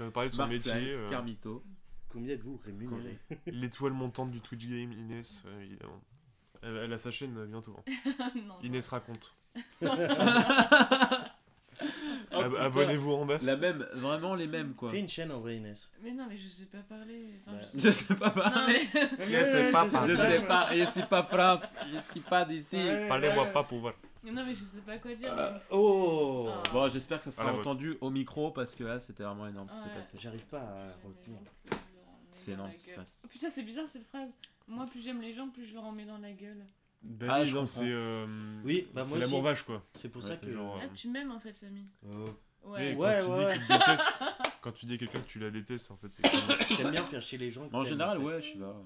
va 0.00 0.10
parler 0.12 0.28
de 0.30 0.34
son 0.34 0.46
métier. 0.46 0.72
Fly, 0.72 0.90
euh, 0.90 1.08
Carmito. 1.08 1.64
Combien 2.10 2.34
êtes-vous 2.34 2.60
rémunéré 2.64 3.18
L'étoile 3.46 3.92
montante 3.92 4.30
du 4.30 4.40
Twitch 4.40 4.66
Game, 4.68 4.92
Inès, 4.92 5.42
euh, 5.46 5.62
évidemment. 5.62 6.00
Elle, 6.62 6.76
elle 6.76 6.92
a 6.92 6.98
sa 6.98 7.10
chaîne 7.10 7.36
euh, 7.38 7.46
bientôt. 7.46 7.76
hein. 7.88 8.30
non, 8.46 8.54
Inès 8.62 8.86
raconte. 8.88 9.34
Oh. 12.36 12.40
Abonnez-vous 12.58 13.12
en 13.12 13.26
basse. 13.26 13.42
La 13.42 13.56
même, 13.56 13.86
vraiment 13.94 14.34
les 14.34 14.46
mêmes, 14.46 14.74
quoi. 14.74 14.90
Fais 14.90 14.98
une 15.00 15.08
chaîne 15.08 15.30
en 15.30 15.40
vrai, 15.40 15.56
Inès. 15.56 15.90
Mais 16.02 16.12
non, 16.12 16.26
mais 16.28 16.36
je 16.36 16.48
sais 16.48 16.66
pas 16.66 16.78
parler. 16.78 17.30
Enfin, 17.46 17.56
Bah, 17.58 17.66
Je 17.76 17.90
sais 17.90 18.14
pas 18.14 18.26
Non, 18.28 18.32
parler. 18.42 18.78
mais... 19.18 19.26
Je 19.26 19.44
sais 19.44 19.70
pas 19.72 19.84
Je 19.86 19.90
parler. 19.90 20.16
sais 20.16 20.42
pas, 20.46 20.68
je 20.76 20.84
suis 20.90 21.02
pas 21.02 21.22
France, 21.24 21.72
je 21.92 22.12
suis 22.12 22.20
pas 22.20 22.44
d'ici. 22.44 22.88
Parlez-moi 23.08 23.46
pas 23.46 23.62
pour 23.64 23.78
voir. 23.80 23.94
Non, 24.32 24.44
mais 24.44 24.54
je 24.54 24.64
sais 24.64 24.80
pas 24.80 24.98
quoi 24.98 25.14
dire. 25.14 25.30
Oh 25.70 26.48
Ah. 26.50 26.62
Bon, 26.72 26.88
j'espère 26.88 27.18
que 27.18 27.24
ça 27.24 27.30
sera 27.30 27.50
vôtre. 27.52 27.60
entendu 27.60 27.96
au 28.00 28.10
micro 28.10 28.50
parce 28.50 28.74
que 28.74 28.84
là, 28.84 29.00
c'était 29.00 29.22
vraiment 29.24 29.46
énorme 29.46 29.68
ce 29.68 29.74
qui 29.74 29.80
s'est 29.80 29.86
Ouais. 29.88 29.94
passé. 29.94 30.16
J'arrive 30.20 30.46
pas 30.46 30.60
à 30.60 31.06
retenir. 31.06 31.38
C'est 32.30 32.52
énorme 32.52 32.72
ce 32.72 32.78
qui 32.78 32.84
se 32.90 32.94
passe. 32.94 33.20
Oh, 33.24 33.28
putain, 33.28 33.50
c'est 33.50 33.62
bizarre 33.62 33.88
cette 33.88 34.06
phrase. 34.06 34.30
Moi, 34.66 34.86
plus 34.86 35.02
j'aime 35.02 35.20
les 35.20 35.34
gens, 35.34 35.48
plus 35.50 35.66
je 35.66 35.74
leur 35.74 35.84
en 35.84 35.92
mets 35.92 36.06
dans 36.06 36.18
la 36.18 36.32
gueule. 36.32 36.64
Ben 37.02 37.28
Ah, 37.30 37.44
je 37.44 37.66
c'est 37.66 37.84
euh, 37.90 38.26
Oui, 38.64 38.88
bah, 38.94 39.02
c'est 39.02 39.10
moi 39.10 39.18
l'amour 39.18 39.42
vache 39.42 39.62
quoi. 39.64 39.84
C'est 39.94 40.08
pour 40.08 40.24
Ouais, 40.24 40.30
ça 40.30 40.36
que. 40.38 40.50
genre, 40.50 40.80
Ah, 40.82 40.88
tu 40.94 41.08
m'aimes 41.08 41.30
en 41.32 41.38
fait, 41.38 41.54
Samy. 41.54 41.84
Oh. 42.02 42.30
Mais 42.66 42.70
Ouais. 42.70 42.94
quand 42.96 43.00
Ouais, 43.02 43.16
tu 43.18 43.24
ouais, 43.30 43.36
dis 43.36 43.44
ouais. 43.44 43.78
déteste, 43.78 44.24
quand 44.62 44.72
tu 44.72 44.86
dis 44.86 44.94
à 44.94 44.96
quelqu'un 44.96 45.20
que 45.20 45.26
tu 45.26 45.38
la 45.38 45.50
détestes, 45.50 45.90
en 45.90 45.96
fait, 45.98 46.10
c'est 46.10 46.22
T'aimes 46.76 46.90
bien 46.92 47.02
faire 47.02 47.20
chier 47.20 47.36
les 47.36 47.50
gens. 47.50 47.68
En 47.74 47.84
général, 47.84 48.18
ouais, 48.20 48.40
je 48.40 48.52
sais 48.54 48.58
pas. 48.58 48.82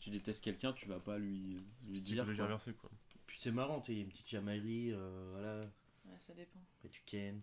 Tu 0.00 0.10
détestes 0.10 0.42
quelqu'un, 0.42 0.72
tu 0.72 0.88
vas 0.88 0.98
pas 0.98 1.16
lui, 1.16 1.62
lui 1.88 2.00
dire. 2.00 2.24
quoi. 2.26 2.34
quoi. 2.80 2.90
Puis 3.34 3.40
c'est 3.42 3.50
marrant, 3.50 3.80
tu 3.80 3.92
sais, 3.92 4.00
une 4.00 4.06
petite 4.06 4.28
chamaillerie, 4.28 4.92
euh, 4.92 5.28
voilà. 5.32 5.58
Ouais, 6.04 6.16
ça 6.24 6.34
dépend. 6.34 6.60
Après 6.78 6.88
tu 6.88 7.02
ken. 7.04 7.40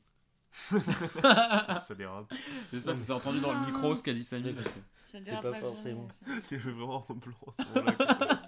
Ça 0.71 1.95
dérape. 1.95 2.33
J'espère 2.71 2.93
que 2.93 2.99
ça 3.01 3.05
s'est 3.07 3.11
entendu 3.11 3.41
dans 3.41 3.51
le 3.51 3.65
micro 3.65 3.93
ce 3.93 4.01
qu'a 4.01 4.13
dit 4.13 4.23
Samy. 4.23 4.53
parce 4.53 4.67
que- 4.67 4.79
Ça 5.05 5.17
C'est 5.19 5.21
dérape 5.21 5.41
pas 5.43 5.51
bien, 5.51 5.59
forcément. 5.59 6.07
ça. 6.11 6.31
Il 6.51 6.55
avait 6.57 6.71
vraiment 6.71 7.05
un 7.09 7.13
blanc 7.13 7.35
à 7.47 7.51
ce 7.61 7.67
moment-là. 7.67 7.91
quoi. 7.93 8.41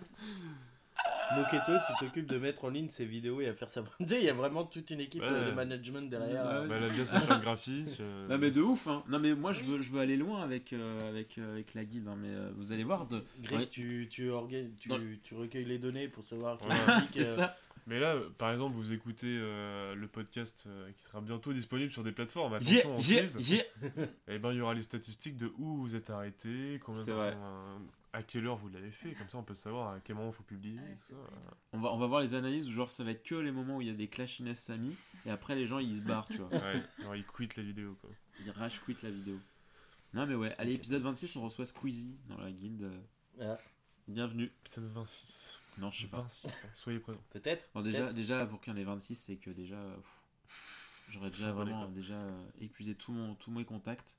Moketo, 1.36 1.72
tu 1.88 2.06
t'occupes 2.06 2.28
de 2.28 2.38
mettre 2.38 2.66
en 2.66 2.70
ligne 2.70 2.90
ses 2.90 3.06
vidéos 3.06 3.42
et 3.42 3.48
à 3.48 3.54
faire 3.54 3.70
ça. 3.70 3.84
tu 4.00 4.08
sais, 4.08 4.20
il 4.20 4.26
y 4.26 4.30
a 4.30 4.34
vraiment 4.34 4.64
toute 4.66 4.90
une 4.92 5.00
équipe 5.00 5.22
Ouais. 5.22 5.28
euh, 5.32 5.50
de 5.50 5.56
management 5.56 6.10
derrière. 6.10 6.46
Ouais. 6.46 6.68
Bah, 6.68 6.76
elle 6.78 6.84
a 6.86 6.90
déjà 6.90 7.06
sa 7.06 7.20
charte 7.22 7.42
graphique. 7.42 7.98
euh, 8.00 8.28
Non 8.28 8.38
mais 8.38 8.52
de 8.52 8.62
ouf 8.62 8.88
hein. 8.88 9.04
Non 9.10 9.20
mais 9.20 9.34
moi 9.36 9.52
je 9.54 9.64
veux, 9.64 9.82
je 9.82 9.92
veux 9.92 10.00
aller 10.02 10.18
loin 10.18 10.42
avec, 10.42 10.74
euh, 10.74 11.10
avec, 11.10 11.38
euh, 11.38 11.54
avec 11.54 11.74
la 11.74 11.86
guide 11.86 12.08
hein, 12.08 12.16
mais 12.20 12.30
euh, 12.30 12.50
vous 12.58 12.72
allez 12.72 12.84
voir 12.84 13.06
de... 13.08 13.24
Greg, 13.42 13.60
Ouais. 13.60 13.66
tu, 13.68 14.08
tu, 14.10 14.32
tu, 14.80 14.90
Dans- 14.90 15.00
tu 15.24 15.36
recueilles 15.36 15.66
les 15.66 15.78
données 15.80 16.08
pour 16.08 16.26
savoir 16.26 16.58
C'est 17.12 17.22
euh, 17.22 17.36
ça. 17.36 17.58
Mais 17.86 18.00
là, 18.00 18.14
euh, 18.16 18.30
par 18.38 18.52
exemple, 18.52 18.76
vous 18.78 18.94
écoutez 18.94 19.28
euh, 19.28 19.94
le 19.96 20.08
podcast 20.08 20.66
euh, 20.68 20.90
qui 20.96 21.04
sera 21.04 21.20
bientôt 21.20 21.52
disponible 21.52 21.92
sur 21.92 22.02
des 22.04 22.14
plateformes. 22.14 22.58
J'ai, 22.62 22.80
Attention, 22.80 22.96
on 22.96 23.00
j'ai, 23.00 23.20
tease. 23.20 23.38
j'ai... 23.42 23.64
Et 24.34 24.40
ben, 24.40 24.52
il 24.54 24.58
y 24.60 24.62
aura 24.62 24.74
les 24.74 24.82
statistiques 24.82 25.36
de 25.36 25.52
où 25.58 25.76
vous 25.78 25.94
êtes 25.96 26.10
arrêté, 26.10 26.80
combien 26.82 27.02
de 27.02 27.06
personnes, 27.06 27.34
euh, 27.38 27.78
à 28.14 28.24
quelle 28.24 28.46
heure 28.48 28.58
vous 28.58 28.70
l'avez 28.70 28.92
fait. 28.92 29.12
Comme 29.14 29.28
ça, 29.28 29.38
on 29.40 29.44
peut 29.44 29.56
savoir 29.56 29.94
à 29.94 30.00
quel 30.00 30.16
moment 30.16 30.30
il 30.30 30.34
faut 30.36 30.44
publier. 30.44 30.80
Ouais, 30.80 30.96
ça. 30.98 31.16
On 31.72 31.80
va, 31.80 31.92
on 31.94 31.98
va 31.98 32.08
voir 32.08 32.22
les 32.22 32.36
analyses 32.36 32.68
où 32.68 32.72
genre 32.72 32.90
ça 32.92 33.04
va 33.04 33.12
être 33.12 33.24
que 33.28 33.36
les 33.36 33.52
moments 33.52 33.78
où 33.78 33.82
il 33.82 33.88
y 33.88 33.92
a 33.92 33.94
des 33.94 34.08
clash 34.08 34.40
Inès 34.40 34.60
Samy 34.60 34.96
et 35.26 35.30
après 35.32 35.56
les 35.56 35.66
gens 35.66 35.80
ils 35.80 35.98
se 35.98 36.02
barrent 36.04 36.28
tu 36.28 36.38
vois. 36.38 36.50
Ouais, 36.50 36.84
alors 37.00 37.16
ils 37.16 37.26
quittent 37.26 37.56
la 37.58 37.64
vidéo 37.64 37.98
quoi. 38.02 38.10
Ils 38.46 38.52
rage 38.52 38.82
quit 38.84 38.96
la 39.04 39.10
vidéo. 39.12 39.40
Non 40.14 40.26
mais 40.28 40.36
ouais, 40.36 40.54
allez 40.60 40.74
épisode 40.74 41.02
26 41.02 41.36
on 41.38 41.42
reçoit 41.42 41.66
Squeezie 41.66 42.16
dans 42.30 42.38
la 42.38 42.52
guilde. 42.52 42.92
Ah, 43.42 43.58
Bienvenue. 44.08 44.52
Putain 44.64 44.82
de 44.82 44.88
26. 44.88 45.58
Non 45.80 45.90
je 45.90 46.02
sais 46.02 46.08
pas. 46.08 46.22
26, 46.22 46.48
hein, 46.48 46.70
soyez 46.76 47.00
présents. 47.00 47.24
Peut-être 47.32 47.68
Bon, 47.74 47.82
déjà, 47.82 48.14
déjà 48.14 48.46
pour 48.46 48.62
qu'il 48.62 48.74
y 48.74 48.76
en 48.76 48.80
ait 48.80 48.84
26 48.86 49.16
c'est 49.16 49.38
que 49.38 49.50
déjà... 49.50 49.78
J'aurais 51.10 51.30
déjà 51.32 51.52
vraiment 51.52 51.90
déjà 51.90 52.14
euh, 52.14 52.46
épuisé 52.62 52.96
tout 52.96 53.12
mon, 53.12 53.36
tous 53.36 53.52
mes 53.52 53.66
contacts. 53.66 54.18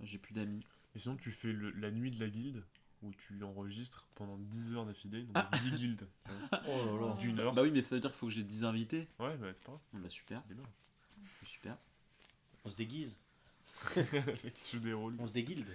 J'ai 0.00 0.18
plus 0.18 0.32
d'amis. 0.34 0.60
Et 0.94 0.98
sinon, 0.98 1.16
tu 1.16 1.30
fais 1.30 1.52
le- 1.52 1.70
la 1.70 1.90
nuit 1.90 2.10
de 2.10 2.18
la 2.18 2.28
guilde? 2.28 2.64
Où 3.02 3.10
tu 3.14 3.42
enregistres 3.44 4.08
pendant 4.14 4.36
10 4.38 4.74
heures 4.74 4.86
d'affilée, 4.86 5.22
donc 5.24 5.36
10 5.62 5.70
guildes 5.72 6.08
Oh 6.68 7.00
là 7.00 7.08
là. 7.08 7.14
d'une 7.18 7.38
heure. 7.40 7.52
Bah 7.52 7.62
oui, 7.62 7.70
mais 7.70 7.82
ça 7.82 7.96
veut 7.96 8.00
dire 8.00 8.10
qu'il 8.10 8.18
faut 8.18 8.26
que 8.26 8.32
j'ai 8.32 8.42
10 8.44 8.64
invités. 8.64 9.08
Ouais, 9.18 9.36
bah 9.36 9.48
c'est 9.52 9.62
pas 9.64 9.72
grave. 9.72 9.80
Bah 10.02 10.08
super, 10.08 10.42
super. 11.44 11.76
On 12.64 12.70
se 12.70 12.76
déguise. 12.76 13.18
On 15.18 15.26
se 15.26 15.32
déguilde. 15.32 15.66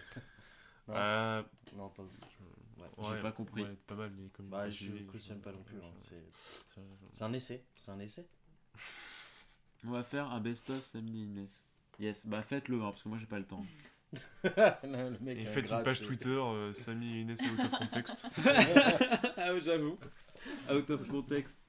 Non. 0.87 0.93
Euh, 0.95 1.43
Non, 1.75 1.89
pas. 1.89 2.03
Ouais. 2.03 2.87
J'ai 2.99 3.09
ouais, 3.11 3.21
pas 3.21 3.31
compris. 3.33 3.63
ouais, 3.63 3.75
pas 3.87 3.95
mal, 3.95 4.11
mais 4.17 4.29
comme 4.29 4.47
Bah, 4.47 4.69
je 4.69 4.87
cautionne 5.11 5.41
pas 5.41 5.51
non 5.51 5.61
plus. 5.63 5.77
hein. 5.77 6.15
C'est 7.17 7.23
un 7.23 7.33
essai. 7.33 7.65
C'est 7.75 7.91
un 7.91 7.99
essai. 7.99 8.25
On 9.85 9.91
va 9.91 10.03
faire 10.03 10.31
un 10.31 10.39
best-of 10.39 10.85
Samy 10.85 11.19
et 11.21 11.23
Inès. 11.25 11.65
Yes, 11.99 12.25
bah 12.27 12.41
faites-le, 12.43 12.77
hein, 12.81 12.91
parce 12.91 13.03
que 13.03 13.09
moi 13.09 13.17
j'ai 13.17 13.25
pas 13.25 13.39
le 13.39 13.45
temps. 13.45 13.65
le 14.43 15.17
mec 15.19 15.37
Et 15.39 15.45
faites 15.45 15.69
une 15.69 15.83
page 15.83 16.01
Twitter, 16.01 16.29
euh, 16.29 16.71
Samy 16.73 17.17
et 17.17 17.21
Inès 17.21 17.39
out 17.41 17.59
of 17.59 17.71
context. 17.71 18.25
ah 19.37 19.59
j'avoue. 19.59 19.97
Out 20.71 20.89
of 20.89 21.07
context. 21.07 21.59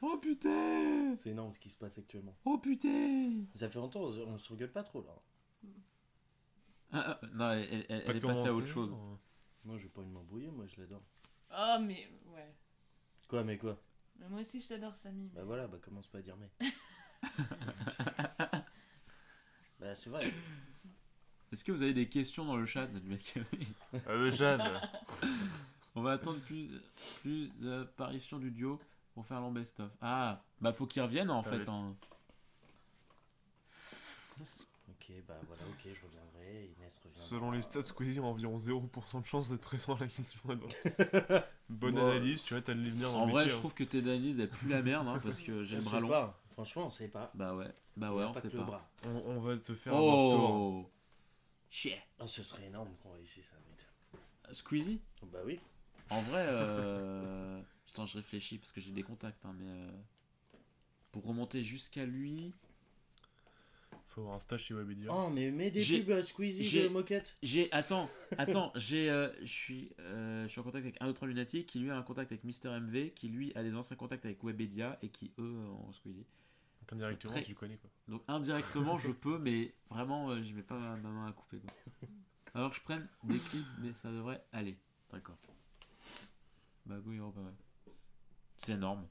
Oh 0.00 0.16
putain 0.16 1.14
C'est 1.18 1.30
énorme 1.30 1.52
ce 1.52 1.60
qui 1.60 1.68
se 1.68 1.76
passe 1.76 1.98
actuellement. 1.98 2.34
Oh 2.44 2.56
putain 2.58 3.44
Ça 3.54 3.68
fait 3.68 3.78
longtemps, 3.78 4.00
on 4.04 4.38
se 4.38 4.48
regueule 4.52 4.72
pas 4.72 4.82
trop 4.82 5.02
là. 5.02 5.14
Ah, 6.92 7.18
ah, 7.22 7.26
Non, 7.34 7.52
elle, 7.52 7.84
elle- 7.88 8.16
est 8.16 8.20
passée 8.20 8.48
à 8.48 8.52
autre 8.54 8.66
chose. 8.66 8.92
euh. 8.94 9.16
Moi, 9.64 9.78
j'ai 9.78 9.88
pas 9.88 10.00
envie 10.00 10.08
de 10.08 10.14
m'embrouiller, 10.14 10.50
moi 10.50 10.66
je 10.66 10.80
l'adore. 10.80 11.02
Oh, 11.52 11.76
mais 11.80 12.08
ouais. 12.34 12.54
Quoi, 13.28 13.44
mais 13.44 13.58
quoi? 13.58 13.78
Mais 14.18 14.28
moi 14.28 14.40
aussi, 14.40 14.60
je 14.60 14.68
t'adore, 14.68 14.94
Samy. 14.94 15.28
Bah 15.34 15.44
voilà, 15.44 15.66
bah 15.68 15.78
commence 15.80 16.06
pas 16.08 16.18
à 16.18 16.22
dire 16.22 16.36
mais. 16.36 16.50
bah 19.78 19.94
c'est 19.94 20.10
vrai. 20.10 20.32
Est-ce 21.52 21.64
que 21.64 21.72
vous 21.72 21.82
avez 21.82 21.92
des 21.94 22.08
questions 22.08 22.44
dans 22.44 22.56
le 22.56 22.64
chat 22.66 22.86
du 22.86 23.08
mec 23.08 23.34
Euh, 24.06 24.30
Jeanne, 24.30 24.62
On 25.96 26.02
va 26.02 26.12
attendre 26.12 26.38
plus, 26.40 26.68
plus 27.20 27.48
d'apparitions 27.58 28.38
du 28.38 28.50
duo 28.52 28.78
pour 29.14 29.26
faire 29.26 29.40
l'en 29.40 29.50
best-of. 29.50 29.90
Ah, 30.00 30.40
bah 30.60 30.72
faut 30.72 30.86
qu'ils 30.86 31.02
reviennent 31.02 31.30
en 31.30 31.40
Ah 31.40 31.50
fait. 31.50 31.56
oui. 31.58 31.64
hein. 31.66 31.94
Ok, 34.88 35.12
bah 35.26 35.34
voilà, 35.46 35.62
ok, 35.68 35.80
je 35.92 36.06
reviendrai. 36.06 36.70
Inès 36.78 36.96
reviendra. 36.98 37.20
selon 37.20 37.50
les 37.50 37.62
stats, 37.62 37.82
Squeezie 37.82 38.18
a 38.20 38.22
environ 38.22 38.56
0% 38.58 39.20
de 39.20 39.26
chance 39.26 39.50
d'être 39.50 39.60
présent 39.60 39.94
à 39.96 40.00
la 40.00 40.06
question. 40.06 40.40
Bonne 41.68 41.94
Bon. 41.94 42.06
analyse, 42.10 42.42
tu 42.44 42.54
vois, 42.54 42.62
t'as 42.62 42.74
de 42.74 42.82
l'avenir 42.82 43.10
dans 43.12 43.22
En 43.22 43.26
le 43.26 43.32
vrai, 43.32 43.42
métier, 43.42 43.50
je 43.52 43.56
hein. 43.56 43.58
trouve 43.60 43.74
que 43.74 43.84
tes 43.84 43.98
analyses 43.98 44.38
elles 44.40 44.48
puent 44.50 44.68
la 44.68 44.82
merde 44.82 45.08
hein, 45.08 45.18
parce 45.22 45.40
que 45.40 45.62
j'ai 45.62 45.76
On 45.76 45.80
le 45.80 45.84
sait 45.84 46.00
long. 46.00 46.08
pas. 46.08 46.40
Franchement, 46.52 46.86
on 46.86 46.90
sait 46.90 47.08
pas. 47.08 47.30
Bah 47.34 47.54
ouais, 47.54 47.72
bah 47.96 48.12
On 48.12 48.16
ouais, 48.18 48.24
on 48.24 48.32
pas 48.32 48.40
sait 48.40 48.48
que 48.48 48.56
le 48.56 48.60
pas. 48.62 48.66
bras. 48.68 48.90
On, 49.06 49.32
on 49.32 49.40
va 49.40 49.56
te 49.56 49.74
faire 49.74 49.94
un 49.94 49.98
retour. 49.98 50.50
Oh 50.50 50.90
Chier 51.70 51.96
Oh, 52.18 52.26
ce 52.26 52.42
serait 52.42 52.66
énorme 52.66 52.90
qu'on 53.02 53.12
réussisse 53.12 53.46
ça 53.46 53.56
vite. 53.68 53.86
Squeezie 54.52 55.00
Bah 55.32 55.38
oui. 55.44 55.60
En 56.10 56.20
vrai, 56.22 56.44
euh... 56.48 57.60
Attends, 57.90 58.06
je 58.06 58.16
réfléchis 58.18 58.58
parce 58.58 58.72
que 58.72 58.80
j'ai 58.80 58.92
des 58.92 59.02
contacts, 59.02 59.44
hein, 59.44 59.54
mais 59.58 59.66
euh, 59.68 59.90
pour 61.12 61.24
remonter 61.24 61.62
jusqu'à 61.62 62.04
lui, 62.06 62.52
Faut 64.08 64.20
avoir 64.22 64.36
un 64.36 64.40
stage 64.40 64.64
chez 64.64 64.74
Webedia. 64.74 65.08
Oh, 65.12 65.28
mais 65.30 65.50
mets 65.52 65.70
des 65.70 65.80
pubs 66.02 66.10
à 66.12 66.22
Squeezie 66.22 66.62
j'ai- 66.62 66.82
de 66.84 66.88
moquette. 66.88 67.36
j'ai 67.42 67.70
attends, 67.72 68.08
attends, 68.38 68.72
j'ai, 68.76 69.08
euh, 69.10 69.28
je 69.40 69.46
suis, 69.46 69.92
euh, 70.00 70.44
je 70.44 70.48
suis 70.48 70.60
en 70.60 70.64
contact 70.64 70.84
avec 70.84 71.00
un 71.00 71.06
autre 71.06 71.26
lunatique 71.26 71.66
qui 71.66 71.78
lui 71.80 71.90
a 71.90 71.96
un 71.96 72.02
contact 72.02 72.30
avec 72.32 72.42
Mister 72.44 72.68
MV, 72.70 73.10
qui 73.14 73.28
lui 73.28 73.52
a 73.56 73.62
des 73.62 73.74
anciens 73.74 73.96
contacts 73.96 74.24
avec 74.24 74.42
Webedia 74.44 74.98
et 75.02 75.08
qui 75.08 75.30
eux 75.38 75.54
ont 75.68 75.92
Squeezie. 75.92 76.26
Donc 76.90 76.98
indirectement, 76.98 77.32
très- 77.32 77.42
tu 77.44 77.54
connais 77.54 77.76
quoi. 77.76 77.90
Donc 78.08 78.22
indirectement, 78.28 78.98
je 78.98 79.12
peux, 79.12 79.38
mais 79.38 79.74
vraiment, 79.90 80.30
euh, 80.30 80.42
j'y 80.42 80.52
mets 80.54 80.62
pas 80.62 80.78
ma, 80.78 80.96
ma 80.96 81.10
main 81.10 81.26
à 81.28 81.32
couper. 81.32 81.58
Quoi. 81.60 82.08
Alors 82.54 82.70
que 82.70 82.76
je 82.76 82.82
prenne 82.82 83.08
des 83.24 83.38
clips, 83.38 83.66
mais 83.78 83.92
ça 83.94 84.10
devrait 84.10 84.44
aller. 84.52 84.76
D'accord. 85.12 85.36
Bah, 86.86 86.96
pas 87.04 87.40
mal. 87.40 87.54
C'est 88.56 88.72
énorme. 88.72 89.06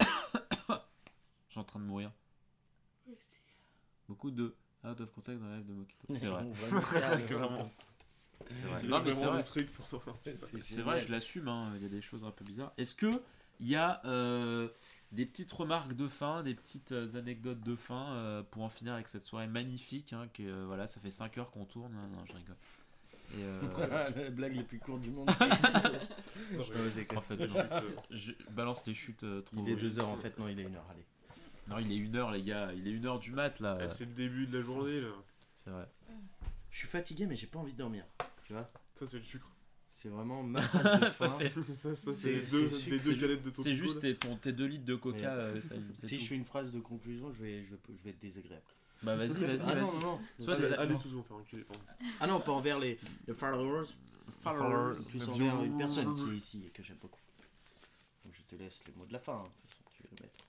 Je 0.00 1.52
suis 1.52 1.60
en 1.60 1.64
train 1.64 1.78
de 1.78 1.84
mourir. 1.84 2.12
Beaucoup 4.08 4.30
de 4.30 4.54
out 4.84 5.00
of 5.00 5.12
contact 5.12 5.38
dans 5.40 5.48
la 5.48 5.56
live 5.58 5.66
de 5.66 5.72
Mokito. 5.74 6.12
C'est 6.14 6.26
vrai. 6.26 6.46
C'est 8.50 8.62
vrai. 8.64 8.82
Non, 8.88 9.02
mais 9.02 9.64
pour 9.64 9.88
toi. 9.88 10.02
C'est 10.24 10.82
vrai, 10.82 11.00
je 11.00 11.10
l'assume, 11.10 11.48
hein, 11.48 11.72
il 11.76 11.82
y 11.82 11.86
a 11.86 11.88
des 11.88 12.00
choses 12.00 12.24
un 12.24 12.30
peu 12.30 12.44
bizarres. 12.44 12.72
Est-ce 12.78 12.94
que 12.94 13.22
il 13.60 13.68
y 13.68 13.76
a 13.76 14.00
euh, 14.06 14.68
des 15.12 15.24
petites 15.26 15.52
remarques 15.52 15.94
de 15.94 16.06
fin, 16.08 16.42
des 16.42 16.54
petites 16.54 16.92
euh, 16.92 17.16
anecdotes 17.18 17.60
de 17.60 17.74
fin 17.76 18.12
euh, 18.14 18.42
pour 18.42 18.62
en 18.62 18.68
finir 18.68 18.94
avec 18.94 19.08
cette 19.08 19.24
soirée 19.24 19.46
magnifique 19.46 20.12
hein, 20.12 20.28
que 20.34 20.42
euh, 20.42 20.64
voilà, 20.66 20.86
ça 20.86 21.00
fait 21.00 21.10
5 21.10 21.38
heures 21.38 21.50
qu'on 21.50 21.64
tourne. 21.64 21.92
Non, 21.92 22.08
non, 22.08 22.24
je 22.26 22.32
rigole. 22.34 22.56
Et, 23.34 23.42
euh, 23.42 24.12
la 24.24 24.30
blague 24.30 24.54
les 24.56 24.62
plus 24.62 24.78
courte 24.78 25.00
du 25.00 25.10
monde. 25.10 25.30
Non, 26.52 26.62
je 26.62 26.72
Euh, 26.72 27.04
en 27.16 27.20
fait, 27.20 27.36
non. 27.36 27.46
je 28.10 28.32
balance 28.52 28.86
les 28.86 28.94
chutes 28.94 29.24
euh, 29.24 29.42
trop. 29.42 29.62
Il 29.66 29.70
est 29.70 29.76
2h 29.76 30.02
en 30.02 30.16
fait, 30.16 30.38
non, 30.38 30.48
il 30.48 30.58
est 30.60 30.64
1h. 30.64 30.78
Allez. 30.90 31.04
Non, 31.68 31.78
il 31.78 31.92
est 31.92 32.08
1h, 32.08 32.32
les 32.32 32.42
gars. 32.42 32.72
Il 32.74 32.86
est 32.88 32.92
1h 32.98 33.18
du 33.18 33.32
mat 33.32 33.58
là. 33.60 33.76
ah, 33.80 33.88
C'est 33.88 34.04
le 34.06 34.12
début 34.12 34.46
de 34.46 34.56
la 34.56 34.64
journée 34.64 35.00
là. 35.00 35.08
C'est 35.54 35.70
vrai. 35.70 35.86
Je 36.70 36.78
suis 36.78 36.88
fatigué, 36.88 37.26
mais 37.26 37.34
j'ai 37.36 37.46
pas 37.48 37.58
envie 37.58 37.72
de 37.72 37.78
dormir. 37.78 38.04
Tu 38.44 38.52
vois? 38.52 38.70
Ça, 38.94 39.04
c'est 39.06 39.18
le 39.18 39.24
sucre. 39.24 39.50
C'est 40.00 40.08
vraiment 40.08 40.42
ma 40.44 40.62
phase 40.62 41.00
de 41.00 41.06
Ça, 41.10 41.26
faim. 41.26 41.38
c'est- 41.38 41.72
ça, 41.72 41.94
ça 41.94 42.12
C'est- 42.12 42.12
c'est 42.14 42.32
les 42.32 42.98
deux, 42.98 43.10
les 43.10 43.16
galettes 43.16 43.42
de. 43.42 43.52
C'est 43.62 43.72
juste 43.72 44.00
tes, 44.00 44.14
ton- 44.16 44.36
tes 44.36 44.52
2 44.52 44.64
litres 44.66 44.84
de 44.84 44.94
coca. 44.94 45.18
Ouais. 45.18 45.26
euh, 45.26 45.60
ça- 45.60 45.74
c'est 46.00 46.06
Si 46.06 46.16
tout. 46.16 46.22
je 46.22 46.28
fais 46.28 46.34
une 46.36 46.44
phrase 46.44 46.70
de 46.70 46.78
conclusion, 46.80 47.32
je 47.32 47.42
vais, 47.42 47.64
je 47.64 47.70
vais, 47.72 47.78
je 47.98 48.02
vais 48.04 48.10
être 48.10 48.20
désagréable. 48.20 48.62
Bah 49.02 49.16
vas-y, 49.16 49.28
vas-y, 49.44 49.60
ah 49.66 49.74
vas-y. 49.74 49.80
non, 49.82 49.92
non, 49.94 50.00
non. 50.00 50.20
Soit 50.38 50.54
Allez, 50.54 50.68
des- 50.68 50.74
allez 50.74 50.92
non. 50.92 50.98
tous 51.00 51.08
vous 51.08 51.22
faire 51.22 51.36
enculer. 51.36 51.64
pardon. 51.64 51.82
Ah 52.20 52.26
non, 52.28 52.40
pas 52.40 52.52
envers 52.52 52.78
les, 52.78 52.98
les 53.26 53.34
followers, 53.34 53.86
Followers. 54.42 54.96
plus 55.10 55.18
Le 55.18 55.26
envers 55.28 55.62
une 55.64 55.78
personne 55.78 56.14
qui 56.14 56.30
est 56.32 56.36
ici 56.36 56.62
et 56.66 56.70
que 56.70 56.82
j'aime 56.82 56.98
beaucoup. 57.00 57.20
Donc 58.24 58.34
je 58.34 58.42
te 58.42 58.54
laisse 58.60 58.80
les 58.86 58.92
mots 58.94 59.06
de 59.06 59.12
la 59.12 59.18
fin. 59.18 59.32
hein. 59.34 59.42
De 59.42 59.48
toute 59.62 59.70
façon, 59.70 59.82
tu 59.96 60.02
veux 60.04 60.08
le 60.16 60.22
mettre. 60.22 60.44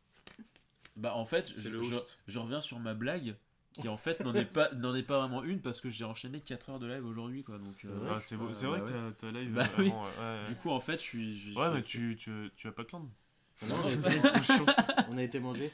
Bah 0.96 1.16
en 1.16 1.26
fait, 1.26 1.48
C'est 1.48 1.62
je, 1.62 1.70
le 1.70 1.82
je- 1.82 1.96
host. 1.96 2.18
je 2.28 2.38
reviens 2.40 2.62
sur 2.62 2.78
ma 2.80 2.94
blague 2.94 3.36
qui 3.74 3.88
en 3.88 3.98
fait 3.98 4.20
n'en 4.22 4.34
est 4.34 4.46
pas 4.46 4.72
n'en 4.74 4.96
est 4.96 5.04
pas 5.04 5.20
vraiment 5.20 5.44
une 5.44 5.62
parce 5.62 5.80
que 5.80 5.90
j'ai 5.90 6.04
enchaîné 6.04 6.42
4 6.42 6.70
heures 6.72 6.80
de 6.80 6.88
live 6.88 7.06
aujourd'hui 7.06 7.44
quoi 7.44 7.58
donc 7.60 7.76
euh, 7.86 8.20
c'est 8.20 8.36
euh, 8.36 8.38
vrai 8.38 8.80
que 8.82 8.86
ouais. 8.86 9.12
t'as- 9.18 9.32
live 9.32 9.54
Bah 9.54 9.62
avant. 9.64 9.74
oui. 9.84 9.90
ouais, 9.90 9.94
ouais. 9.94 10.44
du 10.48 10.56
coup 10.56 10.70
en 10.72 10.80
fait 10.80 10.94
je 11.00 11.04
suis 11.04 11.38
je- 11.38 11.58
Ouais, 11.58 11.68
je- 11.70 11.74
mais 11.76 11.82
tu, 11.84 12.16
tu, 12.18 12.52
tu 12.56 12.68
vas 12.68 12.74
pas 12.74 12.84
te 12.84 12.90
plaindre. 12.90 13.10
Non, 13.70 13.76
on, 13.84 13.88
a 13.88 13.92
été, 13.92 14.20
on 15.10 15.18
a 15.18 15.24
été 15.24 15.40
manger. 15.40 15.72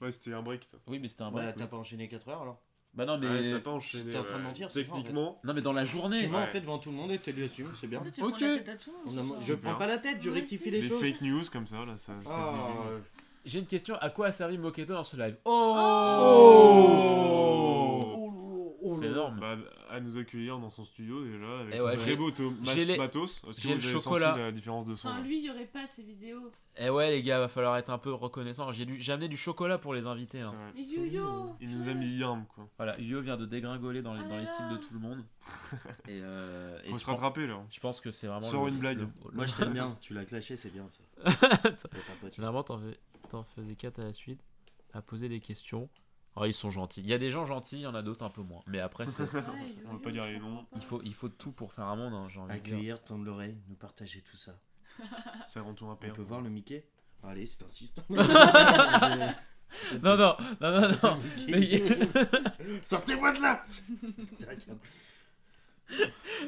Ouais, 0.00 0.10
c'était 0.12 0.32
un 0.34 0.42
break. 0.42 0.68
toi. 0.68 0.78
oui 0.88 0.98
mais 0.98 1.08
c'était 1.08 1.22
un 1.22 1.30
Bah, 1.30 1.42
break 1.42 1.56
t'as 1.56 1.64
oui. 1.64 1.70
pas 1.70 1.76
enchaîné 1.76 2.08
4 2.08 2.28
heures 2.28 2.42
alors 2.42 2.60
bah 2.94 3.04
non 3.04 3.18
mais 3.18 3.26
Ouais, 3.28 3.52
t'as 3.52 3.60
pas 3.60 3.70
enchaîné. 3.72 4.10
t'es 4.12 4.18
en 4.18 4.24
train 4.24 4.38
de 4.38 4.42
mentir, 4.44 4.66
en 4.68 4.70
fait. 4.70 4.82
Techniquement, 4.84 5.38
non 5.44 5.52
mais 5.52 5.60
dans 5.60 5.74
la 5.74 5.84
journée 5.84 6.22
Tu 6.22 6.28
mens 6.28 6.42
en 6.42 6.46
fait 6.46 6.60
devant 6.62 6.78
tout 6.78 6.90
le 6.90 6.96
monde 6.96 7.10
et 7.12 7.18
tu 7.18 7.30
l'assumes, 7.32 7.70
c'est 7.78 7.86
bien. 7.88 8.00
Tu 8.00 8.22
Ok. 8.22 8.30
prends 8.32 8.46
la 8.48 8.56
tête 8.56 8.68
à 8.70 8.76
tout 8.76 8.90
le 8.90 8.96
monde, 8.96 9.06
On 9.06 9.10
ce 9.10 9.18
a- 9.34 9.36
soir. 9.36 9.46
je 9.48 9.54
prends 9.54 9.74
pas 9.74 9.86
la 9.86 9.98
tête, 9.98 10.22
je 10.22 10.30
rectifie 10.30 10.70
les 10.70 10.80
des 10.80 10.88
choses. 10.88 11.00
fake 11.02 11.20
news 11.20 11.42
comme 11.52 11.66
ça, 11.66 11.84
là, 11.84 11.96
ça, 11.98 12.14
Ah, 12.26 12.48
euh, 12.88 13.00
j'ai 13.46 13.58
une 13.60 13.66
question 13.66 13.96
à 13.96 14.10
quoi 14.10 14.26
a 14.26 14.32
servi 14.32 14.58
Moketo 14.58 14.92
dans 14.92 15.04
ce 15.04 15.16
live 15.16 15.36
Oh 15.44 15.76
oh, 18.82 18.96
c'est 18.98 19.06
là. 19.06 19.10
énorme 19.12 19.40
Bah, 19.40 19.56
à 19.90 20.00
nous 20.00 20.16
accueillir 20.18 20.58
dans 20.58 20.70
son 20.70 20.84
studio 20.84 21.24
déjà 21.24 21.60
avec 21.60 21.74
Eh 21.74 21.78
son 21.78 21.84
ouais, 21.84 21.94
très 21.96 22.16
beau 22.16 22.30
to- 22.30 22.50
mas- 22.64 22.74
j'ai 22.74 22.84
les- 22.84 22.96
matos. 22.98 23.42
Est-ce 23.48 23.56
que 23.56 23.62
j'ai 23.62 23.74
vous 23.74 23.80
le 23.80 23.84
avez 23.88 23.92
chocolat. 23.92 24.26
senti 24.30 24.40
la 24.40 24.52
différence 24.52 24.86
de 24.86 24.94
son 24.94 25.08
Sans 25.08 25.20
lui, 25.22 25.38
il 25.38 25.42
n'y 25.42 25.50
aurait 25.50 25.66
pas 25.66 25.86
ces 25.86 26.02
vidéos. 26.02 26.50
eh 26.76 26.90
ouais 26.90 27.10
les 27.10 27.22
gars 27.22 27.38
va 27.38 27.48
falloir 27.48 27.76
être 27.76 27.90
un 27.90 27.98
peu 27.98 28.12
reconnaissant 28.12 28.70
j'ai 28.72 28.84
dû- 28.84 29.00
j'ai 29.00 29.12
amené 29.12 29.28
du 29.28 29.36
chocolat 29.36 29.78
pour 29.78 29.94
les 29.94 30.06
invités 30.06 30.40
C'est 30.42 30.46
hein. 30.48 30.70
vrai. 30.74 30.82
Yo-yo 30.82 31.56
Il 31.60 31.76
nous 31.76 31.88
a 31.88 31.94
mis 31.94 32.16
Yarm 32.18 32.44
quoi. 32.54 32.68
voilà 32.76 32.98
Yo 33.00 33.20
vient 33.20 33.36
de 33.36 33.46
dégringoler 33.46 34.02
dans 34.02 34.14
les, 34.14 34.20
Oh 34.24 34.28
dans 34.28 34.34
là 34.34 34.40
les 34.40 34.46
styles 34.46 34.66
là. 34.66 34.72
de 34.72 34.78
tout 34.78 34.92
le 34.94 35.00
monde 35.00 35.24
et, 36.08 36.20
euh, 36.22 36.78
et 36.84 36.88
Faut 36.90 36.94
je 36.96 37.00
se 37.00 37.06
pense- 37.06 37.14
rattraper 37.14 37.46
là. 37.46 37.62
je 37.70 37.80
pense 37.80 38.00
que 38.00 38.10
c'est 38.10 38.26
vraiment 38.26 38.42
Sors 38.46 38.64
le- 38.64 38.70
une 38.72 38.78
blague. 38.78 38.98
le- 38.98 39.08
Moi 39.32 39.44
je 39.46 39.54
t'aime 39.54 39.72
bien, 39.72 39.88
tu 40.00 40.14
l'as 40.14 40.24
clashé, 40.24 40.56
c'est 40.56 40.72
bien 40.72 40.86
ça. 40.90 41.02
Ça 41.30 41.48
va 41.92 41.98
être 41.98 42.10
un 42.10 42.16
pote. 42.20 42.34
Généralement, 42.34 42.62
t'en, 42.62 42.78
fais, 42.78 42.98
t'en 43.28 43.44
faisais 43.44 43.74
4 43.76 43.98
à 44.00 44.04
la 44.04 44.12
suite 44.12 44.40
à 44.92 45.02
poser 45.02 45.28
des 45.28 45.40
questions. 45.40 45.88
Oh, 46.36 46.44
ils 46.44 46.52
sont 46.54 46.70
gentils. 46.70 47.00
Il 47.00 47.06
y 47.08 47.14
a 47.14 47.18
des 47.18 47.30
gens 47.30 47.46
gentils, 47.46 47.76
il 47.76 47.82
y 47.82 47.86
en 47.86 47.94
a 47.94 48.02
d'autres 48.02 48.24
un 48.24 48.30
peu 48.30 48.42
moins. 48.42 48.62
Mais 48.66 48.80
après, 48.80 49.06
c'est- 49.06 49.22
On 49.86 49.92
va 49.94 49.98
pas 50.02 50.10
dire 50.10 50.26
les 50.26 50.38
noms. 50.38 50.66
il, 50.74 50.82
faut, 50.82 51.00
il 51.02 51.14
faut 51.14 51.28
tout 51.30 51.52
pour 51.52 51.72
faire 51.72 51.86
un 51.86 51.96
monde, 51.96 52.12
hein, 52.14 52.28
j'ai 52.28 52.38
envie 52.40 52.54
de 52.58 52.62
dire. 52.62 52.74
Accueillir, 52.74 53.02
tendre 53.04 53.24
l'oreille, 53.24 53.56
nous 53.68 53.74
partager 53.76 54.20
tout 54.20 54.36
ça. 54.36 54.52
Ça 55.46 55.62
retourne 55.62 55.90
un 55.90 55.94
On 55.94 55.96
père. 55.96 56.12
peut 56.14 56.22
voir 56.22 56.40
le 56.42 56.50
Mickey? 56.50 56.86
Allez, 57.22 57.46
c'est 57.46 57.62
insistant. 57.64 58.02
Non, 60.02 60.16
non, 60.16 60.36
non, 60.60 60.80
non, 60.80 60.88
non. 61.02 61.20
Sortez-moi 62.88 63.32
de 63.32 63.42
là 63.42 63.64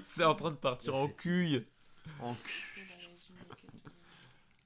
c'est 0.05 0.24
en 0.24 0.35
train 0.35 0.51
de 0.53 0.57
partir 0.57 0.95
en 0.95 1.09
couille. 1.09 1.64
En 2.20 2.35
C'est 2.35 2.78
ok. 2.78 2.78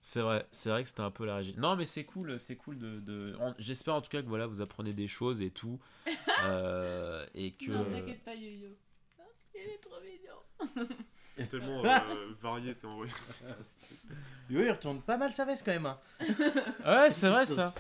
C'est 0.05 0.20
vrai, 0.20 0.44
c'est 0.50 0.68
vrai 0.68 0.82
que 0.82 0.88
c'était 0.88 1.03
un 1.03 1.12
peu 1.12 1.24
la 1.24 1.36
régie. 1.36 1.55
Non, 1.59 1.76
mais 1.76 1.84
c'est 1.84 2.03
cool, 2.05 2.36
c'est 2.36 2.57
cool 2.57 2.76
de. 2.76 2.98
de- 2.98 3.36
en- 3.40 3.55
J'espère 3.61 3.94
en 3.94 4.00
tout 4.00 4.09
cas 4.11 4.20
que 4.20 4.26
voilà, 4.26 4.46
vous 4.48 4.61
apprenez 4.61 4.92
des 4.92 5.07
choses 5.07 5.40
et 5.40 5.50
tout. 5.50 5.78
Euh, 6.44 7.24
et 7.36 7.53
que. 7.53 7.70
Non, 7.70 7.84
t'inquiète 7.84 8.24
pas, 8.24 8.34
yo-yo. 8.34 8.70
Il 9.55 9.61
est 9.61 9.78
trop 9.78 9.94
mignon. 10.03 10.88
C'est 11.36 11.46
tellement 11.48 11.84
euh, 11.84 12.32
varié, 12.42 12.74
t'es 12.74 12.84
envoyé. 12.84 13.12
Yo, 14.50 14.61
il 14.61 14.70
retourne 14.72 15.00
pas 15.03 15.16
mal 15.16 15.32
sa 15.32 15.44
veste 15.44 15.64
quand 15.64 15.70
même. 15.72 15.86
Hein. 15.86 15.98
Ouais, 16.84 17.11
c'est 17.12 17.28
vrai 17.28 17.46
ça. 17.46 17.72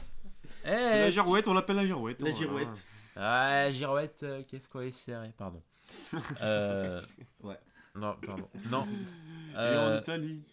Eh, 0.64 0.68
C'est 0.68 1.00
la 1.00 1.10
girouette, 1.10 1.48
on 1.48 1.54
l'appelle 1.54 1.74
la 1.74 1.86
girouette. 1.86 2.22
La 2.22 2.28
hein, 2.30 2.34
girouette. 2.34 2.86
Ah, 3.16 3.68
girouette, 3.72 4.22
euh, 4.22 4.42
qu'est-ce 4.48 4.68
qu'on 4.68 4.82
est 4.82 4.92
serré, 4.92 5.32
pardon. 5.36 5.60
Euh, 6.40 7.00
Ouais. 7.42 7.58
Non, 7.96 8.16
pardon. 8.24 8.48
Non. 8.70 8.86
Et 9.54 9.56
en 9.56 9.58
Euh, 9.58 9.98
Italie. 10.00 10.44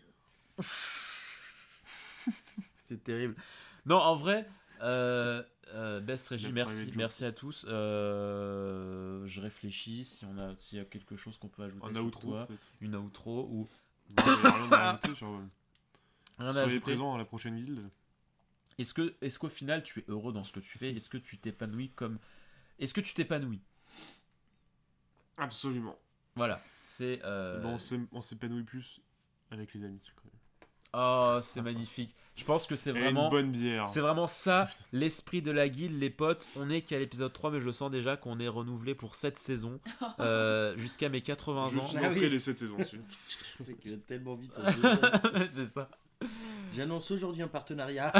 C'est 2.90 3.04
terrible. 3.04 3.36
Non, 3.86 3.98
en 3.98 4.16
vrai, 4.16 4.48
euh, 4.82 5.44
euh, 5.74 6.00
Best 6.00 6.28
Régie, 6.30 6.46
Bien 6.48 6.54
merci, 6.66 6.92
merci 6.96 7.24
à 7.24 7.32
tous. 7.32 7.66
Euh, 7.70 9.26
je 9.28 9.42
réfléchis 9.42 10.06
si 10.06 10.26
on 10.26 10.36
a, 10.40 10.56
s'il 10.58 10.80
y 10.80 10.82
a 10.82 10.86
quelque 10.86 11.16
chose 11.16 11.38
qu'on 11.38 11.50
peut 11.50 11.62
ajouter 11.64 11.86
En 11.86 11.94
sur 11.94 12.04
outro, 12.06 12.30
toi, 12.32 12.48
une 12.82 12.96
outro 12.96 13.44
ou 13.52 13.68
rien 14.18 14.72
à 14.72 15.00
sur. 15.16 15.28
rien 16.40 16.52
Soyez 16.52 16.60
ajouter. 16.66 16.80
présents 16.82 17.14
à 17.14 17.18
la 17.20 17.26
prochaine 17.26 17.56
guilde. 17.58 17.88
Est-ce 18.80 18.96
que, 18.96 19.14
est-ce 19.22 19.38
qu'au 19.38 19.50
final 19.50 19.84
tu 19.84 20.00
es 20.00 20.06
heureux 20.08 20.34
dans 20.34 20.44
ce 20.44 20.52
que 20.54 20.60
tu 20.62 20.78
fais? 20.80 20.92
Est-ce 20.96 21.10
que 21.10 21.18
tu 21.18 21.38
t'épanouis 21.38 21.90
comme, 21.92 22.18
est-ce 22.80 22.94
que 22.96 23.02
tu 23.02 23.14
t'épanouis? 23.14 23.62
Absolument. 25.38 25.98
Voilà, 26.36 26.60
c'est. 26.76 27.20
euh, 27.24 27.60
Bon, 27.62 27.74
on 27.74 27.78
s'é- 27.78 28.00
on 28.12 28.22
s'épanouit 28.22 28.64
plus 28.64 29.00
avec 29.52 29.74
les 29.74 29.84
amis. 29.86 30.00
Oh, 30.94 31.38
c'est 31.42 31.62
magnifique. 31.62 32.16
Je 32.40 32.46
pense 32.46 32.66
que 32.66 32.76
c'est 32.76 32.92
vraiment. 32.92 33.26
une 33.26 33.30
bonne 33.30 33.52
bière. 33.52 33.88
C'est 33.88 34.00
vraiment 34.00 34.26
ça, 34.28 34.70
l'esprit 34.94 35.42
de 35.42 35.52
la 35.52 35.68
guilde, 35.70 36.00
les 36.00 36.10
potes. 36.10 36.48
On 36.56 36.70
est 36.70 36.82
qu'à 36.82 36.98
l'épisode 36.98 37.34
3, 37.34 37.52
mais 37.52 37.62
je 37.62 37.70
sens 37.70 37.92
déjà 37.92 38.16
qu'on 38.18 38.40
est 38.40 38.48
renouvelé 38.48 38.96
pour 38.96 39.14
cette 39.16 39.38
saison, 39.38 39.80
euh, 40.20 40.76
jusqu'à 40.78 41.10
mes 41.10 41.22
80 41.22 41.70
Je 41.70 41.80
ans. 41.80 41.82
financerai 41.82 42.22
Ah 42.22 42.24
oui. 42.26 42.30
les 42.32 42.40
7 42.40 42.58
saisons 42.58 42.78
dessus. 42.78 43.02
Tellement 44.08 44.36
vite. 44.36 44.54
c'est 45.50 45.66
ça. 45.66 45.90
J'annonce 46.74 47.10
aujourd'hui 47.12 47.42
un 47.44 47.48
partenariat. 47.48 48.12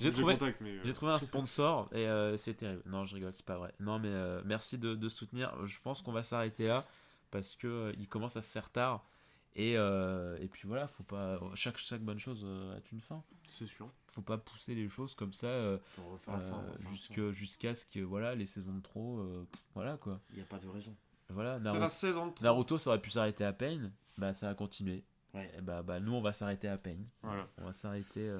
J'ai 0.00 0.10
trouvé- 0.10 0.36
euh, 0.40 0.80
J'ai 0.84 0.92
trouvé 0.92 1.12
un 1.12 1.18
sponsor 1.18 1.88
et 1.92 2.06
euh, 2.06 2.36
c'est 2.36 2.54
terrible. 2.54 2.82
Non, 2.86 3.04
je 3.04 3.14
rigole, 3.14 3.32
c'est 3.32 3.46
pas 3.46 3.56
vrai. 3.56 3.72
Non, 3.80 3.98
mais 3.98 4.08
euh, 4.10 4.42
merci 4.44 4.78
de, 4.78 4.94
de 4.94 5.08
soutenir. 5.08 5.52
Je 5.64 5.78
pense 5.82 6.02
qu'on 6.02 6.12
va 6.12 6.22
s'arrêter 6.22 6.66
là 6.66 6.84
parce 7.30 7.54
que 7.54 7.66
euh, 7.66 7.92
il 7.98 8.08
commence 8.08 8.36
à 8.36 8.42
se 8.42 8.52
faire 8.52 8.70
tard. 8.70 9.04
Et, 9.58 9.78
euh, 9.78 10.36
et 10.42 10.48
puis 10.48 10.68
voilà, 10.68 10.86
faut 10.86 11.02
pas 11.02 11.40
chaque, 11.54 11.78
chaque 11.78 12.02
bonne 12.02 12.18
chose 12.18 12.42
euh, 12.44 12.76
a 12.76 12.80
une 12.92 13.00
fin. 13.00 13.24
C'est 13.46 13.66
sûr. 13.66 13.90
Faut 14.12 14.20
pas 14.20 14.36
pousser 14.36 14.74
les 14.74 14.86
choses 14.90 15.14
comme 15.14 15.32
ça 15.32 15.46
euh, 15.46 15.78
euh, 16.28 17.32
jusqu'à 17.32 17.74
ce 17.74 17.86
que 17.86 18.00
voilà 18.00 18.34
les 18.34 18.44
saisons 18.44 18.74
de 18.74 18.82
trop. 18.82 19.26
voilà 19.74 19.96
quoi. 19.96 20.20
Il 20.30 20.36
n'y 20.36 20.42
a 20.42 20.44
pas 20.46 20.58
de 20.58 20.68
raison. 20.68 20.94
Voilà. 21.30 21.58
Naruto, 21.58 21.80
la 21.82 21.88
saison. 21.88 22.26
de- 22.26 22.42
Naruto, 22.42 22.76
ça 22.76 22.90
aurait 22.90 23.00
pu 23.00 23.10
s'arrêter 23.10 23.44
à 23.44 23.54
Pain. 23.54 23.90
Bah 24.18 24.34
ça 24.34 24.46
va 24.48 24.54
continuer. 24.54 25.04
Ouais. 25.32 25.50
Et 25.56 25.62
bah, 25.62 25.82
bah 25.82 26.00
nous 26.00 26.12
on 26.12 26.20
va 26.20 26.34
s'arrêter 26.34 26.68
à. 26.68 26.78
Voilà. 27.22 27.48
On 27.56 27.64
va 27.64 27.72
s'arrêter. 27.72 28.30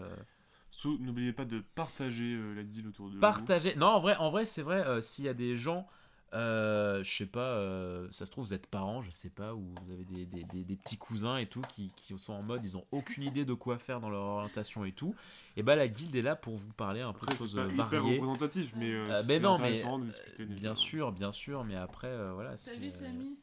N'oubliez 0.85 1.33
pas 1.33 1.47
de 1.47 1.61
partager 1.75 2.37
la 2.55 2.63
guilde 2.63 2.89
autour 2.89 3.09
de 3.09 3.15
vous. 3.15 3.21
Partager. 3.21 3.75
Non, 3.77 3.87
en 3.87 4.01
vrai, 4.01 4.17
en 4.17 4.31
vrai 4.31 4.45
c'est 4.45 4.63
vrai, 4.63 5.01
s'il 5.01 5.25
y 5.25 5.29
a 5.31 5.35
des 5.35 5.57
gens, 5.57 5.89
euh, 6.35 7.03
je 7.03 7.17
sais 7.17 7.27
pas, 7.27 7.53
euh, 7.55 8.09
ça 8.11 8.27
se 8.27 8.31
trouve, 8.31 8.45
vous 8.47 8.55
êtes 8.55 8.67
parents, 8.67 9.01
je 9.01 9.11
sais 9.11 9.31
pas, 9.31 9.55
ou 9.55 9.61
vous 9.83 9.91
avez 9.93 10.05
des, 10.05 10.27
des- 10.27 10.45
des- 10.45 10.65
des 10.65 10.77
petits 10.77 10.97
cousins 10.99 11.37
et 11.37 11.47
tout 11.47 11.63
qui, 11.75 11.91
qui 11.97 12.19
sont 12.19 12.33
en 12.33 12.43
mode, 12.43 12.65
ils 12.65 12.77
ont 12.77 12.85
aucune 12.91 13.23
idée 13.23 13.45
de 13.45 13.55
quoi 13.55 13.79
faire 13.79 14.01
dans 14.01 14.11
leur 14.11 14.23
orientation 14.23 14.85
et 14.85 14.93
tout. 14.93 15.15
Et 15.57 15.63
bah, 15.63 15.77
la 15.77 15.89
guilde 15.89 16.15
est 16.17 16.23
là 16.23 16.37
pour 16.37 16.57
vous 16.57 16.73
parler 16.75 17.01
un 17.01 17.13
peu 17.13 17.27
de 17.27 17.33
choses 17.35 17.53
c'est 17.53 17.57
pas 17.57 17.63
euh, 17.63 17.73
hyper 17.73 17.87
variées. 17.89 18.15
représentatif, 18.17 18.73
mais 18.77 18.91
euh, 18.93 19.11
Euh, 19.11 19.23
c'est 19.23 19.29
mais 19.29 19.41
non, 19.41 19.59
mais 19.59 19.65
intéressant 19.69 19.99
de 19.99 20.05
discuter. 20.07 20.45
bien 20.47 20.75
sûr, 20.75 21.13
bien 21.13 21.33
sûr, 21.33 21.65
mais 21.65 21.77
après, 21.77 22.09
euh, 22.09 22.33
voilà. 22.35 22.51
Euh, 22.51 22.57
Samy 22.57 23.37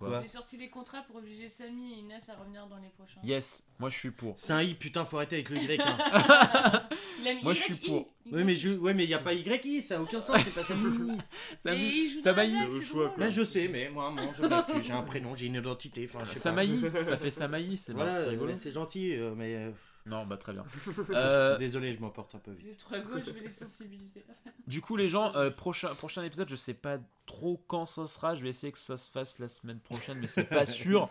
quoi 0.00 0.20
J'ai 0.22 0.28
sorti 0.28 0.56
les 0.56 0.68
contrats 0.68 1.02
pour 1.02 1.16
obliger 1.16 1.48
Samy 1.48 1.92
et 1.94 1.98
Inès 1.98 2.28
à 2.28 2.34
revenir 2.34 2.66
dans 2.66 2.78
les 2.78 2.88
prochains. 2.88 3.20
Yes, 3.22 3.64
moi 3.78 3.90
je 3.90 3.98
suis 3.98 4.10
pour. 4.10 4.34
C'est 4.36 4.52
un 4.52 4.62
I, 4.62 4.74
putain, 4.74 5.04
faut 5.04 5.16
arrêter 5.18 5.36
avec 5.36 5.50
le 5.50 5.58
Y. 5.58 5.80
hein. 5.80 6.88
Il 7.20 7.28
a 7.28 7.34
mis 7.34 7.42
Moi, 7.42 7.54
je 7.54 7.60
suis 7.60 7.74
pour. 7.74 8.08
oui, 8.32 8.44
mais 8.44 8.54
je... 8.54 8.70
ouais, 8.70 8.94
mais 8.94 9.04
il 9.04 9.08
n'y 9.08 9.14
a 9.14 9.18
pas 9.18 9.34
YI, 9.34 9.82
ça 9.82 9.96
n'a 9.96 10.02
aucun 10.02 10.20
sens, 10.20 10.38
c'est 10.44 10.54
pas 10.54 10.64
ça. 10.64 10.74
Ça 11.60 11.74
choix, 12.82 13.08
quoi. 13.08 13.14
Mais 13.18 13.30
je 13.30 13.44
sais, 13.44 13.68
mais 13.68 13.90
moi, 13.90 14.10
moi 14.10 14.22
plus. 14.64 14.82
J'ai 14.82 14.92
un 14.92 15.02
prénom, 15.02 15.34
j'ai 15.34 15.46
une 15.46 15.56
identité. 15.56 16.08
Enfin, 16.12 16.24
je 16.24 16.30
sais 16.30 16.34
pas. 16.34 16.40
Samaï, 16.40 16.80
ça 17.02 17.16
fait 17.16 17.30
Samaï, 17.30 17.76
c'est 17.76 17.92
Voilà, 17.92 18.16
c'est 18.16 18.28
rigolo. 18.30 18.54
c'est 18.56 18.72
gentil, 18.72 19.14
euh, 19.14 19.34
mais 19.36 19.54
euh, 19.54 19.70
Non, 20.10 20.26
bah 20.26 20.36
très 20.36 20.52
bien. 20.52 20.64
Euh, 21.10 21.56
désolé, 21.58 21.94
je 21.94 22.00
m'emporte 22.00 22.34
un 22.34 22.38
peu 22.38 22.52
vite. 22.52 22.78
Trop 22.78 22.94
à 22.94 23.00
gauche, 23.00 23.22
je 23.26 23.30
vais 23.32 23.40
les 23.40 23.50
sensibiliser. 23.50 24.24
Du 24.66 24.80
coup, 24.80 24.96
les 24.96 25.08
gens, 25.08 25.34
euh, 25.34 25.50
prochain, 25.50 25.94
prochain 25.94 26.22
épisode, 26.22 26.48
je 26.48 26.54
sais 26.56 26.74
pas 26.74 26.98
trop 27.26 27.60
quand 27.66 27.86
ça 27.86 28.06
sera. 28.06 28.34
Je 28.36 28.42
vais 28.42 28.50
essayer 28.50 28.72
que 28.72 28.78
ça 28.78 28.96
se 28.96 29.10
fasse 29.10 29.38
la 29.38 29.48
semaine 29.48 29.80
prochaine, 29.80 30.18
mais 30.20 30.28
c'est 30.28 30.44
pas 30.44 30.66
sûr. 30.66 31.08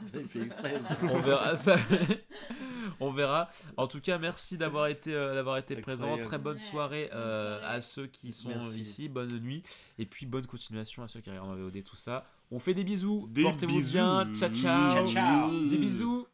On 1.04 1.20
verra 1.20 1.58
ça. 1.58 1.76
On 3.00 3.12
verra. 3.12 3.50
En 3.78 3.88
tout 3.88 4.00
cas, 4.02 4.18
merci 4.18 4.58
d'avoir 4.58 4.88
été, 4.88 5.14
euh, 5.14 5.34
d'avoir 5.36 5.58
été 5.58 5.76
présent. 5.76 6.18
Très 6.18 6.38
bonne 6.38 6.58
soirée 6.58 7.10
euh, 7.14 7.60
soirée. 7.60 7.76
à 7.76 7.82
ceux 7.82 8.08
qui 8.08 8.32
sont 8.34 8.50
Merci. 8.50 8.80
ici. 8.80 9.10
Bonne 9.10 9.40
nuit. 9.40 9.64
Et 9.98 10.06
puis, 10.06 10.26
bonne 10.26 10.46
continuation 10.46 11.04
à 11.04 11.08
ceux 11.08 11.22
qui 11.22 11.30
regardent 11.30 11.52
en 11.52 11.56
VOD, 11.56 11.84
tout 11.84 11.96
ça. 11.96 12.26
On 12.52 12.60
fait 12.60 12.74
des 12.74 12.84
bisous. 12.84 13.30
Portez-vous 13.42 13.82
bien. 13.82 14.32
Ciao, 14.34 14.50
ciao. 14.54 14.90
Ciao, 14.92 15.08
ciao. 15.08 15.50
Des 15.70 15.78
bisous. 15.78 16.28